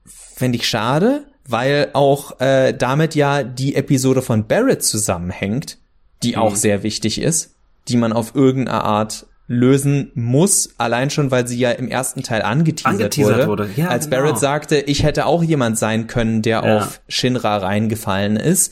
Fände 0.05 0.57
ich 0.57 0.67
schade, 0.67 1.25
weil 1.47 1.89
auch 1.93 2.39
äh, 2.39 2.73
damit 2.73 3.15
ja 3.15 3.43
die 3.43 3.75
Episode 3.75 4.21
von 4.21 4.47
Barrett 4.47 4.83
zusammenhängt, 4.83 5.77
die 6.23 6.33
mhm. 6.33 6.41
auch 6.41 6.55
sehr 6.55 6.83
wichtig 6.83 7.19
ist, 7.19 7.55
die 7.87 7.97
man 7.97 8.13
auf 8.13 8.35
irgendeine 8.35 8.83
Art 8.83 9.25
lösen 9.51 10.11
muss, 10.15 10.69
allein 10.77 11.09
schon, 11.09 11.29
weil 11.29 11.45
sie 11.45 11.59
ja 11.59 11.71
im 11.71 11.89
ersten 11.89 12.23
Teil 12.23 12.41
angeteasert, 12.41 13.01
angeteasert 13.01 13.47
wurde. 13.47 13.47
wurde. 13.65 13.69
Ja, 13.75 13.89
als 13.89 14.09
genau. 14.09 14.21
Barrett 14.23 14.39
sagte, 14.39 14.77
ich 14.77 15.03
hätte 15.03 15.25
auch 15.25 15.43
jemand 15.43 15.77
sein 15.77 16.07
können, 16.07 16.41
der 16.41 16.63
ja. 16.63 16.77
auf 16.77 17.01
Shinra 17.09 17.57
reingefallen 17.57 18.37
ist. 18.37 18.71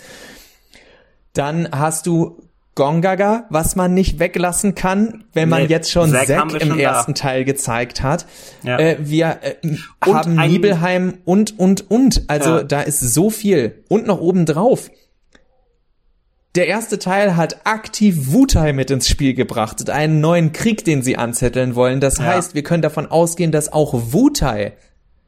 Dann 1.33 1.67
hast 1.71 2.07
du 2.07 2.43
Gongaga, 2.75 3.45
was 3.49 3.75
man 3.75 3.93
nicht 3.93 4.19
weglassen 4.19 4.73
kann, 4.73 5.25
wenn 5.33 5.49
man 5.49 5.63
Nee, 5.63 5.67
jetzt 5.67 5.91
schon 5.91 6.11
Zack 6.11 6.27
Zack, 6.27 6.53
im 6.53 6.59
schon 6.61 6.77
da. 6.77 6.83
ersten 6.83 7.13
Teil 7.13 7.43
gezeigt 7.43 8.01
hat. 8.01 8.25
Ja. 8.63 8.79
Äh, 8.79 8.97
wir 9.01 9.39
äh, 9.41 9.55
haben 10.05 10.35
Nibelheim 10.35 11.15
und, 11.25 11.59
und, 11.59 11.91
und. 11.91 12.23
Also 12.27 12.49
Ja. 12.51 12.63
da 12.63 12.81
ist 12.81 13.01
so 13.01 13.29
viel. 13.29 13.83
Und 13.89 14.07
noch 14.07 14.21
obendrauf. 14.21 14.89
Der 16.55 16.67
erste 16.67 16.97
Teil 16.97 17.35
hat 17.35 17.65
aktiv 17.65 18.31
Wutai 18.31 18.73
mit 18.73 18.89
ins 18.89 19.07
Spiel 19.07 19.33
gebracht 19.35 19.89
einen 19.89 20.19
neuen 20.19 20.51
Krieg, 20.51 20.83
den 20.83 21.03
sie 21.03 21.15
anzetteln 21.15 21.75
wollen. 21.75 21.99
Das 21.99 22.17
Ja. 22.17 22.25
heißt, 22.25 22.55
wir 22.55 22.63
können 22.63 22.81
davon 22.81 23.05
ausgehen, 23.05 23.51
dass 23.51 23.71
auch 23.71 23.93
Wutai 24.13 24.73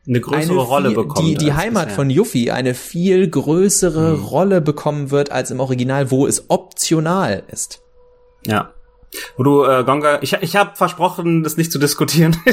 Eine 0.07 0.19
größere 0.19 0.41
eine 0.53 0.61
Rolle 0.61 0.87
viel, 0.89 0.95
bekommt. 0.97 1.27
die, 1.27 1.35
die 1.35 1.53
Heimat 1.53 1.85
bisher. 1.85 1.95
von 1.95 2.09
Yuffie 2.09 2.49
eine 2.49 2.73
viel 2.73 3.29
größere 3.29 4.17
Mhm. 4.17 4.23
Rolle 4.25 4.61
bekommen 4.61 5.11
wird 5.11 5.31
als 5.31 5.51
im 5.51 5.59
Original, 5.59 6.09
wo 6.09 6.25
es 6.25 6.49
optional 6.49 7.43
ist. 7.51 7.81
Ja. 8.47 8.71
Wo 9.37 9.43
du, 9.43 9.63
äh, 9.65 9.83
Gonga, 9.83 10.19
ich, 10.21 10.33
ich 10.41 10.55
habe 10.55 10.71
versprochen, 10.75 11.43
das 11.43 11.57
nicht 11.57 11.71
zu 11.71 11.79
diskutieren. 11.79 12.37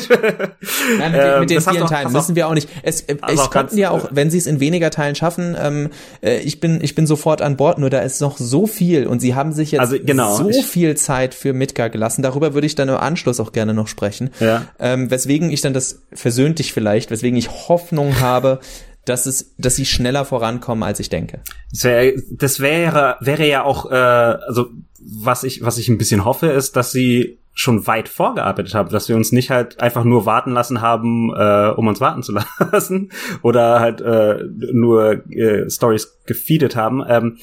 Nein, 0.98 1.12
mit, 1.12 1.20
den- 1.20 1.32
Ähm, 1.34 1.40
mit 1.40 1.50
den 1.50 1.60
vielen 1.60 1.82
auch- 1.84 1.88
Teilen 1.90 2.12
müssen 2.12 2.34
wir 2.36 2.48
auch 2.48 2.54
nicht. 2.54 2.68
Es, 2.82 3.02
äh, 3.02 3.16
hast 3.22 3.32
es 3.44 3.50
könnten 3.50 3.78
ja 3.78 3.90
auch, 3.90 4.06
äh, 4.06 4.08
wenn 4.12 4.30
sie 4.30 4.38
es 4.38 4.46
in 4.46 4.60
weniger 4.60 4.90
Teilen 4.90 5.14
schaffen, 5.14 5.56
ähm, 5.60 5.90
äh, 6.22 6.38
ich 6.40 6.60
bin 6.60 6.80
ich 6.82 6.94
bin 6.94 7.06
sofort 7.06 7.42
an 7.42 7.56
Bord. 7.56 7.78
Nur 7.78 7.90
da 7.90 8.00
ist 8.00 8.20
noch 8.20 8.38
so 8.38 8.66
viel 8.66 9.06
und 9.06 9.20
sie 9.20 9.34
haben 9.34 9.52
sich 9.52 9.72
jetzt 9.72 9.80
Also, 9.80 9.96
genau, 10.02 10.34
so 10.34 10.48
ich- 10.48 10.64
viel 10.66 10.96
Zeit 10.96 11.34
für 11.34 11.52
Midgar 11.52 11.90
gelassen. 11.90 12.22
Darüber 12.22 12.54
würde 12.54 12.66
ich 12.66 12.74
dann 12.74 12.88
im 12.88 12.96
Anschluss 12.96 13.40
auch 13.40 13.52
gerne 13.52 13.74
noch 13.74 13.86
sprechen. 13.88 14.30
Ja. 14.40 14.66
Ähm, 14.78 15.10
weswegen 15.10 15.50
ich 15.50 15.60
dann 15.60 15.74
das 15.74 16.02
versöhnt 16.12 16.58
dich 16.58 16.72
vielleicht, 16.72 17.10
weswegen 17.10 17.38
ich 17.38 17.48
Hoffnung 17.68 18.18
habe, 18.20 18.60
dass 19.08 19.26
es, 19.26 19.54
dass 19.58 19.76
sie 19.76 19.86
schneller 19.86 20.24
vorankommen, 20.24 20.82
als 20.82 21.00
ich 21.00 21.08
denke. 21.08 21.40
Das, 21.70 21.84
wär, 21.84 22.12
das 22.30 22.60
wäre, 22.60 23.16
wäre 23.20 23.46
ja 23.46 23.64
auch, 23.64 23.90
äh, 23.90 23.94
also 23.94 24.70
was 25.00 25.44
ich, 25.44 25.62
was 25.62 25.78
ich 25.78 25.88
ein 25.88 25.98
bisschen 25.98 26.24
hoffe, 26.24 26.48
ist, 26.48 26.76
dass 26.76 26.92
sie 26.92 27.38
schon 27.54 27.88
weit 27.88 28.08
vorgearbeitet 28.08 28.74
haben, 28.74 28.88
dass 28.90 29.08
wir 29.08 29.16
uns 29.16 29.32
nicht 29.32 29.50
halt 29.50 29.80
einfach 29.80 30.04
nur 30.04 30.26
warten 30.26 30.52
lassen 30.52 30.80
haben, 30.80 31.32
äh, 31.34 31.72
um 31.76 31.88
uns 31.88 32.00
warten 32.00 32.22
zu 32.22 32.32
lassen 32.72 33.10
oder 33.42 33.80
halt 33.80 34.00
äh, 34.00 34.44
nur 34.72 35.28
äh, 35.30 35.68
Stories 35.68 36.18
gefeedet 36.24 36.76
haben. 36.76 37.02
Ähm, 37.08 37.38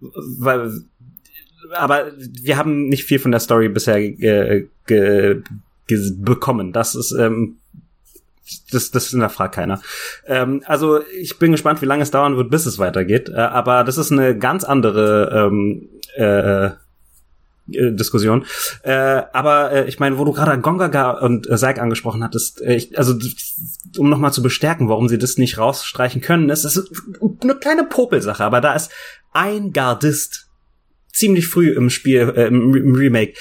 weil, 0.00 0.72
aber 1.74 2.12
wir 2.16 2.56
haben 2.56 2.88
nicht 2.88 3.04
viel 3.04 3.18
von 3.18 3.30
der 3.30 3.40
Story 3.40 3.68
bisher 3.68 3.98
äh, 3.98 4.68
ge, 4.86 5.42
ge, 5.86 6.00
bekommen. 6.16 6.72
Das 6.72 6.94
ist 6.94 7.12
ähm, 7.12 7.58
das, 8.72 8.90
das 8.90 9.08
hinterfragt 9.08 9.54
keiner. 9.54 9.80
Ähm, 10.26 10.62
also 10.66 11.00
ich 11.20 11.38
bin 11.38 11.52
gespannt, 11.52 11.82
wie 11.82 11.86
lange 11.86 12.02
es 12.02 12.10
dauern 12.10 12.36
wird, 12.36 12.50
bis 12.50 12.66
es 12.66 12.78
weitergeht. 12.78 13.28
Äh, 13.28 13.36
aber 13.36 13.84
das 13.84 13.98
ist 13.98 14.12
eine 14.12 14.36
ganz 14.38 14.64
andere 14.64 15.48
ähm, 15.50 15.88
äh, 16.16 16.66
äh, 16.66 17.92
Diskussion. 17.92 18.46
Äh, 18.82 19.22
aber 19.32 19.72
äh, 19.72 19.88
ich 19.88 19.98
meine, 20.00 20.18
wo 20.18 20.24
du 20.24 20.32
gerade 20.32 20.60
Gongaga 20.60 21.10
und 21.10 21.48
äh, 21.50 21.58
Saik 21.58 21.78
angesprochen 21.78 22.24
hattest, 22.24 22.62
äh, 22.62 22.74
ich, 22.76 22.96
also 22.98 23.14
um 23.98 24.08
nochmal 24.08 24.32
zu 24.32 24.42
bestärken, 24.42 24.88
warum 24.88 25.08
sie 25.08 25.18
das 25.18 25.36
nicht 25.38 25.58
rausstreichen 25.58 26.20
können, 26.20 26.48
ist, 26.48 26.64
ist 26.64 26.90
eine 27.42 27.56
kleine 27.56 27.84
Popelsache, 27.84 28.44
aber 28.44 28.60
da 28.60 28.74
ist 28.74 28.90
ein 29.32 29.72
Gardist 29.72 30.48
ziemlich 31.12 31.48
früh 31.48 31.70
im 31.70 31.90
Spiel, 31.90 32.32
äh, 32.34 32.46
im, 32.46 32.74
im 32.74 32.94
Remake, 32.94 33.34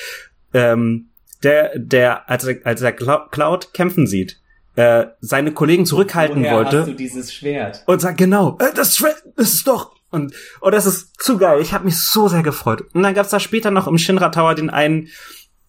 ähm, 0.53 1.09
der, 1.43 1.77
der, 1.77 2.29
als 2.29 2.45
er, 2.45 2.57
als 2.65 2.81
er 2.81 2.91
Clou- 2.91 3.29
Cloud 3.29 3.73
kämpfen 3.73 4.07
sieht, 4.07 4.41
äh, 4.77 5.07
seine 5.19 5.51
Kollegen 5.51 5.85
zurückhalten 5.85 6.43
wollte 6.45 6.93
dieses 6.93 7.33
Schwert? 7.33 7.83
und 7.87 7.99
sagt 7.99 8.17
genau, 8.17 8.57
äh, 8.59 8.73
das, 8.73 8.95
Schwert, 8.95 9.21
das 9.35 9.53
ist 9.53 9.67
doch 9.67 9.97
und 10.09 10.33
oh, 10.61 10.69
das 10.69 10.85
ist 10.85 11.21
zu 11.21 11.37
geil. 11.37 11.59
Ich 11.61 11.73
habe 11.73 11.83
mich 11.83 11.97
so 11.97 12.29
sehr 12.29 12.43
gefreut. 12.43 12.83
Und 12.93 13.03
dann 13.03 13.13
gab's 13.13 13.29
da 13.29 13.41
später 13.41 13.71
noch 13.71 13.87
im 13.87 13.97
Shinra 13.97 14.29
Tower 14.29 14.55
den 14.55 14.69
einen, 14.69 15.09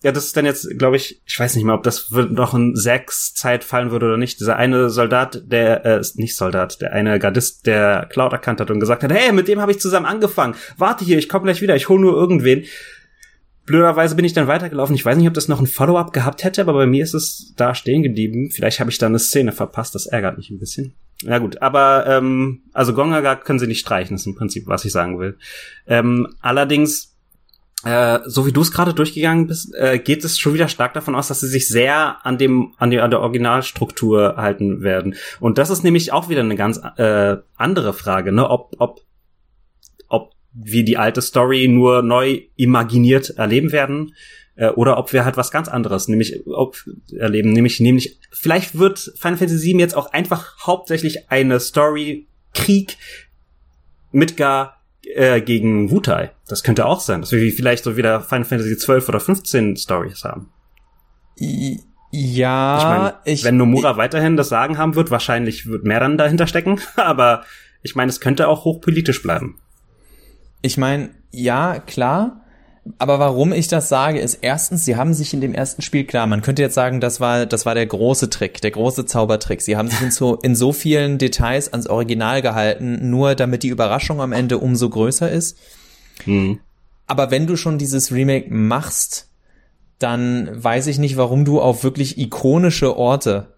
ja, 0.03 0.13
das 0.13 0.27
ist 0.27 0.37
dann 0.37 0.45
jetzt, 0.45 0.79
glaube 0.79 0.97
ich, 0.97 1.21
ich 1.27 1.41
weiß 1.41 1.57
nicht 1.57 1.65
mehr, 1.65 1.75
ob 1.75 1.83
das 1.83 2.11
noch 2.11 2.55
in 2.55 2.77
sechs 2.77 3.35
Zeit 3.35 3.65
fallen 3.65 3.91
würde 3.91 4.07
oder 4.07 4.17
nicht. 4.17 4.39
Dieser 4.39 4.57
eine 4.57 4.91
Soldat, 4.91 5.43
der 5.47 5.85
äh, 5.85 5.99
ist 5.99 6.19
nicht 6.19 6.37
Soldat, 6.37 6.81
der 6.81 6.93
eine 6.93 7.19
Gardist, 7.19 7.67
der 7.67 8.07
Cloud 8.09 8.33
erkannt 8.33 8.61
hat 8.61 8.71
und 8.71 8.79
gesagt 8.79 9.03
hat, 9.03 9.13
hey, 9.13 9.33
mit 9.33 9.49
dem 9.49 9.61
habe 9.61 9.73
ich 9.73 9.81
zusammen 9.81 10.07
angefangen. 10.07 10.55
Warte 10.77 11.05
hier, 11.05 11.19
ich 11.19 11.29
komme 11.29 11.45
gleich 11.45 11.63
wieder, 11.63 11.75
ich 11.75 11.89
hole 11.89 12.01
nur 12.01 12.15
irgendwen. 12.15 12.65
Blöderweise 13.69 14.17
bin 14.17 14.25
ich 14.25 14.33
dann 14.33 14.49
weitergelaufen. 14.49 14.97
Ich 14.97 15.05
weiß 15.05 15.17
nicht, 15.17 15.29
ob 15.29 15.35
das 15.35 15.47
noch 15.47 15.61
ein 15.61 15.67
Follow-up 15.67 16.15
gehabt 16.15 16.43
hätte, 16.43 16.63
aber 16.63 16.73
bei 16.73 16.87
mir 16.87 17.05
ist 17.05 17.15
es 17.15 17.53
da 17.57 17.75
stehen 17.75 18.03
geblieben. 18.03 18.51
Vielleicht 18.51 18.81
habe 18.81 18.91
ich 18.91 18.97
da 18.97 19.07
eine 19.07 19.19
Szene 19.19 19.53
verpasst. 19.53 19.95
Das 19.95 20.07
ärgert 20.07 20.39
mich 20.39 20.51
ein 20.51 20.59
bisschen. 20.59 20.95
Ja 21.23 21.39
gut, 21.39 21.61
aber 21.61 22.07
ähm, 22.07 22.63
also 22.73 22.95
Gongaga 22.95 23.37
können 23.37 23.59
sie 23.59 23.67
nicht 23.67 23.81
streichen, 23.81 24.15
ist 24.15 24.27
im 24.27 24.37
Prinzip, 24.37 24.67
was 24.69 24.85
ich 24.85 24.93
sagen 24.93 25.19
will. 25.19 25.37
Ähm, 25.87 26.29
allerdings, 26.41 27.17
äh, 27.85 28.21
so 28.25 28.47
wie 28.47 28.53
du 28.53 28.63
es 28.63 28.73
gerade 28.73 28.95
durchgegangen 28.95 29.49
bist, 29.49 29.75
äh, 29.75 29.99
geht 29.99 30.25
es 30.25 30.39
schon 30.39 30.55
wieder 30.55 30.69
stark 30.69 30.95
davon 30.95 31.15
aus, 31.15 31.29
dass 31.29 31.41
sie 31.41 31.49
sich 31.49 31.69
sehr 31.69 32.25
an 32.25 32.39
dem 32.39 32.73
an, 32.79 32.91
die, 32.91 33.01
an 33.01 33.11
der 33.11 33.21
Originalstruktur 33.21 34.37
halten 34.37 34.83
werden. 34.83 35.17
Und 35.41 35.59
das 35.59 35.71
ist 35.71 35.83
nämlich 35.83 36.13
auch 36.13 36.29
wieder 36.29 36.41
eine 36.41 36.57
ganz 36.57 36.81
äh, 36.97 37.37
andere 37.57 37.93
Frage, 37.93 38.33
ne? 38.33 38.49
Ob 38.49 38.77
ob 38.79 39.01
wir 40.61 40.85
die 40.85 40.97
alte 40.97 41.23
Story 41.23 41.69
nur 41.69 42.03
neu 42.03 42.43
imaginiert 42.57 43.31
erleben 43.31 43.71
werden 43.73 44.15
äh, 44.57 44.69
oder 44.71 44.99
ob 44.99 45.13
wir 45.13 45.25
halt 45.25 45.37
was 45.37 45.51
ganz 45.51 45.69
anderes, 45.69 46.09
nämlich 46.09 46.41
ob, 46.47 46.77
erleben, 47.17 47.53
nämlich 47.53 47.81
nämlich 47.81 48.19
vielleicht 48.33 48.79
wird 48.79 48.99
Final 49.17 49.39
Fantasy 49.39 49.73
VII 49.73 49.81
jetzt 49.81 49.97
auch 49.97 50.13
einfach 50.13 50.67
hauptsächlich 50.67 51.31
eine 51.31 51.61
Story 51.61 52.27
Krieg 52.55 52.97
Midgar 54.11 54.81
äh, 55.15 55.41
gegen 55.41 55.91
Wutai. 55.91 56.31
Das 56.49 56.63
könnte 56.63 56.87
auch 56.87 57.01
sein, 57.01 57.21
dass 57.21 57.33
wir 57.33 57.53
vielleicht 57.53 57.85
so 57.85 57.97
wieder 57.97 58.21
Final 58.21 58.45
Fantasy 58.45 58.77
12 58.77 59.09
oder 59.09 59.21
15 59.21 59.77
Stories 59.77 60.25
haben. 60.25 60.51
I- 61.41 61.81
Ich 62.11 62.37
Ja, 62.37 62.87
meine, 62.89 63.15
ich, 63.25 63.45
wenn 63.45 63.59
Nomura 63.59 63.97
weiterhin 63.99 64.37
das 64.37 64.49
Sagen 64.49 64.79
haben 64.79 64.95
wird, 64.95 65.11
wahrscheinlich 65.11 65.67
wird 65.67 65.85
mehr 65.85 66.01
dann 66.01 66.17
dahinter 66.19 66.47
stecken, 66.47 66.81
aber 66.97 67.45
ich 67.83 67.95
meine, 67.95 68.09
es 68.09 68.21
könnte 68.21 68.49
auch 68.49 68.65
hochpolitisch 68.65 69.23
bleiben. 69.23 69.61
Ich 70.63 70.77
meine, 70.77 71.11
ja, 71.31 71.79
klar. 71.79 72.45
Aber 72.97 73.19
warum 73.19 73.53
ich 73.53 73.69
das 73.69 73.91
sage, 73.91 74.19
ist 74.19 74.39
erstens, 74.41 74.85
sie 74.87 74.97
haben 74.97 75.13
sich 75.13 75.35
in 75.35 75.43
dem 75.43 75.53
ersten 75.53 75.83
Spiel 75.83 76.05
klar, 76.05 76.27
man 76.27 76.41
könnte 76.41 76.63
jetzt 76.63 76.75
sagen, 76.75 77.01
das 77.01 77.21
war, 77.21 77.45
das 77.45 77.67
war 77.67 77.75
der 77.75 77.87
große 77.87 78.31
Trick, 78.31 78.63
der 78.63 78.71
große 78.71 79.05
Zaubertrick. 79.05 79.61
Sie 79.61 79.77
haben 79.77 79.89
sich 79.89 80.01
in 80.01 80.11
so, 80.11 80.37
in 80.37 80.57
so 80.57 80.73
vielen 80.73 81.19
Details 81.19 81.71
ans 81.71 81.87
Original 81.87 82.41
gehalten, 82.41 83.11
nur 83.11 83.35
damit 83.35 83.63
die 83.63 83.69
Überraschung 83.69 84.23
am 84.23 84.33
Ende 84.33 84.57
umso 84.57 84.89
größer 84.89 85.31
ist. 85.31 85.59
Hm. 86.25 86.61
Aber 87.07 87.31
wenn 87.31 87.47
du 87.47 87.57
schon 87.57 87.77
dieses 87.79 88.11
Remake 88.11 88.53
machst, 88.53 89.29
dann 89.99 90.51
weiß 90.53 90.87
ich 90.87 90.99
nicht, 90.99 91.17
warum 91.17 91.45
du 91.45 91.61
auf 91.61 91.85
wirklich 91.85 92.19
ikonische 92.19 92.97
Orte 92.97 93.58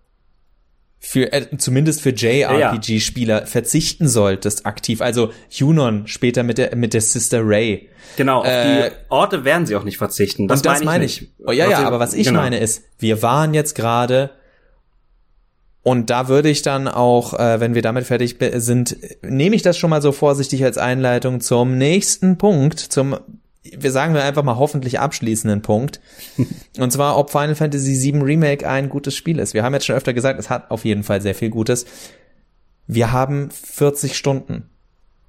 für 1.01 1.33
äh, 1.33 1.57
zumindest 1.57 2.03
für 2.03 2.11
JRPG-Spieler 2.11 3.47
verzichten 3.47 4.07
solltest 4.07 4.67
aktiv. 4.67 5.01
Also 5.01 5.33
Junon 5.49 6.07
später 6.07 6.43
mit 6.43 6.59
der 6.59 6.77
mit 6.77 6.93
der 6.93 7.01
Sister 7.01 7.41
Ray. 7.43 7.89
Genau, 8.17 8.41
auf 8.41 8.47
Äh, 8.47 8.91
die 8.91 8.97
Orte 9.09 9.45
werden 9.45 9.67
sie 9.67 9.77
auch 9.77 9.85
nicht 9.85 9.97
verzichten. 9.97 10.47
Das 10.47 10.61
und 10.61 10.67
das 10.67 10.81
meine 10.81 10.85
meine 10.85 11.05
ich. 11.07 11.17
ich. 11.17 11.21
nicht. 11.23 11.33
Oh, 11.47 11.53
ja, 11.53 11.71
ja, 11.71 11.87
aber 11.87 12.01
was 12.01 12.13
ich 12.13 12.27
genau. 12.27 12.41
meine 12.41 12.59
ist, 12.59 12.85
wir 12.99 13.23
waren 13.23 13.55
jetzt 13.55 13.75
gerade 13.75 14.31
und 15.83 16.11
da 16.11 16.29
würde 16.29 16.51
ich 16.51 16.61
dann 16.61 16.89
auch, 16.89 17.33
äh, 17.33 17.59
wenn 17.61 17.75
wir 17.75 17.83
damit 17.83 18.05
fertig 18.05 18.37
sind, 18.57 18.97
nehme 19.23 19.57
ich 19.57 19.63
das 19.63 19.79
schon 19.79 19.89
mal 19.89 20.03
so 20.03 20.13
vorsichtig 20.13 20.63
als 20.65 20.77
Einleitung 20.77 21.41
zum 21.41 21.79
nächsten 21.79 22.37
Punkt, 22.37 22.79
zum, 22.79 23.17
wir 23.79 23.91
sagen 23.93 24.15
wir 24.15 24.25
einfach 24.25 24.43
mal 24.43 24.57
hoffentlich 24.57 25.01
abschließenden 25.01 25.63
Punkt. 25.63 26.01
und 26.79 26.93
zwar, 26.93 27.19
ob 27.19 27.31
Final 27.31 27.55
Fantasy 27.55 28.13
VII 28.13 28.23
Remake 28.23 28.69
ein 28.69 28.89
gutes 28.89 29.15
Spiel 29.15 29.39
ist. 29.39 29.55
Wir 29.55 29.63
haben 29.63 29.75
jetzt 29.75 29.87
schon 29.87 29.97
öfter 29.97 30.13
gesagt, 30.13 30.39
es 30.39 30.51
hat 30.51 30.71
auf 30.71 30.85
jeden 30.85 31.03
Fall 31.03 31.21
sehr 31.21 31.35
viel 31.35 31.51
Gutes. 31.51 31.87
Wir 32.87 33.13
haben 33.13 33.51
40 33.51 34.17
Stunden 34.17 34.69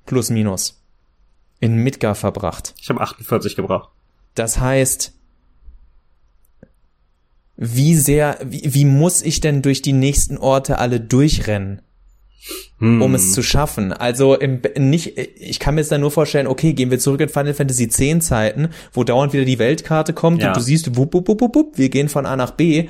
plus 0.06 0.30
minus 0.30 0.84
in 1.60 1.76
Midgar 1.76 2.16
verbracht. 2.16 2.74
Ich 2.82 2.90
habe 2.90 3.02
48 3.02 3.56
gebraucht. 3.56 3.90
Das 4.34 4.60
heißt, 4.60 5.14
wie 7.56 7.96
sehr, 7.96 8.40
wie, 8.44 8.74
wie 8.74 8.86
muss 8.86 9.22
ich 9.22 9.40
denn 9.40 9.62
durch 9.62 9.82
die 9.84 9.94
nächsten 9.94 10.38
Orte 10.38 10.80
alle 10.80 11.00
durchrennen, 11.00 11.82
Hm. 12.80 13.02
um 13.02 13.14
es 13.14 13.34
zu 13.34 13.44
schaffen? 13.44 13.94
Also 13.94 14.36
im, 14.36 14.62
nicht, 14.78 15.18
ich 15.18 15.60
kann 15.60 15.76
mir 15.76 15.82
jetzt 15.82 15.92
dann 15.92 16.02
nur 16.02 16.10
vorstellen, 16.12 16.48
okay, 16.48 16.74
gehen 16.74 16.90
wir 16.90 16.98
zurück 17.00 17.22
in 17.22 17.30
Final 17.30 17.54
Fantasy 17.54 17.84
X 17.84 18.28
Zeiten, 18.28 18.70
wo 18.94 19.04
dauernd 19.04 19.34
wieder 19.34 19.46
die 19.46 19.60
Weltkarte 19.60 20.14
kommt 20.14 20.42
Ja. 20.42 20.50
und 20.50 20.58
du 20.58 20.62
siehst, 20.62 20.98
wupp, 20.98 21.14
wupp, 21.14 21.28
wupp, 21.28 21.56
wupp, 21.56 21.78
wir 21.78 21.90
gehen 21.90 22.10
von 22.10 22.26
A 22.26 22.36
nach 22.36 22.52
B. 22.52 22.88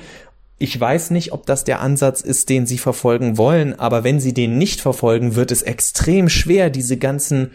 Ich 0.58 0.78
weiß 0.80 1.10
nicht, 1.10 1.32
ob 1.32 1.44
das 1.44 1.64
der 1.64 1.80
Ansatz 1.80 2.20
ist, 2.20 2.48
den 2.48 2.66
sie 2.66 2.78
verfolgen 2.78 3.36
wollen, 3.36 3.78
aber 3.78 4.04
wenn 4.04 4.20
sie 4.20 4.32
den 4.32 4.56
nicht 4.58 4.80
verfolgen, 4.80 5.34
wird 5.34 5.50
es 5.50 5.62
extrem 5.62 6.28
schwer, 6.28 6.70
diese 6.70 6.96
ganzen 6.96 7.50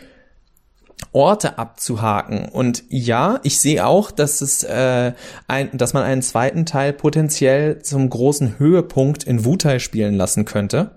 Orte 1.14 1.57
abzuhaken. 1.57 2.49
Und 2.49 2.84
ja, 2.90 3.40
ich 3.44 3.60
sehe 3.60 3.86
auch, 3.86 4.11
dass 4.11 4.41
es 4.41 4.64
äh, 4.64 5.14
ein, 5.48 5.69
dass 5.78 5.94
man 5.94 6.03
einen 6.03 6.22
zweiten 6.22 6.65
Teil 6.65 6.91
potenziell 6.94 7.82
zum 7.82 8.10
großen 8.10 8.60
Höhepunkt 8.60 9.24
in 9.24 9.45
Wutai 9.45 9.80
spielen 9.80 10.15
lassen 10.15 10.45
könnte. 10.45 10.91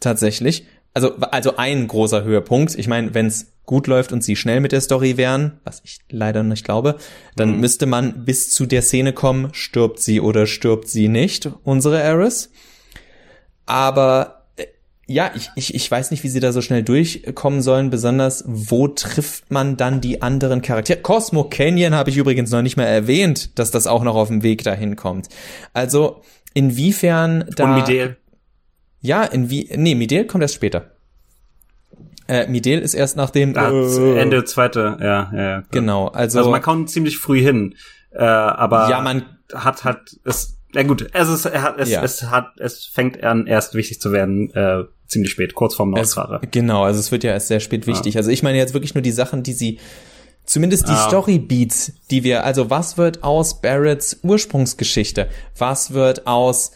Tatsächlich, 0.00 0.66
also, 0.94 1.14
also 1.16 1.56
ein 1.56 1.86
großer 1.86 2.24
Höhepunkt. 2.24 2.74
Ich 2.74 2.88
meine, 2.88 3.14
wenn 3.14 3.26
es 3.26 3.52
gut 3.64 3.86
läuft 3.86 4.12
und 4.12 4.24
sie 4.24 4.34
schnell 4.34 4.60
mit 4.60 4.72
der 4.72 4.80
Story 4.80 5.16
wären, 5.16 5.60
was 5.62 5.80
ich 5.84 6.00
leider 6.10 6.42
nicht 6.42 6.64
glaube, 6.64 6.96
dann 7.36 7.52
mhm. 7.52 7.60
müsste 7.60 7.86
man 7.86 8.24
bis 8.24 8.52
zu 8.52 8.66
der 8.66 8.82
Szene 8.82 9.12
kommen, 9.12 9.50
stirbt 9.52 10.00
sie 10.00 10.20
oder 10.20 10.46
stirbt 10.46 10.88
sie 10.88 11.06
nicht, 11.06 11.48
unsere 11.62 12.00
Eris. 12.00 12.50
Aber 13.66 14.46
äh, 14.56 14.66
ja, 15.06 15.30
ich, 15.36 15.50
ich, 15.54 15.74
ich 15.74 15.88
weiß 15.88 16.10
nicht, 16.10 16.24
wie 16.24 16.28
sie 16.28 16.40
da 16.40 16.50
so 16.52 16.62
schnell 16.62 16.82
durchkommen 16.82 17.62
sollen, 17.62 17.90
besonders 17.90 18.42
wo 18.48 18.88
trifft 18.88 19.52
man 19.52 19.76
dann 19.76 20.00
die 20.00 20.20
anderen 20.22 20.62
Charaktere? 20.62 20.98
Cosmo 20.98 21.44
Canyon 21.44 21.94
habe 21.94 22.10
ich 22.10 22.16
übrigens 22.16 22.50
noch 22.50 22.62
nicht 22.62 22.76
mal 22.76 22.86
erwähnt, 22.86 23.56
dass 23.60 23.70
das 23.70 23.86
auch 23.86 24.02
noch 24.02 24.16
auf 24.16 24.26
dem 24.26 24.42
Weg 24.42 24.64
dahin 24.64 24.96
kommt. 24.96 25.28
Also, 25.72 26.22
inwiefern 26.54 27.44
da... 27.54 27.64
Und 27.66 27.74
Midel. 27.76 28.16
Ja, 29.00 29.24
in 29.24 29.50
wie, 29.50 29.70
nee, 29.76 29.94
Midel 29.94 30.26
kommt 30.26 30.42
erst 30.42 30.54
später. 30.54 30.90
Äh, 32.28 32.46
Midel 32.46 32.78
ist 32.78 32.94
erst 32.94 33.16
nach 33.16 33.30
dem 33.30 33.56
äh, 33.56 34.20
Ende 34.20 34.44
zweite, 34.44 34.98
ja, 35.00 35.06
ja. 35.06 35.30
Klar. 35.32 35.64
Genau, 35.70 36.08
also 36.08 36.38
also 36.38 36.50
man 36.50 36.62
kommt 36.62 36.88
ziemlich 36.88 37.18
früh 37.18 37.40
hin, 37.40 37.74
äh, 38.12 38.22
aber 38.22 38.88
ja, 38.88 39.00
man 39.00 39.24
hat 39.52 39.84
hat 39.84 40.16
es 40.24 40.56
ja 40.72 40.84
gut, 40.84 41.08
es 41.12 41.28
ist 41.28 41.46
es, 41.46 41.90
ja. 41.90 42.04
es 42.04 42.30
hat 42.30 42.52
es 42.58 42.84
fängt 42.84 43.24
an 43.24 43.46
erst 43.48 43.74
wichtig 43.74 44.00
zu 44.00 44.12
werden 44.12 44.54
äh, 44.54 44.84
ziemlich 45.08 45.32
spät, 45.32 45.54
kurz 45.54 45.74
vorm 45.74 45.90
Nordfahrer. 45.90 46.40
Genau, 46.50 46.84
also 46.84 47.00
es 47.00 47.10
wird 47.10 47.24
ja 47.24 47.32
erst 47.32 47.48
sehr 47.48 47.58
spät 47.58 47.88
wichtig. 47.88 48.14
Ja. 48.14 48.18
Also 48.18 48.30
ich 48.30 48.44
meine 48.44 48.58
jetzt 48.58 48.74
wirklich 48.74 48.94
nur 48.94 49.02
die 49.02 49.10
Sachen, 49.10 49.42
die 49.42 49.52
sie 49.52 49.80
zumindest 50.44 50.86
die 50.86 50.92
ah. 50.92 51.08
Story 51.08 51.38
Beats, 51.40 51.92
die 52.12 52.22
wir 52.22 52.44
also 52.44 52.70
was 52.70 52.96
wird 52.96 53.24
aus 53.24 53.60
Barretts 53.60 54.20
Ursprungsgeschichte, 54.22 55.28
was 55.58 55.92
wird 55.92 56.28
aus 56.28 56.72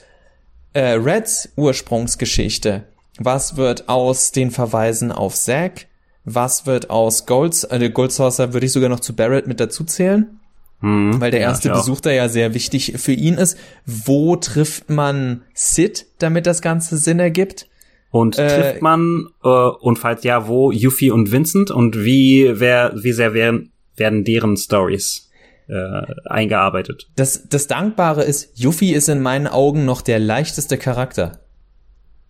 äh, 0.74 0.92
Reds 0.92 1.48
Ursprungsgeschichte, 1.56 2.84
was 3.18 3.56
wird 3.56 3.88
aus 3.88 4.32
den 4.32 4.50
Verweisen 4.50 5.12
auf 5.12 5.34
Zack? 5.34 5.86
Was 6.24 6.66
wird 6.66 6.90
aus 6.90 7.26
Golds, 7.26 7.64
äh, 7.64 7.90
Gold 7.90 8.12
Saucer 8.12 8.52
würde 8.52 8.66
ich 8.66 8.72
sogar 8.72 8.88
noch 8.88 9.00
zu 9.00 9.14
Barrett 9.14 9.46
mit 9.46 9.60
dazu 9.60 9.84
zählen? 9.84 10.40
Hm, 10.80 11.20
weil 11.20 11.30
der 11.30 11.40
erste 11.40 11.68
ja, 11.68 11.76
Besuch 11.76 12.00
da 12.00 12.10
ja 12.10 12.28
sehr 12.28 12.54
wichtig 12.54 12.94
für 12.96 13.12
ihn 13.12 13.34
ist. 13.34 13.58
Wo 13.86 14.36
trifft 14.36 14.90
man 14.90 15.42
Sid, 15.54 16.06
damit 16.18 16.46
das 16.46 16.62
Ganze 16.62 16.96
Sinn 16.96 17.20
ergibt? 17.20 17.68
Und 18.10 18.38
äh, 18.38 18.48
trifft 18.48 18.82
man, 18.82 19.28
äh, 19.42 19.48
und 19.48 19.98
falls 19.98 20.24
ja, 20.24 20.48
wo 20.48 20.70
Yuffie 20.70 21.10
und 21.10 21.30
Vincent 21.30 21.70
und 21.70 22.04
wie, 22.04 22.50
wer, 22.54 22.92
wie 22.96 23.12
sehr 23.12 23.34
werden, 23.34 23.72
werden 23.96 24.24
deren 24.24 24.56
Stories 24.56 25.30
äh, 25.68 26.02
eingearbeitet? 26.24 27.08
Das, 27.16 27.48
das 27.48 27.66
Dankbare 27.66 28.24
ist, 28.24 28.58
Yuffie 28.58 28.92
ist 28.92 29.08
in 29.08 29.20
meinen 29.20 29.46
Augen 29.46 29.84
noch 29.84 30.02
der 30.02 30.18
leichteste 30.18 30.78
Charakter 30.78 31.40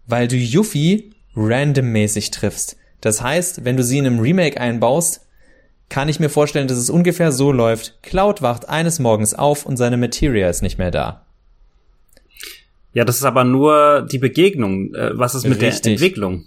weil 0.06 0.28
du 0.28 0.36
Yuffie 0.36 1.12
randommäßig 1.34 2.30
triffst. 2.30 2.76
Das 3.00 3.22
heißt, 3.22 3.64
wenn 3.64 3.76
du 3.76 3.82
sie 3.82 3.98
in 3.98 4.06
einem 4.06 4.20
Remake 4.20 4.60
einbaust, 4.60 5.26
kann 5.88 6.08
ich 6.08 6.20
mir 6.20 6.30
vorstellen, 6.30 6.68
dass 6.68 6.78
es 6.78 6.90
ungefähr 6.90 7.32
so 7.32 7.52
läuft. 7.52 8.02
Cloud 8.02 8.42
wacht 8.42 8.68
eines 8.68 8.98
Morgens 8.98 9.34
auf 9.34 9.66
und 9.66 9.76
seine 9.76 9.96
Materia 9.96 10.48
ist 10.48 10.62
nicht 10.62 10.78
mehr 10.78 10.90
da. 10.90 11.26
Ja, 12.92 13.04
das 13.04 13.16
ist 13.16 13.24
aber 13.24 13.44
nur 13.44 14.06
die 14.10 14.18
Begegnung. 14.18 14.94
Äh, 14.94 15.18
was 15.18 15.34
ist 15.34 15.44
mit 15.44 15.60
Richtig. 15.60 15.82
der 15.82 15.92
Entwicklung? 15.92 16.46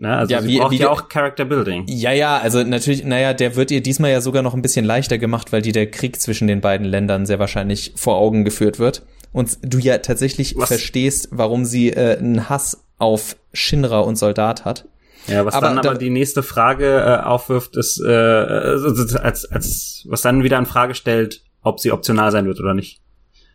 Ne? 0.00 0.16
Also 0.16 0.32
ja, 0.32 0.40
sie 0.40 0.48
wie, 0.48 0.58
braucht 0.58 0.72
wie, 0.72 0.78
ja 0.78 0.88
auch 0.88 1.08
Character 1.08 1.44
Building. 1.44 1.84
Ja, 1.86 2.12
ja, 2.12 2.38
also 2.38 2.62
natürlich, 2.62 3.04
naja, 3.04 3.34
der 3.34 3.54
wird 3.56 3.70
ihr 3.70 3.82
diesmal 3.82 4.10
ja 4.10 4.22
sogar 4.22 4.42
noch 4.42 4.54
ein 4.54 4.62
bisschen 4.62 4.86
leichter 4.86 5.18
gemacht, 5.18 5.52
weil 5.52 5.60
die 5.60 5.72
der 5.72 5.90
Krieg 5.90 6.20
zwischen 6.20 6.48
den 6.48 6.62
beiden 6.62 6.86
Ländern 6.86 7.26
sehr 7.26 7.38
wahrscheinlich 7.38 7.92
vor 7.96 8.16
Augen 8.16 8.44
geführt 8.44 8.78
wird 8.78 9.02
und 9.32 9.58
du 9.62 9.78
ja 9.78 9.98
tatsächlich 9.98 10.56
was? 10.56 10.68
verstehst, 10.68 11.28
warum 11.32 11.66
sie 11.66 11.90
äh, 11.90 12.16
einen 12.16 12.48
Hass 12.48 12.82
auf 12.96 13.36
Shinra 13.52 14.00
und 14.00 14.16
Soldat 14.16 14.64
hat. 14.64 14.86
Ja, 15.26 15.44
was 15.44 15.54
aber 15.54 15.68
dann 15.68 15.78
aber 15.78 15.90
da, 15.90 15.94
die 15.94 16.08
nächste 16.08 16.42
Frage 16.42 17.00
äh, 17.00 17.22
aufwirft, 17.22 17.76
ist, 17.76 18.00
äh, 18.00 18.10
als, 18.10 19.44
als, 19.44 20.06
was 20.08 20.22
dann 20.22 20.42
wieder 20.42 20.58
in 20.58 20.64
Frage 20.64 20.94
stellt, 20.94 21.42
ob 21.62 21.78
sie 21.78 21.92
optional 21.92 22.32
sein 22.32 22.46
wird 22.46 22.58
oder 22.58 22.72
nicht. 22.72 23.02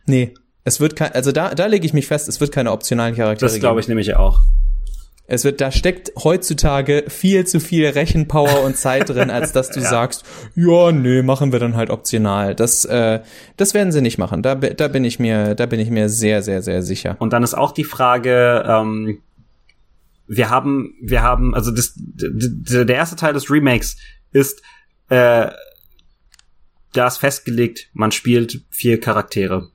Nee, 0.06 0.32
es 0.62 0.78
wird 0.80 0.94
kein, 0.94 1.10
also 1.12 1.32
da, 1.32 1.54
da 1.56 1.66
lege 1.66 1.84
ich 1.84 1.92
mich 1.92 2.06
fest, 2.06 2.28
es 2.28 2.40
wird 2.40 2.52
keine 2.52 2.70
optionalen 2.70 3.16
Charaktere 3.16 3.50
Das 3.50 3.58
glaube 3.58 3.80
ich 3.80 3.88
nämlich 3.88 4.14
auch. 4.14 4.42
Es 5.28 5.44
wird, 5.44 5.60
da 5.60 5.72
steckt 5.72 6.12
heutzutage 6.22 7.04
viel 7.08 7.46
zu 7.46 7.58
viel 7.58 7.86
Rechenpower 7.86 8.62
und 8.62 8.76
Zeit 8.76 9.08
drin, 9.08 9.30
als 9.30 9.52
dass 9.52 9.70
du 9.70 9.80
ja. 9.80 9.88
sagst, 9.88 10.24
ja, 10.54 10.92
nö, 10.92 11.22
machen 11.22 11.52
wir 11.52 11.58
dann 11.58 11.74
halt 11.74 11.90
optional. 11.90 12.54
Das, 12.54 12.84
äh, 12.84 13.20
das 13.56 13.74
werden 13.74 13.92
sie 13.92 14.02
nicht 14.02 14.18
machen. 14.18 14.42
Da, 14.42 14.54
da 14.54 14.88
bin 14.88 15.04
ich 15.04 15.18
mir, 15.18 15.54
da 15.54 15.66
bin 15.66 15.80
ich 15.80 15.90
mir 15.90 16.08
sehr, 16.08 16.42
sehr, 16.42 16.62
sehr 16.62 16.82
sicher. 16.82 17.16
Und 17.18 17.32
dann 17.32 17.42
ist 17.42 17.54
auch 17.54 17.72
die 17.72 17.84
Frage, 17.84 18.64
ähm, 18.66 19.20
wir 20.28 20.50
haben, 20.50 20.94
wir 21.00 21.22
haben, 21.22 21.54
also 21.54 21.70
das, 21.70 21.94
der 21.96 22.88
erste 22.88 23.16
Teil 23.16 23.32
des 23.32 23.50
Remakes 23.50 23.96
ist, 24.32 24.62
äh, 25.08 25.50
da 26.92 27.06
ist 27.06 27.18
festgelegt, 27.18 27.90
man 27.92 28.12
spielt 28.12 28.64
vier 28.70 29.00
Charaktere. 29.00 29.68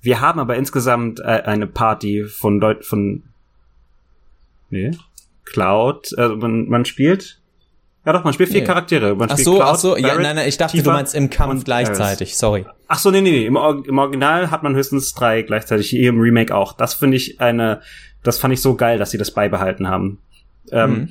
Wir 0.00 0.20
haben 0.20 0.38
aber 0.38 0.56
insgesamt 0.56 1.20
äh, 1.20 1.22
eine 1.22 1.66
Party 1.66 2.24
von 2.24 2.60
Leuten, 2.60 2.82
von 2.82 3.22
Nee. 4.74 4.90
Cloud, 5.44 6.18
also 6.18 6.36
man, 6.36 6.68
man 6.68 6.84
spielt. 6.84 7.40
Ja 8.04 8.12
doch, 8.12 8.24
man 8.24 8.34
spielt 8.34 8.50
vier 8.50 8.62
nee. 8.62 8.66
Charaktere. 8.66 9.14
Man 9.14 9.30
ach 9.30 9.38
so, 9.38 9.54
Cloud, 9.54 9.68
ach 9.68 9.76
so, 9.76 9.90
Barrett, 9.90 10.04
ja, 10.04 10.18
nein, 10.18 10.36
nein, 10.36 10.48
ich 10.48 10.58
dachte, 10.58 10.76
Tifa 10.76 10.90
du 10.90 10.96
meinst 10.96 11.14
im 11.14 11.30
Kampf 11.30 11.64
gleichzeitig, 11.64 12.30
Harris. 12.30 12.38
sorry. 12.38 12.66
Ach 12.88 12.98
so, 12.98 13.12
nee, 13.12 13.20
nee, 13.20 13.30
nee. 13.30 13.46
Im, 13.46 13.56
Im, 13.56 13.98
Original 13.98 14.50
hat 14.50 14.64
man 14.64 14.74
höchstens 14.74 15.14
drei 15.14 15.42
gleichzeitig, 15.42 15.90
hier 15.90 16.08
im 16.08 16.20
Remake 16.20 16.54
auch. 16.54 16.72
Das 16.72 16.94
finde 16.94 17.16
ich 17.16 17.40
eine, 17.40 17.82
das 18.24 18.38
fand 18.38 18.52
ich 18.52 18.60
so 18.60 18.74
geil, 18.74 18.98
dass 18.98 19.12
sie 19.12 19.18
das 19.18 19.30
beibehalten 19.30 19.88
haben. 19.88 20.18
Ähm, 20.72 20.90
mhm. 20.90 21.08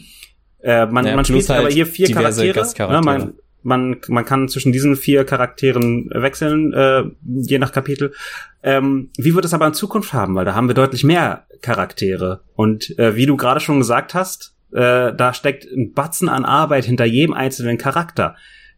äh, 0.61 0.85
man, 0.87 1.07
ja, 1.07 1.15
man 1.15 1.23
spielt 1.23 1.47
halt 1.47 1.61
aber 1.61 1.69
hier 1.69 1.85
vier 1.85 2.13
Charaktere. 2.13 2.67
Ne, 2.91 3.01
man, 3.01 3.33
man, 3.63 3.97
man 4.07 4.25
kann 4.25 4.47
zwischen 4.49 4.71
diesen 4.71 4.95
vier 4.95 5.25
Charakteren 5.25 6.09
wechseln, 6.13 6.73
äh, 6.73 7.03
je 7.25 7.59
nach 7.59 7.71
Kapitel. 7.71 8.13
Ähm, 8.61 9.09
wie 9.17 9.33
wird 9.35 9.45
es 9.45 9.53
aber 9.53 9.67
in 9.67 9.73
Zukunft 9.73 10.13
haben? 10.13 10.35
Weil 10.35 10.45
da 10.45 10.55
haben 10.55 10.67
wir 10.67 10.75
deutlich 10.75 11.03
mehr 11.03 11.47
Charaktere. 11.61 12.41
Und 12.55 12.97
äh, 12.99 13.15
wie 13.15 13.25
du 13.25 13.37
gerade 13.37 13.59
schon 13.59 13.79
gesagt 13.79 14.13
hast, 14.13 14.55
äh, 14.71 15.13
da 15.13 15.33
steckt 15.33 15.65
ein 15.65 15.93
Batzen 15.93 16.29
an 16.29 16.45
Arbeit 16.45 16.85
hinter 16.85 17.05
jedem 17.05 17.33
einzelnen 17.33 17.77
Charakter 17.77 18.35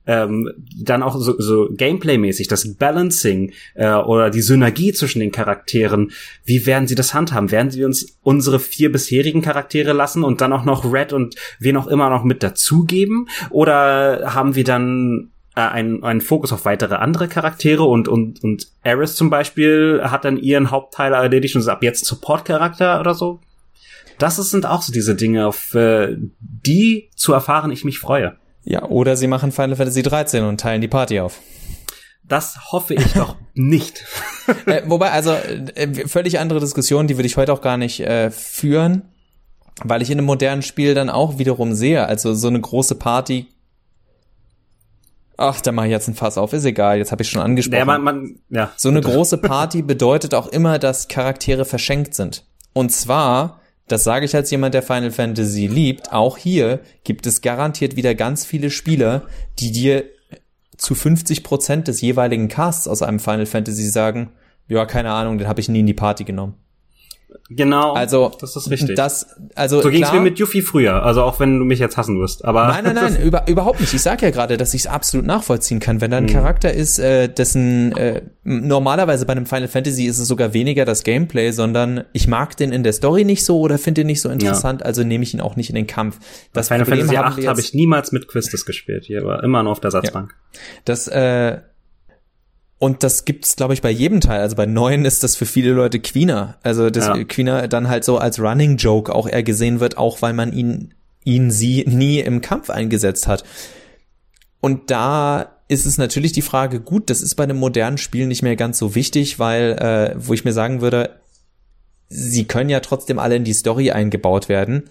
ähm, 0.08 0.52
dann 0.76 1.04
auch 1.04 1.18
so, 1.18 1.40
so 1.40 1.70
Gameplay-mäßig, 1.72 2.48
das 2.48 2.76
Balancing 2.76 3.54
äh, 3.74 3.94
oder 3.94 4.30
die 4.30 4.42
Synergie 4.42 4.94
zwischen 4.94 5.20
den 5.20 5.32
Charakteren, 5.32 6.12
wie 6.44 6.66
werden 6.66 6.88
sie 6.88 6.96
das 6.96 7.14
handhaben? 7.14 7.52
Werden 7.52 7.72
sie 7.72 7.84
uns 7.84 8.18
unsere 8.22 8.60
vier 8.60 8.92
bisherigen 8.92 9.42
Charaktere 9.42 9.94
lassen 9.94 10.24
und 10.24 10.42
dann 10.42 10.54
auch 10.54 10.66
noch 10.66 10.92
Red 10.92 11.14
und 11.14 11.36
wen 11.60 11.78
auch 11.78 11.88
immer 11.88 12.10
noch 12.10 12.24
mit 12.24 12.44
dazugeben? 12.44 13.28
Oder 13.50 14.34
haben 14.34 14.56
wir 14.56 14.64
dann 14.64 15.32
äh, 15.56 15.62
einen, 15.62 16.04
einen 16.04 16.22
Fokus 16.22 16.52
auf 16.52 16.66
weitere 16.66 16.96
andere 16.96 17.28
Charaktere 17.28 17.84
und, 17.84 18.08
und, 18.08 18.44
und 18.44 18.68
Eris 18.84 19.16
zum 19.16 19.30
Beispiel 19.30 20.02
hat 20.04 20.26
dann 20.26 20.38
ihren 20.38 20.72
Hauptteil 20.72 21.14
erledigt 21.14 21.56
und 21.56 21.62
ist 21.62 21.68
ab 21.68 21.84
jetzt 21.84 22.06
Support-Charakter 22.06 23.00
oder 23.00 23.14
so? 23.14 23.40
Das 24.18 24.38
sind 24.38 24.66
auch 24.66 24.82
so 24.82 24.94
diese 24.94 25.16
Dinge, 25.16 25.48
auf 25.48 25.74
äh, 25.74 26.16
die 26.40 27.10
zu 27.16 27.34
erfahren 27.34 27.72
ich 27.72 27.84
mich 27.84 28.00
freue. 28.00 28.38
Ja, 28.66 28.84
oder 28.84 29.16
sie 29.16 29.28
machen 29.28 29.52
Final 29.52 29.76
Fantasy 29.76 30.02
13 30.02 30.44
und 30.44 30.60
teilen 30.60 30.82
die 30.82 30.88
Party 30.88 31.20
auf. 31.20 31.40
Das 32.24 32.72
hoffe 32.72 32.96
ich 32.96 33.14
doch 33.14 33.36
nicht. 33.54 34.04
äh, 34.66 34.82
wobei, 34.86 35.12
also 35.12 35.32
äh, 35.32 36.08
völlig 36.08 36.40
andere 36.40 36.60
Diskussion, 36.60 37.06
die 37.06 37.16
würde 37.16 37.28
ich 37.28 37.38
heute 37.38 37.54
auch 37.54 37.62
gar 37.62 37.78
nicht 37.78 38.00
äh, 38.00 38.32
führen, 38.32 39.04
weil 39.84 40.02
ich 40.02 40.10
in 40.10 40.18
einem 40.18 40.26
modernen 40.26 40.64
Spiel 40.64 40.96
dann 40.96 41.12
auch 41.12 41.38
wiederum 41.38 41.74
sehe, 41.74 42.08
also 42.08 42.34
so 42.34 42.48
eine 42.48 42.60
große 42.60 42.96
Party. 42.96 43.48
Ach, 45.38 45.62
da 45.62 45.72
mache 45.72 45.86
ich 45.88 45.92
jetzt 45.92 46.08
ein 46.08 46.16
Fass 46.16 46.40
auf, 46.40 46.54
ist 46.54 46.66
egal, 46.66 46.98
jetzt 46.98 47.12
habe 47.12 47.22
ich 47.22 47.30
schon 47.30 47.42
angesprochen. 47.42 47.78
Ja, 47.78 47.86
man, 47.86 48.02
man, 48.02 48.40
ja. 48.50 48.72
So 48.78 48.90
eine 48.90 49.02
große 49.02 49.38
Party 49.38 49.84
bedeutet 49.84 50.34
auch 50.34 50.48
immer, 50.48 50.80
dass 50.80 51.08
Charaktere 51.08 51.66
verschenkt 51.66 52.16
sind. 52.16 52.46
Und 52.74 52.92
zwar 52.92 53.62
das 53.88 54.04
sage 54.04 54.26
ich 54.26 54.36
als 54.36 54.50
jemand, 54.50 54.74
der 54.74 54.82
Final 54.82 55.12
Fantasy 55.12 55.68
liebt. 55.68 56.12
Auch 56.12 56.38
hier 56.38 56.80
gibt 57.04 57.28
es 57.28 57.42
garantiert 57.42 57.96
wieder 57.96 58.16
ganz 58.16 58.46
viele 58.46 58.72
Spieler, 58.72 59.24
die 59.60 59.72
dir 59.72 60.06
zu 60.78 60.96
50 60.96 61.44
Prozent 61.44 61.88
des 61.88 62.02
jeweiligen 62.02 62.48
Casts 62.48 62.88
aus 62.88 63.02
einem 63.02 63.20
Final 63.20 63.46
Fantasy 63.46 63.88
sagen, 63.88 64.32
ja, 64.68 64.86
keine 64.86 65.12
Ahnung, 65.12 65.38
den 65.38 65.48
habe 65.48 65.62
ich 65.62 65.70
nie 65.70 65.82
in 65.82 65.86
die 65.86 65.94
Party 65.94 66.24
genommen. 66.24 66.56
Genau. 67.50 67.94
Also 67.94 68.32
das 68.40 68.56
ist 68.56 68.70
richtig. 68.70 68.96
Das, 68.96 69.36
also 69.56 69.82
so 69.82 69.90
ging 69.90 70.04
es 70.04 70.12
mir 70.12 70.20
mit 70.20 70.40
Yuffie 70.40 70.62
früher. 70.62 71.04
Also 71.04 71.24
auch 71.24 71.40
wenn 71.40 71.60
du 71.60 71.66
mich 71.66 71.80
jetzt 71.80 71.98
hassen 71.98 72.20
wirst. 72.20 72.44
Aber 72.44 72.68
nein, 72.68 72.84
nein, 72.84 72.96
nein, 72.96 73.22
über, 73.24 73.48
überhaupt 73.48 73.82
nicht. 73.82 73.94
Ich 73.94 74.02
sag 74.02 74.22
ja 74.22 74.32
gerade, 74.32 74.58
dass 74.58 74.74
ich 74.74 74.82
es 74.82 74.88
absolut 74.88 75.26
nachvollziehen 75.26 75.80
kann, 75.80 76.02
wenn 76.02 76.12
da 76.12 76.18
ein 76.18 76.28
hm. 76.28 76.34
Charakter 76.34 76.74
ist, 76.74 77.00
äh, 77.00 77.28
dessen 77.28 77.96
äh, 77.98 78.22
normalerweise 78.44 79.26
bei 79.26 79.34
einem 79.34 79.46
Final 79.46 79.68
Fantasy 79.68 80.06
ist 80.06 80.20
es 80.20 80.28
sogar 80.28 80.54
weniger 80.54 80.86
das 80.86 81.04
Gameplay, 81.04 81.52
sondern 81.52 82.04
ich 82.14 82.28
mag 82.28 82.58
den 82.58 82.72
in 82.72 82.84
der 82.84 82.94
Story 82.94 83.26
nicht 83.26 83.46
so 83.46 83.60
oder 83.60 83.78
finde 83.78 84.02
ihn 84.02 84.08
nicht 84.08 84.22
so 84.22 84.30
interessant, 84.30 84.82
ja. 84.82 84.86
also 84.86 85.04
nehme 85.04 85.24
ich 85.24 85.34
ihn 85.34 85.42
auch 85.42 85.56
nicht 85.56 85.70
in 85.70 85.76
den 85.76 85.88
Kampf. 85.88 86.20
Das 86.54 86.68
Final 86.68 86.86
Problem 86.86 87.08
Fantasy 87.08 87.42
8 87.42 87.48
habe 87.48 87.60
ich 87.60 87.74
niemals 87.74 88.12
mit 88.12 88.28
Quistis 88.28 88.66
gespielt. 88.66 89.06
Hier 89.06 89.24
war 89.24 89.44
immer 89.44 89.64
nur 89.64 89.72
auf 89.72 89.80
der 89.80 89.92
Satzbank. 89.92 90.32
Ja. 90.34 90.60
Das 90.86 91.08
äh, 91.08 91.58
Und 92.78 93.04
das 93.04 93.24
gibt's, 93.24 93.56
glaube 93.56 93.74
ich, 93.74 93.82
bei 93.82 93.90
jedem 93.90 94.20
Teil. 94.20 94.42
Also 94.42 94.56
bei 94.56 94.66
neun 94.66 95.06
ist 95.06 95.24
das 95.24 95.36
für 95.36 95.46
viele 95.46 95.72
Leute 95.72 96.00
Queener. 96.00 96.58
Also 96.62 96.90
dass 96.90 97.08
ja. 97.08 97.24
Queener 97.24 97.68
dann 97.68 97.88
halt 97.88 98.04
so 98.04 98.18
als 98.18 98.40
Running 98.40 98.78
Joke 98.78 99.14
auch 99.14 99.28
eher 99.28 99.44
gesehen 99.44 99.80
wird, 99.80 99.98
auch 99.98 100.22
weil 100.22 100.34
man 100.34 100.52
ihn, 100.52 100.94
ihn, 101.24 101.52
sie 101.52 101.86
nie 101.88 102.20
im 102.20 102.42
Kampf 102.42 102.70
eingesetzt 102.70 103.28
hat. 103.28 103.44
Und 104.60 104.92
da 104.92 105.56
ist 105.68 105.86
es 105.86 105.98
natürlich 105.98 106.34
die 106.34 106.42
Frage, 106.42 106.82
gut, 106.82 107.10
das 107.10 107.22
ist 107.22 107.36
bei 107.36 107.44
einem 107.44 107.58
modernen 107.58 107.98
Spiel 107.98 108.28
nicht 108.28 108.44
mehr 108.44 108.56
ganz 108.56 108.78
so 108.78 108.94
wichtig, 108.94 109.40
weil, 109.40 109.72
äh, 109.74 110.16
wo 110.18 110.34
ich 110.34 110.46
mir 110.46 110.54
sagen 110.54 110.82
würde, 110.82 111.12
sie 112.10 112.46
können 112.46 112.70
ja 112.70 112.82
trotzdem 112.82 113.20
alle 113.20 113.36
in 113.36 113.44
die 113.44 113.54
Story 113.54 113.92
eingebaut 113.92 114.50
werden. 114.50 114.84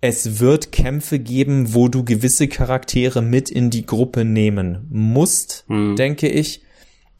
Es 0.00 0.40
wird 0.40 0.72
Kämpfe 0.72 1.18
geben, 1.18 1.74
wo 1.74 1.88
du 1.88 2.04
gewisse 2.04 2.48
Charaktere 2.48 3.22
mit 3.22 3.50
in 3.50 3.70
die 3.70 3.86
Gruppe 3.86 4.24
nehmen 4.24 4.86
musst, 4.90 5.64
hm. 5.68 5.96
denke 5.96 6.28
ich. 6.28 6.62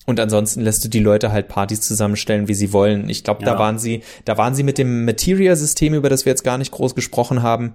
Und 0.06 0.18
ansonsten 0.18 0.62
lässt 0.62 0.84
du 0.84 0.88
die 0.88 0.98
Leute 0.98 1.30
halt 1.30 1.48
Partys 1.48 1.82
zusammenstellen, 1.82 2.48
wie 2.48 2.54
sie 2.54 2.72
wollen. 2.72 3.08
Ich 3.08 3.22
glaube, 3.22 3.44
ja. 3.44 3.52
da 3.52 3.58
waren 3.58 3.78
sie, 3.78 4.02
da 4.24 4.38
waren 4.38 4.54
sie 4.54 4.62
mit 4.62 4.78
dem 4.78 5.04
Materia-System, 5.04 5.94
über 5.94 6.08
das 6.08 6.24
wir 6.24 6.30
jetzt 6.30 6.44
gar 6.44 6.58
nicht 6.58 6.72
groß 6.72 6.94
gesprochen 6.94 7.42
haben, 7.42 7.74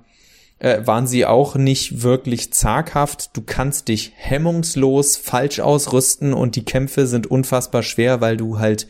äh, 0.60 0.86
waren 0.86 1.08
sie 1.08 1.26
auch 1.26 1.56
nicht 1.56 2.02
wirklich 2.02 2.52
zaghaft. 2.52 3.38
Du 3.38 3.42
kannst 3.42 3.88
dich 3.90 4.12
hemmungslos 4.16 5.18
falsch 5.18 5.60
ausrüsten 5.60 6.34
und 6.34 6.56
die 6.56 6.66
Kämpfe 6.66 7.08
sind 7.08 7.28
unfassbar 7.28 7.84
schwer, 7.84 8.22
weil 8.22 8.38
du 8.38 8.60
halt 8.60 8.88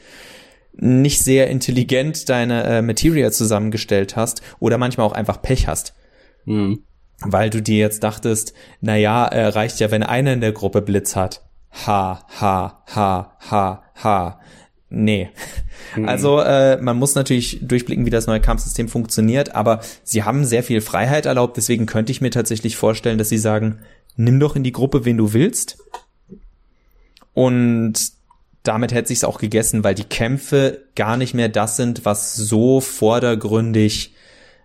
nicht 0.77 1.21
sehr 1.21 1.49
intelligent 1.49 2.29
deine 2.29 2.63
äh, 2.63 2.81
Materia 2.81 3.31
zusammengestellt 3.31 4.15
hast 4.15 4.41
oder 4.59 4.77
manchmal 4.77 5.07
auch 5.07 5.13
einfach 5.13 5.41
Pech 5.41 5.67
hast. 5.67 5.93
Mhm. 6.45 6.83
Weil 7.21 7.49
du 7.49 7.61
dir 7.61 7.77
jetzt 7.77 8.03
dachtest, 8.03 8.53
na 8.81 8.97
ja, 8.97 9.25
äh, 9.25 9.47
reicht 9.47 9.79
ja, 9.79 9.89
wenn 9.91 10.03
einer 10.03 10.33
in 10.33 10.41
der 10.41 10.51
Gruppe 10.51 10.81
Blitz 10.81 11.15
hat 11.15 11.44
ha, 11.85 12.26
ha, 12.39 12.84
ha, 12.88 13.38
ha, 13.49 13.84
ha. 14.03 14.39
Nee. 14.89 15.30
Mhm. 15.95 16.07
Also 16.07 16.39
äh, 16.39 16.81
man 16.81 16.97
muss 16.97 17.15
natürlich 17.15 17.60
durchblicken, 17.61 18.06
wie 18.06 18.11
das 18.11 18.27
neue 18.27 18.39
Kampfsystem 18.39 18.88
funktioniert, 18.88 19.56
aber 19.56 19.81
sie 20.03 20.23
haben 20.23 20.45
sehr 20.45 20.64
viel 20.64 20.81
Freiheit 20.81 21.26
erlaubt, 21.26 21.57
deswegen 21.57 21.85
könnte 21.85 22.11
ich 22.11 22.22
mir 22.22 22.31
tatsächlich 22.31 22.77
vorstellen, 22.77 23.18
dass 23.18 23.30
sie 23.30 23.38
sagen, 23.38 23.80
nimm 24.15 24.39
doch 24.39 24.56
in 24.56 24.64
die 24.64 24.72
Gruppe, 24.72 25.06
wen 25.06 25.18
du 25.18 25.34
willst. 25.34 25.77
Und 27.34 28.14
damit 28.64 28.93
hätte 28.93 29.10
sich's 29.10 29.23
auch 29.23 29.39
gegessen, 29.39 29.84
weil 29.84 29.95
die 29.95 30.06
Kämpfe 30.06 30.85
gar 30.95 31.18
nicht 31.18 31.34
mehr 31.34 31.49
das 31.49 31.76
sind, 31.76 32.06
was 32.06 32.35
so 32.35 32.81
vordergründig 32.81 34.15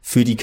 für 0.01 0.25
die 0.25 0.37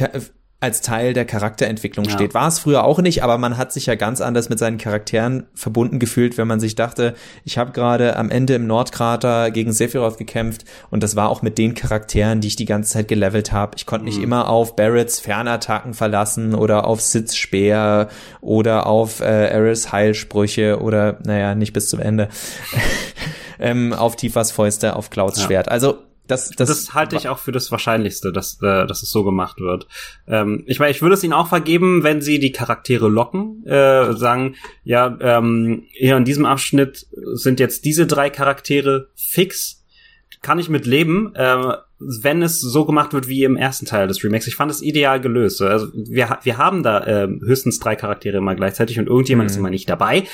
als 0.59 0.81
Teil 0.81 1.13
der 1.13 1.25
Charakterentwicklung 1.25 2.05
ja. 2.05 2.11
steht. 2.11 2.33
War 2.33 2.47
es 2.47 2.57
früher 2.57 2.83
auch 2.83 2.99
nicht, 2.99 3.21
aber 3.21 3.37
man 3.37 3.57
hat 3.57 3.71
sich 3.71 3.85
ja 3.85 3.93
ganz 3.93 4.21
anders 4.21 4.49
mit 4.49 4.57
seinen 4.57 4.79
Charakteren 4.79 5.45
verbunden 5.53 5.99
gefühlt, 5.99 6.39
wenn 6.39 6.47
man 6.47 6.59
sich 6.59 6.73
dachte, 6.73 7.13
ich 7.43 7.59
habe 7.59 7.73
gerade 7.73 8.15
am 8.15 8.31
Ende 8.31 8.55
im 8.55 8.65
Nordkrater 8.65 9.51
gegen 9.51 9.71
Sephiroth 9.71 10.17
gekämpft 10.17 10.65
und 10.89 11.03
das 11.03 11.15
war 11.15 11.29
auch 11.29 11.43
mit 11.43 11.59
den 11.59 11.75
Charakteren, 11.75 12.41
die 12.41 12.47
ich 12.47 12.55
die 12.55 12.65
ganze 12.65 12.93
Zeit 12.93 13.07
gelevelt 13.07 13.51
habe. 13.51 13.73
Ich 13.77 13.85
konnte 13.85 14.05
mich 14.05 14.17
mhm. 14.17 14.23
immer 14.23 14.49
auf 14.49 14.75
Barretts 14.75 15.19
Fernattacken 15.19 15.93
verlassen 15.93 16.55
oder 16.55 16.87
auf 16.87 17.01
Sids 17.01 17.35
Speer 17.35 18.09
oder 18.41 18.87
auf 18.87 19.19
äh, 19.19 19.49
Eris 19.49 19.91
Heilsprüche 19.91 20.81
oder 20.81 21.19
naja, 21.23 21.53
nicht 21.53 21.73
bis 21.73 21.87
zum 21.87 21.99
Ende. 21.99 22.29
ähm, 23.59 23.93
auf 23.93 24.15
Tifas 24.15 24.51
Fäuste, 24.51 24.95
auf 24.95 25.11
Clouds 25.11 25.39
ja. 25.39 25.45
Schwert. 25.45 25.69
Also 25.69 26.06
das, 26.27 26.49
das, 26.49 26.67
das 26.69 26.93
halte 26.93 27.15
ich 27.15 27.29
auch 27.29 27.39
für 27.39 27.51
das 27.51 27.71
Wahrscheinlichste, 27.71 28.31
dass, 28.31 28.61
äh, 28.61 28.85
dass 28.85 29.01
es 29.03 29.11
so 29.11 29.23
gemacht 29.23 29.59
wird. 29.59 29.87
Ähm, 30.27 30.63
ich 30.67 30.79
meine, 30.79 30.91
ich 30.91 31.01
würde 31.01 31.15
es 31.15 31.23
ihnen 31.23 31.33
auch 31.33 31.47
vergeben, 31.47 32.03
wenn 32.03 32.21
sie 32.21 32.39
die 32.39 32.51
Charaktere 32.51 33.07
locken, 33.07 33.65
äh, 33.65 34.13
sagen, 34.13 34.55
ja, 34.83 35.17
ähm, 35.21 35.85
hier 35.91 36.17
in 36.17 36.25
diesem 36.25 36.45
Abschnitt 36.45 37.07
sind 37.33 37.59
jetzt 37.59 37.85
diese 37.85 38.05
drei 38.05 38.29
Charaktere 38.29 39.09
fix, 39.15 39.85
kann 40.41 40.59
ich 40.59 40.69
mit 40.69 40.85
leben, 40.85 41.33
äh, 41.35 41.77
wenn 41.99 42.41
es 42.41 42.61
so 42.61 42.85
gemacht 42.85 43.13
wird 43.13 43.27
wie 43.27 43.43
im 43.43 43.57
ersten 43.57 43.85
Teil 43.85 44.07
des 44.07 44.23
Remakes. 44.23 44.47
Ich 44.47 44.55
fand 44.55 44.69
es 44.69 44.81
ideal 44.81 45.19
gelöst. 45.19 45.61
Also 45.61 45.87
wir, 45.93 46.37
wir 46.43 46.57
haben 46.57 46.83
da 46.83 47.03
äh, 47.05 47.27
höchstens 47.27 47.79
drei 47.79 47.95
Charaktere 47.95 48.37
immer 48.37 48.55
gleichzeitig 48.55 48.99
und 48.99 49.07
irgendjemand 49.07 49.49
mhm. 49.49 49.51
ist 49.51 49.57
immer 49.57 49.69
nicht 49.69 49.89
dabei. 49.89 50.25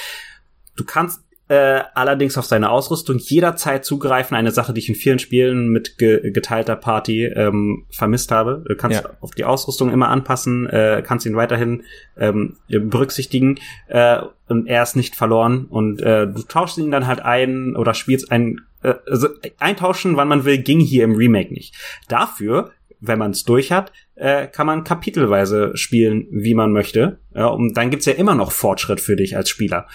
Du 0.75 0.83
kannst 0.83 1.21
äh, 1.49 1.81
allerdings 1.93 2.37
auf 2.37 2.45
seine 2.45 2.69
Ausrüstung 2.69 3.17
jederzeit 3.17 3.83
zugreifen. 3.83 4.35
Eine 4.35 4.51
Sache, 4.51 4.73
die 4.73 4.79
ich 4.79 4.89
in 4.89 4.95
vielen 4.95 5.19
Spielen 5.19 5.69
mit 5.69 5.97
ge 5.97 6.31
geteilter 6.31 6.75
Party 6.75 7.25
ähm, 7.25 7.85
vermisst 7.89 8.31
habe. 8.31 8.63
Du 8.67 8.75
kannst 8.75 9.03
ja. 9.03 9.09
auf 9.19 9.31
die 9.31 9.43
Ausrüstung 9.43 9.91
immer 9.91 10.07
anpassen, 10.09 10.67
äh, 10.67 11.03
kannst 11.05 11.25
ihn 11.25 11.35
weiterhin 11.35 11.83
ähm, 12.17 12.57
berücksichtigen 12.67 13.59
äh, 13.87 14.19
und 14.47 14.67
er 14.67 14.83
ist 14.83 14.95
nicht 14.95 15.15
verloren. 15.15 15.65
Und 15.65 16.01
äh, 16.01 16.27
du 16.27 16.43
tauschst 16.43 16.77
ihn 16.77 16.91
dann 16.91 17.07
halt 17.07 17.21
ein 17.21 17.75
oder 17.75 17.93
spielst 17.93 18.31
ein 18.31 18.61
äh, 18.81 18.93
also 19.09 19.27
eintauschen, 19.59 20.15
wann 20.15 20.29
man 20.29 20.45
will, 20.45 20.59
ging 20.59 20.79
hier 20.79 21.03
im 21.03 21.15
Remake 21.15 21.53
nicht. 21.53 21.75
Dafür 22.07 22.71
wenn 23.05 23.19
man 23.19 23.31
es 23.31 23.43
durch 23.43 23.71
hat, 23.71 23.91
äh, 24.15 24.47
kann 24.47 24.65
man 24.65 24.85
kapitelweise 24.85 25.75
spielen, 25.75 26.25
wie 26.31 26.53
man 26.53 26.71
möchte. 26.71 27.19
Ja, 27.35 27.47
und 27.47 27.73
dann 27.75 27.89
gibt's 27.89 28.05
ja 28.05 28.13
immer 28.13 28.33
noch 28.33 28.53
Fortschritt 28.53 29.01
für 29.01 29.17
dich 29.17 29.35
als 29.35 29.49
Spieler 29.49 29.87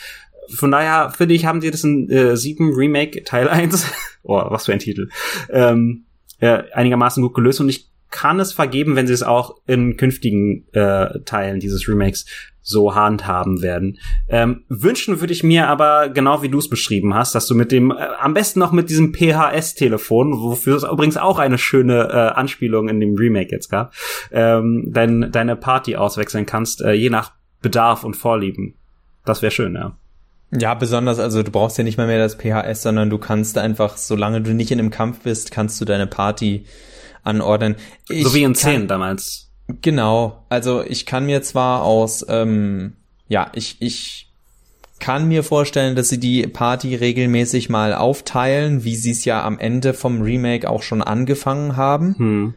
von 0.55 0.71
daher 0.71 1.11
finde 1.11 1.35
ich, 1.35 1.47
haben 1.47 1.61
sie 1.61 1.71
das 1.71 1.85
in 1.85 2.09
äh, 2.11 2.37
7 2.37 2.75
Remake 2.75 3.25
Teil 3.25 3.49
1, 3.49 3.87
oh, 4.23 4.43
was 4.49 4.67
für 4.67 4.73
ein 4.73 4.79
Titel, 4.79 5.09
ähm, 5.51 6.05
äh, 6.41 6.63
einigermaßen 6.73 7.23
gut 7.23 7.35
gelöst 7.35 7.61
und 7.61 7.69
ich 7.69 7.89
kann 8.11 8.41
es 8.41 8.53
vergeben, 8.53 8.97
wenn 8.97 9.07
sie 9.07 9.13
es 9.13 9.23
auch 9.23 9.57
in 9.67 9.97
künftigen 9.97 10.67
äh, 10.73 11.21
Teilen 11.25 11.61
dieses 11.61 11.89
Remakes 11.89 12.25
so 12.69 12.95
handhaben 12.95 13.63
werden. 13.63 13.99
Ähm, 14.29 14.65
wünschen 14.69 15.21
würde 15.21 15.33
ich 15.33 15.43
mir 15.43 15.69
aber, 15.69 16.11
genau 16.11 16.43
wie 16.43 16.51
du 16.51 16.59
es 16.59 16.69
beschrieben 16.69 17.15
hast, 17.15 17.35
dass 17.35 17.47
du 17.47 17.55
mit 17.55 17.73
dem, 17.73 17.91
äh, 17.91 17.95
am 18.21 18.35
besten 18.35 18.61
noch 18.61 18.73
mit 18.73 18.91
diesem 18.91 19.15
PHS-Telefon, 19.15 20.39
wofür 20.41 20.77
es 20.77 20.85
übrigens 20.85 21.17
auch 21.17 21.39
eine 21.39 21.57
schöne 21.57 22.09
äh, 22.09 22.39
Anspielung 22.39 22.89
in 22.89 23.01
dem 23.01 23.15
Remake 23.15 23.51
jetzt 23.51 23.71
gab, 23.71 23.95
ähm, 24.33 24.85
dein, 24.87 25.33
deine 25.33 25.57
Party 25.57 25.97
auswechseln 25.97 26.45
kannst, 26.45 26.83
äh, 26.83 26.93
je 26.93 27.09
nach 27.09 27.33
Bedarf 27.63 28.05
und 28.05 28.17
Vorlieben. 28.17 28.75
Das 29.25 29.41
wäre 29.41 29.51
schön, 29.51 29.75
ja. 29.75 29.97
Ja, 30.51 30.75
besonders, 30.75 31.19
also 31.19 31.43
du 31.43 31.51
brauchst 31.51 31.77
ja 31.77 31.85
nicht 31.85 31.99
mal 31.99 32.07
mehr 32.07 32.19
das 32.19 32.37
PHS, 32.37 32.83
sondern 32.83 33.11
du 33.11 33.19
kannst 33.19 33.59
einfach, 33.59 33.97
solange 33.97 34.41
du 34.41 34.55
nicht 34.55 34.71
in 34.71 34.79
einem 34.79 34.91
Kampf 34.91 35.21
bist, 35.21 35.51
kannst 35.51 35.81
du 35.81 35.85
deine 35.85 36.07
Party 36.07 36.65
anordnen. 37.23 37.77
Ich 38.09 38.25
so 38.25 38.35
wie 38.35 38.43
in 38.43 38.55
10 38.55 38.89
damals. 38.89 39.51
Genau, 39.83 40.45
also 40.49 40.83
ich 40.83 41.05
kann 41.05 41.27
mir 41.27 41.43
zwar 41.43 41.83
aus, 41.83 42.25
ähm, 42.29 42.95
ja, 43.29 43.51
ich, 43.55 43.77
ich 43.81 44.31
kann 44.99 45.29
mir 45.29 45.45
vorstellen, 45.45 45.95
dass 45.95 46.09
sie 46.09 46.19
die 46.19 46.47
Party 46.47 46.95
regelmäßig 46.95 47.69
mal 47.69 47.93
aufteilen, 47.93 48.85
wie 48.85 48.97
sie 48.97 49.11
es 49.11 49.27
ja 49.27 49.45
am 49.45 49.59
Ende 49.59 49.93
vom 49.93 50.23
Remake 50.23 50.71
auch 50.71 50.83
schon 50.83 51.03
angefangen 51.03 51.77
haben. 51.77 52.15
Hm 52.17 52.55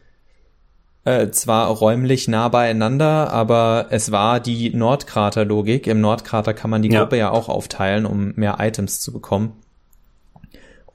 äh, 1.04 1.30
zwar 1.32 1.68
räumlich 1.68 2.28
nah 2.28 2.48
beieinander, 2.50 3.32
aber 3.32 3.88
es 3.90 4.12
war 4.12 4.40
die 4.40 4.70
Nordkrater-Logik. 4.76 5.88
Im 5.88 6.00
Nordkrater 6.02 6.54
kann 6.54 6.70
man 6.70 6.82
die 6.82 6.90
Gruppe 6.90 7.18
ja. 7.18 7.28
ja 7.28 7.32
auch 7.32 7.50
aufteilen, 7.50 8.06
um 8.06 8.34
mehr 8.36 8.58
Items 8.60 9.00
zu 9.00 9.12
bekommen. 9.12 9.54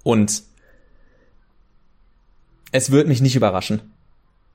Und 0.05 0.45
es 2.71 2.93
wird 2.93 3.09
mich 3.09 3.21
nicht 3.21 3.35
überraschen. 3.35 3.81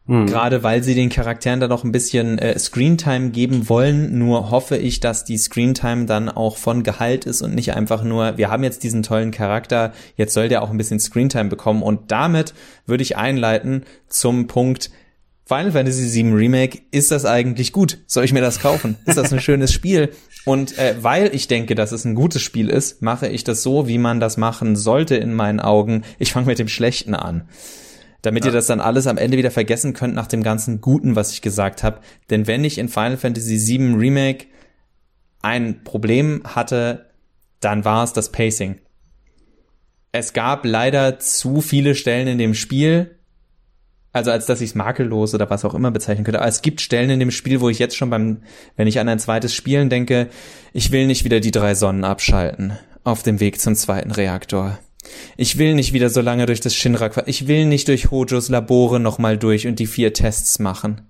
Mhm. 0.05 0.25
Gerade 0.25 0.63
weil 0.63 0.83
sie 0.83 0.95
den 0.95 1.09
Charakteren 1.09 1.59
dann 1.59 1.69
noch 1.69 1.83
ein 1.83 1.91
bisschen 1.91 2.39
äh, 2.39 2.57
Screentime 2.57 3.29
geben 3.29 3.69
wollen, 3.69 4.17
nur 4.17 4.49
hoffe 4.49 4.77
ich, 4.77 4.99
dass 4.99 5.25
die 5.25 5.37
Screentime 5.37 6.05
dann 6.05 6.29
auch 6.29 6.57
von 6.57 6.83
Gehalt 6.83 7.25
ist 7.25 7.41
und 7.41 7.53
nicht 7.53 7.73
einfach 7.75 8.03
nur, 8.03 8.37
wir 8.37 8.49
haben 8.49 8.63
jetzt 8.63 8.83
diesen 8.83 9.03
tollen 9.03 9.31
Charakter, 9.31 9.93
jetzt 10.15 10.33
soll 10.33 10.49
der 10.49 10.63
auch 10.63 10.71
ein 10.71 10.77
bisschen 10.77 10.99
Screentime 10.99 11.49
bekommen. 11.49 11.83
Und 11.83 12.11
damit 12.11 12.53
würde 12.85 13.03
ich 13.03 13.17
einleiten 13.17 13.83
zum 14.07 14.47
Punkt, 14.47 14.89
Final 15.51 15.73
Fantasy 15.73 16.13
VII 16.13 16.31
Remake, 16.31 16.79
ist 16.91 17.11
das 17.11 17.25
eigentlich 17.25 17.73
gut? 17.73 17.97
Soll 18.07 18.23
ich 18.23 18.31
mir 18.31 18.39
das 18.39 18.61
kaufen? 18.61 18.95
Ist 19.05 19.17
das 19.17 19.33
ein 19.33 19.39
schönes 19.41 19.73
Spiel? 19.73 20.11
Und 20.45 20.77
äh, 20.77 20.95
weil 21.01 21.35
ich 21.35 21.49
denke, 21.49 21.75
dass 21.75 21.91
es 21.91 22.05
ein 22.05 22.15
gutes 22.15 22.41
Spiel 22.41 22.69
ist, 22.69 23.01
mache 23.01 23.27
ich 23.27 23.43
das 23.43 23.61
so, 23.61 23.85
wie 23.85 23.97
man 23.97 24.21
das 24.21 24.37
machen 24.37 24.77
sollte 24.77 25.17
in 25.17 25.33
meinen 25.33 25.59
Augen. 25.59 26.05
Ich 26.19 26.31
fange 26.31 26.45
mit 26.45 26.57
dem 26.57 26.69
Schlechten 26.69 27.13
an. 27.15 27.49
Damit 28.21 28.45
ja. 28.45 28.51
ihr 28.51 28.53
das 28.53 28.67
dann 28.67 28.79
alles 28.79 29.07
am 29.07 29.17
Ende 29.17 29.37
wieder 29.37 29.51
vergessen 29.51 29.91
könnt 29.91 30.15
nach 30.15 30.27
dem 30.27 30.41
ganzen 30.41 30.79
Guten, 30.79 31.17
was 31.17 31.33
ich 31.33 31.41
gesagt 31.41 31.83
habe. 31.83 31.99
Denn 32.29 32.47
wenn 32.47 32.63
ich 32.63 32.77
in 32.77 32.87
Final 32.87 33.17
Fantasy 33.17 33.57
VII 33.57 33.95
Remake 33.95 34.45
ein 35.41 35.83
Problem 35.83 36.43
hatte, 36.45 37.09
dann 37.59 37.83
war 37.83 38.05
es 38.05 38.13
das 38.13 38.31
Pacing. 38.31 38.77
Es 40.13 40.31
gab 40.31 40.65
leider 40.65 41.19
zu 41.19 41.59
viele 41.59 41.93
Stellen 41.93 42.29
in 42.29 42.37
dem 42.37 42.53
Spiel, 42.53 43.17
also 44.13 44.31
als 44.31 44.45
dass 44.45 44.61
ich 44.61 44.71
es 44.71 44.75
makellos 44.75 45.33
oder 45.33 45.49
was 45.49 45.65
auch 45.65 45.73
immer 45.73 45.91
bezeichnen 45.91 46.23
könnte. 46.25 46.39
Aber 46.39 46.49
es 46.49 46.61
gibt 46.61 46.81
Stellen 46.81 47.09
in 47.09 47.19
dem 47.19 47.31
Spiel, 47.31 47.61
wo 47.61 47.69
ich 47.69 47.79
jetzt 47.79 47.95
schon 47.95 48.09
beim, 48.09 48.41
wenn 48.75 48.87
ich 48.87 48.99
an 48.99 49.09
ein 49.09 49.19
zweites 49.19 49.53
Spielen 49.53 49.89
denke, 49.89 50.29
ich 50.73 50.91
will 50.91 51.07
nicht 51.07 51.23
wieder 51.23 51.39
die 51.39 51.51
drei 51.51 51.75
Sonnen 51.75 52.03
abschalten 52.03 52.77
auf 53.03 53.23
dem 53.23 53.39
Weg 53.39 53.59
zum 53.59 53.75
zweiten 53.75 54.11
Reaktor. 54.11 54.77
Ich 55.35 55.57
will 55.57 55.73
nicht 55.73 55.93
wieder 55.93 56.09
so 56.09 56.21
lange 56.21 56.45
durch 56.45 56.59
das 56.59 56.75
Shinra, 56.75 57.09
ich 57.25 57.47
will 57.47 57.65
nicht 57.65 57.87
durch 57.87 58.11
Hojos 58.11 58.49
Labore 58.49 58.99
nochmal 58.99 59.37
durch 59.37 59.65
und 59.65 59.79
die 59.79 59.87
vier 59.87 60.13
Tests 60.13 60.59
machen. 60.59 61.01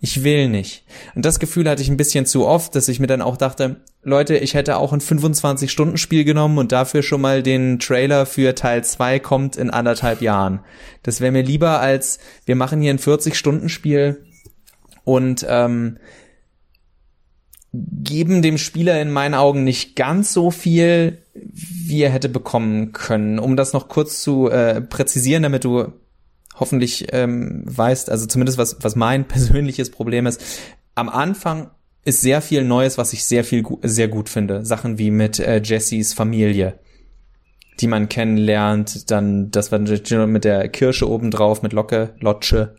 Ich 0.00 0.24
will 0.24 0.48
nicht. 0.48 0.84
Und 1.14 1.24
das 1.24 1.38
Gefühl 1.38 1.68
hatte 1.68 1.82
ich 1.82 1.88
ein 1.88 1.96
bisschen 1.96 2.26
zu 2.26 2.46
oft, 2.46 2.74
dass 2.74 2.88
ich 2.88 2.98
mir 2.98 3.06
dann 3.06 3.22
auch 3.22 3.36
dachte, 3.36 3.82
Leute, 4.06 4.36
ich 4.36 4.54
hätte 4.54 4.76
auch 4.76 4.92
ein 4.92 5.00
25-Stunden-Spiel 5.00 6.22
genommen 6.22 6.58
und 6.58 6.70
dafür 6.70 7.02
schon 7.02 7.20
mal 7.20 7.42
den 7.42 7.80
Trailer 7.80 8.24
für 8.24 8.54
Teil 8.54 8.84
2 8.84 9.18
kommt 9.18 9.56
in 9.56 9.68
anderthalb 9.68 10.22
Jahren. 10.22 10.60
Das 11.02 11.20
wäre 11.20 11.32
mir 11.32 11.42
lieber 11.42 11.80
als, 11.80 12.20
wir 12.44 12.54
machen 12.54 12.80
hier 12.80 12.94
ein 12.94 13.00
40-Stunden-Spiel 13.00 14.24
und 15.02 15.44
ähm, 15.48 15.98
geben 17.72 18.42
dem 18.42 18.58
Spieler 18.58 19.02
in 19.02 19.10
meinen 19.10 19.34
Augen 19.34 19.64
nicht 19.64 19.96
ganz 19.96 20.32
so 20.32 20.52
viel, 20.52 21.18
wie 21.34 22.00
er 22.00 22.10
hätte 22.10 22.28
bekommen 22.28 22.92
können. 22.92 23.40
Um 23.40 23.56
das 23.56 23.72
noch 23.72 23.88
kurz 23.88 24.22
zu 24.22 24.48
äh, 24.48 24.82
präzisieren, 24.82 25.42
damit 25.42 25.64
du 25.64 25.92
hoffentlich 26.54 27.08
ähm, 27.10 27.64
weißt, 27.66 28.08
also 28.08 28.26
zumindest 28.26 28.56
was, 28.56 28.76
was 28.82 28.94
mein 28.94 29.24
persönliches 29.26 29.90
Problem 29.90 30.26
ist. 30.26 30.40
Am 30.94 31.08
Anfang 31.08 31.70
ist 32.06 32.20
sehr 32.20 32.40
viel 32.40 32.64
Neues, 32.64 32.98
was 32.98 33.12
ich 33.12 33.24
sehr 33.24 33.42
viel 33.42 33.64
sehr 33.82 34.06
gut 34.06 34.28
finde. 34.28 34.64
Sachen 34.64 34.96
wie 34.96 35.10
mit 35.10 35.40
äh, 35.40 35.60
Jessys 35.62 36.14
Familie, 36.14 36.78
die 37.80 37.88
man 37.88 38.08
kennenlernt, 38.08 39.10
dann 39.10 39.50
das 39.50 39.72
war 39.72 39.80
mit 39.80 40.44
der 40.44 40.68
Kirsche 40.68 41.10
obendrauf, 41.10 41.62
mit 41.62 41.72
Locke, 41.72 42.14
Lotsche, 42.20 42.76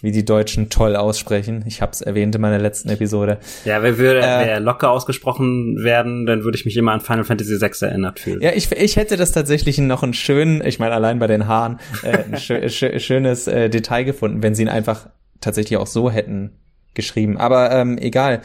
wie 0.00 0.12
die 0.12 0.24
Deutschen 0.24 0.70
toll 0.70 0.94
aussprechen. 0.94 1.64
Ich 1.66 1.82
habe 1.82 1.90
es 1.90 2.02
erwähnt 2.02 2.36
in 2.36 2.40
meiner 2.40 2.60
letzten 2.60 2.88
Episode. 2.88 3.38
Ja, 3.64 3.82
wenn 3.82 3.98
würde 3.98 4.20
äh, 4.20 4.60
Locke 4.60 4.88
ausgesprochen 4.88 5.82
werden, 5.82 6.24
dann 6.26 6.44
würde 6.44 6.56
ich 6.56 6.64
mich 6.64 6.76
immer 6.76 6.92
an 6.92 7.00
Final 7.00 7.24
Fantasy 7.24 7.60
VI 7.60 7.84
erinnert 7.84 8.20
fühlen. 8.20 8.40
Ja, 8.40 8.52
ich, 8.54 8.70
ich 8.70 8.94
hätte 8.94 9.16
das 9.16 9.32
tatsächlich 9.32 9.78
noch 9.78 10.04
einen 10.04 10.14
schönen, 10.14 10.64
ich 10.64 10.78
meine 10.78 10.94
allein 10.94 11.18
bei 11.18 11.26
den 11.26 11.48
Haaren, 11.48 11.80
äh, 12.04 12.18
ein 12.32 12.38
schö 12.38 12.68
schö 12.68 12.96
schönes 13.00 13.48
äh, 13.48 13.68
Detail 13.68 14.04
gefunden, 14.04 14.40
wenn 14.44 14.54
sie 14.54 14.62
ihn 14.62 14.68
einfach 14.68 15.08
tatsächlich 15.40 15.78
auch 15.78 15.88
so 15.88 16.08
hätten 16.08 16.52
geschrieben. 16.94 17.38
Aber 17.38 17.70
ähm, 17.72 17.98
egal. 17.98 18.42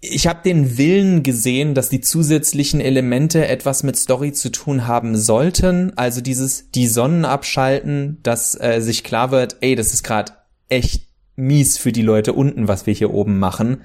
Ich 0.00 0.26
habe 0.26 0.40
den 0.44 0.78
Willen 0.78 1.22
gesehen, 1.22 1.74
dass 1.74 1.88
die 1.88 2.00
zusätzlichen 2.00 2.80
Elemente 2.80 3.46
etwas 3.46 3.84
mit 3.84 3.96
Story 3.96 4.32
zu 4.32 4.50
tun 4.50 4.88
haben 4.88 5.16
sollten. 5.16 5.96
Also 5.96 6.20
dieses 6.20 6.70
die 6.72 6.88
Sonnen 6.88 7.24
abschalten, 7.24 8.18
dass 8.24 8.60
äh, 8.60 8.80
sich 8.80 9.04
klar 9.04 9.30
wird, 9.30 9.58
ey, 9.60 9.76
das 9.76 9.94
ist 9.94 10.02
gerade 10.02 10.32
echt 10.68 11.06
mies 11.36 11.78
für 11.78 11.92
die 11.92 12.02
Leute 12.02 12.32
unten, 12.32 12.66
was 12.66 12.86
wir 12.86 12.94
hier 12.94 13.12
oben 13.12 13.38
machen. 13.38 13.82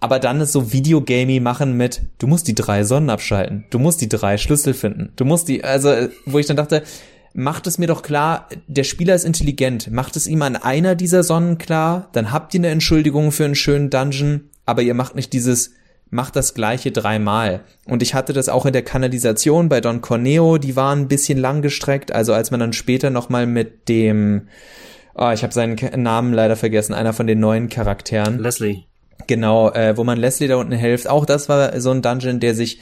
Aber 0.00 0.18
dann 0.18 0.40
ist 0.40 0.52
so 0.52 0.72
Videogamey 0.72 1.40
machen 1.40 1.76
mit, 1.76 2.02
du 2.18 2.26
musst 2.26 2.48
die 2.48 2.54
drei 2.54 2.84
Sonnen 2.84 3.10
abschalten, 3.10 3.64
du 3.70 3.78
musst 3.78 4.00
die 4.00 4.08
drei 4.08 4.36
Schlüssel 4.36 4.74
finden, 4.74 5.12
du 5.16 5.24
musst 5.24 5.48
die, 5.48 5.64
also 5.64 6.08
wo 6.26 6.38
ich 6.38 6.46
dann 6.46 6.56
dachte, 6.56 6.82
macht 7.36 7.66
es 7.66 7.76
mir 7.76 7.86
doch 7.86 8.02
klar, 8.02 8.48
der 8.66 8.84
Spieler 8.84 9.14
ist 9.14 9.24
intelligent, 9.24 9.90
macht 9.90 10.16
es 10.16 10.26
ihm 10.26 10.40
an 10.40 10.56
einer 10.56 10.94
dieser 10.94 11.22
Sonnen 11.22 11.58
klar, 11.58 12.08
dann 12.12 12.32
habt 12.32 12.54
ihr 12.54 12.60
eine 12.60 12.68
Entschuldigung 12.68 13.30
für 13.30 13.44
einen 13.44 13.54
schönen 13.54 13.90
Dungeon, 13.90 14.48
aber 14.64 14.80
ihr 14.80 14.94
macht 14.94 15.14
nicht 15.14 15.34
dieses, 15.34 15.72
macht 16.08 16.34
das 16.34 16.54
gleiche 16.54 16.92
dreimal. 16.92 17.60
Und 17.84 18.02
ich 18.02 18.14
hatte 18.14 18.32
das 18.32 18.48
auch 18.48 18.64
in 18.64 18.72
der 18.72 18.82
Kanalisation 18.82 19.68
bei 19.68 19.82
Don 19.82 20.00
Corneo, 20.00 20.56
die 20.56 20.76
waren 20.76 21.00
ein 21.00 21.08
bisschen 21.08 21.36
lang 21.36 21.60
gestreckt, 21.60 22.10
also 22.10 22.32
als 22.32 22.50
man 22.50 22.60
dann 22.60 22.72
später 22.72 23.10
nochmal 23.10 23.46
mit 23.46 23.90
dem, 23.90 24.48
oh, 25.14 25.30
ich 25.30 25.42
habe 25.42 25.52
seinen 25.52 25.76
Namen 26.02 26.32
leider 26.32 26.56
vergessen, 26.56 26.94
einer 26.94 27.12
von 27.12 27.26
den 27.26 27.38
neuen 27.38 27.68
Charakteren. 27.68 28.38
Leslie. 28.38 28.84
Genau, 29.26 29.70
äh, 29.72 29.94
wo 29.98 30.04
man 30.04 30.18
Leslie 30.18 30.48
da 30.48 30.56
unten 30.56 30.72
hilft. 30.72 31.06
Auch 31.06 31.26
das 31.26 31.50
war 31.50 31.78
so 31.80 31.90
ein 31.90 32.00
Dungeon, 32.00 32.40
der 32.40 32.54
sich 32.54 32.80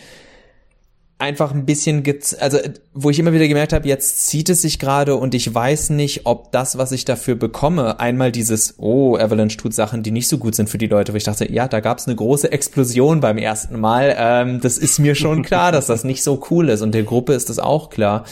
einfach 1.25 1.53
ein 1.53 1.65
bisschen, 1.65 2.05
also 2.39 2.59
wo 2.93 3.09
ich 3.09 3.19
immer 3.19 3.33
wieder 3.33 3.49
gemerkt 3.49 3.73
habe, 3.73 3.89
jetzt 3.89 4.27
zieht 4.27 4.51
es 4.51 4.61
sich 4.61 4.79
gerade 4.79 5.17
und 5.17 5.35
ich 5.35 5.53
weiß 5.53 5.91
nicht, 5.91 6.27
ob 6.27 6.53
das, 6.53 6.77
was 6.77 6.93
ich 6.93 7.07
dafür 7.07 7.35
bekomme, 7.35 7.99
einmal 7.99 8.31
dieses, 8.31 8.75
oh, 8.79 9.17
Avalanche 9.17 9.57
tut 9.57 9.73
Sachen, 9.73 10.03
die 10.03 10.11
nicht 10.11 10.29
so 10.29 10.37
gut 10.37 10.55
sind 10.55 10.69
für 10.69 10.77
die 10.77 10.87
Leute, 10.87 11.15
wo 11.15 11.17
ich 11.17 11.25
dachte, 11.25 11.51
ja, 11.51 11.67
da 11.67 11.81
gab 11.81 11.99
es 11.99 12.07
eine 12.07 12.15
große 12.15 12.53
Explosion 12.53 13.21
beim 13.21 13.39
ersten 13.39 13.81
Mal. 13.81 14.15
Ähm, 14.19 14.61
das 14.61 14.77
ist 14.77 14.99
mir 14.99 15.15
schon 15.15 15.43
klar, 15.47 15.73
dass 15.73 15.87
das 15.87 16.05
nicht 16.05 16.23
so 16.23 16.43
cool 16.51 16.69
ist 16.69 16.83
und 16.83 16.93
der 16.93 17.05
Gruppe 17.05 17.33
ist 17.33 17.49
das 17.49 17.59
auch 17.59 17.89
klar. 17.89 18.25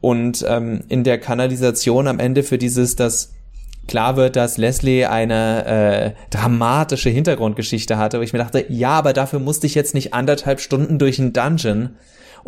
Und 0.00 0.44
ähm, 0.48 0.84
in 0.88 1.02
der 1.02 1.18
Kanalisation 1.18 2.06
am 2.06 2.20
Ende 2.20 2.44
für 2.44 2.56
dieses, 2.56 2.94
dass 2.94 3.32
klar 3.88 4.16
wird, 4.16 4.36
dass 4.36 4.58
Leslie 4.58 5.06
eine 5.06 5.66
äh, 5.66 6.10
dramatische 6.30 7.10
Hintergrundgeschichte 7.10 7.98
hatte, 7.98 8.18
wo 8.18 8.22
ich 8.22 8.32
mir 8.32 8.38
dachte, 8.38 8.64
ja, 8.68 8.90
aber 8.90 9.12
dafür 9.12 9.40
musste 9.40 9.66
ich 9.66 9.74
jetzt 9.74 9.94
nicht 9.94 10.14
anderthalb 10.14 10.60
Stunden 10.60 11.00
durch 11.00 11.18
einen 11.18 11.32
Dungeon 11.32 11.96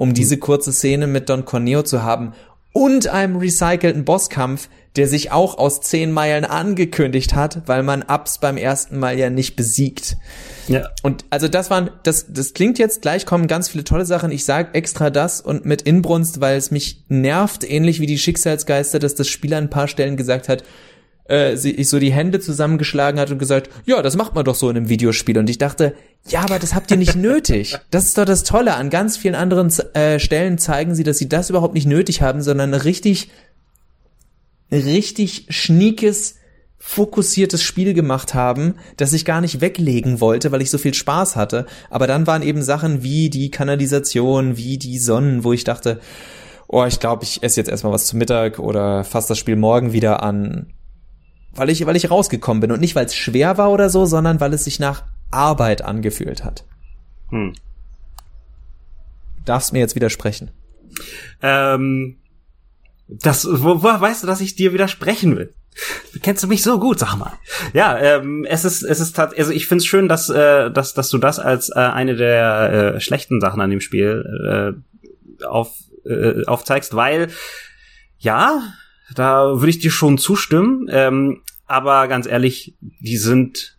um 0.00 0.14
diese 0.14 0.38
kurze 0.38 0.72
Szene 0.72 1.06
mit 1.06 1.28
Don 1.28 1.44
Corneo 1.44 1.82
zu 1.82 2.02
haben 2.02 2.32
und 2.72 3.08
einem 3.08 3.36
recycelten 3.36 4.06
Bosskampf, 4.06 4.70
der 4.96 5.06
sich 5.06 5.30
auch 5.30 5.58
aus 5.58 5.82
zehn 5.82 6.10
Meilen 6.10 6.46
angekündigt 6.46 7.34
hat, 7.34 7.68
weil 7.68 7.82
man 7.82 8.02
Ups 8.08 8.38
beim 8.38 8.56
ersten 8.56 8.98
Mal 8.98 9.18
ja 9.18 9.28
nicht 9.28 9.56
besiegt. 9.56 10.16
Ja. 10.68 10.88
Und 11.02 11.26
also 11.28 11.48
das 11.48 11.68
waren, 11.68 11.90
das, 12.02 12.32
das 12.32 12.54
klingt 12.54 12.78
jetzt, 12.78 13.02
gleich 13.02 13.26
kommen 13.26 13.46
ganz 13.46 13.68
viele 13.68 13.84
tolle 13.84 14.06
Sachen. 14.06 14.30
Ich 14.30 14.46
sag 14.46 14.74
extra 14.74 15.10
das 15.10 15.42
und 15.42 15.66
mit 15.66 15.82
Inbrunst, 15.82 16.40
weil 16.40 16.56
es 16.56 16.70
mich 16.70 17.04
nervt, 17.08 17.70
ähnlich 17.70 18.00
wie 18.00 18.06
die 18.06 18.18
Schicksalsgeister, 18.18 19.00
dass 19.00 19.14
das 19.14 19.28
Spiel 19.28 19.52
an 19.52 19.64
ein 19.64 19.70
paar 19.70 19.86
Stellen 19.86 20.16
gesagt 20.16 20.48
hat, 20.48 20.64
äh, 21.30 21.54
ich 21.54 21.88
so 21.88 21.98
die 21.98 22.12
Hände 22.12 22.40
zusammengeschlagen 22.40 23.20
hat 23.20 23.30
und 23.30 23.38
gesagt, 23.38 23.70
ja, 23.86 24.02
das 24.02 24.16
macht 24.16 24.34
man 24.34 24.44
doch 24.44 24.54
so 24.54 24.68
in 24.68 24.76
einem 24.76 24.88
Videospiel. 24.88 25.38
Und 25.38 25.48
ich 25.48 25.58
dachte, 25.58 25.94
ja, 26.28 26.40
aber 26.40 26.58
das 26.58 26.74
habt 26.74 26.90
ihr 26.90 26.96
nicht 26.96 27.16
nötig. 27.16 27.78
Das 27.90 28.06
ist 28.06 28.18
doch 28.18 28.24
das 28.24 28.44
Tolle. 28.44 28.74
An 28.74 28.90
ganz 28.90 29.16
vielen 29.16 29.36
anderen 29.36 29.70
äh, 29.94 30.18
Stellen 30.18 30.58
zeigen 30.58 30.94
sie, 30.94 31.04
dass 31.04 31.18
sie 31.18 31.28
das 31.28 31.48
überhaupt 31.48 31.74
nicht 31.74 31.86
nötig 31.86 32.20
haben, 32.20 32.42
sondern 32.42 32.74
ein 32.74 32.80
richtig, 32.80 33.30
richtig 34.72 35.46
schniekes, 35.48 36.34
fokussiertes 36.78 37.62
Spiel 37.62 37.94
gemacht 37.94 38.34
haben, 38.34 38.74
das 38.96 39.12
ich 39.12 39.24
gar 39.24 39.40
nicht 39.40 39.60
weglegen 39.60 40.20
wollte, 40.20 40.50
weil 40.50 40.62
ich 40.62 40.70
so 40.70 40.78
viel 40.78 40.94
Spaß 40.94 41.36
hatte. 41.36 41.66
Aber 41.90 42.06
dann 42.06 42.26
waren 42.26 42.42
eben 42.42 42.62
Sachen 42.62 43.02
wie 43.02 43.30
die 43.30 43.50
Kanalisation, 43.50 44.56
wie 44.56 44.78
die 44.78 44.98
Sonnen, 44.98 45.44
wo 45.44 45.52
ich 45.52 45.64
dachte, 45.64 46.00
oh, 46.66 46.84
ich 46.84 46.98
glaube, 46.98 47.24
ich 47.24 47.42
esse 47.42 47.60
jetzt 47.60 47.68
erstmal 47.68 47.92
was 47.92 48.06
zu 48.06 48.16
Mittag 48.16 48.58
oder 48.58 49.04
fasse 49.04 49.28
das 49.28 49.38
Spiel 49.38 49.56
morgen 49.56 49.92
wieder 49.92 50.22
an 50.22 50.72
weil 51.52 51.70
ich, 51.70 51.84
weil 51.86 51.96
ich 51.96 52.10
rausgekommen 52.10 52.60
bin 52.60 52.72
und 52.72 52.80
nicht, 52.80 52.94
weil 52.94 53.06
es 53.06 53.14
schwer 53.14 53.58
war 53.58 53.70
oder 53.70 53.90
so, 53.90 54.06
sondern 54.06 54.40
weil 54.40 54.52
es 54.52 54.64
sich 54.64 54.78
nach 54.78 55.04
Arbeit 55.30 55.82
angefühlt 55.82 56.44
hat. 56.44 56.64
Hm. 57.30 57.54
Darfst 59.44 59.72
mir 59.72 59.80
jetzt 59.80 59.94
widersprechen? 59.94 60.50
Ähm, 61.42 62.18
das, 63.08 63.46
wo, 63.50 63.82
wo, 63.82 63.88
weißt 63.88 64.22
du, 64.22 64.26
dass 64.26 64.40
ich 64.40 64.54
dir 64.54 64.72
widersprechen 64.72 65.36
will? 65.36 65.54
Kennst 66.22 66.42
du 66.42 66.48
mich 66.48 66.62
so 66.62 66.78
gut, 66.78 66.98
sag 66.98 67.16
mal. 67.16 67.32
Ja, 67.72 67.96
ähm, 67.98 68.44
es 68.48 68.64
ist, 68.64 68.82
es 68.82 69.00
ist 69.00 69.18
also 69.18 69.52
ich 69.52 69.66
finde 69.66 69.82
es 69.82 69.86
schön, 69.86 70.08
dass, 70.08 70.28
äh, 70.28 70.70
dass, 70.70 70.94
dass 70.94 71.08
du 71.10 71.18
das 71.18 71.38
als 71.38 71.70
äh, 71.70 71.78
eine 71.78 72.16
der 72.16 72.94
äh, 72.96 73.00
schlechten 73.00 73.40
Sachen 73.40 73.60
an 73.60 73.70
dem 73.70 73.80
Spiel 73.80 74.74
äh, 75.40 75.46
auf, 75.46 75.72
äh, 76.04 76.44
aufzeigst, 76.44 76.94
weil 76.94 77.28
ja, 78.18 78.62
da 79.14 79.60
würde 79.60 79.70
ich 79.70 79.78
dir 79.78 79.90
schon 79.90 80.18
zustimmen. 80.18 80.88
Ähm, 80.90 81.42
aber 81.66 82.08
ganz 82.08 82.26
ehrlich, 82.26 82.74
die 82.80 83.16
sind 83.16 83.78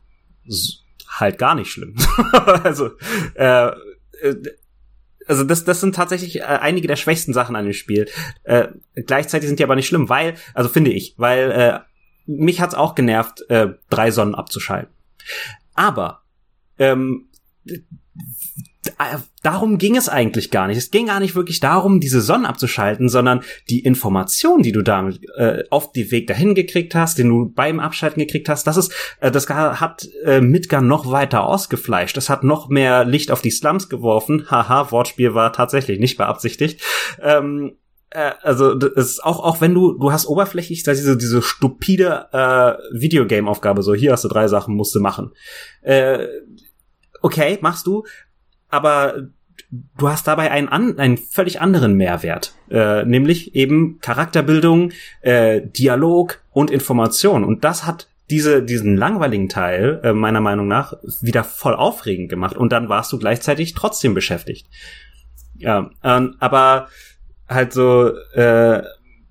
halt 1.07 1.37
gar 1.37 1.55
nicht 1.55 1.71
schlimm. 1.71 1.95
also, 2.63 2.91
äh, 3.35 3.67
äh, 4.21 4.35
also 5.27 5.43
das, 5.43 5.63
das 5.63 5.81
sind 5.81 5.95
tatsächlich 5.95 6.39
äh, 6.39 6.43
einige 6.43 6.87
der 6.87 6.95
schwächsten 6.95 7.33
Sachen 7.33 7.55
an 7.55 7.65
dem 7.65 7.73
Spiel. 7.73 8.07
Äh, 8.43 8.69
gleichzeitig 8.95 9.47
sind 9.47 9.59
die 9.59 9.63
aber 9.63 9.75
nicht 9.75 9.87
schlimm, 9.87 10.09
weil, 10.09 10.35
also 10.53 10.69
finde 10.69 10.91
ich, 10.91 11.15
weil 11.17 11.51
äh, 11.51 11.79
mich 12.25 12.61
hat's 12.61 12.75
auch 12.75 12.95
genervt, 12.95 13.41
äh, 13.49 13.69
drei 13.89 14.11
Sonnen 14.11 14.35
abzuschalten. 14.35 14.93
Aber 15.73 16.23
ähm, 16.79 17.29
äh, 17.65 17.79
darum 19.43 19.77
ging 19.77 19.95
es 19.95 20.09
eigentlich 20.09 20.51
gar 20.51 20.67
nicht. 20.67 20.77
Es 20.77 20.91
ging 20.91 21.07
gar 21.07 21.19
nicht 21.19 21.35
wirklich 21.35 21.59
darum, 21.59 21.99
diese 21.99 22.21
Sonnen 22.21 22.45
abzuschalten, 22.45 23.09
sondern 23.09 23.41
die 23.69 23.79
Information, 23.79 24.61
die 24.61 24.71
du 24.71 24.81
damit 24.81 25.21
äh, 25.35 25.63
auf 25.69 25.91
die 25.91 26.11
Weg 26.11 26.27
dahin 26.27 26.55
gekriegt 26.55 26.95
hast, 26.95 27.17
den 27.17 27.29
du 27.29 27.51
beim 27.53 27.79
Abschalten 27.79 28.19
gekriegt 28.19 28.49
hast, 28.49 28.65
das 28.67 28.77
ist, 28.77 28.93
äh, 29.19 29.31
das 29.31 29.49
hat 29.49 30.07
äh, 30.25 30.41
Midgar 30.41 30.81
noch 30.81 31.11
weiter 31.11 31.43
ausgefleischt. 31.43 32.17
Das 32.17 32.29
hat 32.29 32.43
noch 32.43 32.69
mehr 32.69 33.05
Licht 33.05 33.31
auf 33.31 33.41
die 33.41 33.51
Slums 33.51 33.89
geworfen. 33.89 34.47
Haha, 34.51 34.91
Wortspiel 34.91 35.33
war 35.33 35.53
tatsächlich 35.53 35.99
nicht 35.99 36.17
beabsichtigt. 36.17 36.81
Ähm, 37.21 37.73
äh, 38.11 38.31
also 38.41 38.71
ist 38.73 39.23
auch 39.23 39.39
auch 39.39 39.61
wenn 39.61 39.73
du 39.73 39.97
du 39.97 40.11
hast 40.11 40.27
oberflächlich 40.27 40.83
diese 40.83 41.17
diese 41.17 41.41
stupide 41.41 42.27
äh, 42.31 42.99
Videogame-Aufgabe 42.99 43.83
so 43.83 43.93
hier 43.93 44.11
hast 44.11 44.23
du 44.23 44.27
drei 44.27 44.47
Sachen 44.47 44.75
musst 44.75 44.93
du 44.93 44.99
machen. 44.99 45.31
Äh, 45.81 46.27
okay, 47.21 47.57
machst 47.61 47.87
du, 47.87 48.03
aber 48.71 49.27
du 49.97 50.09
hast 50.09 50.27
dabei 50.27 50.51
einen, 50.51 50.69
an, 50.69 50.97
einen 50.97 51.17
völlig 51.17 51.61
anderen 51.61 51.95
Mehrwert, 51.95 52.55
äh, 52.69 53.05
nämlich 53.05 53.55
eben 53.55 53.99
Charakterbildung, 53.99 54.91
äh, 55.21 55.61
Dialog 55.61 56.41
und 56.51 56.71
Information. 56.71 57.43
Und 57.43 57.63
das 57.63 57.85
hat 57.85 58.07
diese, 58.29 58.63
diesen 58.63 58.95
langweiligen 58.95 59.49
Teil, 59.49 59.99
äh, 60.03 60.13
meiner 60.13 60.41
Meinung 60.41 60.67
nach, 60.67 60.93
wieder 61.21 61.43
voll 61.43 61.75
aufregend 61.75 62.29
gemacht. 62.29 62.55
Und 62.55 62.71
dann 62.71 62.89
warst 62.89 63.11
du 63.11 63.19
gleichzeitig 63.19 63.73
trotzdem 63.73 64.13
beschäftigt. 64.13 64.67
Ja, 65.57 65.91
ähm, 66.03 66.35
aber 66.39 66.87
halt 67.47 67.73
so, 67.73 68.15
äh, 68.33 68.81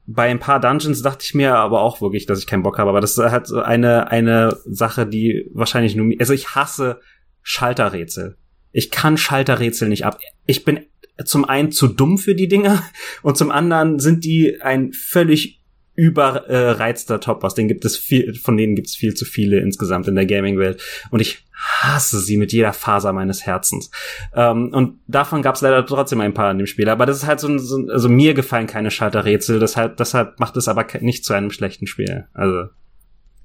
bei 0.06 0.28
ein 0.28 0.38
paar 0.38 0.60
Dungeons 0.60 1.02
dachte 1.02 1.24
ich 1.24 1.34
mir 1.34 1.54
aber 1.54 1.80
auch 1.80 2.00
wirklich, 2.00 2.26
dass 2.26 2.40
ich 2.40 2.46
keinen 2.46 2.62
Bock 2.62 2.78
habe. 2.78 2.90
Aber 2.90 3.00
das 3.00 3.16
ist 3.16 3.30
halt 3.30 3.46
so 3.46 3.60
eine, 3.60 4.10
eine 4.10 4.56
Sache, 4.66 5.06
die 5.06 5.48
wahrscheinlich 5.54 5.96
nur, 5.96 6.12
also 6.18 6.32
ich 6.32 6.54
hasse 6.54 7.00
Schalterrätsel. 7.42 8.36
Ich 8.72 8.90
kann 8.90 9.16
Schalterrätsel 9.16 9.88
nicht 9.88 10.04
ab. 10.04 10.20
Ich 10.46 10.64
bin 10.64 10.80
zum 11.24 11.44
einen 11.44 11.70
zu 11.72 11.86
dumm 11.86 12.18
für 12.18 12.34
die 12.34 12.48
Dinger 12.48 12.82
und 13.22 13.36
zum 13.36 13.50
anderen 13.50 13.98
sind 13.98 14.24
die 14.24 14.60
ein 14.60 14.92
völlig 14.92 15.60
überreizter 16.00 17.16
äh, 17.16 17.20
Top-Boss. 17.20 17.54
Den 17.54 17.68
gibt 17.68 17.84
es 17.84 17.96
viel, 17.96 18.34
von 18.34 18.56
denen 18.56 18.74
gibt 18.74 18.88
es 18.88 18.96
viel 18.96 19.14
zu 19.14 19.26
viele 19.26 19.60
insgesamt 19.60 20.08
in 20.08 20.14
der 20.14 20.24
Gaming-Welt. 20.24 20.80
Und 21.10 21.20
ich 21.20 21.44
hasse 21.52 22.20
sie 22.20 22.38
mit 22.38 22.52
jeder 22.52 22.72
Faser 22.72 23.12
meines 23.12 23.44
Herzens. 23.44 23.90
Ähm, 24.34 24.72
und 24.72 25.00
davon 25.08 25.42
gab 25.42 25.56
es 25.56 25.60
leider 25.60 25.84
trotzdem 25.84 26.20
ein 26.22 26.32
paar 26.32 26.50
in 26.52 26.58
dem 26.58 26.66
Spiel. 26.66 26.88
Aber 26.88 27.04
das 27.04 27.18
ist 27.18 27.26
halt 27.26 27.40
so, 27.40 27.48
ein, 27.48 27.58
so 27.58 27.86
also 27.88 28.08
mir 28.08 28.32
gefallen 28.32 28.66
keine 28.66 28.90
Schalterrätsel. 28.90 29.58
Deshalb, 29.58 29.98
deshalb 29.98 30.40
macht 30.40 30.56
es 30.56 30.68
aber 30.68 30.86
nicht 31.00 31.24
zu 31.24 31.34
einem 31.34 31.50
schlechten 31.50 31.86
Spiel. 31.86 32.26
Also. 32.32 32.70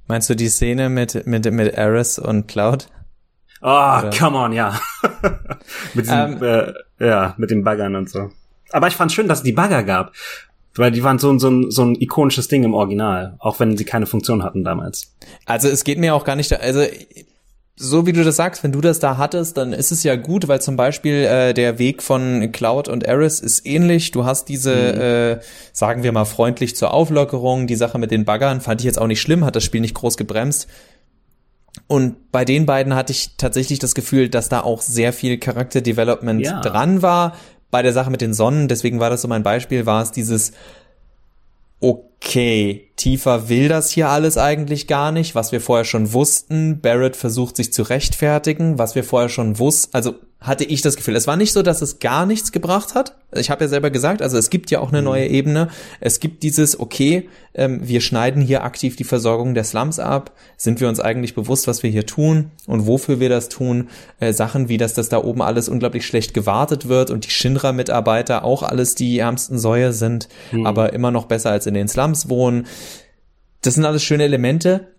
Meinst 0.08 0.30
du 0.30 0.36
die 0.36 0.50
Szene 0.50 0.90
mit, 0.90 1.28
mit, 1.28 1.52
mit 1.52 1.78
Aris 1.78 2.20
und 2.20 2.48
Cloud? 2.48 2.88
Oh, 3.62 3.68
Oder? 3.68 4.10
come 4.18 4.38
on, 4.38 4.54
ja. 4.54 4.80
mit 5.94 6.06
diesem, 6.06 6.44
ähm, 6.44 6.44
äh, 6.44 6.74
ja, 7.00 7.34
mit 7.38 7.52
den 7.52 7.64
Baggern 7.64 7.96
und 7.96 8.10
so. 8.10 8.32
Aber 8.72 8.88
ich 8.88 8.96
fand 8.96 9.12
schön, 9.12 9.28
dass 9.28 9.40
es 9.40 9.44
die 9.44 9.54
Bagger 9.54 9.84
gab. 9.84 10.12
Weil 10.78 10.92
die 10.92 11.04
waren 11.04 11.20
so, 11.20 11.38
so, 11.40 11.70
so 11.70 11.86
ein 11.86 11.96
ikonisches 11.96 12.50
Ding 12.50 12.66
im 12.66 12.74
Original, 12.74 13.36
auch 13.40 13.62
wenn 13.62 13.78
sie 13.78 13.86
keine 13.86 14.06
Funktion 14.06 14.44
hatten 14.44 14.66
damals. 14.66 15.16
Also 15.46 15.70
es 15.70 15.86
geht 15.86 15.98
mir 15.98 16.14
auch 16.14 16.26
gar 16.26 16.36
nicht, 16.36 16.52
also 16.52 16.84
so 17.78 18.06
wie 18.06 18.14
du 18.14 18.24
das 18.24 18.38
sagst, 18.38 18.64
wenn 18.64 18.72
du 18.72 18.82
das 18.82 19.00
da 19.00 19.18
hattest, 19.18 19.58
dann 19.58 19.74
ist 19.74 19.92
es 19.92 20.04
ja 20.04 20.16
gut, 20.16 20.48
weil 20.48 20.62
zum 20.62 20.78
Beispiel 20.78 21.26
äh, 21.26 21.54
der 21.54 21.78
Weg 21.78 22.02
von 22.02 22.52
Cloud 22.52 22.88
und 22.88 23.04
Eris 23.04 23.42
ist 23.42 23.66
ähnlich. 23.66 24.12
Du 24.12 24.24
hast 24.24 24.48
diese, 24.48 24.74
mhm. 24.74 25.02
äh, 25.02 25.40
sagen 25.74 26.04
wir 26.04 26.12
mal, 26.14 26.26
freundlich 26.26 26.76
zur 26.76 26.94
Auflockerung. 26.94 27.68
Die 27.68 27.76
Sache 27.76 28.00
mit 28.00 28.12
den 28.12 28.24
Baggern 28.24 28.62
fand 28.62 28.82
ich 28.82 28.86
jetzt 28.86 29.00
auch 29.00 29.08
nicht 29.08 29.22
schlimm, 29.22 29.44
hat 29.44 29.56
das 29.58 29.64
Spiel 29.64 29.82
nicht 29.82 29.96
groß 29.96 30.16
gebremst. 30.16 30.68
Und 31.88 32.32
bei 32.32 32.46
den 32.46 32.66
beiden 32.66 32.96
hatte 32.96 33.12
ich 33.12 33.38
tatsächlich 33.38 33.80
das 33.80 33.94
Gefühl, 33.94 34.30
dass 34.30 34.50
da 34.50 34.62
auch 34.62 34.82
sehr 34.82 35.14
viel 35.14 35.38
Charakterdevelopment 35.38 36.42
ja. 36.42 36.62
dran 36.62 37.02
war, 37.02 37.36
bei 37.70 37.82
der 37.82 37.94
Sache 37.94 38.10
mit 38.10 38.22
den 38.22 38.34
Sonnen, 38.34 38.68
deswegen 38.68 39.00
war 39.00 39.10
das 39.10 39.22
so 39.22 39.28
mein 39.28 39.44
Beispiel, 39.44 39.86
war 39.86 40.02
es 40.02 40.12
dieses, 40.12 40.54
okay, 41.80 42.90
tiefer 42.96 43.50
will 43.50 43.68
das 43.68 43.92
hier 43.92 44.10
alles 44.10 44.38
eigentlich 44.38 44.88
gar 44.88 45.12
nicht, 45.12 45.36
was 45.36 45.52
wir 45.52 45.62
vorher 45.62 45.86
schon 45.86 46.14
wussten. 46.14 46.80
Barrett 46.82 47.16
versucht 47.16 47.58
sich 47.58 47.74
zu 47.74 47.84
rechtfertigen, 47.84 48.80
was 48.80 48.96
wir 48.96 49.04
vorher 49.04 49.30
schon 49.30 49.60
wussten. 49.60 49.96
Also 49.96 50.16
hatte 50.46 50.64
ich 50.64 50.82
das 50.82 50.96
Gefühl. 50.96 51.16
Es 51.16 51.28
war 51.28 51.38
nicht 51.38 51.54
so, 51.54 51.62
dass 51.62 51.82
es 51.82 52.00
gar 52.00 52.26
nichts 52.26 52.52
gebracht 52.52 52.96
hat. 52.96 53.16
Ich 53.34 53.50
habe 53.50 53.64
ja 53.64 53.68
selber 53.68 53.90
gesagt, 53.90 54.22
also 54.22 54.38
es 54.38 54.50
gibt 54.50 54.72
ja 54.72 54.80
auch 54.80 54.90
eine 54.90 55.02
mhm. 55.02 55.06
neue 55.06 55.28
Ebene. 55.28 55.70
Es 56.00 56.20
gibt 56.20 56.44
dieses, 56.44 56.80
okay, 56.80 57.30
ähm, 57.54 57.80
wir 57.84 58.02
schneiden 58.02 58.42
hier 58.42 58.64
aktiv 58.64 58.96
die 58.96 59.04
Versorgung 59.04 59.54
der 59.54 59.64
Slums 59.64 60.00
ab. 60.00 60.32
Sind 60.58 60.80
wir 60.82 60.88
uns 60.88 61.00
eigentlich 61.00 61.36
bewusst, 61.36 61.68
was 61.68 61.84
wir 61.84 61.90
hier 61.90 62.06
tun 62.06 62.52
und 62.68 62.86
wofür 62.88 63.20
wir 63.20 63.30
das 63.30 63.50
tun? 63.50 63.90
Äh, 64.20 64.34
Sachen 64.34 64.70
wie, 64.70 64.78
dass 64.78 64.94
das 64.94 65.10
da 65.10 65.24
oben 65.24 65.42
alles 65.42 65.68
unglaublich 65.68 66.06
schlecht 66.06 66.34
gewartet 66.34 66.88
wird 66.88 67.10
und 67.10 67.26
die 67.26 67.32
Shinra-Mitarbeiter 67.32 68.44
auch 68.44 68.64
alles 68.64 68.96
die 68.96 69.20
ärmsten 69.20 69.58
Säue 69.58 69.94
sind, 69.94 70.30
mhm. 70.52 70.66
aber 70.66 70.94
immer 70.94 71.12
noch 71.12 71.26
besser 71.26 71.52
als 71.52 71.66
in 71.66 71.74
den 71.74 71.88
Slums 71.88 72.30
wohnen. 72.30 72.68
Das 73.62 73.74
sind 73.74 73.86
alles 73.86 74.04
schöne 74.04 74.24
Elemente, 74.24 74.95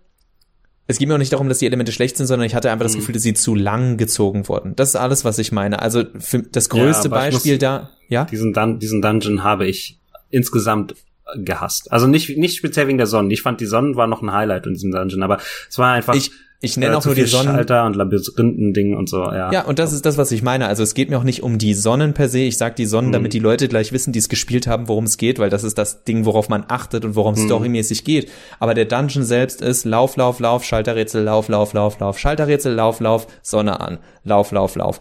es 0.87 0.97
geht 0.97 1.07
mir 1.07 1.15
auch 1.15 1.19
nicht 1.19 1.33
darum, 1.33 1.49
dass 1.49 1.59
die 1.59 1.65
Elemente 1.65 1.91
schlecht 1.91 2.15
sind, 2.15 2.27
sondern 2.27 2.45
ich 2.45 2.55
hatte 2.55 2.71
einfach 2.71 2.85
das 2.85 2.93
mhm. 2.93 2.99
Gefühl, 2.99 3.13
dass 3.13 3.23
sie 3.23 3.33
zu 3.33 3.55
lang 3.55 3.97
gezogen 3.97 4.47
wurden. 4.47 4.75
Das 4.75 4.89
ist 4.89 4.95
alles, 4.95 5.25
was 5.25 5.37
ich 5.37 5.51
meine. 5.51 5.81
Also 5.81 6.05
für 6.17 6.39
das 6.39 6.69
größte 6.69 7.09
ja, 7.09 7.13
Beispiel 7.13 7.57
da, 7.57 7.89
ja? 8.07 8.23
Diesen, 8.25 8.53
Dun 8.53 8.79
diesen 8.79 9.01
Dungeon 9.01 9.43
habe 9.43 9.67
ich 9.67 9.99
insgesamt 10.29 10.95
gehasst. 11.35 11.91
Also 11.91 12.07
nicht, 12.07 12.37
nicht 12.37 12.57
speziell 12.57 12.87
wegen 12.87 12.97
der 12.97 13.07
Sonnen. 13.07 13.31
Ich 13.31 13.41
fand, 13.41 13.59
die 13.59 13.65
Sonnen 13.65 13.95
war 13.97 14.07
noch 14.07 14.21
ein 14.21 14.31
Highlight 14.31 14.65
in 14.65 14.73
diesem 14.73 14.91
Dungeon, 14.91 15.23
aber 15.23 15.39
es 15.69 15.77
war 15.77 15.91
einfach. 15.91 16.15
Ich, 16.15 16.31
ich 16.59 16.75
nenne 16.75 16.93
äh, 16.93 16.95
auch 16.95 17.05
nur 17.05 17.13
die 17.13 17.25
Sonnen. 17.25 17.53
Schalter 17.53 17.85
und 17.85 17.95
Labyrinthen-Ding 17.95 18.95
und 18.95 19.07
so, 19.07 19.23
ja. 19.23 19.51
Ja, 19.51 19.65
und 19.65 19.77
das 19.77 19.93
ist 19.93 20.07
das, 20.07 20.17
was 20.17 20.31
ich 20.31 20.41
meine. 20.41 20.67
Also 20.67 20.81
es 20.81 20.95
geht 20.95 21.09
mir 21.09 21.19
auch 21.19 21.23
nicht 21.23 21.43
um 21.43 21.59
die 21.59 21.75
Sonnen 21.75 22.13
per 22.13 22.29
se. 22.29 22.39
Ich 22.39 22.57
sag 22.57 22.75
die 22.75 22.87
Sonnen, 22.87 23.09
mhm. 23.09 23.13
damit 23.13 23.33
die 23.33 23.39
Leute 23.39 23.67
gleich 23.67 23.91
wissen, 23.91 24.11
die 24.11 24.19
es 24.19 24.27
gespielt 24.27 24.65
haben, 24.65 24.87
worum 24.87 25.03
es 25.03 25.17
geht, 25.17 25.37
weil 25.37 25.51
das 25.51 25.63
ist 25.63 25.77
das 25.77 26.03
Ding, 26.03 26.25
worauf 26.25 26.49
man 26.49 26.65
achtet 26.67 27.05
und 27.05 27.15
worum 27.15 27.35
es 27.35 27.41
mhm. 27.41 27.45
storymäßig 27.45 28.03
geht. 28.03 28.31
Aber 28.59 28.73
der 28.73 28.85
Dungeon 28.85 29.23
selbst 29.23 29.61
ist 29.61 29.85
Lauf, 29.85 30.17
Lauf, 30.17 30.39
Lauf, 30.39 30.63
Schalterrätsel, 30.63 31.23
Lauf, 31.23 31.47
Lauf, 31.47 31.73
Lauf, 31.73 31.99
Lauf, 31.99 32.17
Schalterrätsel, 32.17 32.73
Lauf, 32.73 32.99
Lauf, 33.01 33.27
Sonne 33.43 33.79
an, 33.79 33.99
Lauf, 34.23 34.51
Lauf, 34.51 34.75
Lauf. 34.75 34.99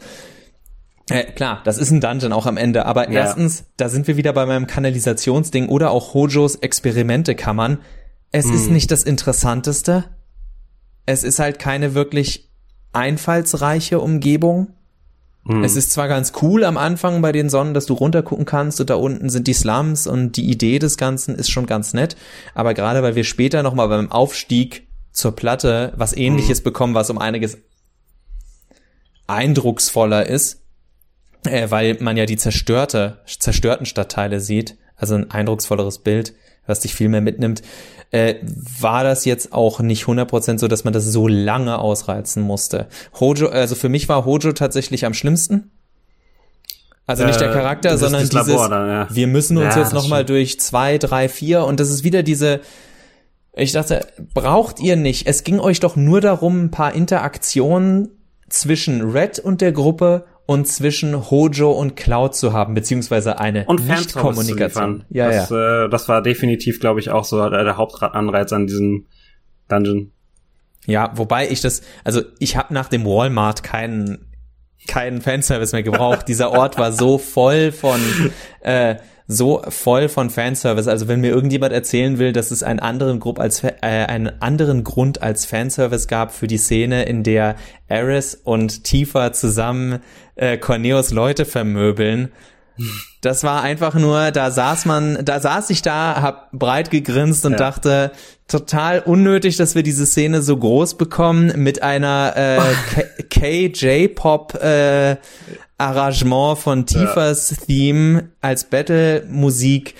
Äh, 1.09 1.25
klar, 1.25 1.63
das 1.65 1.79
ist 1.79 1.91
ein 1.91 2.01
Dungeon 2.01 2.33
auch 2.33 2.47
am 2.47 2.59
Ende, 2.59 2.85
aber 2.85 3.11
ja. 3.11 3.21
erstens, 3.21 3.65
da 3.77 3.89
sind 3.89 4.09
wir 4.09 4.17
wieder 4.19 4.33
bei 4.33 4.45
meinem 4.45 4.67
Kanalisationsding 4.67 5.69
oder 5.69 5.91
auch 5.91 6.13
Hojos 6.13 6.57
Experimentekammern. 6.57 7.79
Es 8.33 8.47
mhm. 8.47 8.55
ist 8.55 8.71
nicht 8.71 8.91
das 8.91 9.05
Interessanteste, 9.05 10.05
es 11.07 11.23
ist 11.23 11.39
halt 11.39 11.59
keine 11.59 11.95
wirklich 11.95 12.49
einfallsreiche 12.93 14.01
Umgebung. 14.01 14.69
Hm. 15.47 15.63
Es 15.63 15.77
ist 15.77 15.93
zwar 15.93 16.09
ganz 16.09 16.33
cool 16.43 16.65
am 16.65 16.77
Anfang 16.77 17.23
bei 17.23 17.33
den 17.33 17.49
Sonnen, 17.49 17.75
dass 17.75 17.87
du 17.87 17.95
runtergucken 17.95 18.45
kannst 18.45 18.81
und 18.81 18.91
da 18.91 18.97
unten 18.97 19.31
sind 19.31 19.47
die 19.47 19.55
Slums 19.55 20.07
und 20.07 20.37
die 20.37 20.51
Idee 20.51 20.79
des 20.79 20.97
Ganzen 20.97 21.37
ist 21.37 21.51
schon 21.51 21.67
ganz 21.67 21.95
nett, 21.95 22.17
aber 22.55 22.75
gerade 22.75 23.03
weil 23.03 23.15
wir 23.15 23.25
später 23.25 23.63
nochmal 23.63 23.89
beim 23.89 24.11
Aufstieg 24.11 24.89
zur 25.13 25.37
Platte 25.37 25.93
was 25.97 26.17
ähnliches 26.17 26.59
hm. 26.59 26.65
bekommen, 26.65 26.95
was 26.95 27.09
um 27.11 27.19
einiges 27.19 27.59
eindrucksvoller 29.29 30.27
ist, 30.27 30.63
äh, 31.45 31.71
weil 31.71 31.97
man 32.01 32.17
ja 32.17 32.27
die 32.27 32.37
zerstörte, 32.37 33.19
zerstörten 33.27 33.87
Stadtteile 33.87 34.41
sieht, 34.41 34.77
also 34.97 35.15
ein 35.15 35.31
eindrucksvolleres 35.31 35.99
Bild, 35.99 36.35
was 36.67 36.81
dich 36.81 36.95
viel 36.95 37.09
mehr 37.09 37.21
mitnimmt, 37.21 37.63
äh, 38.11 38.37
war 38.81 39.05
das 39.05 39.25
jetzt 39.25 39.53
auch 39.53 39.81
nicht 39.81 40.05
100% 40.05 40.59
so, 40.59 40.69
dass 40.69 40.85
man 40.85 40.93
das 40.93 41.05
so 41.05 41.29
lange 41.29 41.79
ausreizen 41.79 42.43
musste. 42.43 42.87
Hojo, 43.19 43.49
also 43.49 43.75
für 43.75 43.89
mich 43.89 44.09
war 44.09 44.25
Hojo 44.25 44.53
tatsächlich 44.53 45.05
am 45.05 45.15
schlimmsten. 45.15 45.71
Also 47.07 47.25
nicht 47.25 47.41
der 47.41 47.51
äh, 47.51 47.55
Charakter, 47.55 47.93
äh, 47.93 47.99
sondern 47.99 48.29
dieses, 48.29 48.69
dann, 48.69 48.89
ja. 48.89 49.09
wir 49.11 49.27
müssen 49.29 49.57
uns 49.59 49.77
ja, 49.77 49.83
jetzt 49.83 49.93
nochmal 49.93 50.25
durch 50.25 50.59
zwei, 50.59 50.99
drei, 50.99 51.29
vier 51.29 51.65
und 51.65 51.79
das 51.79 51.91
ist 51.91 52.03
wieder 52.03 52.23
diese, 52.25 52.61
ich 53.55 53.73
dachte, 53.73 54.07
braucht 54.35 54.81
ihr 54.81 54.97
nicht. 54.97 55.27
Es 55.27 55.45
ging 55.45 55.61
euch 55.61 55.81
doch 55.81 55.95
nur 55.97 56.21
darum, 56.21 56.65
ein 56.65 56.71
paar 56.71 56.95
Interaktionen 56.95 58.11
zwischen 58.49 59.11
Red 59.11 59.39
und 59.39 59.61
der 59.61 59.73
Gruppe 59.73 60.25
und 60.47 60.69
zwischen 60.69 61.31
Hojo 61.31 61.73
und 61.73 61.97
Cloud 61.97 62.35
zu 62.35 62.53
haben, 62.53 62.75
beziehungsweise 62.75 63.39
eine 63.41 63.67
Nicht-Kommunikation. 63.69 65.05
Ja, 65.11 65.31
das, 65.31 65.51
ja. 65.51 65.85
Äh, 65.85 65.89
das 65.91 66.09
war 66.09 66.23
definitiv, 66.23 66.81
glaube 66.81 67.01
ich, 67.01 67.11
auch 67.11 67.25
so 67.25 67.49
der, 67.51 67.77
Hauptanreiz 67.77 68.53
an 68.53 68.67
diesem 68.67 69.07
Dungeon. 69.69 70.13
Ja, 70.87 71.11
wobei 71.17 71.49
ich 71.51 71.61
das, 71.61 71.83
also 72.05 72.23
ich 72.39 72.57
habe 72.57 72.73
nach 72.73 72.89
dem 72.89 73.05
Walmart 73.05 73.65
keinen 73.65 74.27
keinen 74.87 75.21
Fanservice 75.21 75.73
mehr 75.73 75.83
gebraucht. 75.83 76.29
Dieser 76.29 76.53
Ort 76.53 76.79
war 76.79 76.93
so 76.93 77.19
voll 77.19 77.73
von 77.73 78.01
äh, 78.61 78.97
so 79.27 79.63
voll 79.69 80.09
von 80.09 80.31
Fanservice. 80.31 80.89
Also 80.89 81.09
wenn 81.09 81.21
mir 81.21 81.31
irgendjemand 81.31 81.73
erzählen 81.73 82.19
will, 82.19 82.33
dass 82.33 82.51
es 82.51 82.63
einen 82.63 82.79
anderen 82.79 83.19
Grund 83.19 83.41
als 83.41 83.65
äh, 83.65 83.73
einen 83.81 84.41
anderen 84.41 84.85
Grund 84.85 85.23
als 85.23 85.45
Fanservice 85.47 86.07
gab 86.07 86.33
für 86.33 86.47
die 86.47 86.59
Szene, 86.59 87.05
in 87.05 87.23
der 87.23 87.57
Eris 87.89 88.35
und 88.37 88.85
Tifa 88.85 89.33
zusammen 89.33 89.99
äh, 90.37 90.57
Corneos 90.57 91.11
Leute 91.11 91.45
vermöbeln, 91.45 92.31
das 93.23 93.43
war 93.43 93.63
einfach 93.63 93.95
nur, 93.95 94.31
da 94.31 94.51
saß 94.51 94.85
man, 94.85 95.25
da 95.25 95.41
saß 95.41 95.71
ich 95.71 95.83
da, 95.83 96.21
hab 96.21 96.53
breit 96.53 96.91
gegrinst 96.91 97.47
und 97.47 97.53
ja. 97.53 97.59
dachte, 97.59 98.13
total 98.49 99.01
unnötig, 99.01 99.57
dass 99.57 99.75
wir 99.75 99.83
diese 99.83 100.07
Szene 100.07 100.43
so 100.43 100.57
groß 100.57 100.97
bekommen 100.97 101.53
mit 101.57 101.83
einer 101.83 102.35
äh, 102.37 103.23
KJ-Pop 103.31 104.55
äh, 104.63 105.17
Arrangement 105.79 106.59
von 106.59 106.87
Tifas 106.87 107.51
ja. 107.51 107.57
Theme 107.67 108.29
als 108.41 108.65
Battle-Musik. 108.65 109.95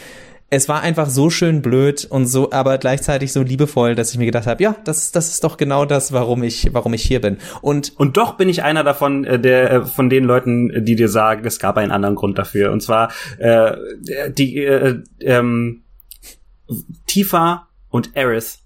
Es 0.49 0.69
war 0.69 0.81
einfach 0.81 1.09
so 1.09 1.29
schön 1.29 1.61
blöd 1.61 2.05
und 2.05 2.27
so, 2.27 2.53
aber 2.53 2.79
gleichzeitig 2.79 3.33
so 3.33 3.43
liebevoll, 3.43 3.97
dass 3.97 4.13
ich 4.13 4.19
mir 4.19 4.27
gedacht 4.27 4.47
habe, 4.47 4.63
ja, 4.63 4.77
das, 4.85 5.11
das 5.11 5.29
ist 5.29 5.43
doch 5.43 5.57
genau 5.57 5.85
das, 5.85 6.13
warum 6.13 6.45
ich, 6.45 6.69
warum 6.73 6.95
ich 6.95 7.03
hier 7.03 7.21
bin. 7.21 7.39
Und 7.63 7.93
und 7.97 8.17
doch 8.17 8.37
bin 8.37 8.49
ich 8.49 8.63
einer 8.63 8.85
davon, 8.85 9.25
äh, 9.25 9.41
der 9.41 9.71
äh, 9.71 9.85
von 9.85 10.09
den 10.09 10.25
Leuten, 10.25 10.85
die 10.85 10.95
dir 10.95 11.09
sagen, 11.09 11.45
es 11.45 11.59
gab 11.59 11.77
einen 11.79 11.91
anderen 11.91 12.15
Grund 12.15 12.39
dafür. 12.39 12.71
Und 12.71 12.81
zwar 12.81 13.11
äh, 13.39 13.77
die 14.31 14.59
äh, 14.59 15.03
ähm, 15.21 15.83
Tifa 17.07 17.69
und 17.89 18.15
Eris, 18.15 18.61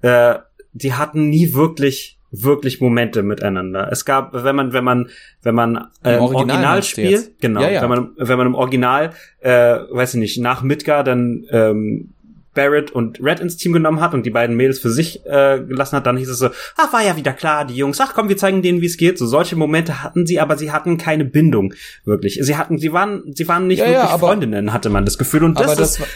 äh, 0.00 0.36
die 0.72 0.94
hatten 0.94 1.28
nie 1.28 1.52
wirklich 1.54 2.18
wirklich 2.42 2.80
Momente 2.80 3.22
miteinander. 3.22 3.88
Es 3.90 4.04
gab, 4.04 4.32
wenn 4.32 4.56
man, 4.56 4.72
wenn 4.72 4.84
man, 4.84 5.08
wenn 5.42 5.54
man 5.54 5.88
äh, 6.02 6.16
Im 6.16 6.22
Original, 6.22 6.82
spielt, 6.82 7.40
genau, 7.40 7.62
ja, 7.62 7.70
ja. 7.70 7.82
wenn 7.82 7.88
man, 7.88 8.10
wenn 8.16 8.38
man 8.38 8.46
im 8.48 8.54
Original, 8.54 9.10
äh, 9.40 9.50
weiß 9.50 10.14
ich 10.14 10.20
nicht, 10.20 10.38
nach 10.38 10.62
Midgar 10.62 11.04
dann 11.04 11.44
ähm, 11.50 12.14
Barrett 12.54 12.92
und 12.92 13.20
Red 13.20 13.40
ins 13.40 13.56
Team 13.56 13.72
genommen 13.72 14.00
hat 14.00 14.14
und 14.14 14.24
die 14.24 14.30
beiden 14.30 14.56
Mädels 14.56 14.78
für 14.78 14.90
sich 14.90 15.26
äh, 15.26 15.60
gelassen 15.60 15.96
hat, 15.96 16.06
dann 16.06 16.16
hieß 16.16 16.28
es 16.28 16.38
so, 16.38 16.50
ach, 16.76 16.92
war 16.92 17.04
ja 17.04 17.16
wieder 17.16 17.32
klar, 17.32 17.64
die 17.64 17.74
Jungs, 17.74 18.00
ach 18.00 18.14
komm, 18.14 18.28
wir 18.28 18.36
zeigen 18.36 18.62
denen, 18.62 18.80
wie 18.80 18.86
es 18.86 18.96
geht. 18.96 19.18
So 19.18 19.26
solche 19.26 19.56
Momente 19.56 20.02
hatten 20.02 20.24
sie, 20.24 20.40
aber 20.40 20.56
sie 20.56 20.72
hatten 20.72 20.96
keine 20.96 21.24
Bindung, 21.24 21.74
wirklich. 22.04 22.38
Sie 22.40 22.56
hatten, 22.56 22.78
sie 22.78 22.92
waren, 22.92 23.24
sie 23.34 23.48
waren 23.48 23.66
nicht 23.66 23.80
ja, 23.80 23.86
wirklich 23.86 24.04
ja, 24.04 24.14
aber, 24.14 24.28
Freundinnen, 24.28 24.72
hatte 24.72 24.88
man 24.88 25.04
das 25.04 25.18
Gefühl. 25.18 25.44
Und 25.44 25.58
das, 25.58 25.74
das 25.74 25.98
ist, 25.98 26.06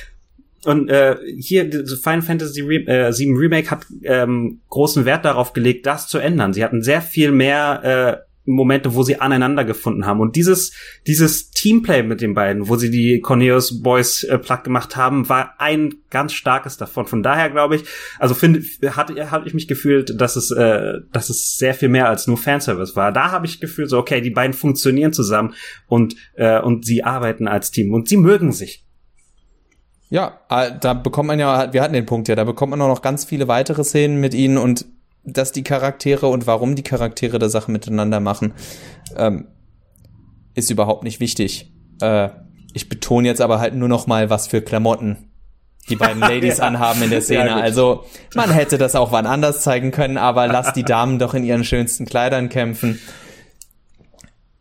und 0.64 0.88
äh, 0.90 1.16
hier 1.38 1.70
Final 1.70 2.22
Fantasy 2.22 2.62
Re 2.62 2.86
äh, 2.86 3.12
7 3.12 3.36
Remake 3.36 3.70
hat 3.70 3.86
ähm, 4.02 4.60
großen 4.68 5.04
Wert 5.04 5.24
darauf 5.24 5.52
gelegt, 5.52 5.86
das 5.86 6.08
zu 6.08 6.18
ändern. 6.18 6.52
Sie 6.52 6.64
hatten 6.64 6.82
sehr 6.82 7.02
viel 7.02 7.30
mehr 7.32 8.26
Momente, 8.48 8.94
wo 8.94 9.02
sie 9.02 9.20
aneinander 9.20 9.64
gefunden 9.64 10.06
haben. 10.06 10.20
Und 10.20 10.34
dieses, 10.34 10.72
dieses 11.06 11.50
Teamplay 11.50 12.02
mit 12.02 12.20
den 12.20 12.34
beiden, 12.34 12.68
wo 12.68 12.76
sie 12.76 12.90
die 12.90 13.20
Cornelius 13.20 13.82
Boys 13.82 14.24
äh, 14.24 14.38
Plug 14.38 14.64
gemacht 14.64 14.96
haben, 14.96 15.28
war 15.28 15.54
ein 15.58 15.94
ganz 16.10 16.32
starkes 16.32 16.76
davon. 16.76 17.06
Von 17.06 17.22
daher 17.22 17.50
glaube 17.50 17.76
ich, 17.76 17.84
also 18.18 18.34
finde, 18.34 18.62
hatte, 18.96 19.30
hatte 19.30 19.46
ich 19.46 19.54
mich 19.54 19.68
gefühlt, 19.68 20.20
dass 20.20 20.36
es, 20.36 20.50
äh, 20.50 20.94
dass 21.12 21.28
es 21.28 21.58
sehr 21.58 21.74
viel 21.74 21.90
mehr 21.90 22.08
als 22.08 22.26
nur 22.26 22.38
Fanservice 22.38 22.96
war. 22.96 23.12
Da 23.12 23.30
habe 23.30 23.46
ich 23.46 23.60
gefühlt 23.60 23.90
so, 23.90 23.98
okay, 23.98 24.20
die 24.20 24.30
beiden 24.30 24.54
funktionieren 24.54 25.12
zusammen 25.12 25.54
und, 25.86 26.16
äh, 26.34 26.58
und 26.60 26.86
sie 26.86 27.04
arbeiten 27.04 27.48
als 27.48 27.70
Team 27.70 27.92
und 27.92 28.08
sie 28.08 28.16
mögen 28.16 28.52
sich. 28.52 28.87
Ja, 30.10 30.40
äh, 30.48 30.72
da 30.80 30.94
bekommt 30.94 31.26
man 31.26 31.38
ja, 31.38 31.72
wir 31.72 31.82
hatten 31.82 31.92
den 31.92 32.06
Punkt 32.06 32.28
ja, 32.28 32.34
da 32.34 32.44
bekommt 32.44 32.70
man 32.70 32.80
auch 32.80 32.88
noch 32.88 33.02
ganz 33.02 33.24
viele 33.24 33.48
weitere 33.48 33.84
Szenen 33.84 34.20
mit 34.20 34.34
ihnen 34.34 34.56
und 34.56 34.86
dass 35.24 35.52
die 35.52 35.62
Charaktere 35.62 36.28
und 36.28 36.46
warum 36.46 36.74
die 36.74 36.82
Charaktere 36.82 37.38
da 37.38 37.48
Sachen 37.48 37.72
miteinander 37.72 38.20
machen, 38.20 38.54
ähm, 39.16 39.48
ist 40.54 40.70
überhaupt 40.70 41.04
nicht 41.04 41.20
wichtig. 41.20 41.72
Äh, 42.00 42.30
ich 42.72 42.88
betone 42.88 43.28
jetzt 43.28 43.40
aber 43.40 43.60
halt 43.60 43.74
nur 43.74 43.88
noch 43.88 44.06
mal, 44.06 44.30
was 44.30 44.46
für 44.46 44.62
Klamotten 44.62 45.28
die 45.88 45.96
beiden 45.96 46.20
Ladies 46.20 46.58
ja. 46.58 46.64
anhaben 46.64 47.02
in 47.02 47.10
der 47.10 47.22
Szene. 47.22 47.48
Ja, 47.48 47.56
also 47.56 48.04
man 48.34 48.50
hätte 48.50 48.78
das 48.78 48.94
auch 48.94 49.12
wann 49.12 49.26
anders 49.26 49.62
zeigen 49.62 49.90
können, 49.90 50.16
aber 50.16 50.46
lass 50.46 50.72
die 50.72 50.84
Damen 50.84 51.18
doch 51.18 51.34
in 51.34 51.44
ihren 51.44 51.64
schönsten 51.64 52.06
Kleidern 52.06 52.48
kämpfen. 52.48 53.00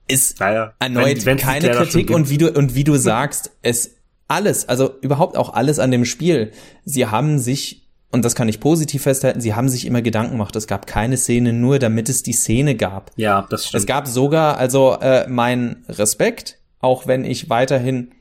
Ist 0.08 0.40
naja, 0.40 0.74
erneut 0.80 1.26
wenn, 1.26 1.38
keine 1.38 1.70
Kritik 1.72 2.12
und 2.12 2.30
wie 2.30 2.38
du 2.38 2.50
und 2.50 2.76
wie 2.76 2.86
du 2.86 2.96
sagst, 2.96 3.52
es 3.62 3.97
alles, 4.28 4.68
also 4.68 4.92
überhaupt 5.02 5.38
auch 5.38 5.54
alles 5.54 5.80
an 5.80 5.92
dem 5.92 6.06
Spiel. 6.06 6.52
Sie 6.86 7.06
haben 7.06 7.40
sich 7.40 7.88
und 8.12 8.24
das 8.24 8.36
kann 8.36 8.48
ich 8.48 8.60
positiv 8.60 9.04
festhalten, 9.04 9.42
sie 9.42 9.54
haben 9.54 9.70
sich 9.70 9.86
immer 9.86 10.02
Gedanken 10.02 10.34
gemacht. 10.34 10.56
Es 10.56 10.68
gab 10.68 10.88
keine 10.88 11.18
Szene 11.18 11.52
nur, 11.52 11.78
damit 11.78 12.08
es 12.10 12.24
die 12.24 12.34
Szene 12.34 12.76
gab. 12.76 13.12
Ja, 13.18 13.46
das 13.50 13.68
stimmt. 13.68 13.82
Es 13.82 13.86
gab 13.86 14.08
sogar, 14.08 14.58
also 14.58 14.98
äh, 15.02 15.28
mein 15.28 15.84
Respekt, 15.90 16.58
auch 16.80 17.06
wenn 17.06 17.26
ich 17.26 17.50
weiterhin, 17.50 18.12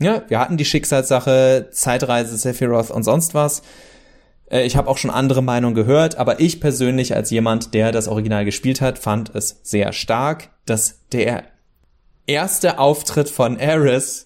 ja, 0.00 0.22
wir 0.28 0.40
hatten 0.40 0.56
die 0.56 0.64
Schicksalssache, 0.64 1.68
Zeitreise, 1.70 2.36
Sephiroth 2.36 2.90
und 2.90 3.04
sonst 3.04 3.34
was. 3.34 3.62
Äh, 4.50 4.66
ich 4.66 4.76
habe 4.76 4.88
auch 4.88 4.98
schon 4.98 5.10
andere 5.10 5.42
Meinungen 5.42 5.76
gehört, 5.76 6.16
aber 6.16 6.40
ich 6.40 6.60
persönlich 6.60 7.14
als 7.14 7.30
jemand, 7.30 7.72
der 7.72 7.92
das 7.92 8.08
Original 8.08 8.44
gespielt 8.44 8.80
hat, 8.80 8.98
fand 8.98 9.34
es 9.34 9.60
sehr 9.62 9.92
stark, 9.92 10.50
dass 10.64 11.00
der 11.12 11.44
erste 12.26 12.80
Auftritt 12.80 13.30
von 13.30 13.60
Ares 13.60 14.25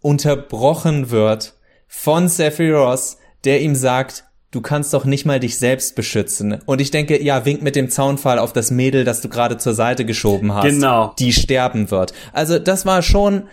unterbrochen 0.00 1.10
wird 1.10 1.54
von 1.86 2.28
Sephiroth, 2.28 3.16
der 3.44 3.60
ihm 3.60 3.74
sagt, 3.74 4.24
du 4.50 4.60
kannst 4.60 4.92
doch 4.94 5.04
nicht 5.04 5.26
mal 5.26 5.40
dich 5.40 5.58
selbst 5.58 5.94
beschützen. 5.94 6.58
Und 6.66 6.80
ich 6.80 6.90
denke, 6.90 7.22
ja, 7.22 7.44
wink 7.44 7.62
mit 7.62 7.76
dem 7.76 7.90
Zaunfall 7.90 8.38
auf 8.38 8.52
das 8.52 8.70
Mädel, 8.70 9.04
das 9.04 9.20
du 9.20 9.28
gerade 9.28 9.58
zur 9.58 9.74
Seite 9.74 10.04
geschoben 10.04 10.54
hast. 10.54 10.64
Genau. 10.64 11.14
Die 11.18 11.32
sterben 11.32 11.90
wird. 11.90 12.12
Also 12.32 12.58
das 12.58 12.86
war 12.86 13.02
schon, 13.02 13.44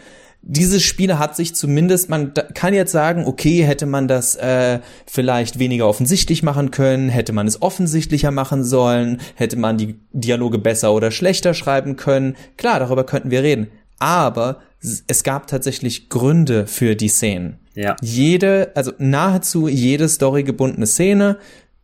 dieses 0.41 0.83
Spiel 0.83 1.17
hat 1.17 1.35
sich 1.35 1.55
zumindest, 1.55 2.09
man 2.09 2.33
kann 2.53 2.73
jetzt 2.73 2.91
sagen, 2.91 3.25
okay, 3.25 3.63
hätte 3.63 3.85
man 3.85 4.07
das 4.07 4.35
äh, 4.35 4.79
vielleicht 5.05 5.59
weniger 5.59 5.87
offensichtlich 5.87 6.41
machen 6.41 6.71
können, 6.71 7.09
hätte 7.09 7.33
man 7.33 7.47
es 7.47 7.61
offensichtlicher 7.61 8.31
machen 8.31 8.63
sollen, 8.63 9.19
hätte 9.35 9.57
man 9.57 9.77
die 9.77 9.99
Dialoge 10.13 10.57
besser 10.57 10.93
oder 10.93 11.11
schlechter 11.11 11.53
schreiben 11.53 11.95
können. 11.95 12.35
Klar, 12.55 12.79
darüber 12.79 13.03
könnten 13.03 13.29
wir 13.29 13.43
reden. 13.43 13.67
Aber 13.99 14.61
es 14.79 15.23
gab 15.23 15.47
tatsächlich 15.47 16.09
Gründe 16.09 16.67
für 16.67 16.95
die 16.95 17.09
Szenen. 17.09 17.59
Ja. 17.73 17.95
Jede, 18.01 18.71
also 18.75 18.91
nahezu 18.97 19.67
jede 19.67 20.07
storygebundene 20.07 20.87
Szene, 20.87 21.37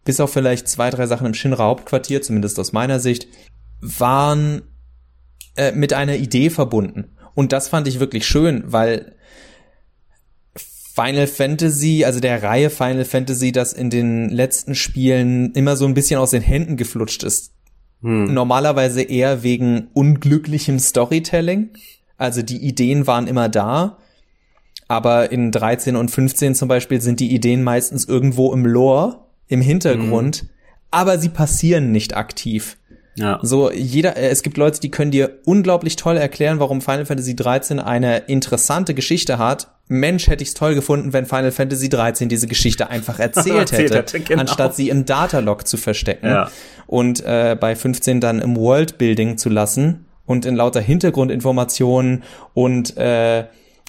bis 0.06 0.20
auf 0.20 0.34
vielleicht 0.34 0.68
zwei, 0.68 0.90
drei 0.90 1.08
Sachen 1.08 1.28
im 1.28 1.34
Shinra 1.34 1.66
Hauptquartier, 1.66 2.22
zumindest 2.22 2.60
aus 2.60 2.74
meiner 2.74 3.00
Sicht, 3.00 3.28
waren 3.82 4.64
äh, 5.56 5.72
mit 5.72 5.94
einer 5.94 6.16
Idee 6.16 6.50
verbunden. 6.50 7.10
Und 7.36 7.52
das 7.52 7.68
fand 7.68 7.88
ich 7.88 8.00
wirklich 8.00 8.28
schön, 8.28 8.64
weil 8.66 9.16
Final 10.56 11.26
Fantasy, 11.26 12.06
also 12.06 12.20
der 12.20 12.44
Reihe 12.44 12.70
Final 12.70 13.06
Fantasy, 13.06 13.52
das 13.52 13.74
in 13.74 13.90
den 13.90 14.30
letzten 14.30 14.76
Spielen 14.76 15.52
immer 15.54 15.76
so 15.76 15.86
ein 15.86 15.96
bisschen 15.96 16.20
aus 16.20 16.32
den 16.32 16.44
Händen 16.44 16.78
geflutscht 16.78 17.24
ist. 17.24 17.52
Hm. 18.02 18.34
Normalerweise 18.34 19.02
eher 19.02 19.42
wegen 19.42 19.88
unglücklichem 19.94 20.78
Storytelling. 20.78 21.70
Also 22.24 22.42
die 22.42 22.66
Ideen 22.66 23.06
waren 23.06 23.28
immer 23.28 23.50
da, 23.50 23.98
aber 24.88 25.34
in 25.34 25.52
13 25.52 25.98
und 25.98 26.10
15 26.10 26.56
zum 26.56 26.70
Beispiel 26.70 27.02
sind 27.02 27.20
die 27.20 27.34
Ideen 27.34 27.64
meistens 27.64 28.06
irgendwo 28.06 28.54
im 28.54 28.66
Lore, 28.66 29.26
im 29.50 29.60
Hintergrund, 29.60 30.44
mhm. 30.44 30.50
aber 30.90 31.18
sie 31.18 31.28
passieren 31.28 31.92
nicht 31.92 32.16
aktiv. 32.16 32.78
Ja. 33.16 33.40
So, 33.42 33.70
jeder, 33.74 34.16
äh, 34.16 34.30
es 34.30 34.42
gibt 34.42 34.56
Leute, 34.56 34.80
die 34.80 34.90
können 34.90 35.12
dir 35.12 35.40
unglaublich 35.44 35.98
toll 35.98 36.16
erklären, 36.16 36.62
warum 36.62 36.80
Final 36.80 37.06
Fantasy 37.06 37.36
13 37.36 37.82
eine 37.82 38.20
interessante 38.20 38.94
Geschichte 38.94 39.38
hat. 39.38 39.76
Mensch, 39.90 40.28
hätte 40.28 40.44
ich's 40.44 40.54
toll 40.54 40.76
gefunden, 40.76 41.12
wenn 41.12 41.26
Final 41.26 41.52
Fantasy 41.52 41.90
13 41.90 42.30
diese 42.30 42.48
Geschichte 42.48 42.90
einfach 42.90 43.20
erzählt 43.20 43.74
hätte, 43.74 43.98
hätte 43.98 44.20
genau. 44.22 44.40
anstatt 44.40 44.78
sie 44.78 44.88
im 44.88 45.06
Datalog 45.06 45.68
zu 45.68 45.76
verstecken 45.76 46.28
ja. 46.28 46.50
und 46.88 47.20
äh, 47.26 47.58
bei 47.60 47.76
15 47.76 48.22
dann 48.22 48.40
im 48.40 48.56
Worldbuilding 48.56 49.38
zu 49.38 49.50
lassen 49.50 50.06
und 50.26 50.46
in 50.46 50.56
lauter 50.56 50.82
Hintergrundinformationen 50.82 52.24
und 52.54 52.98
äh, 52.98 53.46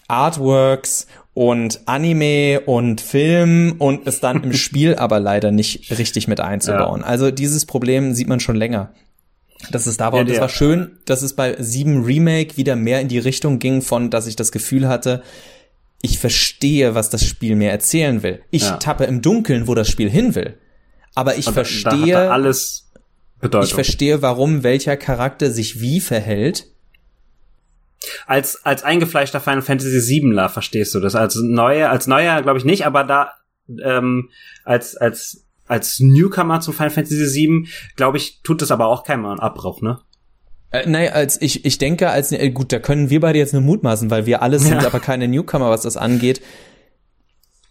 Artworks 0.09 1.07
und 1.33 1.81
Anime 1.87 2.61
und 2.61 3.01
Film 3.01 3.75
und 3.79 4.07
es 4.07 4.21
dann 4.21 4.43
im 4.43 4.53
Spiel 4.55 4.95
aber 4.95 5.21
leider 5.21 5.51
nicht 5.51 5.91
richtig 5.99 6.29
mit 6.29 6.41
einzubauen. 6.41 7.01
Ja. 7.01 7.07
Also 7.07 7.31
dieses 7.31 7.67
Problem 7.67 8.15
sieht 8.15 8.29
man 8.29 8.41
schon 8.41 8.57
länger. 8.57 8.93
Dass 9.71 9.87
es 9.87 9.97
da 9.97 10.13
war. 10.13 10.19
Ja, 10.19 10.21
und 10.23 10.31
es 10.31 10.41
war 10.41 10.51
schön, 10.51 10.99
dass 11.07 11.23
es 11.23 11.35
bei 11.35 11.57
7 11.59 12.05
Remake 12.05 12.59
wieder 12.59 12.77
mehr 12.77 13.01
in 13.01 13.09
die 13.09 13.19
Richtung 13.19 13.59
ging 13.59 13.81
von, 13.81 14.11
dass 14.11 14.27
ich 14.27 14.37
das 14.37 14.53
Gefühl 14.53 14.89
hatte, 14.89 15.23
ich 16.03 16.19
verstehe, 16.19 16.95
was 16.95 17.09
das 17.09 17.25
Spiel 17.25 17.57
mir 17.57 17.71
erzählen 17.71 18.23
will. 18.23 18.43
Ich 18.51 18.65
ja. 18.65 18.77
tappe 18.77 19.05
im 19.05 19.23
Dunkeln, 19.23 19.67
wo 19.67 19.75
das 19.75 19.89
Spiel 19.89 20.11
hin 20.11 20.35
will. 20.35 20.59
Aber 21.15 21.37
ich 21.37 21.47
und 21.47 21.55
verstehe. 21.55 22.13
Da 22.13 22.31
alles 22.31 22.84
Bedeutung. 23.45 23.69
Ich 23.69 23.75
verstehe, 23.75 24.23
warum 24.23 24.63
welcher 24.63 24.97
Charakter 24.97 25.51
sich 25.51 25.81
wie 25.81 26.01
verhält 26.01 26.67
als 28.27 28.65
als 28.65 28.83
eingefleischter 28.83 29.41
Final 29.41 29.63
Fantasy 29.63 30.23
VIIler 30.23 30.49
verstehst 30.49 30.95
du 30.95 31.01
das 31.01 31.15
als 31.15 31.37
neuer 31.37 31.91
als 31.91 32.07
neuer 32.07 32.43
glaube 32.43 32.59
ich 32.59 32.65
nicht 32.65 32.85
aber 32.85 33.05
da 33.05 33.33
ähm, 33.83 34.31
als 34.65 34.97
als 34.97 35.47
als 35.67 36.01
Newcomer 36.01 36.61
zu 36.61 36.73
Final 36.73 36.91
Fantasy 36.91 37.17
VII 37.17 37.69
glaube 37.97 38.19
ich 38.19 38.41
tut 38.43 38.61
das 38.61 38.71
aber 38.71 38.89
auch 38.89 39.05
keinem 39.05 39.25
Abbruch 39.25 39.81
ne 39.81 40.01
äh, 40.71 40.89
nein, 40.89 41.13
als 41.13 41.41
ich, 41.41 41.65
ich 41.65 41.79
denke, 41.79 42.11
als 42.11 42.33
äh, 42.33 42.51
gut, 42.51 42.73
da 42.73 42.81
können 42.81 43.09
wir 43.09 43.21
beide 43.21 43.39
jetzt 43.39 43.53
nur 43.53 43.63
mutmaßen, 43.63 44.11
weil 44.11 44.27
wir 44.27 44.43
alle 44.43 44.59
sind 44.59 44.83
ja. 44.83 44.87
aber 44.89 44.99
keine 44.99 45.29
Newcomer, 45.29 45.71
was 45.71 45.83
das 45.83 45.97
angeht. 45.97 46.43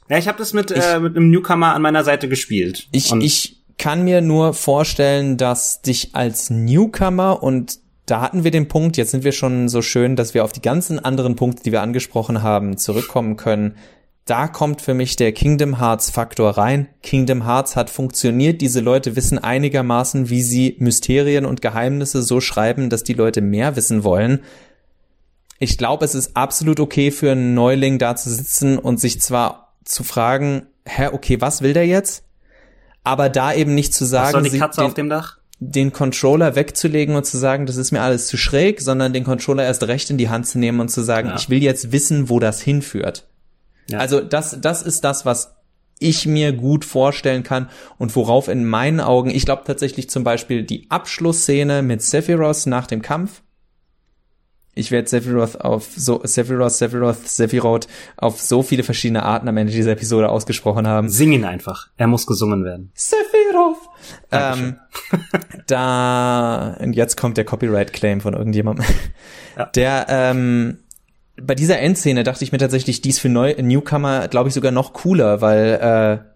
Ja, 0.08 0.18
ich 0.18 0.30
habe 0.30 0.38
das 0.38 0.54
mit, 0.54 0.72
ich, 0.72 0.78
äh, 0.78 1.02
mit 1.02 1.18
einem 1.18 1.30
Newcomer 1.30 1.74
an 1.74 1.82
meiner 1.82 2.06
Seite 2.06 2.30
gespielt. 2.30 2.88
Ich, 2.94 3.12
ich 3.12 3.63
kann 3.78 4.04
mir 4.04 4.22
nur 4.22 4.54
vorstellen, 4.54 5.38
dass 5.38 5.82
dich 5.82 6.16
als 6.16 6.50
Newcomer 6.50 7.42
und 7.44 7.80
da 8.06 8.22
hatten 8.22 8.44
wir 8.44 8.52
den 8.52 8.68
Punkt, 8.68 8.98
jetzt 8.98 9.12
sind 9.12 9.24
wir 9.24 9.32
schon 9.32 9.70
so 9.70 9.82
schön, 9.82 10.16
dass 10.16 10.34
wir 10.34 10.44
auf 10.44 10.52
die 10.52 10.62
ganzen 10.62 11.00
anderen 11.00 11.36
Punkte, 11.36 11.64
die 11.64 11.72
wir 11.72 11.82
angesprochen 11.82 12.44
haben, 12.44 12.78
zurückkommen 12.78 13.38
können. 13.38 13.76
Da 14.26 14.48
kommt 14.48 14.82
für 14.82 14.94
mich 14.94 15.16
der 15.18 15.34
Kingdom 15.34 15.80
Hearts 15.80 16.10
Faktor 16.10 16.52
rein. 16.52 16.88
Kingdom 17.02 17.46
Hearts 17.46 17.76
hat 17.76 17.90
funktioniert. 17.90 18.62
Diese 18.62 18.80
Leute 18.80 19.18
wissen 19.18 19.38
einigermaßen, 19.38 20.30
wie 20.30 20.42
sie 20.42 20.78
Mysterien 20.80 21.46
und 21.46 21.62
Geheimnisse 21.62 22.24
so 22.24 22.40
schreiben, 22.40 22.90
dass 22.90 23.04
die 23.04 23.14
Leute 23.14 23.42
mehr 23.42 23.76
wissen 23.76 24.04
wollen. 24.06 24.42
Ich 25.60 25.78
glaube, 25.78 26.06
es 26.06 26.16
ist 26.16 26.38
absolut 26.38 26.80
okay 26.80 27.12
für 27.12 27.32
einen 27.32 27.54
Neuling 27.54 28.00
da 28.00 28.16
zu 28.16 28.30
sitzen 28.30 28.78
und 28.78 29.00
sich 29.00 29.20
zwar 29.22 29.74
zu 29.84 30.04
fragen, 30.04 30.68
hä, 30.86 31.08
okay, 31.12 31.42
was 31.42 31.62
will 31.62 31.74
der 31.74 31.88
jetzt? 31.88 32.24
Aber 33.04 33.30
da 33.30 33.54
eben 33.54 33.76
nicht 33.76 33.94
zu 33.94 34.06
sagen, 34.06 34.26
was 34.26 34.44
soll 34.44 34.50
die 34.50 34.60
Katze 34.60 34.82
den, 34.82 34.88
auf 34.88 34.94
dem 34.94 35.10
Dach? 35.10 35.38
den 35.72 35.94
Controller 35.94 36.56
wegzulegen 36.56 37.16
und 37.16 37.26
zu 37.26 37.38
sagen, 37.38 37.66
das 37.66 37.78
ist 37.78 37.92
mir 37.92 38.02
alles 38.02 38.28
zu 38.28 38.38
schräg, 38.38 38.82
sondern 38.82 39.14
den 39.14 39.24
Controller 39.24 39.64
erst 39.64 39.84
recht 39.88 40.10
in 40.10 40.18
die 40.18 40.30
Hand 40.30 40.48
zu 40.48 40.60
nehmen 40.60 40.80
und 40.80 40.90
zu 40.90 41.02
sagen, 41.02 41.30
ja. 41.30 41.36
ich 41.36 41.50
will 41.50 41.62
jetzt 41.62 41.92
wissen, 41.92 42.30
wo 42.30 42.40
das 42.40 42.62
hinführt. 42.62 43.26
Ja. 43.90 44.00
Also 44.00 44.22
das, 44.22 44.60
das 44.60 44.82
ist 44.82 45.04
das, 45.04 45.26
was 45.26 45.56
ich 46.00 46.26
mir 46.26 46.52
gut 46.54 46.86
vorstellen 46.86 47.44
kann 47.44 47.70
und 47.98 48.16
worauf 48.16 48.48
in 48.48 48.66
meinen 48.66 49.00
Augen, 49.00 49.30
ich 49.30 49.46
glaube 49.46 49.64
tatsächlich 49.66 50.10
zum 50.10 50.24
Beispiel 50.24 50.64
die 50.64 50.90
Abschlussszene 50.90 51.82
mit 51.82 52.02
Sephiroth 52.02 52.66
nach 52.66 52.88
dem 52.88 53.02
Kampf, 53.02 53.42
ich 54.76 54.92
werde 54.92 55.08
Sephiroth 55.08 55.62
auf 55.62 55.90
so 55.96 56.22
Sephiroth, 56.24 56.72
Sephiroth, 56.72 57.28
Sephiroth 57.28 57.88
auf 58.18 58.42
so 58.42 58.64
viele 58.64 58.84
verschiedene 58.84 59.24
Arten 59.24 59.48
am 59.48 59.58
Ende 59.58 59.72
dieser 59.72 59.92
Episode 59.92 60.30
ausgesprochen 60.30 60.88
haben. 60.88 61.10
Sing 61.10 61.32
ihn 61.32 61.46
einfach. 61.46 61.90
Er 61.98 62.08
muss 62.08 62.26
gesungen 62.26 62.64
werden. 62.66 62.92
Sephiroth. 62.96 63.78
Ähm, 64.32 64.78
da 65.68 66.76
und 66.80 66.94
jetzt 66.94 67.18
kommt 67.18 67.38
der 67.38 67.46
Copyright 67.46 67.94
Claim 67.94 68.22
von 68.22 68.34
irgendjemandem. 68.34 68.86
Ja. 69.58 69.66
Der 69.68 70.06
ähm, 70.10 70.80
bei 71.40 71.56
dieser 71.56 71.80
Endszene 71.80 72.24
dachte 72.24 72.44
ich 72.44 72.52
mir 72.52 72.58
tatsächlich, 72.58 73.02
dies 73.02 73.20
für 73.20 73.30
Neu 73.30 73.54
Newcomer, 73.60 74.28
glaube 74.28 74.50
ich, 74.50 74.56
sogar 74.56 74.72
noch 74.72 74.94
cooler, 74.94 75.42
weil 75.42 76.24
äh, 76.26 76.34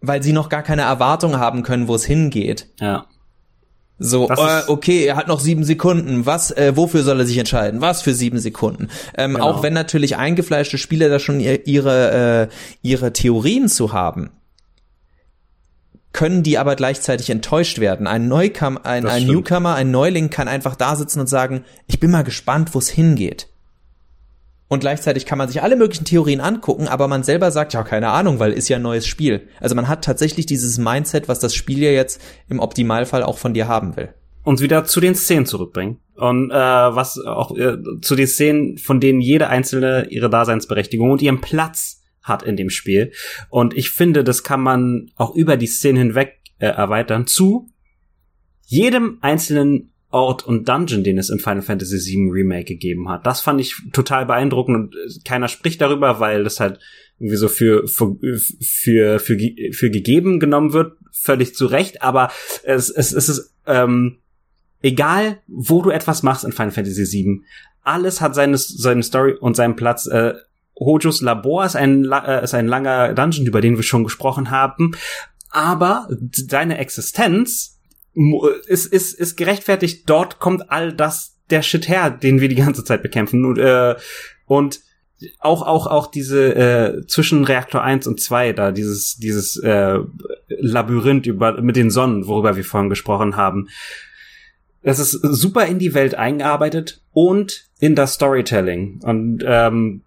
weil 0.00 0.22
sie 0.22 0.32
noch 0.32 0.48
gar 0.48 0.62
keine 0.62 0.82
Erwartung 0.82 1.38
haben 1.38 1.62
können, 1.62 1.88
wo 1.88 1.94
es 1.94 2.04
hingeht. 2.04 2.68
Ja. 2.80 3.06
So, 3.98 4.28
äh, 4.28 4.62
okay, 4.66 5.04
er 5.06 5.16
hat 5.16 5.26
noch 5.26 5.40
sieben 5.40 5.64
Sekunden. 5.64 6.26
Was, 6.26 6.50
äh, 6.50 6.76
wofür 6.76 7.02
soll 7.02 7.20
er 7.20 7.26
sich 7.26 7.38
entscheiden? 7.38 7.80
Was 7.80 8.02
für 8.02 8.12
sieben 8.12 8.38
Sekunden? 8.38 8.88
Ähm, 9.16 9.34
genau. 9.34 9.46
Auch 9.46 9.62
wenn 9.62 9.72
natürlich 9.72 10.16
eingefleischte 10.16 10.76
Spieler 10.76 11.08
da 11.08 11.18
schon 11.18 11.40
ihre, 11.40 12.48
äh, 12.50 12.54
ihre 12.82 13.12
Theorien 13.14 13.68
zu 13.68 13.92
haben, 13.94 14.30
können 16.12 16.42
die 16.42 16.58
aber 16.58 16.76
gleichzeitig 16.76 17.30
enttäuscht 17.30 17.78
werden. 17.78 18.06
Ein 18.06 18.28
Neukam, 18.28 18.78
ein, 18.82 19.06
ein 19.06 19.26
Newcomer, 19.26 19.74
ein 19.74 19.90
Neuling 19.90 20.30
kann 20.30 20.48
einfach 20.48 20.74
da 20.74 20.96
sitzen 20.96 21.20
und 21.20 21.26
sagen, 21.26 21.64
ich 21.86 22.00
bin 22.00 22.10
mal 22.10 22.24
gespannt, 22.24 22.74
wo 22.74 22.78
es 22.78 22.88
hingeht. 22.88 23.48
Und 24.68 24.80
gleichzeitig 24.80 25.26
kann 25.26 25.38
man 25.38 25.48
sich 25.48 25.62
alle 25.62 25.76
möglichen 25.76 26.04
Theorien 26.04 26.40
angucken, 26.40 26.88
aber 26.88 27.06
man 27.06 27.22
selber 27.22 27.50
sagt, 27.52 27.72
ja, 27.72 27.84
keine 27.84 28.08
Ahnung, 28.08 28.40
weil 28.40 28.52
ist 28.52 28.68
ja 28.68 28.76
ein 28.76 28.82
neues 28.82 29.06
Spiel. 29.06 29.48
Also 29.60 29.76
man 29.76 29.86
hat 29.86 30.04
tatsächlich 30.04 30.46
dieses 30.46 30.76
Mindset, 30.78 31.28
was 31.28 31.38
das 31.38 31.54
Spiel 31.54 31.78
ja 31.78 31.90
jetzt 31.90 32.20
im 32.48 32.58
Optimalfall 32.58 33.22
auch 33.22 33.38
von 33.38 33.54
dir 33.54 33.68
haben 33.68 33.96
will. 33.96 34.12
Und 34.42 34.60
wieder 34.60 34.84
zu 34.84 35.00
den 35.00 35.14
Szenen 35.14 35.46
zurückbringen. 35.46 36.00
Und 36.14 36.50
äh, 36.50 36.54
was 36.54 37.18
auch 37.18 37.56
äh, 37.56 37.76
zu 38.00 38.16
den 38.16 38.26
Szenen, 38.26 38.78
von 38.78 39.00
denen 39.00 39.20
jede 39.20 39.48
einzelne 39.48 40.06
ihre 40.08 40.30
Daseinsberechtigung 40.30 41.10
und 41.10 41.22
ihren 41.22 41.40
Platz 41.40 42.02
hat 42.22 42.42
in 42.42 42.56
dem 42.56 42.70
Spiel. 42.70 43.12
Und 43.50 43.76
ich 43.76 43.90
finde, 43.90 44.24
das 44.24 44.42
kann 44.42 44.60
man 44.60 45.10
auch 45.16 45.34
über 45.34 45.56
die 45.56 45.66
Szenen 45.66 45.98
hinweg 45.98 46.40
äh, 46.58 46.66
erweitern 46.66 47.26
zu 47.26 47.68
jedem 48.66 49.18
einzelnen 49.20 49.92
Ort 50.16 50.46
und 50.46 50.68
Dungeon, 50.68 51.04
den 51.04 51.18
es 51.18 51.30
im 51.30 51.38
Final 51.38 51.62
Fantasy 51.62 51.98
VII 51.98 52.30
Remake 52.30 52.64
gegeben 52.64 53.08
hat. 53.08 53.26
Das 53.26 53.40
fand 53.40 53.60
ich 53.60 53.76
total 53.92 54.26
beeindruckend 54.26 54.76
und 54.76 54.94
äh, 54.94 55.20
keiner 55.24 55.48
spricht 55.48 55.80
darüber, 55.80 56.20
weil 56.20 56.44
das 56.44 56.58
halt 56.58 56.80
irgendwie 57.18 57.36
so 57.36 57.48
für, 57.48 57.86
für, 57.86 58.16
für, 58.60 59.18
für, 59.18 59.38
für 59.72 59.90
gegeben 59.90 60.40
genommen 60.40 60.72
wird, 60.72 60.96
völlig 61.12 61.54
zu 61.54 61.66
Recht, 61.66 62.02
aber 62.02 62.30
es, 62.62 62.90
es, 62.90 63.12
es 63.12 63.28
ist 63.28 63.54
ähm, 63.66 64.18
egal, 64.82 65.42
wo 65.46 65.82
du 65.82 65.90
etwas 65.90 66.22
machst 66.22 66.44
in 66.44 66.52
Final 66.52 66.72
Fantasy 66.72 67.04
VII, 67.10 67.42
alles 67.82 68.20
hat 68.20 68.34
seine, 68.34 68.58
seine 68.58 69.02
Story 69.02 69.34
und 69.38 69.56
seinen 69.56 69.76
Platz. 69.76 70.06
Äh, 70.06 70.34
Hojos 70.78 71.22
Labor 71.22 71.64
ist 71.64 71.76
ein, 71.76 72.04
äh, 72.10 72.44
ist 72.44 72.54
ein 72.54 72.66
langer 72.66 73.14
Dungeon, 73.14 73.46
über 73.46 73.60
den 73.60 73.76
wir 73.76 73.82
schon 73.82 74.04
gesprochen 74.04 74.50
haben, 74.50 74.92
aber 75.50 76.08
seine 76.32 76.78
Existenz 76.78 77.75
ist, 78.66 78.86
ist, 78.86 79.14
ist 79.14 79.36
gerechtfertigt. 79.36 80.08
Dort 80.08 80.38
kommt 80.38 80.70
all 80.70 80.92
das, 80.92 81.36
der 81.50 81.62
Shit 81.62 81.88
her, 81.88 82.10
den 82.10 82.40
wir 82.40 82.48
die 82.48 82.54
ganze 82.54 82.84
Zeit 82.84 83.02
bekämpfen. 83.02 83.44
Und, 83.44 83.58
äh, 83.58 83.94
und 84.46 84.80
auch 85.38 85.62
auch 85.62 85.86
auch 85.86 86.08
diese 86.08 86.54
äh, 86.54 87.06
zwischen 87.06 87.44
Reaktor 87.44 87.82
1 87.82 88.06
und 88.06 88.20
2 88.20 88.52
da 88.52 88.70
dieses 88.70 89.16
dieses 89.16 89.56
äh, 89.56 89.98
Labyrinth 90.48 91.26
über 91.26 91.60
mit 91.62 91.76
den 91.76 91.90
Sonnen, 91.90 92.26
worüber 92.26 92.56
wir 92.56 92.64
vorhin 92.64 92.90
gesprochen 92.90 93.36
haben. 93.36 93.68
Das 94.82 94.98
ist 94.98 95.12
super 95.12 95.66
in 95.66 95.78
die 95.78 95.94
Welt 95.94 96.14
eingearbeitet 96.14 97.00
und 97.12 97.64
in 97.80 97.94
das 97.94 98.14
Storytelling 98.14 99.00
und 99.02 99.42
ähm, 99.46 100.02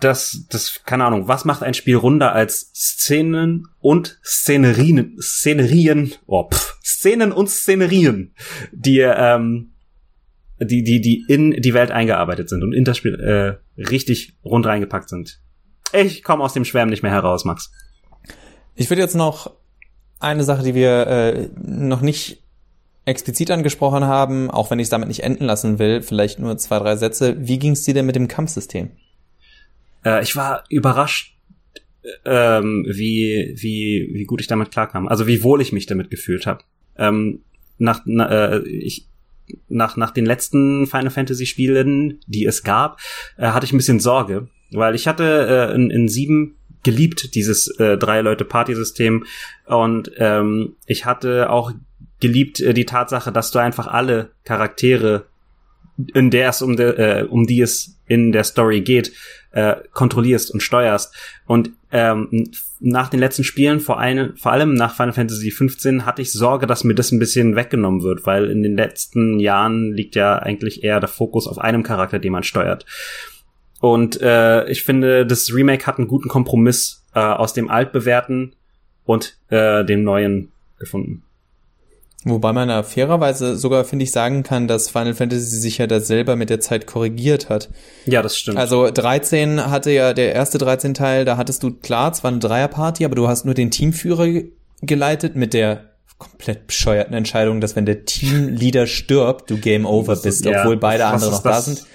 das, 0.00 0.46
das, 0.48 0.82
keine 0.84 1.04
Ahnung, 1.04 1.28
was 1.28 1.44
macht 1.44 1.62
ein 1.62 1.74
Spiel 1.74 1.96
runder 1.96 2.32
als 2.32 2.70
Szenen 2.74 3.66
und 3.80 4.18
Szenerien, 4.24 5.16
Szenerien, 5.20 6.14
oh, 6.26 6.48
pff, 6.48 6.78
Szenen 6.84 7.32
und 7.32 7.50
Szenerien, 7.50 8.34
die, 8.72 9.00
ähm, 9.00 9.72
die, 10.60 10.82
die, 10.82 11.00
die 11.00 11.24
in 11.28 11.50
die 11.50 11.74
Welt 11.74 11.90
eingearbeitet 11.90 12.48
sind 12.48 12.62
und 12.62 12.72
in 12.72 12.84
das 12.84 12.96
Spiel 12.96 13.14
äh, 13.14 13.82
richtig 13.82 14.36
rund 14.44 14.66
reingepackt 14.66 15.08
sind. 15.08 15.40
Ich 15.92 16.22
komme 16.22 16.44
aus 16.44 16.52
dem 16.52 16.64
Schwärmen 16.64 16.90
nicht 16.90 17.02
mehr 17.02 17.12
heraus, 17.12 17.44
Max. 17.44 17.72
Ich 18.74 18.90
würde 18.90 19.02
jetzt 19.02 19.16
noch 19.16 19.52
eine 20.20 20.44
Sache, 20.44 20.62
die 20.62 20.74
wir 20.74 21.06
äh, 21.06 21.48
noch 21.56 22.00
nicht 22.00 22.42
explizit 23.04 23.50
angesprochen 23.50 24.04
haben, 24.04 24.50
auch 24.50 24.70
wenn 24.70 24.78
ich 24.78 24.84
es 24.84 24.90
damit 24.90 25.08
nicht 25.08 25.22
enden 25.22 25.44
lassen 25.44 25.78
will, 25.78 26.02
vielleicht 26.02 26.38
nur 26.38 26.58
zwei, 26.58 26.78
drei 26.78 26.96
Sätze. 26.96 27.36
Wie 27.38 27.58
ging 27.58 27.72
es 27.72 27.82
dir 27.82 27.94
denn 27.94 28.06
mit 28.06 28.16
dem 28.16 28.28
Kampfsystem? 28.28 28.90
Äh, 30.04 30.22
ich 30.22 30.36
war 30.36 30.64
überrascht, 30.68 31.36
ähm, 32.24 32.86
wie, 32.88 33.54
wie, 33.56 34.10
wie 34.12 34.24
gut 34.24 34.40
ich 34.40 34.46
damit 34.46 34.70
klarkam. 34.70 35.08
Also 35.08 35.26
wie 35.26 35.42
wohl 35.42 35.60
ich 35.60 35.72
mich 35.72 35.86
damit 35.86 36.10
gefühlt 36.10 36.46
habe. 36.46 36.64
Ähm, 36.96 37.40
nach, 37.78 38.02
na, 38.04 38.54
äh, 38.54 38.68
ich, 38.68 39.06
nach, 39.68 39.96
nach 39.96 40.10
den 40.10 40.26
letzten 40.26 40.86
Final 40.86 41.10
Fantasy 41.10 41.46
Spielen, 41.46 42.20
die 42.26 42.44
es 42.44 42.62
gab, 42.62 43.00
äh, 43.36 43.48
hatte 43.48 43.66
ich 43.66 43.72
ein 43.72 43.78
bisschen 43.78 44.00
Sorge, 44.00 44.48
weil 44.72 44.94
ich 44.94 45.06
hatte 45.06 45.70
äh, 45.70 45.74
in, 45.74 45.90
in 45.90 46.08
sieben 46.08 46.56
geliebt, 46.82 47.34
dieses 47.34 47.68
äh, 47.78 47.98
drei 47.98 48.20
Leute 48.20 48.44
Party-System 48.44 49.24
und 49.66 50.10
ähm, 50.16 50.76
ich 50.86 51.04
hatte 51.04 51.50
auch 51.50 51.72
geliebt 52.20 52.60
äh, 52.60 52.72
die 52.72 52.86
Tatsache, 52.86 53.32
dass 53.32 53.50
du 53.50 53.58
einfach 53.58 53.86
alle 53.86 54.30
Charaktere, 54.44 55.26
in 56.14 56.30
der 56.30 56.50
es 56.50 56.62
um, 56.62 56.76
de, 56.76 56.96
äh, 56.96 57.24
um 57.24 57.46
die 57.46 57.60
es 57.60 57.98
in 58.06 58.32
der 58.32 58.44
Story 58.44 58.80
geht, 58.80 59.12
äh, 59.52 59.76
kontrollierst 59.92 60.50
und 60.50 60.60
steuerst. 60.60 61.14
Und 61.46 61.70
ähm, 61.90 62.50
nach 62.80 63.08
den 63.08 63.20
letzten 63.20 63.44
Spielen, 63.44 63.80
vor, 63.80 63.98
ein, 63.98 64.36
vor 64.36 64.52
allem 64.52 64.74
nach 64.74 64.94
Final 64.94 65.12
Fantasy 65.12 65.50
15, 65.50 66.04
hatte 66.04 66.22
ich 66.22 66.32
Sorge, 66.32 66.66
dass 66.66 66.84
mir 66.84 66.94
das 66.94 67.12
ein 67.12 67.18
bisschen 67.18 67.56
weggenommen 67.56 68.02
wird, 68.02 68.26
weil 68.26 68.50
in 68.50 68.62
den 68.62 68.76
letzten 68.76 69.40
Jahren 69.40 69.92
liegt 69.92 70.14
ja 70.14 70.38
eigentlich 70.38 70.84
eher 70.84 71.00
der 71.00 71.08
Fokus 71.08 71.46
auf 71.46 71.58
einem 71.58 71.82
Charakter, 71.82 72.18
den 72.18 72.32
man 72.32 72.42
steuert. 72.42 72.84
Und 73.80 74.20
äh, 74.20 74.68
ich 74.68 74.82
finde, 74.84 75.24
das 75.24 75.54
Remake 75.54 75.86
hat 75.86 75.98
einen 75.98 76.08
guten 76.08 76.28
Kompromiss 76.28 77.06
äh, 77.14 77.20
aus 77.20 77.54
dem 77.54 77.70
altbewährten 77.70 78.54
und 79.04 79.38
äh, 79.48 79.84
dem 79.84 80.02
neuen 80.02 80.52
gefunden. 80.78 81.22
Wobei 82.24 82.52
man 82.52 82.68
da 82.68 82.82
fairerweise 82.82 83.56
sogar, 83.56 83.84
finde 83.84 84.02
ich, 84.02 84.10
sagen 84.10 84.42
kann, 84.42 84.66
dass 84.66 84.90
Final 84.90 85.14
Fantasy 85.14 85.56
sich 85.56 85.78
ja 85.78 85.86
da 85.86 86.00
selber 86.00 86.34
mit 86.34 86.50
der 86.50 86.58
Zeit 86.58 86.86
korrigiert 86.86 87.48
hat. 87.48 87.68
Ja, 88.06 88.22
das 88.22 88.36
stimmt. 88.36 88.58
Also 88.58 88.90
13 88.90 89.70
hatte 89.70 89.92
ja 89.92 90.12
der 90.14 90.34
erste 90.34 90.58
13 90.58 90.94
Teil, 90.94 91.24
da 91.24 91.36
hattest 91.36 91.62
du 91.62 91.70
klar, 91.72 92.12
zwar 92.12 92.32
eine 92.32 92.40
Dreierparty, 92.40 93.04
aber 93.04 93.14
du 93.14 93.28
hast 93.28 93.44
nur 93.44 93.54
den 93.54 93.70
Teamführer 93.70 94.26
geleitet 94.82 95.36
mit 95.36 95.54
der 95.54 95.84
komplett 96.18 96.66
bescheuerten 96.66 97.14
Entscheidung, 97.14 97.60
dass 97.60 97.76
wenn 97.76 97.86
der 97.86 98.04
Teamleader 98.04 98.88
stirbt, 98.88 99.48
du 99.50 99.56
Game 99.56 99.86
Over 99.86 100.16
bist, 100.16 100.44
ja, 100.44 100.60
obwohl 100.60 100.76
beide 100.76 101.06
andere 101.06 101.30
noch 101.30 101.42
da 101.42 101.60
sind. 101.60 101.86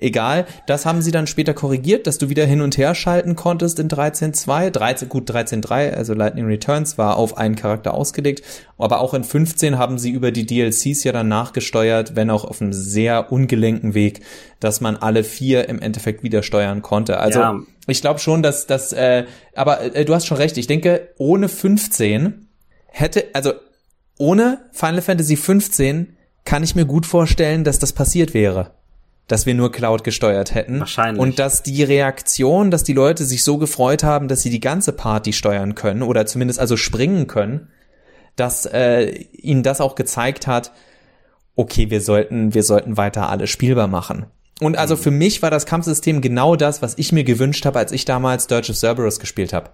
Egal, 0.00 0.46
das 0.68 0.86
haben 0.86 1.02
sie 1.02 1.10
dann 1.10 1.26
später 1.26 1.54
korrigiert, 1.54 2.06
dass 2.06 2.18
du 2.18 2.28
wieder 2.28 2.46
hin 2.46 2.60
und 2.60 2.78
her 2.78 2.94
schalten 2.94 3.34
konntest 3.34 3.80
in 3.80 3.88
13.2. 3.88 4.70
13, 4.70 5.08
gut, 5.08 5.28
13.3, 5.28 5.92
also 5.92 6.14
Lightning 6.14 6.46
Returns 6.46 6.98
war 6.98 7.16
auf 7.16 7.36
einen 7.36 7.56
Charakter 7.56 7.94
ausgelegt. 7.94 8.44
Aber 8.78 9.00
auch 9.00 9.12
in 9.12 9.24
15 9.24 9.76
haben 9.76 9.98
sie 9.98 10.10
über 10.10 10.30
die 10.30 10.46
DLCs 10.46 11.02
ja 11.02 11.10
dann 11.10 11.26
nachgesteuert, 11.26 12.14
wenn 12.14 12.30
auch 12.30 12.44
auf 12.44 12.62
einem 12.62 12.72
sehr 12.72 13.32
ungelenken 13.32 13.94
Weg, 13.94 14.20
dass 14.60 14.80
man 14.80 14.96
alle 14.96 15.24
vier 15.24 15.68
im 15.68 15.80
Endeffekt 15.80 16.22
wieder 16.22 16.44
steuern 16.44 16.80
konnte. 16.80 17.18
Also 17.18 17.40
ja. 17.40 17.58
ich 17.88 18.00
glaube 18.00 18.20
schon, 18.20 18.40
dass 18.40 18.68
das, 18.68 18.92
äh, 18.92 19.24
aber 19.56 19.96
äh, 19.96 20.04
du 20.04 20.14
hast 20.14 20.26
schon 20.26 20.36
recht. 20.36 20.56
Ich 20.58 20.68
denke, 20.68 21.08
ohne 21.18 21.48
15 21.48 22.46
hätte, 22.86 23.24
also 23.32 23.52
ohne 24.16 24.58
Final 24.70 25.02
Fantasy 25.02 25.34
15 25.34 26.16
kann 26.44 26.62
ich 26.62 26.76
mir 26.76 26.84
gut 26.84 27.04
vorstellen, 27.04 27.64
dass 27.64 27.80
das 27.80 27.92
passiert 27.92 28.32
wäre 28.32 28.77
dass 29.28 29.46
wir 29.46 29.54
nur 29.54 29.70
Cloud 29.70 30.02
gesteuert 30.04 30.54
hätten. 30.54 30.80
Wahrscheinlich. 30.80 31.20
Und 31.20 31.38
dass 31.38 31.62
die 31.62 31.84
Reaktion, 31.84 32.70
dass 32.70 32.82
die 32.82 32.94
Leute 32.94 33.24
sich 33.24 33.44
so 33.44 33.58
gefreut 33.58 34.02
haben, 34.02 34.26
dass 34.26 34.42
sie 34.42 34.50
die 34.50 34.60
ganze 34.60 34.92
Party 34.92 35.32
steuern 35.32 35.74
können 35.74 36.02
oder 36.02 36.26
zumindest 36.26 36.58
also 36.58 36.76
springen 36.76 37.26
können, 37.26 37.68
dass 38.36 38.66
äh, 38.66 39.10
ihnen 39.32 39.62
das 39.62 39.80
auch 39.80 39.94
gezeigt 39.94 40.46
hat, 40.46 40.72
okay, 41.54 41.90
wir 41.90 42.00
sollten, 42.00 42.54
wir 42.54 42.62
sollten 42.62 42.96
weiter 42.96 43.28
alle 43.28 43.46
spielbar 43.46 43.88
machen. 43.88 44.26
Und 44.60 44.76
also 44.76 44.96
mhm. 44.96 45.00
für 45.00 45.10
mich 45.10 45.42
war 45.42 45.50
das 45.50 45.66
Kampfsystem 45.66 46.20
genau 46.20 46.56
das, 46.56 46.80
was 46.82 46.96
ich 46.96 47.12
mir 47.12 47.24
gewünscht 47.24 47.66
habe, 47.66 47.78
als 47.78 47.92
ich 47.92 48.04
damals 48.04 48.46
Dirge 48.46 48.70
of 48.70 48.76
Cerberus 48.76 49.20
gespielt 49.20 49.52
habe. 49.52 49.70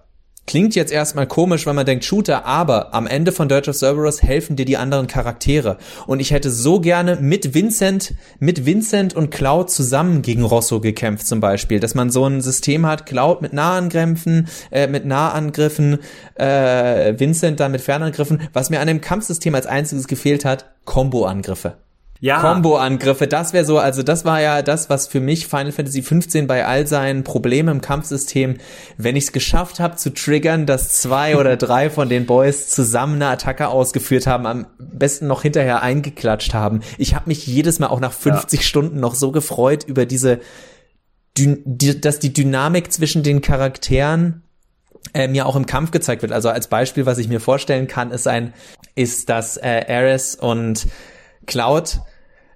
Klingt 0.47 0.75
jetzt 0.75 0.91
erstmal 0.91 1.25
komisch, 1.25 1.65
wenn 1.65 1.75
man 1.75 1.87
denkt 1.87 2.05
Shooter, 2.05 2.45
aber 2.45 2.93
am 2.93 3.07
Ende 3.07 3.31
von 3.31 3.49
Dirge 3.49 3.71
of 3.71 3.75
Cerberus 3.75 4.21
helfen 4.21 4.55
dir 4.55 4.65
die 4.65 4.77
anderen 4.77 5.07
Charaktere. 5.07 5.77
Und 6.05 6.19
ich 6.19 6.31
hätte 6.31 6.51
so 6.51 6.79
gerne 6.79 7.15
mit 7.15 7.55
Vincent, 7.55 8.13
mit 8.37 8.63
Vincent 8.63 9.15
und 9.15 9.31
Cloud 9.31 9.71
zusammen 9.71 10.21
gegen 10.21 10.43
Rosso 10.43 10.79
gekämpft 10.81 11.25
zum 11.25 11.39
Beispiel. 11.39 11.79
Dass 11.79 11.95
man 11.95 12.11
so 12.11 12.27
ein 12.27 12.41
System 12.41 12.85
hat, 12.85 13.07
Cloud 13.07 13.41
mit 13.41 13.53
Nahangriffen, 13.53 14.47
äh, 14.71 14.85
mit 14.85 15.05
Nahangriffen, 15.05 15.97
äh, 16.35 17.17
Vincent 17.17 17.59
dann 17.59 17.71
mit 17.71 17.81
Fernangriffen. 17.81 18.47
Was 18.53 18.69
mir 18.69 18.81
an 18.81 18.87
dem 18.87 19.01
Kampfsystem 19.01 19.55
als 19.55 19.65
einziges 19.65 20.07
gefehlt 20.07 20.45
hat, 20.45 20.65
Combo-Angriffe 20.85 21.77
ja. 22.21 22.39
Combo-Angriffe, 22.39 23.27
das 23.27 23.53
wäre 23.53 23.65
so, 23.65 23.77
also 23.77 24.01
das 24.01 24.23
war 24.23 24.41
ja 24.41 24.61
das, 24.61 24.89
was 24.89 25.07
für 25.07 25.19
mich 25.19 25.47
Final 25.47 25.71
Fantasy 25.71 26.01
15 26.01 26.47
bei 26.47 26.65
all 26.65 26.87
seinen 26.87 27.23
Problemen 27.23 27.69
im 27.69 27.81
Kampfsystem, 27.81 28.57
wenn 28.97 29.15
ich 29.15 29.25
es 29.25 29.31
geschafft 29.31 29.79
habe 29.79 29.97
zu 29.97 30.13
triggern, 30.13 30.65
dass 30.65 30.93
zwei 30.93 31.37
oder 31.37 31.57
drei 31.57 31.89
von 31.89 32.07
den 32.07 32.25
Boys 32.25 32.69
zusammen 32.69 33.15
eine 33.15 33.27
Attacke 33.27 33.67
ausgeführt 33.67 34.27
haben, 34.27 34.45
am 34.45 34.67
besten 34.79 35.27
noch 35.27 35.41
hinterher 35.41 35.81
eingeklatscht 35.81 36.53
haben. 36.53 36.81
Ich 36.97 37.15
habe 37.15 37.27
mich 37.27 37.45
jedes 37.47 37.79
Mal 37.79 37.87
auch 37.87 37.99
nach 37.99 38.13
50 38.13 38.59
ja. 38.59 38.65
Stunden 38.65 38.99
noch 38.99 39.15
so 39.15 39.31
gefreut 39.31 39.83
über 39.83 40.05
diese, 40.05 40.39
dass 41.37 42.19
die 42.19 42.33
Dynamik 42.33 42.93
zwischen 42.93 43.23
den 43.23 43.41
Charakteren 43.41 44.41
äh, 45.13 45.27
mir 45.27 45.45
auch 45.45 45.55
im 45.55 45.65
Kampf 45.65 45.91
gezeigt 45.91 46.21
wird. 46.21 46.31
Also 46.31 46.49
als 46.49 46.67
Beispiel, 46.67 47.05
was 47.05 47.17
ich 47.17 47.27
mir 47.27 47.39
vorstellen 47.39 47.87
kann, 47.87 48.11
ist 48.11 48.27
ein 48.27 48.53
ist, 48.95 49.29
dass 49.29 49.57
äh, 49.57 49.83
Ares 49.87 50.35
und 50.35 50.87
Cloud 51.45 51.99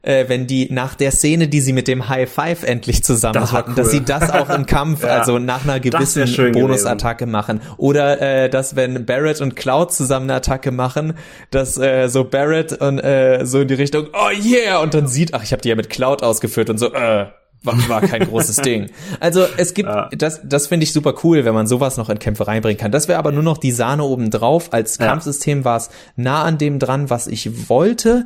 äh, 0.02 0.30
wenn 0.30 0.48
die 0.48 0.70
nach 0.72 0.96
der 0.96 1.12
Szene, 1.12 1.50
die 1.50 1.60
sie 1.60 1.74
mit 1.74 1.90
dem 1.90 2.08
High 2.08 2.32
Five 2.32 2.64
endlich 2.64 3.04
zusammen 3.04 3.34
Das 3.34 3.52
hatten, 3.52 3.72
cool. 3.72 3.76
dass 3.76 3.92
sie 3.92 4.00
das 4.00 4.30
auch 4.30 4.50
im 4.50 4.66
Kampf, 4.66 5.04
Ja. 5.04 5.10
also 5.18 5.40
nach 5.40 5.66
einer 5.66 5.82
gewissen 5.82 6.54
Bonusattacke 6.54 7.26
machen. 7.26 7.60
Oder 7.76 8.22
äh, 8.22 8.50
dass 8.50 8.78
wenn 8.78 9.06
Barrett 9.06 9.42
und 9.42 9.58
Cloud 9.58 9.92
zusammen 9.92 10.30
eine 10.30 10.36
Attacke 10.36 10.72
machen, 10.72 11.16
dass 11.52 11.78
äh, 11.78 12.08
so 12.08 12.24
Barrett 12.24 12.72
und 12.82 13.00
äh, 13.00 13.46
so 13.46 13.60
in 13.60 13.68
die 13.68 13.74
Richtung, 13.74 14.08
oh 14.14 14.30
yeah, 14.42 14.78
und 14.80 14.94
dann 14.94 15.06
sieht, 15.08 15.34
ach, 15.34 15.44
ich 15.44 15.52
habe 15.52 15.62
die 15.62 15.68
ja 15.68 15.76
mit 15.76 15.90
Cloud 15.90 16.24
ausgeführt 16.24 16.70
und 16.70 16.78
so, 16.78 16.94
äh, 16.94 17.26
war, 17.64 17.90
war 17.90 18.00
kein 18.00 18.26
großes 18.26 18.56
Ding. 18.62 18.90
Also 19.20 19.46
es 19.58 19.74
gibt, 19.74 19.90
Ja. 19.90 20.08
das, 20.18 20.40
das 20.46 20.68
finde 20.68 20.86
ich 20.86 20.94
super 20.94 21.14
cool, 21.26 21.44
wenn 21.44 21.54
man 21.54 21.68
sowas 21.68 21.98
noch 21.98 22.08
in 22.10 22.20
Kämpfe 22.20 22.48
reinbringen 22.48 22.78
kann. 22.80 22.94
Das 22.94 23.10
wäre 23.10 23.20
aber 23.20 23.34
nur 23.34 23.44
noch 23.44 23.58
die 23.58 23.74
Sahne 23.74 24.06
oben 24.06 24.30
drauf. 24.30 24.70
Als 24.72 24.98
Ja. 24.98 25.08
Kampfsystem 25.08 25.66
war 25.66 25.76
es 25.76 25.90
nah 26.16 26.44
an 26.46 26.58
dem 26.58 26.80
dran, 26.80 27.10
was 27.10 27.28
ich 27.28 27.68
wollte. 27.68 28.26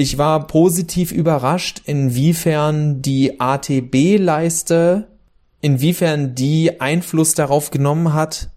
Ich 0.00 0.16
war 0.16 0.46
positiv 0.46 1.10
überrascht, 1.10 1.82
inwiefern 1.84 3.02
die 3.02 3.40
ATB-Leiste, 3.40 5.08
inwiefern 5.60 6.36
die 6.36 6.80
Einfluss 6.80 7.34
darauf 7.34 7.72
genommen 7.72 8.14
hat, 8.14 8.50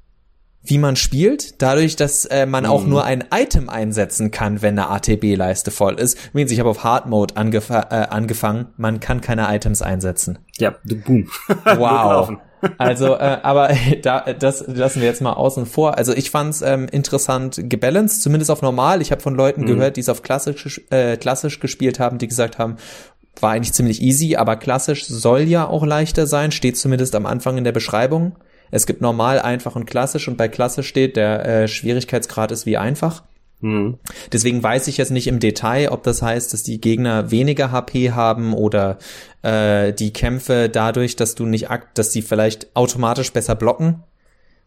wie 0.63 0.77
man 0.77 0.95
spielt, 0.95 1.61
dadurch, 1.61 1.95
dass 1.95 2.25
äh, 2.25 2.45
man 2.45 2.65
auch 2.65 2.85
nur 2.85 3.03
ein 3.03 3.23
Item 3.33 3.69
einsetzen 3.69 4.29
kann, 4.29 4.61
wenn 4.61 4.77
eine 4.77 4.89
ATB-Leiste 4.89 5.71
voll 5.71 5.95
ist. 5.95 6.17
Übrigens, 6.29 6.51
ich 6.51 6.59
habe 6.59 6.69
auf 6.69 6.83
Hard 6.83 7.07
Mode 7.07 7.35
angef 7.35 7.69
äh, 7.69 7.73
angefangen, 7.73 8.67
man 8.77 8.99
kann 8.99 9.21
keine 9.21 9.53
Items 9.55 9.81
einsetzen. 9.81 10.39
Ja, 10.57 10.75
du 10.85 10.95
boom. 10.97 11.29
Wow. 11.65 12.33
Also, 12.77 13.15
äh, 13.15 13.39
aber 13.41 13.71
da, 14.03 14.21
das 14.33 14.65
lassen 14.67 15.01
wir 15.01 15.07
jetzt 15.07 15.21
mal 15.21 15.33
außen 15.33 15.65
vor. 15.65 15.97
Also 15.97 16.13
ich 16.13 16.29
fand's 16.29 16.61
ähm, 16.61 16.87
interessant 16.91 17.59
gebalanced, 17.63 18.21
zumindest 18.21 18.51
auf 18.51 18.61
normal. 18.61 19.01
Ich 19.01 19.11
habe 19.11 19.21
von 19.21 19.33
Leuten 19.33 19.65
gehört, 19.65 19.97
die 19.97 20.01
es 20.01 20.09
auf 20.09 20.21
klassisch, 20.21 20.81
äh, 20.91 21.17
klassisch 21.17 21.59
gespielt 21.59 21.99
haben, 21.99 22.19
die 22.19 22.27
gesagt 22.27 22.59
haben, 22.59 22.77
war 23.39 23.51
eigentlich 23.51 23.73
ziemlich 23.73 24.01
easy, 24.01 24.35
aber 24.35 24.57
klassisch 24.57 25.05
soll 25.05 25.41
ja 25.41 25.67
auch 25.67 25.85
leichter 25.85 26.27
sein, 26.27 26.51
steht 26.51 26.77
zumindest 26.77 27.15
am 27.15 27.25
Anfang 27.25 27.57
in 27.57 27.63
der 27.63 27.71
Beschreibung. 27.71 28.35
Es 28.71 28.85
gibt 28.85 29.01
normal, 29.01 29.39
einfach 29.39 29.75
und 29.75 29.85
klassisch 29.85 30.27
und 30.27 30.37
bei 30.37 30.47
klassisch 30.47 30.87
steht, 30.87 31.17
der 31.17 31.45
äh, 31.45 31.67
Schwierigkeitsgrad 31.67 32.51
ist 32.51 32.65
wie 32.65 32.77
einfach. 32.77 33.23
Hm. 33.61 33.99
Deswegen 34.31 34.63
weiß 34.63 34.87
ich 34.87 34.97
jetzt 34.97 35.11
nicht 35.11 35.27
im 35.27 35.39
Detail, 35.39 35.89
ob 35.91 36.03
das 36.03 36.21
heißt, 36.21 36.51
dass 36.51 36.63
die 36.63 36.81
Gegner 36.81 37.29
weniger 37.29 37.71
HP 37.71 38.11
haben 38.11 38.53
oder 38.53 38.97
äh, 39.43 39.93
die 39.93 40.13
Kämpfe 40.13 40.67
dadurch, 40.67 41.15
dass 41.15 41.35
du 41.35 41.45
nicht 41.45 41.69
akt, 41.69 41.97
dass 41.97 42.09
die 42.09 42.23
vielleicht 42.23 42.75
automatisch 42.75 43.31
besser 43.31 43.55
blocken. 43.55 44.03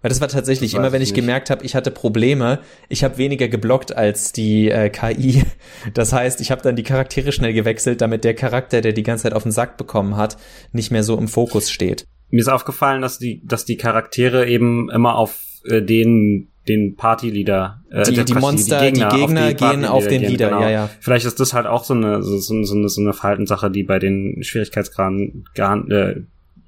Weil 0.00 0.10
das 0.10 0.20
war 0.20 0.28
tatsächlich 0.28 0.72
Das 0.72 0.78
immer, 0.78 0.92
wenn 0.92 1.00
ich 1.00 1.08
ich 1.08 1.12
nicht. 1.12 1.22
gemerkt 1.22 1.48
habe, 1.48 1.64
ich 1.64 1.74
hatte 1.74 1.90
Probleme, 1.90 2.60
ich 2.90 3.02
habe 3.04 3.16
weniger 3.16 3.48
geblockt 3.48 3.96
als 3.96 4.32
die 4.32 4.70
äh, 4.70 4.90
KI. 4.90 5.44
Das 5.94 6.12
heißt, 6.12 6.40
ich 6.42 6.50
habe 6.50 6.62
dann 6.62 6.76
die 6.76 6.82
Charaktere 6.82 7.32
schnell 7.32 7.54
gewechselt, 7.54 8.00
damit 8.02 8.22
der 8.22 8.34
Charakter, 8.34 8.80
der 8.82 8.92
die 8.92 9.02
ganze 9.02 9.24
Zeit 9.24 9.32
auf 9.32 9.44
den 9.44 9.52
Sack 9.52 9.76
bekommen 9.78 10.16
hat, 10.16 10.36
nicht 10.72 10.90
mehr 10.90 11.02
so 11.02 11.16
im 11.16 11.26
Fokus 11.26 11.70
steht. 11.70 12.06
Mir 12.34 12.40
ist 12.40 12.48
aufgefallen, 12.48 13.00
dass 13.00 13.18
die, 13.18 13.40
dass 13.44 13.64
die 13.64 13.76
Charaktere 13.76 14.46
eben 14.48 14.90
immer 14.90 15.14
auf 15.16 15.38
äh, 15.66 15.80
den 15.82 16.48
den 16.66 16.96
Partyleader, 16.96 17.82
äh, 17.90 18.04
Die- 18.04 18.24
die 18.24 18.32
Monster, 18.34 18.80
die 18.90 19.00
Gegner 19.18 19.52
gehen 19.54 19.84
auf 19.84 20.06
den 20.08 20.22
Leader, 20.22 20.50
ja, 20.62 20.70
ja. 20.70 20.90
Vielleicht 21.00 21.26
ist 21.26 21.38
das 21.38 21.52
halt 21.52 21.66
auch 21.66 21.84
so 21.84 21.92
eine 21.94 22.22
so, 22.22 22.38
so, 22.38 22.62
so 22.64 22.74
eine 22.74 22.88
so 22.88 23.00
eine 23.02 23.12
Verhaltenssache, 23.12 23.70
die 23.70 23.82
bei 23.82 23.98
den 23.98 24.42
Schwierigkeitsgraden 24.42 25.44
gehan- 25.54 25.90
äh, 25.92 26.22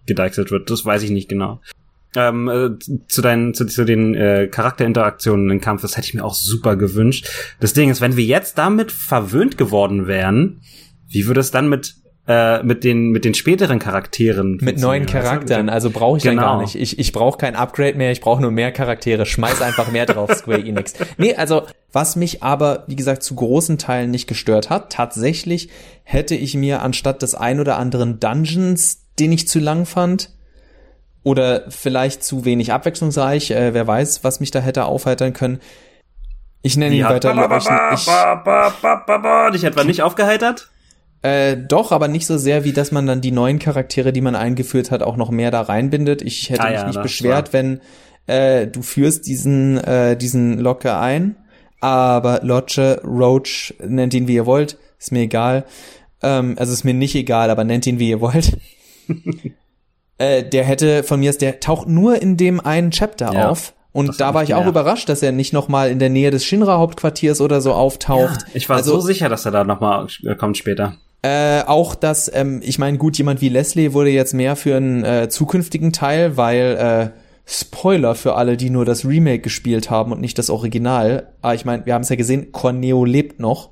gedeichselt 0.06 0.50
wird. 0.50 0.70
Das 0.70 0.84
weiß 0.84 1.02
ich 1.02 1.10
nicht 1.10 1.28
genau. 1.28 1.60
Ähm, 2.14 2.48
äh, 2.48 2.70
zu 3.08 3.22
deinen 3.22 3.54
zu, 3.54 3.66
zu 3.66 3.84
den 3.84 4.14
äh, 4.14 4.48
Charakterinteraktionen 4.48 5.50
im 5.50 5.60
Kampf, 5.60 5.82
das 5.82 5.96
hätte 5.96 6.06
ich 6.08 6.14
mir 6.14 6.24
auch 6.24 6.34
super 6.34 6.76
gewünscht. 6.76 7.28
Das 7.60 7.72
Ding 7.72 7.90
ist, 7.90 8.00
wenn 8.00 8.16
wir 8.16 8.24
jetzt 8.24 8.56
damit 8.58 8.92
verwöhnt 8.92 9.58
geworden 9.58 10.06
wären, 10.06 10.60
wie 11.08 11.26
würde 11.26 11.40
es 11.40 11.50
dann 11.50 11.68
mit 11.68 11.96
äh, 12.28 12.62
mit 12.62 12.82
den 12.84 13.10
mit 13.10 13.24
den 13.24 13.34
späteren 13.34 13.78
Charakteren 13.78 14.58
Mit 14.60 14.78
neuen? 14.80 15.06
Charakteren, 15.06 15.68
also 15.68 15.90
brauche 15.90 16.18
ich 16.18 16.24
dann 16.24 16.34
Genau. 16.36 16.46
gar 16.46 16.60
nicht. 16.60 16.74
Ich, 16.74 16.98
ich 16.98 17.12
brauche 17.12 17.38
kein 17.38 17.54
Upgrade 17.54 17.94
mehr, 17.96 18.10
ich 18.10 18.20
brauche 18.20 18.42
nur 18.42 18.50
mehr 18.50 18.72
Charaktere. 18.72 19.26
Schmeiß 19.26 19.62
einfach 19.62 19.90
mehr 19.92 20.06
drauf, 20.06 20.32
Square 20.34 20.60
Enix. 20.60 20.94
Nee, 21.18 21.34
also 21.34 21.62
was 21.92 22.16
mich 22.16 22.42
aber, 22.42 22.84
wie 22.88 22.96
gesagt, 22.96 23.22
zu 23.22 23.34
großen 23.36 23.78
Teilen 23.78 24.10
nicht 24.10 24.26
gestört 24.26 24.70
hat, 24.70 24.92
tatsächlich 24.92 25.68
hätte 26.02 26.34
ich 26.34 26.54
mir 26.54 26.82
anstatt 26.82 27.22
des 27.22 27.34
ein 27.34 27.60
oder 27.60 27.78
anderen 27.78 28.18
Dungeons, 28.20 29.04
den 29.18 29.32
ich 29.32 29.48
zu 29.48 29.60
lang 29.60 29.86
fand, 29.86 30.30
oder 31.22 31.64
vielleicht 31.70 32.22
zu 32.22 32.44
wenig 32.44 32.72
abwechslungsreich, 32.72 33.50
äh, 33.50 33.74
wer 33.74 33.86
weiß, 33.86 34.22
was 34.22 34.38
mich 34.40 34.52
da 34.52 34.60
hätte 34.60 34.84
aufheitern 34.84 35.32
können. 35.32 35.58
Ich 36.62 36.76
nenne 36.76 36.94
ihn 36.94 37.04
hat 37.04 37.14
weiter. 37.14 37.34
ba, 37.34 37.46
ba, 37.48 37.58
Ich, 37.58 37.64
ba, 37.64 37.92
ich, 37.94 38.04
ba, 38.82 39.18
ba, 39.18 39.50
dich 39.50 39.64
etwa 39.64 39.82
nicht 39.84 40.02
aufgeheitert? 40.02 40.70
Äh, 41.22 41.56
doch, 41.56 41.92
aber 41.92 42.08
nicht 42.08 42.26
so 42.26 42.38
sehr, 42.38 42.64
wie 42.64 42.72
dass 42.72 42.92
man 42.92 43.06
dann 43.06 43.20
die 43.20 43.32
neuen 43.32 43.58
Charaktere, 43.58 44.12
die 44.12 44.20
man 44.20 44.34
eingeführt 44.36 44.90
hat, 44.90 45.02
auch 45.02 45.16
noch 45.16 45.30
mehr 45.30 45.50
da 45.50 45.62
reinbindet. 45.62 46.22
Ich 46.22 46.50
hätte 46.50 46.60
Ah 46.62 46.70
mich 46.70 46.74
ja, 46.80 46.86
nicht 46.86 47.02
beschwert, 47.02 47.48
war- 47.48 47.52
wenn 47.54 47.80
äh, 48.26 48.66
du 48.66 48.82
führst 48.82 49.26
diesen, 49.26 49.78
äh, 49.78 50.16
diesen 50.16 50.58
Locke 50.58 50.96
ein, 50.96 51.36
aber 51.80 52.40
Lodge, 52.42 53.00
Roach, 53.04 53.74
nennt 53.86 54.14
ihn 54.14 54.26
wie 54.28 54.34
ihr 54.34 54.46
wollt, 54.46 54.78
ist 54.98 55.12
mir 55.12 55.20
egal. 55.22 55.64
Ähm, 56.22 56.56
also 56.58 56.72
ist 56.72 56.84
mir 56.84 56.94
nicht 56.94 57.14
egal, 57.14 57.50
aber 57.50 57.64
nennt 57.64 57.86
ihn 57.86 57.98
wie 57.98 58.10
ihr 58.10 58.20
wollt. 58.20 58.56
äh, 60.18 60.42
der 60.44 60.64
hätte 60.64 61.02
von 61.02 61.20
mir, 61.20 61.30
ist- 61.30 61.42
der 61.42 61.60
taucht 61.60 61.88
nur 61.88 62.20
in 62.20 62.36
dem 62.36 62.60
einen 62.60 62.90
Chapter 62.90 63.32
Ja, 63.32 63.48
auf. 63.50 63.74
Und 63.92 64.20
da 64.20 64.34
war 64.34 64.42
ich 64.42 64.52
auch 64.52 64.66
überrascht, 64.66 65.08
dass 65.08 65.22
er 65.22 65.32
nicht 65.32 65.54
noch 65.54 65.68
mal 65.68 65.88
in 65.90 65.98
der 65.98 66.10
Nähe 66.10 66.30
des 66.30 66.44
Shinra-Hauptquartiers 66.44 67.40
oder 67.40 67.62
so 67.62 67.72
auftaucht. 67.72 68.40
Ich 68.52 68.68
war 68.68 68.76
Also- 68.76 68.92
so 68.96 69.00
sicher, 69.00 69.30
dass 69.30 69.46
er 69.46 69.52
da 69.52 69.64
nochmal 69.64 70.06
kommt 70.38 70.58
später. 70.58 70.96
Äh, 71.26 71.64
auch 71.66 71.96
dass, 71.96 72.30
ähm, 72.32 72.60
ich 72.62 72.78
meine, 72.78 72.98
gut, 72.98 73.18
jemand 73.18 73.40
wie 73.40 73.48
Leslie 73.48 73.92
wurde 73.92 74.10
jetzt 74.10 74.32
mehr 74.32 74.54
für 74.54 74.76
einen 74.76 75.02
äh, 75.02 75.28
zukünftigen 75.28 75.92
Teil, 75.92 76.36
weil 76.36 77.12
äh, 77.14 77.18
Spoiler 77.44 78.14
für 78.14 78.36
alle, 78.36 78.56
die 78.56 78.70
nur 78.70 78.84
das 78.84 79.04
Remake 79.04 79.40
gespielt 79.40 79.90
haben 79.90 80.12
und 80.12 80.20
nicht 80.20 80.38
das 80.38 80.50
Original. 80.50 81.32
Aber 81.42 81.56
ich 81.56 81.64
meine, 81.64 81.84
wir 81.84 81.94
haben 81.94 82.02
es 82.02 82.10
ja 82.10 82.16
gesehen, 82.16 82.52
Corneo 82.52 83.04
lebt 83.04 83.40
noch. 83.40 83.70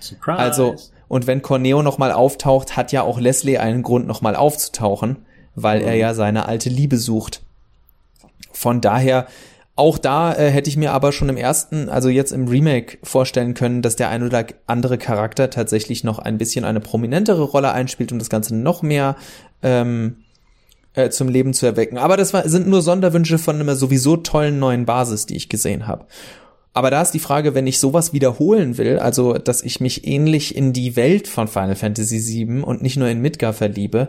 Surprise. 0.00 0.38
Also, 0.38 0.74
und 1.06 1.28
wenn 1.28 1.42
Corneo 1.42 1.80
noch 1.82 1.98
mal 1.98 2.10
auftaucht, 2.10 2.76
hat 2.76 2.90
ja 2.90 3.02
auch 3.02 3.20
Leslie 3.20 3.58
einen 3.58 3.84
Grund, 3.84 4.08
noch 4.08 4.20
mal 4.20 4.34
aufzutauchen, 4.34 5.26
weil 5.54 5.80
er 5.80 5.94
ja 5.94 6.12
seine 6.12 6.46
alte 6.46 6.70
Liebe 6.70 6.96
sucht. 6.96 7.42
Von 8.50 8.80
daher, 8.80 9.28
auch 9.76 9.98
da 9.98 10.32
äh, 10.34 10.50
hätte 10.50 10.70
ich 10.70 10.76
mir 10.76 10.92
aber 10.92 11.10
schon 11.10 11.28
im 11.28 11.36
ersten, 11.36 11.88
also 11.88 12.08
jetzt 12.08 12.30
im 12.30 12.46
Remake 12.46 12.98
vorstellen 13.02 13.54
können, 13.54 13.82
dass 13.82 13.96
der 13.96 14.08
ein 14.08 14.22
oder 14.22 14.46
andere 14.66 14.98
Charakter 14.98 15.50
tatsächlich 15.50 16.04
noch 16.04 16.18
ein 16.20 16.38
bisschen 16.38 16.64
eine 16.64 16.80
prominentere 16.80 17.42
Rolle 17.42 17.72
einspielt, 17.72 18.12
um 18.12 18.20
das 18.20 18.30
Ganze 18.30 18.54
noch 18.54 18.82
mehr 18.82 19.16
ähm, 19.62 20.18
äh, 20.94 21.10
zum 21.10 21.28
Leben 21.28 21.54
zu 21.54 21.66
erwecken. 21.66 21.98
Aber 21.98 22.16
das 22.16 22.32
war, 22.32 22.48
sind 22.48 22.68
nur 22.68 22.82
Sonderwünsche 22.82 23.38
von 23.38 23.60
einer 23.60 23.74
sowieso 23.74 24.16
tollen 24.16 24.60
neuen 24.60 24.86
Basis, 24.86 25.26
die 25.26 25.36
ich 25.36 25.48
gesehen 25.48 25.88
habe. 25.88 26.06
Aber 26.72 26.90
da 26.90 27.02
ist 27.02 27.12
die 27.12 27.20
Frage, 27.20 27.54
wenn 27.54 27.68
ich 27.68 27.78
sowas 27.78 28.12
wiederholen 28.12 28.78
will, 28.78 28.98
also 28.98 29.34
dass 29.34 29.62
ich 29.62 29.80
mich 29.80 30.06
ähnlich 30.06 30.56
in 30.56 30.72
die 30.72 30.96
Welt 30.96 31.28
von 31.28 31.46
Final 31.48 31.76
Fantasy 31.76 32.18
VII 32.18 32.62
und 32.62 32.82
nicht 32.82 32.96
nur 32.96 33.08
in 33.08 33.20
Midgar 33.20 33.52
verliebe, 33.52 34.08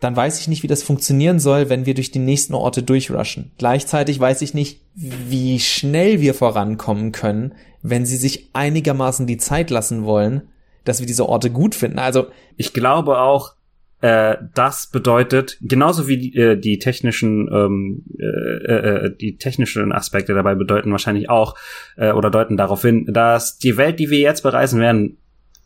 dann 0.00 0.14
weiß 0.14 0.40
ich 0.40 0.48
nicht, 0.48 0.62
wie 0.62 0.68
das 0.68 0.82
funktionieren 0.82 1.40
soll, 1.40 1.68
wenn 1.68 1.86
wir 1.86 1.94
durch 1.94 2.10
die 2.10 2.20
nächsten 2.20 2.54
Orte 2.54 2.82
durchrushen. 2.82 3.50
Gleichzeitig 3.58 4.20
weiß 4.20 4.42
ich 4.42 4.54
nicht, 4.54 4.80
wie 4.94 5.58
schnell 5.58 6.20
wir 6.20 6.34
vorankommen 6.34 7.10
können, 7.12 7.54
wenn 7.82 8.06
sie 8.06 8.16
sich 8.16 8.50
einigermaßen 8.52 9.26
die 9.26 9.38
Zeit 9.38 9.70
lassen 9.70 10.04
wollen, 10.04 10.42
dass 10.84 11.00
wir 11.00 11.06
diese 11.06 11.28
Orte 11.28 11.50
gut 11.50 11.74
finden. 11.74 11.98
Also 11.98 12.26
ich 12.56 12.72
glaube 12.72 13.18
auch, 13.18 13.54
äh, 14.00 14.36
das 14.54 14.86
bedeutet, 14.86 15.58
genauso 15.60 16.06
wie 16.06 16.18
die, 16.18 16.36
äh, 16.36 16.56
die 16.56 16.78
technischen, 16.78 17.48
ähm, 17.52 18.04
äh, 18.18 18.72
äh, 18.72 19.16
die 19.16 19.36
technischen 19.36 19.92
Aspekte 19.92 20.34
dabei 20.34 20.54
bedeuten 20.54 20.92
wahrscheinlich 20.92 21.28
auch, 21.28 21.56
äh, 21.96 22.12
oder 22.12 22.30
deuten 22.30 22.56
darauf 22.56 22.82
hin, 22.82 23.06
dass 23.12 23.58
die 23.58 23.76
Welt, 23.76 23.98
die 23.98 24.10
wir 24.10 24.20
jetzt 24.20 24.42
bereisen 24.42 24.80
werden, 24.80 25.18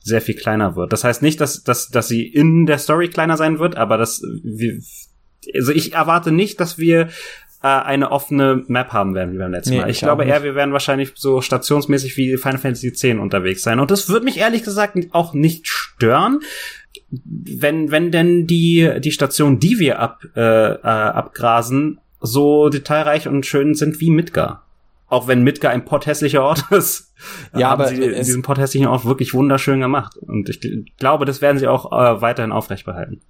sehr 0.05 0.21
viel 0.21 0.35
kleiner 0.35 0.77
wird. 0.77 0.93
Das 0.93 1.05
heißt 1.05 1.23
nicht, 1.23 1.41
dass, 1.41 1.63
dass, 1.63 1.89
dass 1.89 2.09
sie 2.09 2.27
in 2.27 2.67
der 2.67 2.79
Story 2.79 3.09
kleiner 3.09 3.37
sein 3.37 3.59
wird, 3.59 3.77
aber 3.77 3.99
dass 3.99 4.23
wir, 4.43 4.81
also 5.55 5.73
ich 5.73 5.95
erwarte 5.95 6.33
nicht, 6.33 6.61
dass 6.61 6.79
wir 6.79 7.09
äh, 7.63 7.69
eine 7.69 8.11
offene 8.11 8.65
Map 8.67 8.93
haben 8.93 9.15
werden 9.15 9.33
wie 9.35 9.39
beim 9.39 9.53
letzten 9.53 9.71
Nee, 9.71 9.81
Mal. 9.81 9.91
Ich, 9.91 10.01
glaube 10.01 10.25
eher, 10.25 10.43
wir 10.43 10.55
werden 10.55 10.73
wahrscheinlich 10.73 11.13
so 11.15 11.41
stationsmäßig 11.41 12.17
wie 12.17 12.37
Final 12.37 12.59
Fantasy 12.59 12.89
X 12.89 13.05
unterwegs 13.05 13.63
sein. 13.63 13.79
Und 13.79 13.91
das 13.91 14.09
wird 14.09 14.25
mich 14.25 14.39
ehrlich 14.39 14.65
gesagt 14.65 14.97
auch 15.13 15.33
nicht 15.33 15.69
stören, 15.69 16.41
wenn, 17.25 17.91
wenn 17.91 18.11
denn 18.11 18.47
die, 18.47 19.01
die 19.01 19.13
Stationen, 19.13 19.61
die 19.61 19.79
wir 19.79 19.99
ab, 20.01 20.25
äh, 20.35 20.41
äh, 20.73 20.79
abgrasen, 20.83 22.01
so 22.21 22.69
detailreich 22.69 23.29
und 23.29 23.47
schön 23.47 23.75
sind 23.75 24.01
wie 24.01 24.11
Midgar. 24.11 24.67
Auch 25.13 25.27
wenn 25.29 25.43
Midgar 25.43 25.73
ein 25.73 25.85
potthässlicher 25.85 26.43
Ort 26.43 26.65
ist, 26.71 27.13
Ja, 27.55 27.69
haben 27.71 27.83
aber 27.83 27.89
sie 27.89 28.03
es- 28.03 28.27
diesen 28.27 28.41
potthässlichen 28.41 28.89
Ort 28.89 29.05
wirklich 29.05 29.35
wunderschön 29.35 29.79
gemacht. 29.81 30.17
Und 30.17 30.49
ich 30.49 30.57
gl- 30.61 30.87
glaube, 30.97 31.27
das 31.27 31.43
werden 31.43 31.59
sie 31.59 31.69
auch 31.69 31.93
äh, 31.93 32.21
weiterhin 32.23 32.51
aufrecht 32.51 32.87
behalten. 32.87 33.21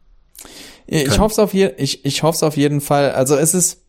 Ich 0.86 1.04
können. 1.06 1.18
hoffe 1.20 1.32
es 1.32 1.38
auf, 1.40 1.52
je 1.54 1.72
ich, 1.78 2.04
ich 2.04 2.22
hoff's 2.22 2.42
auf 2.44 2.56
jeden 2.56 2.80
Fall. 2.80 3.10
Also 3.12 3.34
es 3.36 3.52
ist, 3.54 3.84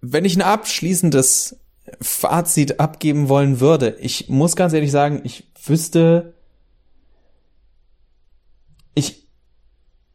wenn 0.00 0.24
ich 0.24 0.36
ein 0.36 0.42
abschließendes 0.42 1.58
Fazit 2.00 2.80
abgeben 2.80 3.28
wollen 3.28 3.60
würde, 3.60 3.96
ich 4.00 4.28
muss 4.30 4.56
ganz 4.56 4.72
ehrlich 4.72 4.90
sagen, 4.90 5.20
ich 5.24 5.50
wüsste, 5.66 6.32
ich 8.94 9.28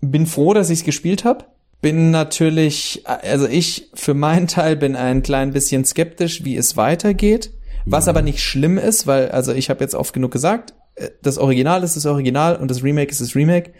bin 0.01 0.25
froh, 0.25 0.53
dass 0.55 0.69
ich 0.71 0.79
es 0.79 0.85
gespielt 0.85 1.25
habe. 1.25 1.45
Bin 1.81 2.11
natürlich, 2.11 3.03
also 3.05 3.47
ich 3.47 3.89
für 3.93 4.13
meinen 4.13 4.47
Teil 4.47 4.75
bin 4.75 4.95
ein 4.95 5.21
klein 5.21 5.53
bisschen 5.53 5.85
skeptisch, 5.85 6.43
wie 6.43 6.55
es 6.57 6.77
weitergeht. 6.77 7.51
Was 7.85 8.07
aber 8.07 8.23
nicht 8.23 8.41
schlimm 8.41 8.79
ist, 8.79 9.05
weil, 9.05 9.29
also 9.29 9.53
ich 9.53 9.69
habe 9.69 9.83
jetzt 9.83 9.93
oft 9.93 10.11
genug 10.13 10.31
gesagt, 10.31 10.73
äh, 10.95 11.09
das 11.21 11.37
Original 11.37 11.83
ist 11.83 11.95
das 11.95 12.05
Original 12.05 12.55
und 12.55 12.71
das 12.71 12.83
Remake 12.83 13.11
ist 13.11 13.21
das 13.21 13.35
Remake. 13.35 13.73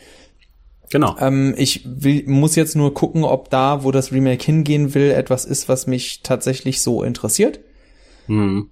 Genau. 0.92 1.16
Ähm, 1.20 1.56
ich 1.58 1.82
will, 1.86 2.24
muss 2.28 2.56
jetzt 2.56 2.76
nur 2.76 2.94
gucken, 2.94 3.24
ob 3.24 3.50
da, 3.50 3.84
wo 3.84 3.92
das 3.92 4.12
Remake 4.12 4.46
hingehen 4.46 4.94
will, 4.94 5.12
etwas 5.12 5.46
ist, 5.46 5.68
was 5.68 5.88
mich 5.88 6.22
tatsächlich 6.22 6.82
so 6.82 7.04
interessiert. 7.04 7.60
Mhm. 8.28 8.70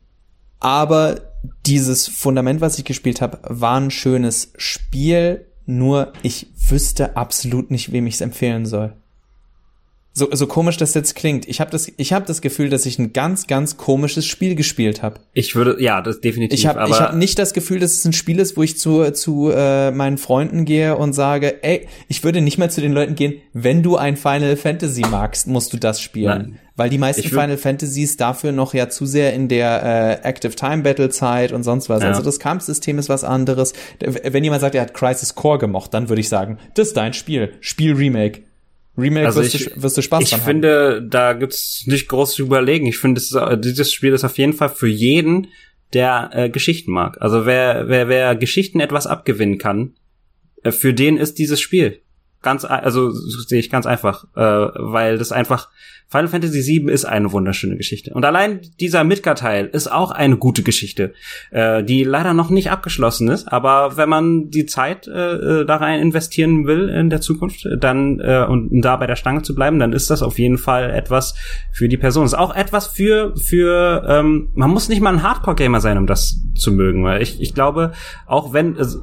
Aber 0.59 1.21
dieses 1.65 2.07
Fundament, 2.07 2.61
was 2.61 2.77
ich 2.77 2.85
gespielt 2.85 3.21
habe, 3.21 3.39
war 3.43 3.79
ein 3.79 3.91
schönes 3.91 4.53
Spiel. 4.57 5.47
Nur 5.65 6.13
ich 6.21 6.47
wüsste 6.69 7.17
absolut 7.17 7.71
nicht, 7.71 7.91
wem 7.91 8.07
ich 8.07 8.15
es 8.15 8.21
empfehlen 8.21 8.65
soll. 8.65 8.95
So, 10.15 10.29
so 10.31 10.45
komisch 10.45 10.77
das 10.77 10.93
jetzt 10.93 11.15
klingt. 11.15 11.47
Ich 11.47 11.59
habe 11.59 11.71
das, 11.71 11.91
ich 11.97 12.13
habe 12.13 12.23
das 12.27 12.41
Gefühl, 12.41 12.69
dass 12.69 12.85
ich 12.85 12.99
ein 12.99 13.13
ganz, 13.13 13.47
ganz 13.47 13.77
komisches 13.77 14.27
Spiel 14.27 14.53
gespielt 14.53 15.01
habe. 15.01 15.19
Ich 15.33 15.55
würde, 15.55 15.81
ja, 15.81 16.03
das 16.03 16.21
definitiv. 16.21 16.59
Ich 16.59 16.67
habe, 16.67 16.87
ich 16.87 16.99
habe 16.99 17.17
nicht 17.17 17.39
das 17.39 17.53
Gefühl, 17.53 17.79
dass 17.79 17.93
es 17.93 18.05
ein 18.05 18.13
Spiel 18.13 18.37
ist, 18.37 18.55
wo 18.55 18.61
ich 18.61 18.77
zu 18.77 19.11
zu 19.13 19.49
äh, 19.51 19.89
meinen 19.89 20.19
Freunden 20.19 20.65
gehe 20.65 20.95
und 20.95 21.13
sage, 21.13 21.63
ey, 21.63 21.87
ich 22.09 22.23
würde 22.23 22.41
nicht 22.41 22.59
mal 22.59 22.69
zu 22.69 22.79
den 22.79 22.93
Leuten 22.93 23.15
gehen, 23.15 23.41
wenn 23.53 23.81
du 23.81 23.97
ein 23.97 24.15
Final 24.15 24.55
Fantasy 24.55 25.01
magst, 25.01 25.47
musst 25.47 25.73
du 25.73 25.77
das 25.77 25.99
spielen, 25.99 26.25
Nein. 26.25 26.59
weil 26.75 26.91
die 26.91 26.99
meisten 26.99 27.27
Final 27.27 27.57
Fantasies 27.57 28.15
dafür 28.15 28.51
noch 28.51 28.75
ja 28.75 28.89
zu 28.89 29.07
sehr 29.07 29.33
in 29.33 29.47
der 29.47 30.21
äh, 30.23 30.27
Active 30.27 30.53
Time 30.53 30.83
Battle 30.83 31.09
Zeit 31.09 31.51
und 31.51 31.63
sonst 31.63 31.89
was. 31.89 32.03
Ja. 32.03 32.09
Also 32.09 32.21
das 32.21 32.37
Kampfsystem 32.39 32.99
ist 32.99 33.09
was 33.09 33.23
anderes. 33.23 33.73
Wenn 33.99 34.43
jemand 34.43 34.61
sagt, 34.61 34.75
er 34.75 34.83
hat 34.83 34.93
Crisis 34.93 35.33
Core 35.33 35.57
gemocht, 35.57 35.91
dann 35.95 36.09
würde 36.09 36.19
ich 36.19 36.29
sagen, 36.29 36.59
das 36.75 36.89
ist 36.89 36.97
dein 36.97 37.13
Spiel, 37.13 37.53
Spiel 37.61 37.93
Remake. 37.93 38.41
Remake 38.97 39.25
also 39.25 39.41
wirst, 39.41 39.55
ich, 39.55 39.65
du, 39.65 39.81
wirst 39.81 39.97
du 39.97 40.01
Spaß 40.01 40.23
ich 40.23 40.29
dran 40.29 40.39
Ich 40.39 40.45
finde, 40.45 41.01
da 41.01 41.33
gibt's 41.33 41.83
nicht 41.87 42.07
groß 42.09 42.33
zu 42.33 42.43
überlegen. 42.43 42.85
Ich 42.85 42.97
finde, 42.97 43.21
dieses 43.59 43.91
Spiel 43.91 44.13
ist 44.13 44.23
auf 44.23 44.37
jeden 44.37 44.53
Fall 44.53 44.69
für 44.69 44.87
jeden, 44.87 45.47
der 45.93 46.29
äh, 46.33 46.49
Geschichten 46.49 46.91
mag. 46.91 47.21
Also 47.21 47.45
wer, 47.45 47.87
wer, 47.87 48.07
wer 48.07 48.35
Geschichten 48.35 48.79
etwas 48.79 49.07
abgewinnen 49.07 49.57
kann, 49.57 49.93
äh, 50.63 50.71
für 50.71 50.93
den 50.93 51.17
ist 51.17 51.39
dieses 51.39 51.61
Spiel. 51.61 52.01
Ganz, 52.41 52.65
also 52.65 53.11
sehe 53.11 53.59
ich 53.59 53.69
ganz 53.69 53.85
einfach, 53.85 54.25
äh, 54.35 54.41
weil 54.41 55.17
das 55.17 55.31
einfach 55.31 55.69
Final 56.07 56.27
Fantasy 56.27 56.61
VII 56.61 56.91
ist 56.91 57.05
eine 57.05 57.31
wunderschöne 57.31 57.75
Geschichte. 57.75 58.13
Und 58.13 58.23
allein 58.25 58.61
dieser 58.79 59.03
Midgar-Teil 59.03 59.67
ist 59.67 59.91
auch 59.91 60.11
eine 60.11 60.37
gute 60.37 60.63
Geschichte, 60.63 61.13
äh, 61.51 61.83
die 61.83 62.03
leider 62.03 62.33
noch 62.33 62.49
nicht 62.49 62.69
abgeschlossen 62.69 63.29
ist. 63.29 63.51
Aber 63.51 63.97
wenn 63.97 64.09
man 64.09 64.49
die 64.49 64.65
Zeit 64.65 65.07
äh, 65.07 65.61
äh 65.61 65.65
da 65.65 65.77
rein 65.77 65.99
investieren 65.99 66.67
will 66.67 66.89
in 66.89 67.09
der 67.09 67.21
Zukunft, 67.21 67.67
dann 67.79 68.19
äh, 68.19 68.45
und 68.47 68.81
da 68.81 68.95
bei 68.97 69.07
der 69.07 69.15
Stange 69.15 69.41
zu 69.41 69.55
bleiben, 69.55 69.79
dann 69.79 69.93
ist 69.93 70.09
das 70.09 70.21
auf 70.21 70.37
jeden 70.37 70.57
Fall 70.57 70.91
etwas 70.91 71.35
für 71.71 71.87
die 71.87 71.97
Person. 71.97 72.25
Ist 72.25 72.33
auch 72.33 72.55
etwas 72.55 72.87
für 72.87 73.35
für 73.37 74.05
ähm, 74.07 74.49
man 74.53 74.69
muss 74.69 74.89
nicht 74.89 75.01
mal 75.01 75.13
ein 75.13 75.23
Hardcore-Gamer 75.23 75.81
sein, 75.81 75.97
um 75.97 76.07
das 76.07 76.41
zu 76.55 76.71
mögen. 76.71 77.03
Weil 77.03 77.21
ich, 77.21 77.41
ich 77.41 77.53
glaube, 77.53 77.93
auch 78.25 78.53
wenn 78.53 78.77
also, 78.77 79.01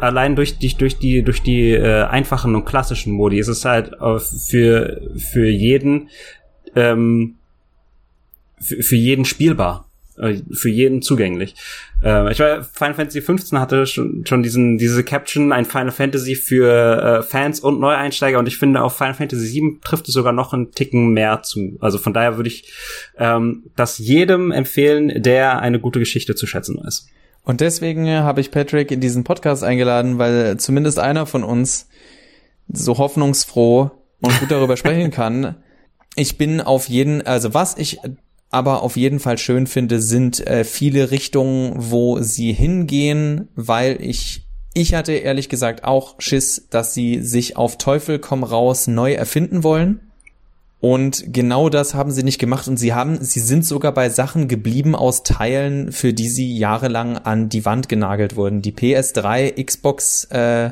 allein 0.00 0.36
durch 0.36 0.58
die 0.58 0.74
durch 0.74 0.98
die 0.98 1.22
durch 1.22 1.42
die 1.42 1.70
äh, 1.70 2.04
einfachen 2.04 2.54
und 2.54 2.64
klassischen 2.64 3.12
Modi 3.12 3.38
ist 3.38 3.48
es 3.48 3.64
halt 3.64 3.92
äh, 4.00 4.18
für 4.18 5.00
für 5.16 5.48
jeden 5.48 6.08
ähm, 6.74 7.36
für, 8.60 8.82
für 8.82 8.96
jeden 8.96 9.24
spielbar 9.24 9.90
äh, 10.20 10.42
für 10.52 10.68
jeden 10.68 11.02
zugänglich. 11.02 11.54
Äh, 12.02 12.32
ich 12.32 12.40
war 12.40 12.62
Final 12.62 12.94
Fantasy 12.94 13.22
15 13.22 13.58
hatte 13.58 13.86
schon, 13.86 14.24
schon 14.26 14.42
diesen 14.42 14.76
diese 14.76 15.02
Caption 15.02 15.52
ein 15.52 15.64
Final 15.64 15.92
Fantasy 15.92 16.34
für 16.34 17.20
äh, 17.20 17.22
Fans 17.22 17.60
und 17.60 17.80
Neueinsteiger 17.80 18.38
und 18.38 18.46
ich 18.46 18.58
finde 18.58 18.82
auf 18.82 18.96
Final 18.96 19.14
Fantasy 19.14 19.46
7 19.46 19.80
trifft 19.82 20.08
es 20.08 20.14
sogar 20.14 20.32
noch 20.32 20.52
einen 20.52 20.72
Ticken 20.72 21.12
mehr 21.12 21.42
zu. 21.42 21.78
Also 21.80 21.98
von 21.98 22.12
daher 22.12 22.36
würde 22.36 22.48
ich 22.48 22.70
ähm, 23.18 23.70
das 23.76 23.98
jedem 23.98 24.52
empfehlen, 24.52 25.22
der 25.22 25.60
eine 25.60 25.80
gute 25.80 25.98
Geschichte 25.98 26.34
zu 26.34 26.46
schätzen 26.46 26.78
weiß. 26.82 27.08
Und 27.42 27.62
deswegen 27.62 28.08
habe 28.10 28.42
ich 28.42 28.50
Patrick 28.50 28.90
in 28.90 29.00
diesen 29.00 29.24
Podcast 29.24 29.64
eingeladen, 29.64 30.18
weil 30.18 30.58
zumindest 30.58 30.98
einer 30.98 31.24
von 31.24 31.42
uns 31.42 31.88
so 32.68 32.98
hoffnungsfroh 32.98 33.90
und 34.20 34.40
gut 34.40 34.50
darüber 34.50 34.76
sprechen 34.76 35.10
kann. 35.10 35.56
Ich 36.20 36.36
bin 36.36 36.60
auf 36.60 36.90
jeden, 36.90 37.26
also 37.26 37.54
was 37.54 37.78
ich 37.78 37.98
aber 38.50 38.82
auf 38.82 38.96
jeden 38.96 39.20
Fall 39.20 39.38
schön 39.38 39.66
finde, 39.66 40.02
sind 40.02 40.46
äh, 40.46 40.64
viele 40.64 41.10
Richtungen, 41.10 41.72
wo 41.76 42.20
sie 42.20 42.52
hingehen, 42.52 43.48
weil 43.54 43.96
ich 44.02 44.44
ich 44.74 44.94
hatte 44.94 45.12
ehrlich 45.12 45.48
gesagt 45.48 45.82
auch 45.82 46.14
Schiss, 46.18 46.68
dass 46.70 46.94
sie 46.94 47.22
sich 47.22 47.56
auf 47.56 47.78
Teufel 47.78 48.18
komm 48.18 48.44
raus 48.44 48.86
neu 48.86 49.14
erfinden 49.14 49.64
wollen 49.64 50.10
und 50.80 51.32
genau 51.32 51.68
das 51.68 51.94
haben 51.94 52.10
sie 52.10 52.22
nicht 52.22 52.38
gemacht 52.38 52.66
und 52.66 52.78
sie 52.78 52.94
haben, 52.94 53.22
sie 53.22 53.40
sind 53.40 53.66
sogar 53.66 53.92
bei 53.92 54.08
Sachen 54.08 54.48
geblieben 54.48 54.94
aus 54.94 55.22
Teilen, 55.22 55.92
für 55.92 56.14
die 56.14 56.28
sie 56.28 56.56
jahrelang 56.56 57.18
an 57.18 57.50
die 57.50 57.66
Wand 57.66 57.88
genagelt 57.90 58.34
wurden. 58.34 58.62
Die 58.62 58.72
PS3, 58.72 59.62
Xbox 59.62 60.24
äh, 60.24 60.70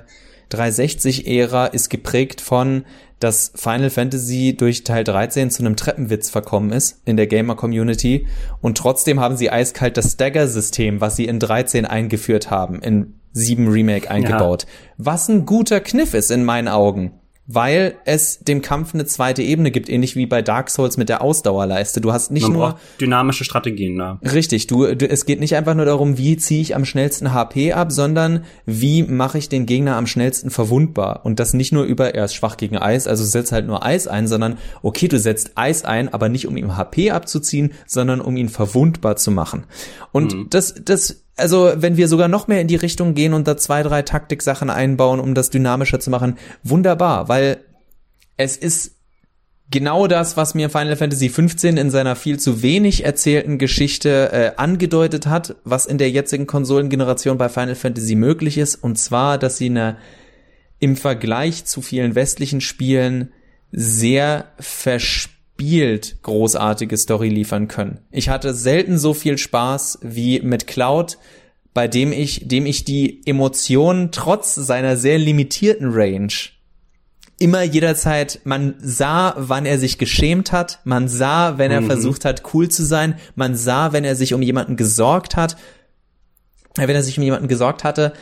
360-Ära 0.50 1.66
ist 1.66 1.90
geprägt 1.90 2.40
von, 2.40 2.84
dass 3.20 3.52
Final 3.54 3.90
Fantasy 3.90 4.56
durch 4.56 4.84
Teil 4.84 5.04
13 5.04 5.50
zu 5.50 5.62
einem 5.62 5.76
Treppenwitz 5.76 6.30
verkommen 6.30 6.70
ist 6.70 7.02
in 7.04 7.16
der 7.16 7.26
Gamer-Community 7.26 8.26
und 8.60 8.78
trotzdem 8.78 9.20
haben 9.20 9.36
sie 9.36 9.50
eiskalt 9.50 9.96
das 9.96 10.12
Stagger-System, 10.12 11.00
was 11.00 11.16
sie 11.16 11.26
in 11.26 11.40
13 11.40 11.84
eingeführt 11.84 12.50
haben, 12.50 12.80
in 12.80 13.14
7 13.32 13.68
Remake 13.68 14.10
eingebaut. 14.10 14.64
Ja. 14.64 14.94
Was 14.98 15.28
ein 15.28 15.46
guter 15.46 15.80
Kniff 15.80 16.14
ist 16.14 16.30
in 16.30 16.44
meinen 16.44 16.68
Augen 16.68 17.17
weil 17.50 17.96
es 18.04 18.40
dem 18.40 18.60
Kampf 18.60 18.92
eine 18.92 19.06
zweite 19.06 19.42
Ebene 19.42 19.70
gibt, 19.70 19.88
ähnlich 19.88 20.16
wie 20.16 20.26
bei 20.26 20.42
Dark 20.42 20.68
Souls 20.68 20.98
mit 20.98 21.08
der 21.08 21.22
Ausdauerleiste. 21.22 22.02
Du 22.02 22.12
hast 22.12 22.30
nicht 22.30 22.42
Man 22.42 22.52
nur 22.52 22.78
dynamische 23.00 23.42
Strategien 23.42 23.96
da. 23.96 24.20
Richtig, 24.22 24.66
du, 24.66 24.94
du 24.94 25.08
es 25.08 25.24
geht 25.24 25.40
nicht 25.40 25.56
einfach 25.56 25.74
nur 25.74 25.86
darum, 25.86 26.18
wie 26.18 26.36
ziehe 26.36 26.60
ich 26.60 26.76
am 26.76 26.84
schnellsten 26.84 27.32
HP 27.32 27.72
ab, 27.72 27.90
sondern 27.90 28.44
wie 28.66 29.02
mache 29.02 29.38
ich 29.38 29.48
den 29.48 29.64
Gegner 29.64 29.96
am 29.96 30.06
schnellsten 30.06 30.50
verwundbar 30.50 31.24
und 31.24 31.40
das 31.40 31.54
nicht 31.54 31.72
nur 31.72 31.84
über 31.84 32.14
er 32.14 32.26
ist 32.26 32.34
schwach 32.34 32.58
gegen 32.58 32.76
Eis, 32.76 33.06
also 33.06 33.24
setz 33.24 33.50
halt 33.50 33.66
nur 33.66 33.82
Eis 33.82 34.06
ein, 34.06 34.28
sondern 34.28 34.58
okay, 34.82 35.08
du 35.08 35.18
setzt 35.18 35.52
Eis 35.54 35.86
ein, 35.86 36.12
aber 36.12 36.28
nicht 36.28 36.46
um 36.46 36.56
ihm 36.58 36.76
HP 36.76 37.12
abzuziehen, 37.12 37.72
sondern 37.86 38.20
um 38.20 38.36
ihn 38.36 38.50
verwundbar 38.50 39.16
zu 39.16 39.30
machen. 39.30 39.64
Und 40.12 40.34
mhm. 40.34 40.46
das 40.50 40.74
das 40.84 41.22
also 41.38 41.72
wenn 41.76 41.96
wir 41.96 42.08
sogar 42.08 42.28
noch 42.28 42.48
mehr 42.48 42.60
in 42.60 42.68
die 42.68 42.76
Richtung 42.76 43.14
gehen 43.14 43.32
und 43.32 43.48
da 43.48 43.56
zwei, 43.56 43.82
drei 43.82 44.02
Taktiksachen 44.02 44.70
einbauen, 44.70 45.20
um 45.20 45.34
das 45.34 45.50
dynamischer 45.50 46.00
zu 46.00 46.10
machen, 46.10 46.36
wunderbar, 46.62 47.28
weil 47.28 47.58
es 48.36 48.56
ist 48.56 48.96
genau 49.70 50.06
das, 50.06 50.36
was 50.36 50.54
mir 50.54 50.70
Final 50.70 50.96
Fantasy 50.96 51.28
XV 51.28 51.64
in 51.64 51.90
seiner 51.90 52.16
viel 52.16 52.38
zu 52.38 52.62
wenig 52.62 53.04
erzählten 53.04 53.58
Geschichte 53.58 54.32
äh, 54.32 54.52
angedeutet 54.56 55.26
hat, 55.26 55.56
was 55.64 55.86
in 55.86 55.98
der 55.98 56.10
jetzigen 56.10 56.46
Konsolengeneration 56.46 57.38
bei 57.38 57.48
Final 57.48 57.74
Fantasy 57.74 58.14
möglich 58.14 58.58
ist, 58.58 58.76
und 58.76 58.96
zwar, 58.98 59.38
dass 59.38 59.58
sie 59.58 59.66
eine 59.66 59.96
im 60.80 60.96
Vergleich 60.96 61.64
zu 61.64 61.82
vielen 61.82 62.14
westlichen 62.14 62.60
Spielen 62.60 63.32
sehr 63.72 64.52
verspielt 64.58 65.37
gespielt 65.58 66.18
großartige 66.22 66.96
Story 66.96 67.28
liefern 67.28 67.66
können. 67.68 67.98
Ich 68.12 68.28
hatte 68.28 68.54
selten 68.54 68.96
so 68.96 69.12
viel 69.12 69.38
Spaß 69.38 69.98
wie 70.02 70.40
mit 70.40 70.66
Cloud, 70.68 71.18
bei 71.74 71.88
dem 71.88 72.12
ich, 72.12 72.46
dem 72.46 72.64
ich 72.64 72.84
die 72.84 73.26
Emotionen 73.26 74.12
trotz 74.12 74.54
seiner 74.54 74.96
sehr 74.96 75.18
limitierten 75.18 75.90
Range 75.92 76.32
immer 77.40 77.62
jederzeit, 77.62 78.40
man 78.44 78.74
sah, 78.80 79.34
wann 79.36 79.64
er 79.64 79.78
sich 79.78 79.98
geschämt 79.98 80.50
hat, 80.50 80.80
man 80.84 81.06
sah, 81.06 81.56
wenn 81.56 81.70
er 81.70 81.82
mhm. 81.82 81.86
versucht 81.86 82.24
hat, 82.24 82.42
cool 82.52 82.68
zu 82.68 82.84
sein, 82.84 83.14
man 83.36 83.54
sah, 83.54 83.92
wenn 83.92 84.04
er 84.04 84.16
sich 84.16 84.34
um 84.34 84.42
jemanden 84.42 84.76
gesorgt 84.76 85.36
hat, 85.36 85.56
äh, 86.76 86.88
wenn 86.88 86.96
er 86.96 87.04
sich 87.04 87.16
um 87.16 87.22
jemanden 87.22 87.46
gesorgt 87.46 87.84
hatte, 87.84 88.12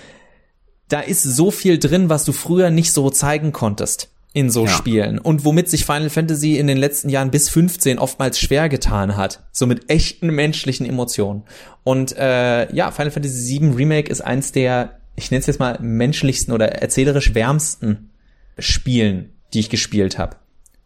da 0.88 1.00
ist 1.00 1.22
so 1.22 1.50
viel 1.50 1.78
drin, 1.78 2.10
was 2.10 2.24
du 2.24 2.32
früher 2.32 2.68
nicht 2.68 2.92
so 2.92 3.08
zeigen 3.08 3.52
konntest 3.52 4.10
in 4.36 4.50
so 4.50 4.66
ja. 4.66 4.70
Spielen 4.70 5.18
und 5.18 5.46
womit 5.46 5.70
sich 5.70 5.86
Final 5.86 6.10
Fantasy 6.10 6.58
in 6.58 6.66
den 6.66 6.76
letzten 6.76 7.08
Jahren 7.08 7.30
bis 7.30 7.48
15 7.48 7.98
oftmals 7.98 8.38
schwer 8.38 8.68
getan 8.68 9.16
hat, 9.16 9.42
so 9.50 9.66
mit 9.66 9.88
echten 9.90 10.26
menschlichen 10.26 10.84
Emotionen. 10.84 11.44
Und 11.84 12.14
äh, 12.18 12.70
ja, 12.70 12.90
Final 12.90 13.12
Fantasy 13.12 13.58
VII 13.62 13.70
Remake 13.70 14.10
ist 14.10 14.20
eins 14.20 14.52
der, 14.52 15.00
ich 15.14 15.30
nenne 15.30 15.40
es 15.40 15.46
jetzt 15.46 15.58
mal 15.58 15.78
menschlichsten 15.80 16.52
oder 16.52 16.66
erzählerisch 16.66 17.34
wärmsten 17.34 18.10
Spielen, 18.58 19.32
die 19.54 19.60
ich 19.60 19.70
gespielt 19.70 20.18
habe. 20.18 20.36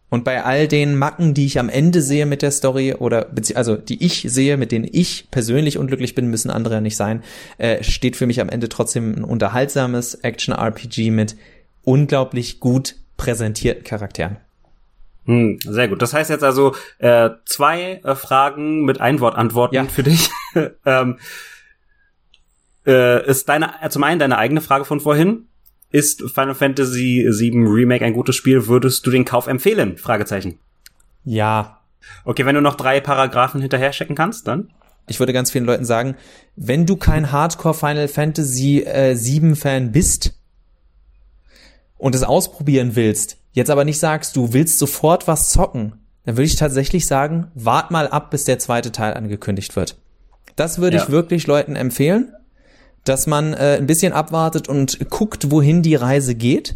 Und 0.09 0.23
bei 0.23 0.45
all 0.45 0.69
den 0.69 0.97
Macken, 0.97 1.33
die 1.33 1.45
ich 1.45 1.59
am 1.59 1.67
Ende 1.67 2.01
sehe 2.01 2.25
mit 2.25 2.43
der 2.43 2.51
Story 2.51 2.93
oder 2.93 3.31
also 3.55 3.75
die 3.75 4.01
ich 4.01 4.27
sehe, 4.29 4.55
mit 4.55 4.71
denen 4.71 4.87
ich 4.89 5.27
persönlich 5.29 5.77
unglücklich 5.77 6.15
bin, 6.15 6.27
müssen 6.27 6.51
andere 6.51 6.75
ja 6.75 6.81
nicht 6.81 6.95
sein, 6.95 7.21
äh, 7.57 7.83
steht 7.83 8.15
für 8.15 8.27
mich 8.27 8.39
am 8.39 8.47
Ende 8.47 8.69
trotzdem 8.69 9.13
ein 9.13 9.23
unterhaltsames 9.25 10.15
Action-RPG 10.15 11.11
mit 11.11 11.35
unglaublich 11.83 12.61
gut 12.61 12.95
präsentierten 13.21 13.83
Charakteren. 13.83 14.37
Hm, 15.25 15.59
sehr 15.63 15.87
gut. 15.87 16.01
Das 16.01 16.13
heißt 16.13 16.31
jetzt 16.31 16.43
also 16.43 16.73
äh, 16.97 17.29
zwei 17.45 18.01
äh, 18.03 18.15
Fragen 18.15 18.83
mit 18.83 18.99
Einwortantworten 18.99 19.75
ja. 19.75 19.83
für 19.85 20.01
dich. 20.01 20.31
ähm, 20.85 21.19
äh, 22.87 23.23
ist 23.29 23.47
deine 23.47 23.75
äh, 23.83 23.89
zum 23.89 24.03
einen 24.03 24.19
deine 24.19 24.39
eigene 24.39 24.61
Frage 24.61 24.85
von 24.85 24.99
vorhin. 24.99 25.45
Ist 25.91 26.23
Final 26.31 26.55
Fantasy 26.55 27.27
VII 27.29 27.67
Remake 27.67 28.03
ein 28.03 28.13
gutes 28.13 28.35
Spiel? 28.35 28.65
Würdest 28.65 29.05
du 29.05 29.11
den 29.11 29.25
Kauf 29.25 29.45
empfehlen? 29.45 29.97
Fragezeichen. 29.97 30.57
Ja. 31.23 31.81
Okay, 32.25 32.45
wenn 32.47 32.55
du 32.55 32.61
noch 32.61 32.75
drei 32.75 33.01
Paragraphen 33.01 33.61
hinterher 33.61 33.91
checken 33.91 34.15
kannst, 34.15 34.47
dann? 34.47 34.71
Ich 35.07 35.19
würde 35.19 35.33
ganz 35.33 35.51
vielen 35.51 35.65
Leuten 35.65 35.85
sagen, 35.85 36.15
wenn 36.55 36.87
du 36.87 36.95
kein 36.95 37.31
Hardcore 37.31 37.75
Final 37.75 38.07
Fantasy 38.07 38.81
äh, 38.81 39.13
7 39.13 39.55
Fan 39.55 39.91
bist 39.91 40.40
und 42.01 42.15
es 42.15 42.23
ausprobieren 42.23 42.95
willst, 42.95 43.37
jetzt 43.53 43.69
aber 43.69 43.85
nicht 43.85 43.99
sagst, 43.99 44.35
du 44.35 44.53
willst 44.53 44.79
sofort 44.79 45.27
was 45.27 45.49
zocken, 45.49 45.93
dann 46.25 46.35
würde 46.35 46.45
ich 46.45 46.55
tatsächlich 46.55 47.07
sagen, 47.07 47.47
wart 47.55 47.91
mal 47.91 48.07
ab, 48.07 48.31
bis 48.31 48.43
der 48.43 48.59
zweite 48.59 48.91
Teil 48.91 49.13
angekündigt 49.13 49.75
wird. 49.75 49.97
Das 50.55 50.79
würde 50.79 50.97
ja. 50.97 51.03
ich 51.03 51.09
wirklich 51.09 51.47
Leuten 51.47 51.75
empfehlen 51.75 52.33
dass 53.03 53.27
man 53.27 53.53
äh, 53.53 53.77
ein 53.77 53.87
bisschen 53.87 54.13
abwartet 54.13 54.69
und 54.69 55.09
guckt, 55.09 55.51
wohin 55.51 55.81
die 55.81 55.95
Reise 55.95 56.35
geht. 56.35 56.75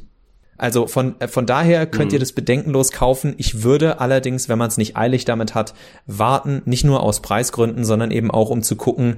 Also 0.58 0.88
von, 0.88 1.20
äh, 1.20 1.28
von 1.28 1.46
daher 1.46 1.86
könnt 1.86 2.12
mhm. 2.12 2.16
ihr 2.16 2.20
das 2.20 2.32
bedenkenlos 2.32 2.92
kaufen. 2.92 3.36
Ich 3.38 3.64
würde 3.64 4.00
allerdings, 4.00 4.50
wenn 4.50 4.58
man 4.58 4.70
es 4.70 4.78
nicht 4.78 4.96
eilig 4.98 5.26
damit 5.26 5.54
hat, 5.54 5.74
warten, 6.06 6.62
nicht 6.66 6.84
nur 6.84 7.04
aus 7.04 7.22
Preisgründen, 7.22 7.86
sondern 7.86 8.12
eben 8.12 8.32
auch 8.32 8.50
um 8.50 8.64
zu 8.64 8.76
gucken, 8.76 9.18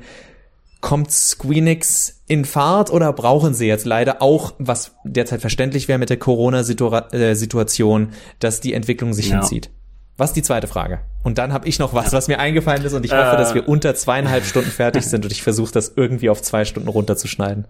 kommt 0.82 1.12
Squeenix 1.12 2.22
in 2.28 2.46
Fahrt 2.46 2.92
oder 2.92 3.12
brauchen 3.14 3.54
sie 3.54 3.68
jetzt 3.68 3.86
leider 3.86 4.22
auch, 4.22 4.54
was 4.60 4.96
derzeit 5.04 5.42
verständlich 5.42 5.88
wäre 5.88 6.00
mit 6.00 6.10
der 6.10 6.18
Corona-Situation, 6.18 8.04
äh, 8.04 8.08
dass 8.40 8.62
die 8.62 8.74
Entwicklung 8.74 9.14
sich 9.14 9.30
ja. 9.30 9.40
hinzieht? 9.40 9.70
Was 10.18 10.32
ist 10.32 10.36
die 10.36 10.44
zweite 10.44 10.68
Frage? 10.68 11.00
Und 11.24 11.38
dann 11.38 11.54
habe 11.54 11.68
ich 11.68 11.78
noch 11.78 11.94
was, 11.94 12.12
was 12.12 12.28
mir 12.28 12.40
eingefallen 12.40 12.84
ist 12.84 12.94
und 12.94 13.06
ich 13.06 13.12
hoffe, 13.12 13.36
äh, 13.36 13.38
dass 13.38 13.54
wir 13.54 13.68
unter 13.68 13.94
zweieinhalb 13.96 14.46
Stunden 14.46 14.72
fertig 14.72 15.06
sind 15.06 15.26
und 15.26 15.32
ich 15.32 15.44
versuche 15.44 15.72
das 15.72 15.94
irgendwie 15.96 16.30
auf 16.30 16.42
zwei 16.42 16.66
Stunden 16.66 16.90
runterzuschneiden. 16.90 17.68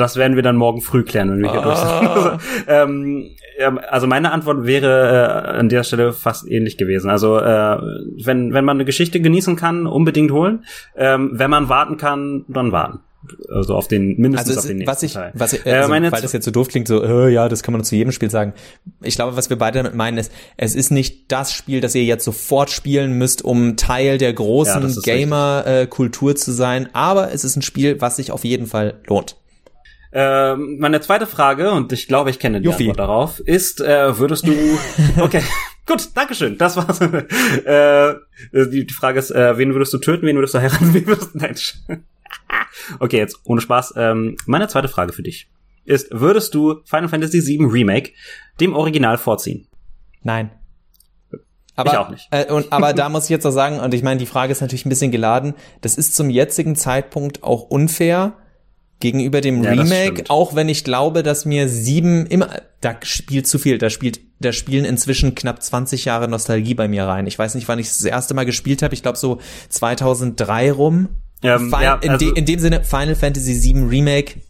Das 0.00 0.16
werden 0.16 0.36
wir 0.36 0.42
dann 0.42 0.56
morgen 0.56 0.80
früh 0.80 1.02
klären, 1.02 1.30
wenn 1.30 1.42
wir 1.42 1.50
hier 1.50 1.60
ah. 1.60 2.38
durch 2.38 2.42
sind. 2.42 2.66
ähm, 2.68 3.80
also 3.90 4.06
meine 4.06 4.32
Antwort 4.32 4.66
wäre 4.66 5.44
äh, 5.46 5.58
an 5.58 5.68
der 5.68 5.82
Stelle 5.82 6.12
fast 6.12 6.50
ähnlich 6.50 6.78
gewesen. 6.78 7.10
Also 7.10 7.38
äh, 7.38 7.78
wenn, 8.24 8.52
wenn 8.54 8.64
man 8.64 8.78
eine 8.78 8.84
Geschichte 8.84 9.20
genießen 9.20 9.56
kann, 9.56 9.86
unbedingt 9.86 10.32
holen. 10.32 10.64
Ähm, 10.96 11.32
wenn 11.34 11.50
man 11.50 11.68
warten 11.68 11.96
kann, 11.96 12.44
dann 12.48 12.72
warten 12.72 13.00
also 13.52 13.74
auf 13.74 13.86
den 13.86 14.16
mindestens 14.16 14.56
also 14.56 14.60
auf 14.60 14.66
den 14.66 14.78
nächsten 14.78 14.90
was 14.90 15.02
ich, 15.02 15.12
Teil. 15.12 15.30
Was 15.34 15.52
ich, 15.52 15.66
äh, 15.66 15.72
also, 15.72 15.92
äh, 15.92 16.10
weil 16.12 16.22
das 16.22 16.32
jetzt 16.32 16.44
so 16.44 16.50
doof 16.50 16.68
klingt, 16.68 16.88
so 16.88 17.02
äh, 17.02 17.30
ja, 17.30 17.48
das 17.48 17.62
kann 17.62 17.72
man 17.72 17.84
zu 17.84 17.94
jedem 17.94 18.12
Spiel 18.12 18.30
sagen. 18.30 18.54
Ich 19.02 19.14
glaube, 19.14 19.36
was 19.36 19.50
wir 19.50 19.58
beide 19.58 19.78
damit 19.78 19.94
meinen 19.94 20.18
ist, 20.18 20.32
es 20.56 20.74
ist 20.74 20.90
nicht 20.90 21.30
das 21.30 21.52
Spiel, 21.52 21.80
das 21.80 21.94
ihr 21.94 22.04
jetzt 22.04 22.24
sofort 22.24 22.70
spielen 22.70 23.12
müsst, 23.18 23.44
um 23.44 23.76
Teil 23.76 24.18
der 24.18 24.32
großen 24.32 24.88
ja, 24.88 25.00
Gamer-Kultur 25.02 26.30
äh, 26.30 26.34
zu 26.34 26.52
sein, 26.52 26.88
aber 26.94 27.32
es 27.32 27.44
ist 27.44 27.56
ein 27.56 27.62
Spiel, 27.62 28.00
was 28.00 28.16
sich 28.16 28.32
auf 28.32 28.44
jeden 28.44 28.66
Fall 28.66 29.00
lohnt. 29.06 29.36
Ähm, 30.12 30.78
meine 30.80 31.00
zweite 31.00 31.26
Frage, 31.26 31.70
und 31.70 31.92
ich 31.92 32.08
glaube, 32.08 32.30
ich 32.30 32.38
kenne 32.38 32.60
die 32.60 32.66
Juffy. 32.66 32.84
Antwort 32.84 32.98
darauf, 32.98 33.40
ist, 33.40 33.80
äh, 33.80 34.18
würdest 34.18 34.46
du, 34.46 34.52
okay, 35.20 35.42
gut, 35.86 36.08
Dankeschön, 36.14 36.58
das 36.58 36.76
war's. 36.76 37.00
äh, 37.64 38.14
die, 38.52 38.86
die 38.86 38.94
Frage 38.94 39.20
ist, 39.20 39.30
äh, 39.30 39.56
wen 39.56 39.72
würdest 39.72 39.92
du 39.92 39.98
töten, 39.98 40.26
wen 40.26 40.36
würdest 40.36 40.54
du 40.54 40.58
heiraten, 40.58 40.92
wen 40.94 41.06
würdest 41.06 41.34
du, 41.34 41.38
nein, 41.38 41.54
okay, 42.98 43.18
jetzt 43.18 43.40
ohne 43.44 43.60
Spaß. 43.60 43.94
Ähm, 43.96 44.36
meine 44.46 44.66
zweite 44.66 44.88
Frage 44.88 45.12
für 45.12 45.22
dich 45.22 45.48
ist, 45.84 46.08
würdest 46.10 46.54
du 46.54 46.80
Final 46.84 47.08
Fantasy 47.08 47.46
VII 47.46 47.66
Remake 47.66 48.12
dem 48.58 48.74
Original 48.74 49.16
vorziehen? 49.16 49.68
Nein. 50.22 50.50
Aber, 51.76 51.92
ich 51.92 51.98
auch 51.98 52.10
nicht. 52.10 52.28
Äh, 52.30 52.52
und, 52.52 52.72
aber 52.72 52.92
da 52.92 53.08
muss 53.08 53.24
ich 53.24 53.30
jetzt 53.30 53.46
auch 53.46 53.52
sagen, 53.52 53.78
und 53.78 53.94
ich 53.94 54.02
meine, 54.02 54.18
die 54.18 54.26
Frage 54.26 54.52
ist 54.52 54.60
natürlich 54.60 54.84
ein 54.84 54.90
bisschen 54.90 55.12
geladen, 55.12 55.54
das 55.80 55.96
ist 55.96 56.14
zum 56.14 56.28
jetzigen 56.28 56.76
Zeitpunkt 56.76 57.42
auch 57.42 57.62
unfair 57.62 58.34
gegenüber 59.00 59.40
dem 59.40 59.64
ja, 59.64 59.70
Remake, 59.70 60.24
auch 60.28 60.54
wenn 60.54 60.68
ich 60.68 60.84
glaube, 60.84 61.22
dass 61.22 61.44
mir 61.44 61.68
sieben 61.68 62.26
immer, 62.26 62.50
da 62.80 62.96
spielt 63.02 63.46
zu 63.46 63.58
viel, 63.58 63.78
da 63.78 63.90
spielt, 63.90 64.20
da 64.38 64.52
spielen 64.52 64.84
inzwischen 64.84 65.34
knapp 65.34 65.62
20 65.62 66.04
Jahre 66.04 66.28
Nostalgie 66.28 66.74
bei 66.74 66.86
mir 66.86 67.04
rein. 67.04 67.26
Ich 67.26 67.38
weiß 67.38 67.54
nicht, 67.54 67.66
wann 67.66 67.78
ich 67.78 67.88
das 67.88 68.04
erste 68.04 68.34
Mal 68.34 68.44
gespielt 68.44 68.82
habe, 68.82 68.94
ich 68.94 69.02
glaube 69.02 69.18
so 69.18 69.40
2003 69.70 70.72
rum. 70.72 71.08
Ähm, 71.42 71.74
ja, 71.80 71.94
in, 71.94 72.00
de, 72.00 72.10
also 72.10 72.34
in, 72.34 72.44
dem 72.44 72.60
Sinne 72.60 72.84
Final 72.84 73.14
Fantasy 73.14 73.62
VII 73.62 73.84
Remake, 73.84 74.40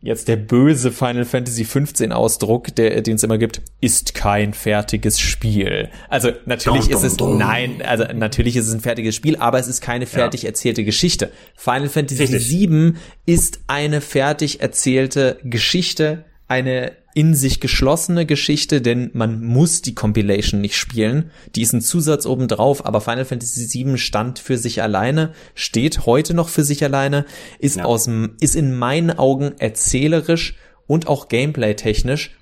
jetzt 0.00 0.28
der 0.28 0.36
böse 0.36 0.92
Final 0.92 1.24
Fantasy 1.24 1.64
15 1.64 2.12
Ausdruck, 2.12 2.74
der 2.74 3.02
den 3.02 3.16
es 3.16 3.22
immer 3.22 3.38
gibt, 3.38 3.62
ist 3.80 4.14
kein 4.14 4.54
fertiges 4.54 5.18
Spiel. 5.18 5.90
Also 6.08 6.30
natürlich 6.44 6.88
dun, 6.88 6.96
ist 6.96 7.02
es 7.02 7.16
dun, 7.16 7.38
nein, 7.38 7.82
also 7.82 8.04
natürlich 8.14 8.56
ist 8.56 8.68
es 8.68 8.74
ein 8.74 8.80
fertiges 8.80 9.14
Spiel, 9.14 9.36
aber 9.36 9.58
es 9.58 9.68
ist 9.68 9.80
keine 9.80 10.06
fertig 10.06 10.42
ja. 10.42 10.48
erzählte 10.48 10.84
Geschichte. 10.84 11.32
Final 11.56 11.88
Fantasy 11.88 12.22
Richtig. 12.22 12.50
VII 12.50 12.92
ist 13.24 13.60
eine 13.66 14.00
fertig 14.00 14.60
erzählte 14.60 15.38
Geschichte, 15.42 16.24
eine 16.48 16.92
in 17.16 17.34
sich 17.34 17.60
geschlossene 17.60 18.26
Geschichte, 18.26 18.82
denn 18.82 19.08
man 19.14 19.42
muss 19.42 19.80
die 19.80 19.94
Compilation 19.94 20.60
nicht 20.60 20.76
spielen. 20.76 21.30
Die 21.54 21.62
ist 21.62 21.72
ein 21.72 21.80
Zusatz 21.80 22.26
obendrauf, 22.26 22.84
aber 22.84 23.00
Final 23.00 23.24
Fantasy 23.24 23.70
VII 23.72 23.96
stand 23.96 24.38
für 24.38 24.58
sich 24.58 24.82
alleine, 24.82 25.32
steht 25.54 26.04
heute 26.04 26.34
noch 26.34 26.50
für 26.50 26.62
sich 26.62 26.84
alleine, 26.84 27.24
ist 27.58 27.78
ja. 27.78 27.86
aus 27.86 28.06
ist 28.40 28.54
in 28.54 28.76
meinen 28.76 29.18
Augen 29.18 29.52
erzählerisch 29.58 30.56
und 30.86 31.08
auch 31.08 31.28
gameplay-technisch 31.28 32.32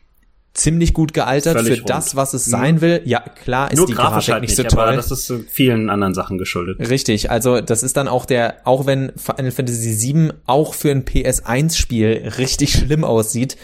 ziemlich 0.55 0.93
gut 0.93 1.15
gealtert 1.15 1.57
Völlig 1.57 1.75
für 1.75 1.79
rund. 1.83 1.91
das, 1.91 2.17
was 2.17 2.35
es 2.35 2.45
sein 2.45 2.81
will. 2.81 3.01
Ja, 3.05 3.21
klar 3.21 3.71
ist 3.71 3.79
Nur 3.79 3.87
die 3.87 3.95
Grafik 3.95 4.33
halt 4.33 4.43
nicht 4.43 4.57
so 4.57 4.65
toll. 4.65 4.89
Aber 4.89 4.97
das 4.97 5.13
ist 5.13 5.33
vielen 5.51 5.89
anderen 5.89 6.15
Sachen 6.15 6.37
geschuldet. 6.37 6.81
Richtig, 6.89 7.31
also 7.31 7.61
das 7.61 7.85
ist 7.85 7.97
dann 7.97 8.09
auch 8.09 8.27
der, 8.27 8.57
auch 8.65 8.87
wenn 8.87 9.13
Final 9.17 9.53
Fantasy 9.53 10.15
VII 10.15 10.33
auch 10.47 10.75
für 10.75 10.91
ein 10.91 11.05
PS1-Spiel 11.05 12.33
richtig 12.39 12.73
schlimm 12.73 13.05
aussieht, 13.05 13.57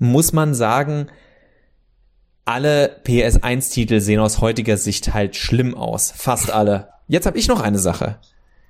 muss 0.00 0.32
man 0.32 0.54
sagen, 0.54 1.06
alle 2.44 3.00
PS1-Titel 3.04 4.00
sehen 4.00 4.18
aus 4.18 4.40
heutiger 4.40 4.76
Sicht 4.76 5.14
halt 5.14 5.36
schlimm 5.36 5.74
aus. 5.76 6.12
Fast 6.16 6.50
alle. 6.50 6.88
Jetzt 7.06 7.26
habe 7.26 7.38
ich 7.38 7.46
noch 7.46 7.60
eine 7.60 7.78
Sache. 7.78 8.18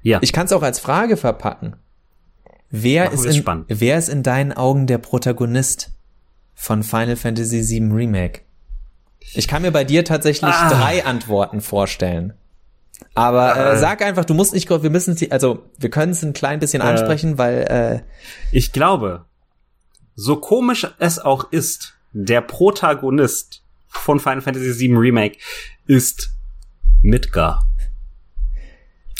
Ja. 0.03 0.19
Ich 0.23 0.33
kann 0.33 0.47
es 0.47 0.53
auch 0.53 0.63
als 0.63 0.79
Frage 0.79 1.17
verpacken. 1.17 1.77
Wer 2.71 3.11
ist, 3.11 3.25
in, 3.25 3.65
wer 3.69 3.99
ist 3.99 4.09
in 4.09 4.23
deinen 4.23 4.53
Augen 4.53 4.87
der 4.87 4.99
Protagonist 4.99 5.91
von 6.55 6.83
Final 6.83 7.17
Fantasy 7.17 7.69
VII 7.69 7.93
Remake? 7.93 8.43
Ich 9.35 9.49
kann 9.49 9.63
mir 9.63 9.73
bei 9.73 9.85
dir 9.85 10.05
tatsächlich 10.05 10.53
ah. 10.53 10.69
drei 10.69 11.05
Antworten 11.05 11.61
vorstellen. 11.61 12.35
Aber 13.15 13.57
äh, 13.57 13.73
äh, 13.73 13.79
sag 13.79 14.03
einfach, 14.03 14.25
du 14.25 14.35
musst 14.35 14.53
nicht, 14.53 14.69
wir 14.71 14.91
müssen 14.91 15.17
sie, 15.17 15.33
also 15.33 15.65
wir 15.79 15.91
können 15.91 16.13
es 16.13 16.23
ein 16.23 16.33
klein 16.33 16.61
bisschen 16.61 16.83
äh, 16.83 16.85
ansprechen, 16.85 17.39
weil 17.39 17.63
äh, 17.63 18.01
ich 18.53 18.73
glaube, 18.73 19.25
so 20.21 20.37
komisch 20.37 20.87
es 20.99 21.19
auch 21.19 21.51
ist, 21.51 21.95
der 22.13 22.43
Protagonist 22.43 23.63
von 23.89 24.21
Final 24.21 24.43
Fantasy 24.43 24.79
VII 24.79 24.97
Remake 24.97 25.39
ist 25.87 26.31
Midgar. 27.03 27.67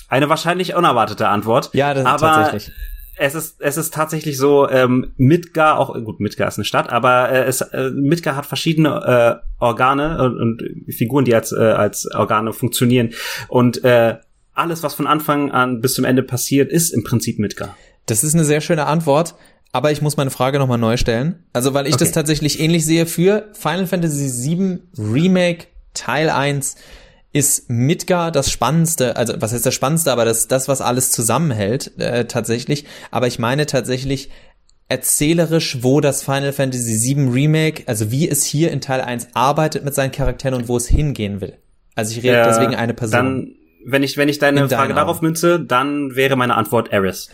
Eine 0.09 0.29
wahrscheinlich 0.29 0.75
unerwartete 0.75 1.29
Antwort. 1.29 1.71
Ja, 1.73 1.95
das 1.95 2.03
ist 2.03 2.09
aber 2.09 2.43
tatsächlich. 2.43 2.77
Es 3.17 3.35
ist, 3.35 3.61
es 3.61 3.77
ist 3.77 3.95
tatsächlich 3.95 4.37
so, 4.39 4.69
ähm, 4.69 5.13
Midgar, 5.17 5.79
auch, 5.79 5.95
gut, 6.05 6.21
Midgar 6.21 6.49
ist 6.49 6.59
eine 6.59 6.65
Stadt, 6.65 6.91
aber 6.91 7.31
äh, 7.31 7.45
es, 7.45 7.61
äh, 7.61 7.91
Midgar 7.91 8.37
hat 8.37 8.47
verschiedene 8.47 9.41
äh, 9.41 9.63
Organe 9.63 10.23
und, 10.23 10.39
und 10.39 10.93
Figuren, 10.93 11.25
die 11.25 11.35
als, 11.35 11.53
äh, 11.53 11.57
als 11.57 12.11
Organe 12.15 12.53
funktionieren. 12.53 13.11
Und 13.49 13.85
äh, 13.85 14.17
alles, 14.55 14.83
was 14.83 14.95
von 14.95 15.07
Anfang 15.07 15.51
an 15.51 15.81
bis 15.81 15.95
zum 15.95 16.05
Ende 16.05 16.23
passiert, 16.23 16.71
ist 16.71 16.91
im 16.91 17.05
Prinzip 17.05 17.39
Midgar. 17.39 17.77
Das 18.07 18.25
ist 18.25 18.35
eine 18.35 18.45
sehr 18.45 18.61
schöne 18.61 18.87
Antwort. 18.87 19.35
Aber 19.73 19.93
ich 19.93 20.03
muss 20.03 20.17
meine 20.17 20.31
Frage 20.31 20.59
nochmal 20.59 20.79
neu 20.79 20.97
stellen. 20.97 21.45
Also, 21.53 21.75
weil 21.75 21.87
ich 21.87 21.95
okay. 21.95 22.05
das 22.05 22.13
tatsächlich 22.13 22.61
ähnlich 22.61 22.85
sehe 22.85 23.07
für 23.07 23.49
Final 23.53 23.87
Fantasy 23.87 24.49
VII 24.49 24.81
Remake 24.99 25.67
Teil 25.95 26.31
1 26.31 26.77
ist 27.33 27.71
Midgar 27.71 28.33
das 28.33 28.51
Spannendste, 28.51 29.17
also 29.17 29.35
was 29.39 29.53
heißt 29.53 29.65
das 29.65 29.75
Spannendste, 29.75 30.11
aber 30.11 30.25
das, 30.25 30.49
das 30.49 30.67
was 30.67 30.81
alles 30.81 31.13
zusammenhält, 31.13 31.99
äh, 31.99 32.25
tatsächlich. 32.25 32.87
Aber 33.13 33.29
ich 33.29 33.39
meine 33.39 33.67
tatsächlich 33.67 34.31
erzählerisch, 34.89 35.79
wo 35.83 36.01
das 36.01 36.25
Final 36.25 36.53
Fantasy 36.53 37.15
VII 37.15 37.29
Remake, 37.29 37.85
also 37.87 38.11
wie 38.11 38.29
es 38.29 38.45
hier 38.45 38.73
in 38.73 38.81
Teil 38.81 39.01
1 39.01 39.29
arbeitet 39.35 39.85
mit 39.85 39.95
seinen 39.95 40.11
Charakteren 40.11 40.55
und 40.55 40.69
wo 40.69 40.77
es 40.77 40.89
hingehen 40.89 41.41
will. 41.41 41.57
Also 41.95 42.11
ich 42.17 42.25
rede 42.25 42.41
äh, 42.41 42.45
deswegen 42.45 42.75
eine 42.75 42.95
Person. 42.95 43.13
Dann, 43.17 43.55
wenn 43.87 44.03
ich, 44.03 44.17
wenn 44.17 44.29
ich 44.29 44.41
deine 44.41 44.69
Frage 44.69 44.95
darauf 44.95 45.23
münze, 45.23 45.61
dann 45.61 46.17
wäre 46.17 46.35
meine 46.35 46.57
Antwort 46.57 46.93
Eris. 46.93 47.29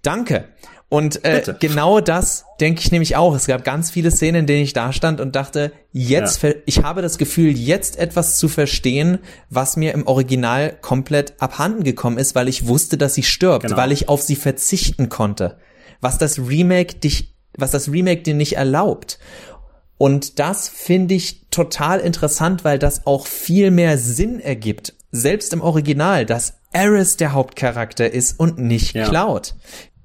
Danke. 0.00 0.44
Und 0.88 1.24
äh, 1.24 1.42
genau 1.58 1.98
das 1.98 2.44
denke 2.60 2.80
ich 2.80 2.92
nämlich 2.92 3.16
auch. 3.16 3.34
Es 3.34 3.48
gab 3.48 3.64
ganz 3.64 3.90
viele 3.90 4.12
Szenen, 4.12 4.40
in 4.40 4.46
denen 4.46 4.62
ich 4.62 4.72
da 4.72 4.92
stand 4.92 5.20
und 5.20 5.34
dachte, 5.34 5.72
jetzt, 5.90 6.42
ja. 6.42 6.52
ich 6.64 6.84
habe 6.84 7.02
das 7.02 7.18
Gefühl, 7.18 7.56
jetzt 7.56 7.98
etwas 7.98 8.38
zu 8.38 8.48
verstehen, 8.48 9.18
was 9.50 9.76
mir 9.76 9.92
im 9.94 10.06
Original 10.06 10.76
komplett 10.80 11.34
abhanden 11.40 11.82
gekommen 11.82 12.18
ist, 12.18 12.36
weil 12.36 12.46
ich 12.46 12.68
wusste, 12.68 12.96
dass 12.96 13.14
sie 13.14 13.24
stirbt, 13.24 13.66
genau. 13.66 13.76
weil 13.76 13.90
ich 13.90 14.08
auf 14.08 14.22
sie 14.22 14.36
verzichten 14.36 15.08
konnte. 15.08 15.58
Was 16.00 16.18
das 16.18 16.38
Remake 16.38 16.94
dich, 16.94 17.34
was 17.56 17.72
das 17.72 17.90
Remake 17.90 18.22
dir 18.22 18.34
nicht 18.34 18.56
erlaubt. 18.56 19.18
Und 19.98 20.38
das 20.38 20.68
finde 20.68 21.14
ich 21.14 21.46
total 21.50 21.98
interessant, 21.98 22.64
weil 22.64 22.78
das 22.78 23.06
auch 23.06 23.26
viel 23.26 23.72
mehr 23.72 23.98
Sinn 23.98 24.38
ergibt, 24.38 24.94
selbst 25.10 25.52
im 25.52 25.62
Original, 25.62 26.26
dass 26.26 26.58
Eris 26.72 27.16
der 27.16 27.32
Hauptcharakter 27.32 28.12
ist 28.12 28.38
und 28.38 28.58
nicht 28.58 28.94
ja. 28.94 29.08
Cloud. 29.08 29.54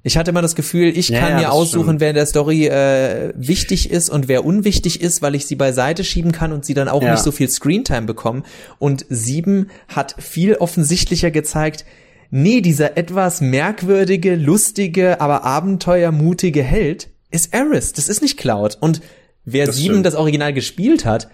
Ich 0.03 0.18
hatte 0.18 0.32
immer 0.32 0.41
das 0.41 0.56
Gefühl, 0.56 0.98
ich 0.98 1.11
kann 1.11 1.34
ja, 1.34 1.38
mir 1.38 1.52
aussuchen, 1.52 1.84
stimmt. 1.84 1.99
wer 1.99 2.10
in 2.10 2.15
der 2.15 2.26
Story 2.26 2.68
äh, 2.68 3.34
wichtig 3.36 3.91
ist 3.91 4.10
und 4.10 4.28
wer 4.28 4.45
unwichtig 4.45 5.02
ist, 5.02 5.22
weil 5.22 5.36
ich 5.36 5.45
sie 5.45 5.56
beiseite 5.56 6.03
schieben 6.03 6.32
kann 6.32 6.52
und 6.52 6.65
sie 6.65 6.73
dann 6.73 6.88
auch 6.88 7.03
ja. 7.03 7.11
nicht 7.11 7.23
so 7.23 7.32
viel 7.32 7.48
Screentime 7.49 8.07
bekommen. 8.07 8.44
Und 8.80 9.06
sieben 9.10 9.69
hat 9.88 10.15
viel 10.18 10.56
offensichtlicher 10.56 11.30
gezeigt, 11.30 11.86
nee, 12.32 12.61
dieser 12.61 12.98
etwas 12.98 13.41
merkwürdige, 13.41 14.36
lustige, 14.36 15.22
aber 15.22 15.44
abenteuermutige 15.44 16.64
Held 16.64 17.10
ist 17.30 17.53
Eris. 17.53 17.94
Das 17.94 18.10
ist 18.10 18.23
nicht 18.23 18.38
Cloud. 18.38 18.78
Und 18.80 19.02
wer 19.45 19.68
das 19.68 19.76
sieben 19.76 19.95
stimmt. 19.95 20.06
das 20.07 20.15
Original 20.15 20.53
gespielt 20.53 21.06
hat, 21.06 21.30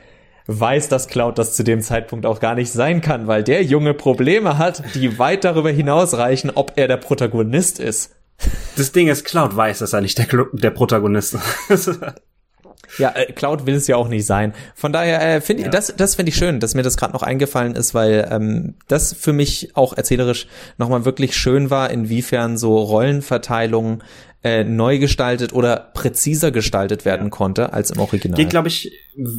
weiß, 0.47 0.89
dass 0.89 1.07
Cloud 1.07 1.37
das 1.37 1.55
zu 1.55 1.63
dem 1.63 1.81
Zeitpunkt 1.81 2.25
auch 2.25 2.41
gar 2.41 2.55
nicht 2.55 2.71
sein 2.71 2.99
kann, 3.01 3.27
weil 3.27 3.43
der 3.43 3.63
Junge 3.63 3.93
Probleme 3.93 4.57
hat, 4.57 4.83
die 4.95 5.19
weit 5.19 5.43
darüber 5.43 5.69
hinausreichen, 5.69 6.51
ob 6.53 6.73
er 6.75 6.87
der 6.87 6.97
Protagonist 6.97 7.79
ist. 7.79 8.16
Das 8.75 8.91
Ding 8.91 9.07
ist, 9.07 9.25
Cloud 9.25 9.55
weiß, 9.55 9.79
dass 9.79 9.93
er 9.93 10.01
nicht 10.01 10.17
der, 10.17 10.27
der 10.53 10.71
Protagonist 10.71 11.37
ist. 11.69 11.99
Ja, 12.97 13.11
äh, 13.15 13.31
Cloud 13.31 13.65
will 13.65 13.75
es 13.75 13.87
ja 13.87 13.95
auch 13.95 14.07
nicht 14.07 14.25
sein. 14.25 14.53
Von 14.75 14.93
daher 14.93 15.35
äh, 15.35 15.41
finde 15.41 15.61
ich, 15.61 15.65
ja. 15.65 15.71
das, 15.71 15.93
das 15.95 16.15
finde 16.15 16.29
ich 16.29 16.35
schön, 16.35 16.59
dass 16.59 16.75
mir 16.75 16.83
das 16.83 16.97
gerade 16.97 17.13
noch 17.13 17.23
eingefallen 17.23 17.75
ist, 17.75 17.93
weil 17.93 18.27
ähm, 18.31 18.75
das 18.87 19.13
für 19.13 19.33
mich 19.33 19.75
auch 19.75 19.95
erzählerisch 19.95 20.47
nochmal 20.77 21.05
wirklich 21.05 21.35
schön 21.35 21.69
war, 21.69 21.89
inwiefern 21.89 22.57
so 22.57 22.77
Rollenverteilung 22.77 24.03
äh, 24.43 24.63
neu 24.63 24.99
gestaltet 24.99 25.51
oder 25.51 25.91
präziser 25.93 26.51
gestaltet 26.51 27.05
werden 27.05 27.29
konnte 27.31 27.73
als 27.73 27.91
im 27.91 27.99
Original. 27.99 28.37
Geht, 28.37 28.51
glaube 28.51 28.67
ich, 28.67 28.91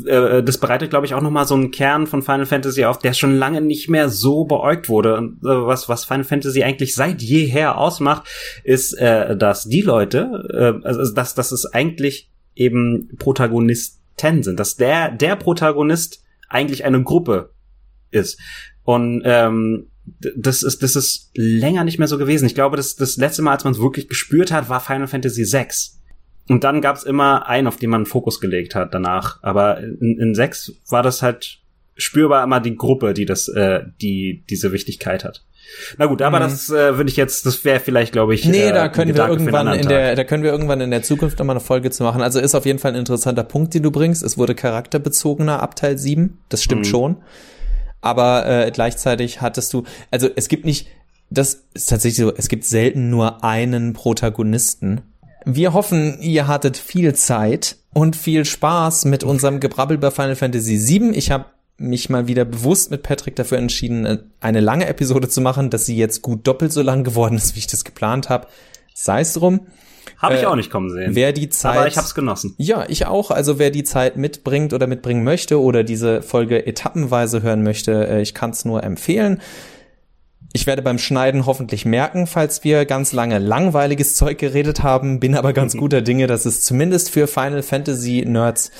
äh, 0.06 0.42
das 0.42 0.58
bereitet, 0.58 0.90
glaube 0.90 1.06
ich, 1.06 1.14
auch 1.14 1.20
nochmal 1.20 1.46
so 1.46 1.54
einen 1.54 1.70
Kern 1.70 2.06
von 2.06 2.22
Final 2.22 2.46
Fantasy 2.46 2.84
auf, 2.84 2.98
der 2.98 3.12
schon 3.12 3.36
lange 3.36 3.60
nicht 3.60 3.88
mehr 3.88 4.08
so 4.08 4.44
beäugt 4.44 4.88
wurde. 4.88 5.16
Und 5.16 5.38
äh, 5.44 5.66
was, 5.66 5.88
was 5.88 6.04
Final 6.04 6.24
Fantasy 6.24 6.62
eigentlich 6.62 6.94
seit 6.94 7.22
jeher 7.22 7.78
ausmacht, 7.78 8.28
ist, 8.64 8.92
äh, 8.94 9.36
dass 9.36 9.64
die 9.64 9.82
Leute, 9.82 10.48
äh, 10.82 10.86
also 10.86 11.14
dass, 11.14 11.34
dass 11.34 11.52
es 11.52 11.64
eigentlich 11.66 12.30
eben 12.58 13.16
Protagonisten 13.18 14.42
sind, 14.42 14.58
dass 14.58 14.76
der, 14.76 15.10
der 15.10 15.36
Protagonist 15.36 16.22
eigentlich 16.48 16.84
eine 16.84 17.02
Gruppe 17.02 17.50
ist. 18.10 18.38
Und 18.82 19.22
ähm, 19.24 19.86
das 20.36 20.62
ist, 20.62 20.82
das 20.82 20.96
ist 20.96 21.30
länger 21.34 21.84
nicht 21.84 21.98
mehr 21.98 22.08
so 22.08 22.18
gewesen. 22.18 22.46
Ich 22.46 22.54
glaube, 22.54 22.76
das, 22.76 22.96
das 22.96 23.16
letzte 23.16 23.42
Mal, 23.42 23.52
als 23.52 23.64
man 23.64 23.74
es 23.74 23.80
wirklich 23.80 24.08
gespürt 24.08 24.50
hat, 24.50 24.68
war 24.68 24.80
Final 24.80 25.06
Fantasy 25.06 25.44
VI. 25.44 25.66
Und 26.48 26.64
dann 26.64 26.80
gab 26.80 26.96
es 26.96 27.04
immer 27.04 27.46
einen, 27.46 27.66
auf 27.66 27.76
den 27.76 27.90
man 27.90 28.06
Fokus 28.06 28.40
gelegt 28.40 28.74
hat 28.74 28.94
danach. 28.94 29.42
Aber 29.42 29.78
in, 29.80 30.18
in 30.18 30.34
6 30.34 30.72
war 30.88 31.02
das 31.02 31.22
halt 31.22 31.60
spürbar 31.96 32.42
immer 32.42 32.60
die 32.60 32.76
Gruppe, 32.76 33.12
die 33.12 33.26
das, 33.26 33.48
äh, 33.48 33.82
die 34.00 34.44
diese 34.48 34.72
Wichtigkeit 34.72 35.24
hat. 35.24 35.44
Na 35.96 36.06
gut, 36.06 36.22
aber 36.22 36.38
mhm. 36.38 36.44
das 36.44 36.70
äh, 36.70 36.96
würde 36.96 37.10
ich 37.10 37.16
jetzt, 37.16 37.46
das 37.46 37.64
wäre 37.64 37.80
vielleicht, 37.80 38.12
glaube 38.12 38.34
ich. 38.34 38.44
Nee, 38.44 38.68
äh, 38.68 38.72
da 38.72 38.88
können 38.88 39.14
wir 39.14 39.28
irgendwann 39.28 39.68
in 39.68 39.88
der, 39.88 40.16
da 40.16 40.24
können 40.24 40.42
wir 40.42 40.50
irgendwann 40.50 40.80
in 40.80 40.90
der 40.90 41.02
Zukunft 41.02 41.38
nochmal 41.38 41.56
eine 41.56 41.64
Folge 41.64 41.90
zu 41.90 42.02
machen. 42.02 42.22
Also 42.22 42.40
ist 42.40 42.54
auf 42.54 42.66
jeden 42.66 42.78
Fall 42.78 42.92
ein 42.92 42.98
interessanter 42.98 43.44
Punkt, 43.44 43.74
den 43.74 43.82
du 43.82 43.90
bringst. 43.90 44.22
Es 44.22 44.38
wurde 44.38 44.54
charakterbezogener 44.54 45.62
ab 45.62 45.76
Teil 45.76 45.98
7. 45.98 46.38
Das 46.48 46.62
stimmt 46.62 46.86
mhm. 46.86 46.90
schon 46.90 47.16
aber 48.00 48.46
äh, 48.46 48.70
gleichzeitig 48.70 49.40
hattest 49.40 49.72
du, 49.72 49.84
also 50.10 50.28
es 50.36 50.48
gibt 50.48 50.64
nicht, 50.64 50.88
das 51.30 51.64
ist 51.74 51.88
tatsächlich 51.88 52.18
so, 52.18 52.34
es 52.34 52.48
gibt 52.48 52.64
selten 52.64 53.10
nur 53.10 53.44
einen 53.44 53.92
Protagonisten. 53.92 55.02
Wir 55.44 55.72
hoffen, 55.72 56.20
ihr 56.20 56.46
hattet 56.46 56.76
viel 56.76 57.14
Zeit 57.14 57.76
und 57.92 58.16
viel 58.16 58.44
Spaß 58.44 59.04
mit 59.06 59.24
unserem 59.24 59.60
Gebrabbel 59.60 59.96
über 59.96 60.10
Final 60.10 60.36
Fantasy 60.36 60.78
VII. 60.78 61.10
Ich 61.14 61.30
habe 61.30 61.46
mich 61.78 62.10
mal 62.10 62.26
wieder 62.26 62.44
bewusst 62.44 62.90
mit 62.90 63.02
Patrick 63.02 63.36
dafür 63.36 63.58
entschieden, 63.58 64.04
äh, 64.04 64.18
eine 64.40 64.60
lange 64.60 64.86
Episode 64.86 65.28
zu 65.28 65.40
machen, 65.40 65.70
dass 65.70 65.86
sie 65.86 65.96
jetzt 65.96 66.22
gut 66.22 66.46
doppelt 66.46 66.72
so 66.72 66.82
lang 66.82 67.04
geworden 67.04 67.36
ist, 67.36 67.54
wie 67.54 67.60
ich 67.60 67.66
das 67.66 67.84
geplant 67.84 68.28
habe. 68.28 68.48
Sei 68.94 69.20
es 69.20 69.32
drum. 69.32 69.66
Habe 70.18 70.34
ich 70.34 70.42
äh, 70.42 70.46
auch 70.46 70.56
nicht 70.56 70.70
kommen 70.70 70.90
sehen. 70.90 71.14
Wer 71.14 71.32
die 71.32 71.48
Zeit, 71.48 71.76
aber 71.76 71.86
ich 71.86 71.96
habe 71.96 72.06
es 72.06 72.14
genossen. 72.14 72.54
Ja, 72.58 72.84
ich 72.88 73.06
auch. 73.06 73.30
Also 73.30 73.58
wer 73.58 73.70
die 73.70 73.84
Zeit 73.84 74.16
mitbringt 74.16 74.72
oder 74.72 74.86
mitbringen 74.86 75.22
möchte 75.22 75.60
oder 75.60 75.84
diese 75.84 76.22
Folge 76.22 76.66
etappenweise 76.66 77.42
hören 77.42 77.62
möchte, 77.62 78.08
äh, 78.08 78.22
ich 78.22 78.34
kann 78.34 78.50
es 78.50 78.64
nur 78.64 78.82
empfehlen. 78.82 79.40
Ich 80.52 80.66
werde 80.66 80.82
beim 80.82 80.98
Schneiden 80.98 81.46
hoffentlich 81.46 81.84
merken, 81.84 82.26
falls 82.26 82.64
wir 82.64 82.86
ganz 82.86 83.12
lange 83.12 83.38
langweiliges 83.38 84.14
Zeug 84.14 84.38
geredet 84.38 84.82
haben, 84.82 85.20
bin 85.20 85.36
aber 85.36 85.52
ganz 85.52 85.76
guter 85.76 86.00
Dinge, 86.00 86.26
dass 86.26 86.46
es 86.46 86.62
zumindest 86.62 87.10
für 87.10 87.26
Final 87.26 87.62
Fantasy 87.62 88.24
Nerds 88.26 88.72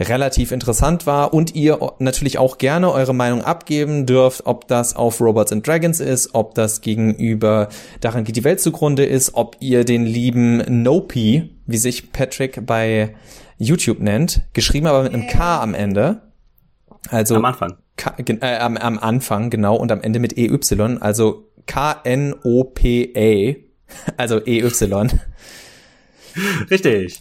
relativ 0.00 0.50
interessant 0.50 1.06
war 1.06 1.32
und 1.32 1.54
ihr 1.54 1.78
natürlich 1.98 2.38
auch 2.38 2.58
gerne 2.58 2.90
eure 2.90 3.14
Meinung 3.14 3.42
abgeben 3.42 4.06
dürft, 4.06 4.46
ob 4.46 4.66
das 4.66 4.96
auf 4.96 5.20
Robots 5.20 5.52
and 5.52 5.66
Dragons 5.66 6.00
ist, 6.00 6.34
ob 6.34 6.54
das 6.54 6.80
gegenüber 6.80 7.68
Daran 8.00 8.24
geht 8.24 8.36
die 8.36 8.44
Welt 8.44 8.60
zugrunde 8.60 9.04
ist, 9.04 9.34
ob 9.34 9.56
ihr 9.60 9.84
den 9.84 10.04
lieben 10.04 10.82
Nopi, 10.82 11.56
wie 11.66 11.76
sich 11.76 12.12
Patrick 12.12 12.66
bei 12.66 13.14
YouTube 13.58 14.00
nennt, 14.00 14.42
geschrieben 14.52 14.86
aber 14.86 15.04
mit 15.04 15.14
einem 15.14 15.28
K 15.28 15.62
am 15.62 15.74
Ende. 15.74 16.22
Also 17.10 17.36
am 17.36 17.44
Anfang. 17.44 17.76
K, 17.96 18.14
äh, 18.18 18.58
am, 18.58 18.76
am 18.76 18.98
Anfang, 18.98 19.50
genau, 19.50 19.76
und 19.76 19.92
am 19.92 20.00
Ende 20.00 20.18
mit 20.18 20.36
EY, 20.36 20.58
also 21.00 21.48
K-N-O-P-A, 21.66 23.54
also 24.16 24.44
EY. 24.44 24.64
Richtig. 26.70 27.20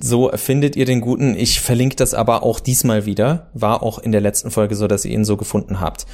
So 0.00 0.30
findet 0.34 0.76
ihr 0.76 0.86
den 0.86 1.00
guten. 1.00 1.36
Ich 1.36 1.60
verlinke 1.60 1.96
das 1.96 2.14
aber 2.14 2.42
auch 2.42 2.60
diesmal 2.60 3.06
wieder. 3.06 3.50
War 3.54 3.82
auch 3.82 3.98
in 3.98 4.12
der 4.12 4.20
letzten 4.20 4.50
Folge 4.50 4.74
so, 4.74 4.86
dass 4.86 5.04
ihr 5.04 5.12
ihn 5.12 5.24
so 5.24 5.36
gefunden 5.36 5.80
habt. 5.80 6.06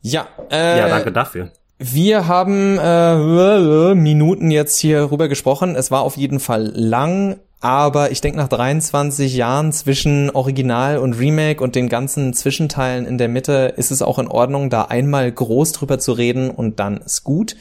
Ja. 0.00 0.26
Äh, 0.50 0.78
ja, 0.78 0.88
danke 0.88 1.12
dafür. 1.12 1.50
Wir 1.78 2.28
haben 2.28 2.78
äh, 2.78 3.94
Minuten 3.94 4.50
jetzt 4.50 4.78
hier 4.78 5.10
rüber 5.10 5.28
gesprochen. 5.28 5.76
Es 5.76 5.90
war 5.90 6.02
auf 6.02 6.18
jeden 6.18 6.38
Fall 6.38 6.70
lang, 6.74 7.38
aber 7.60 8.10
ich 8.10 8.20
denke 8.20 8.38
nach 8.38 8.48
23 8.48 9.34
Jahren 9.34 9.72
zwischen 9.72 10.28
Original 10.30 10.98
und 10.98 11.14
Remake 11.14 11.64
und 11.64 11.74
den 11.74 11.88
ganzen 11.88 12.34
Zwischenteilen 12.34 13.06
in 13.06 13.16
der 13.16 13.28
Mitte 13.28 13.72
ist 13.76 13.90
es 13.90 14.02
auch 14.02 14.18
in 14.18 14.28
Ordnung, 14.28 14.68
da 14.68 14.82
einmal 14.82 15.32
groß 15.32 15.72
drüber 15.72 15.98
zu 15.98 16.12
reden 16.12 16.50
und 16.50 16.80
dann 16.80 16.98
ist 16.98 17.24
gut. 17.24 17.56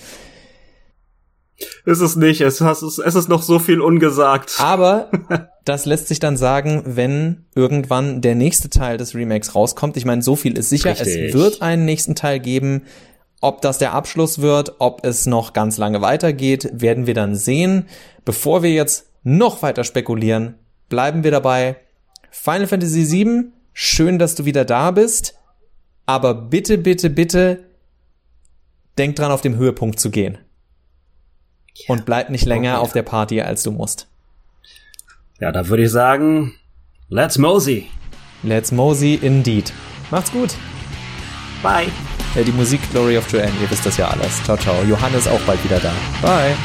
Ist 1.86 2.00
es 2.00 2.16
nicht, 2.16 2.42
es, 2.42 2.62
es 2.62 3.16
ist 3.16 3.28
noch 3.28 3.42
so 3.42 3.60
viel 3.60 3.82
ungesagt. 3.82 4.56
Aber 4.60 5.10
das 5.66 5.86
lässt 5.86 6.08
sich 6.08 6.20
dann 6.20 6.38
sagen, 6.38 6.84
wenn 6.86 7.46
irgendwann 7.56 8.22
der 8.22 8.36
nächste 8.36 8.70
Teil 8.70 8.98
des 8.98 9.14
Remakes 9.14 9.56
rauskommt. 9.56 9.98
Ich 9.98 10.06
meine, 10.06 10.22
so 10.22 10.36
viel 10.36 10.58
ist 10.58 10.70
sicher, 10.70 10.92
Richtig. 10.92 11.30
es 11.30 11.34
wird 11.34 11.62
einen 11.62 11.86
nächsten 11.86 12.16
Teil 12.16 12.40
geben. 12.40 12.84
Ob 13.42 13.62
das 13.62 13.78
der 13.78 13.94
Abschluss 13.94 14.40
wird, 14.40 14.76
ob 14.80 15.06
es 15.06 15.26
noch 15.26 15.54
ganz 15.54 15.78
lange 15.78 16.02
weitergeht, 16.02 16.70
werden 16.74 17.08
wir 17.08 17.14
dann 17.14 17.36
sehen. 17.36 17.88
Bevor 18.26 18.64
wir 18.64 18.72
jetzt 18.72 19.10
noch 19.24 19.62
weiter 19.62 19.84
spekulieren, 19.84 20.56
bleiben 20.88 21.24
wir 21.24 21.32
dabei. 21.32 21.78
Final 22.32 22.68
Fantasy 22.68 23.10
VII, 23.12 23.46
schön, 23.74 24.20
dass 24.20 24.36
du 24.36 24.46
wieder 24.46 24.66
da 24.66 24.92
bist. 24.92 25.36
Aber 26.06 26.34
bitte, 26.34 26.78
bitte, 26.78 27.10
bitte, 27.10 27.66
denk 28.98 29.16
dran, 29.16 29.32
auf 29.32 29.42
dem 29.42 29.56
Höhepunkt 29.56 30.00
zu 30.00 30.10
gehen 30.10 30.38
und 31.88 32.06
bleib 32.06 32.30
nicht 32.30 32.46
länger 32.46 32.76
okay. 32.76 32.82
auf 32.82 32.94
der 32.94 33.04
Party, 33.04 33.42
als 33.42 33.64
du 33.64 33.72
musst. 33.72 34.08
Ja, 35.40 35.52
da 35.52 35.68
würde 35.68 35.84
ich 35.84 35.92
sagen, 35.92 36.56
let's 37.10 37.38
mosey. 37.38 37.88
Let's 38.44 38.72
mosey 38.72 39.20
indeed. 39.22 39.72
Macht's 40.12 40.32
gut. 40.32 40.54
Bye. 41.62 41.88
Ja, 42.36 42.44
die 42.44 42.52
Musik 42.52 42.80
Glory 42.92 43.18
of 43.18 43.32
Joanne, 43.32 43.52
ihr 43.62 43.70
wisst 43.70 43.86
das 43.86 43.98
ja 43.98 44.08
alles. 44.10 44.44
Ciao, 44.44 44.58
ciao. 44.58 44.76
Johannes 44.84 45.28
auch 45.28 45.42
bald 45.42 45.64
wieder 45.64 45.80
da. 45.80 45.92
Bye. 46.22 46.56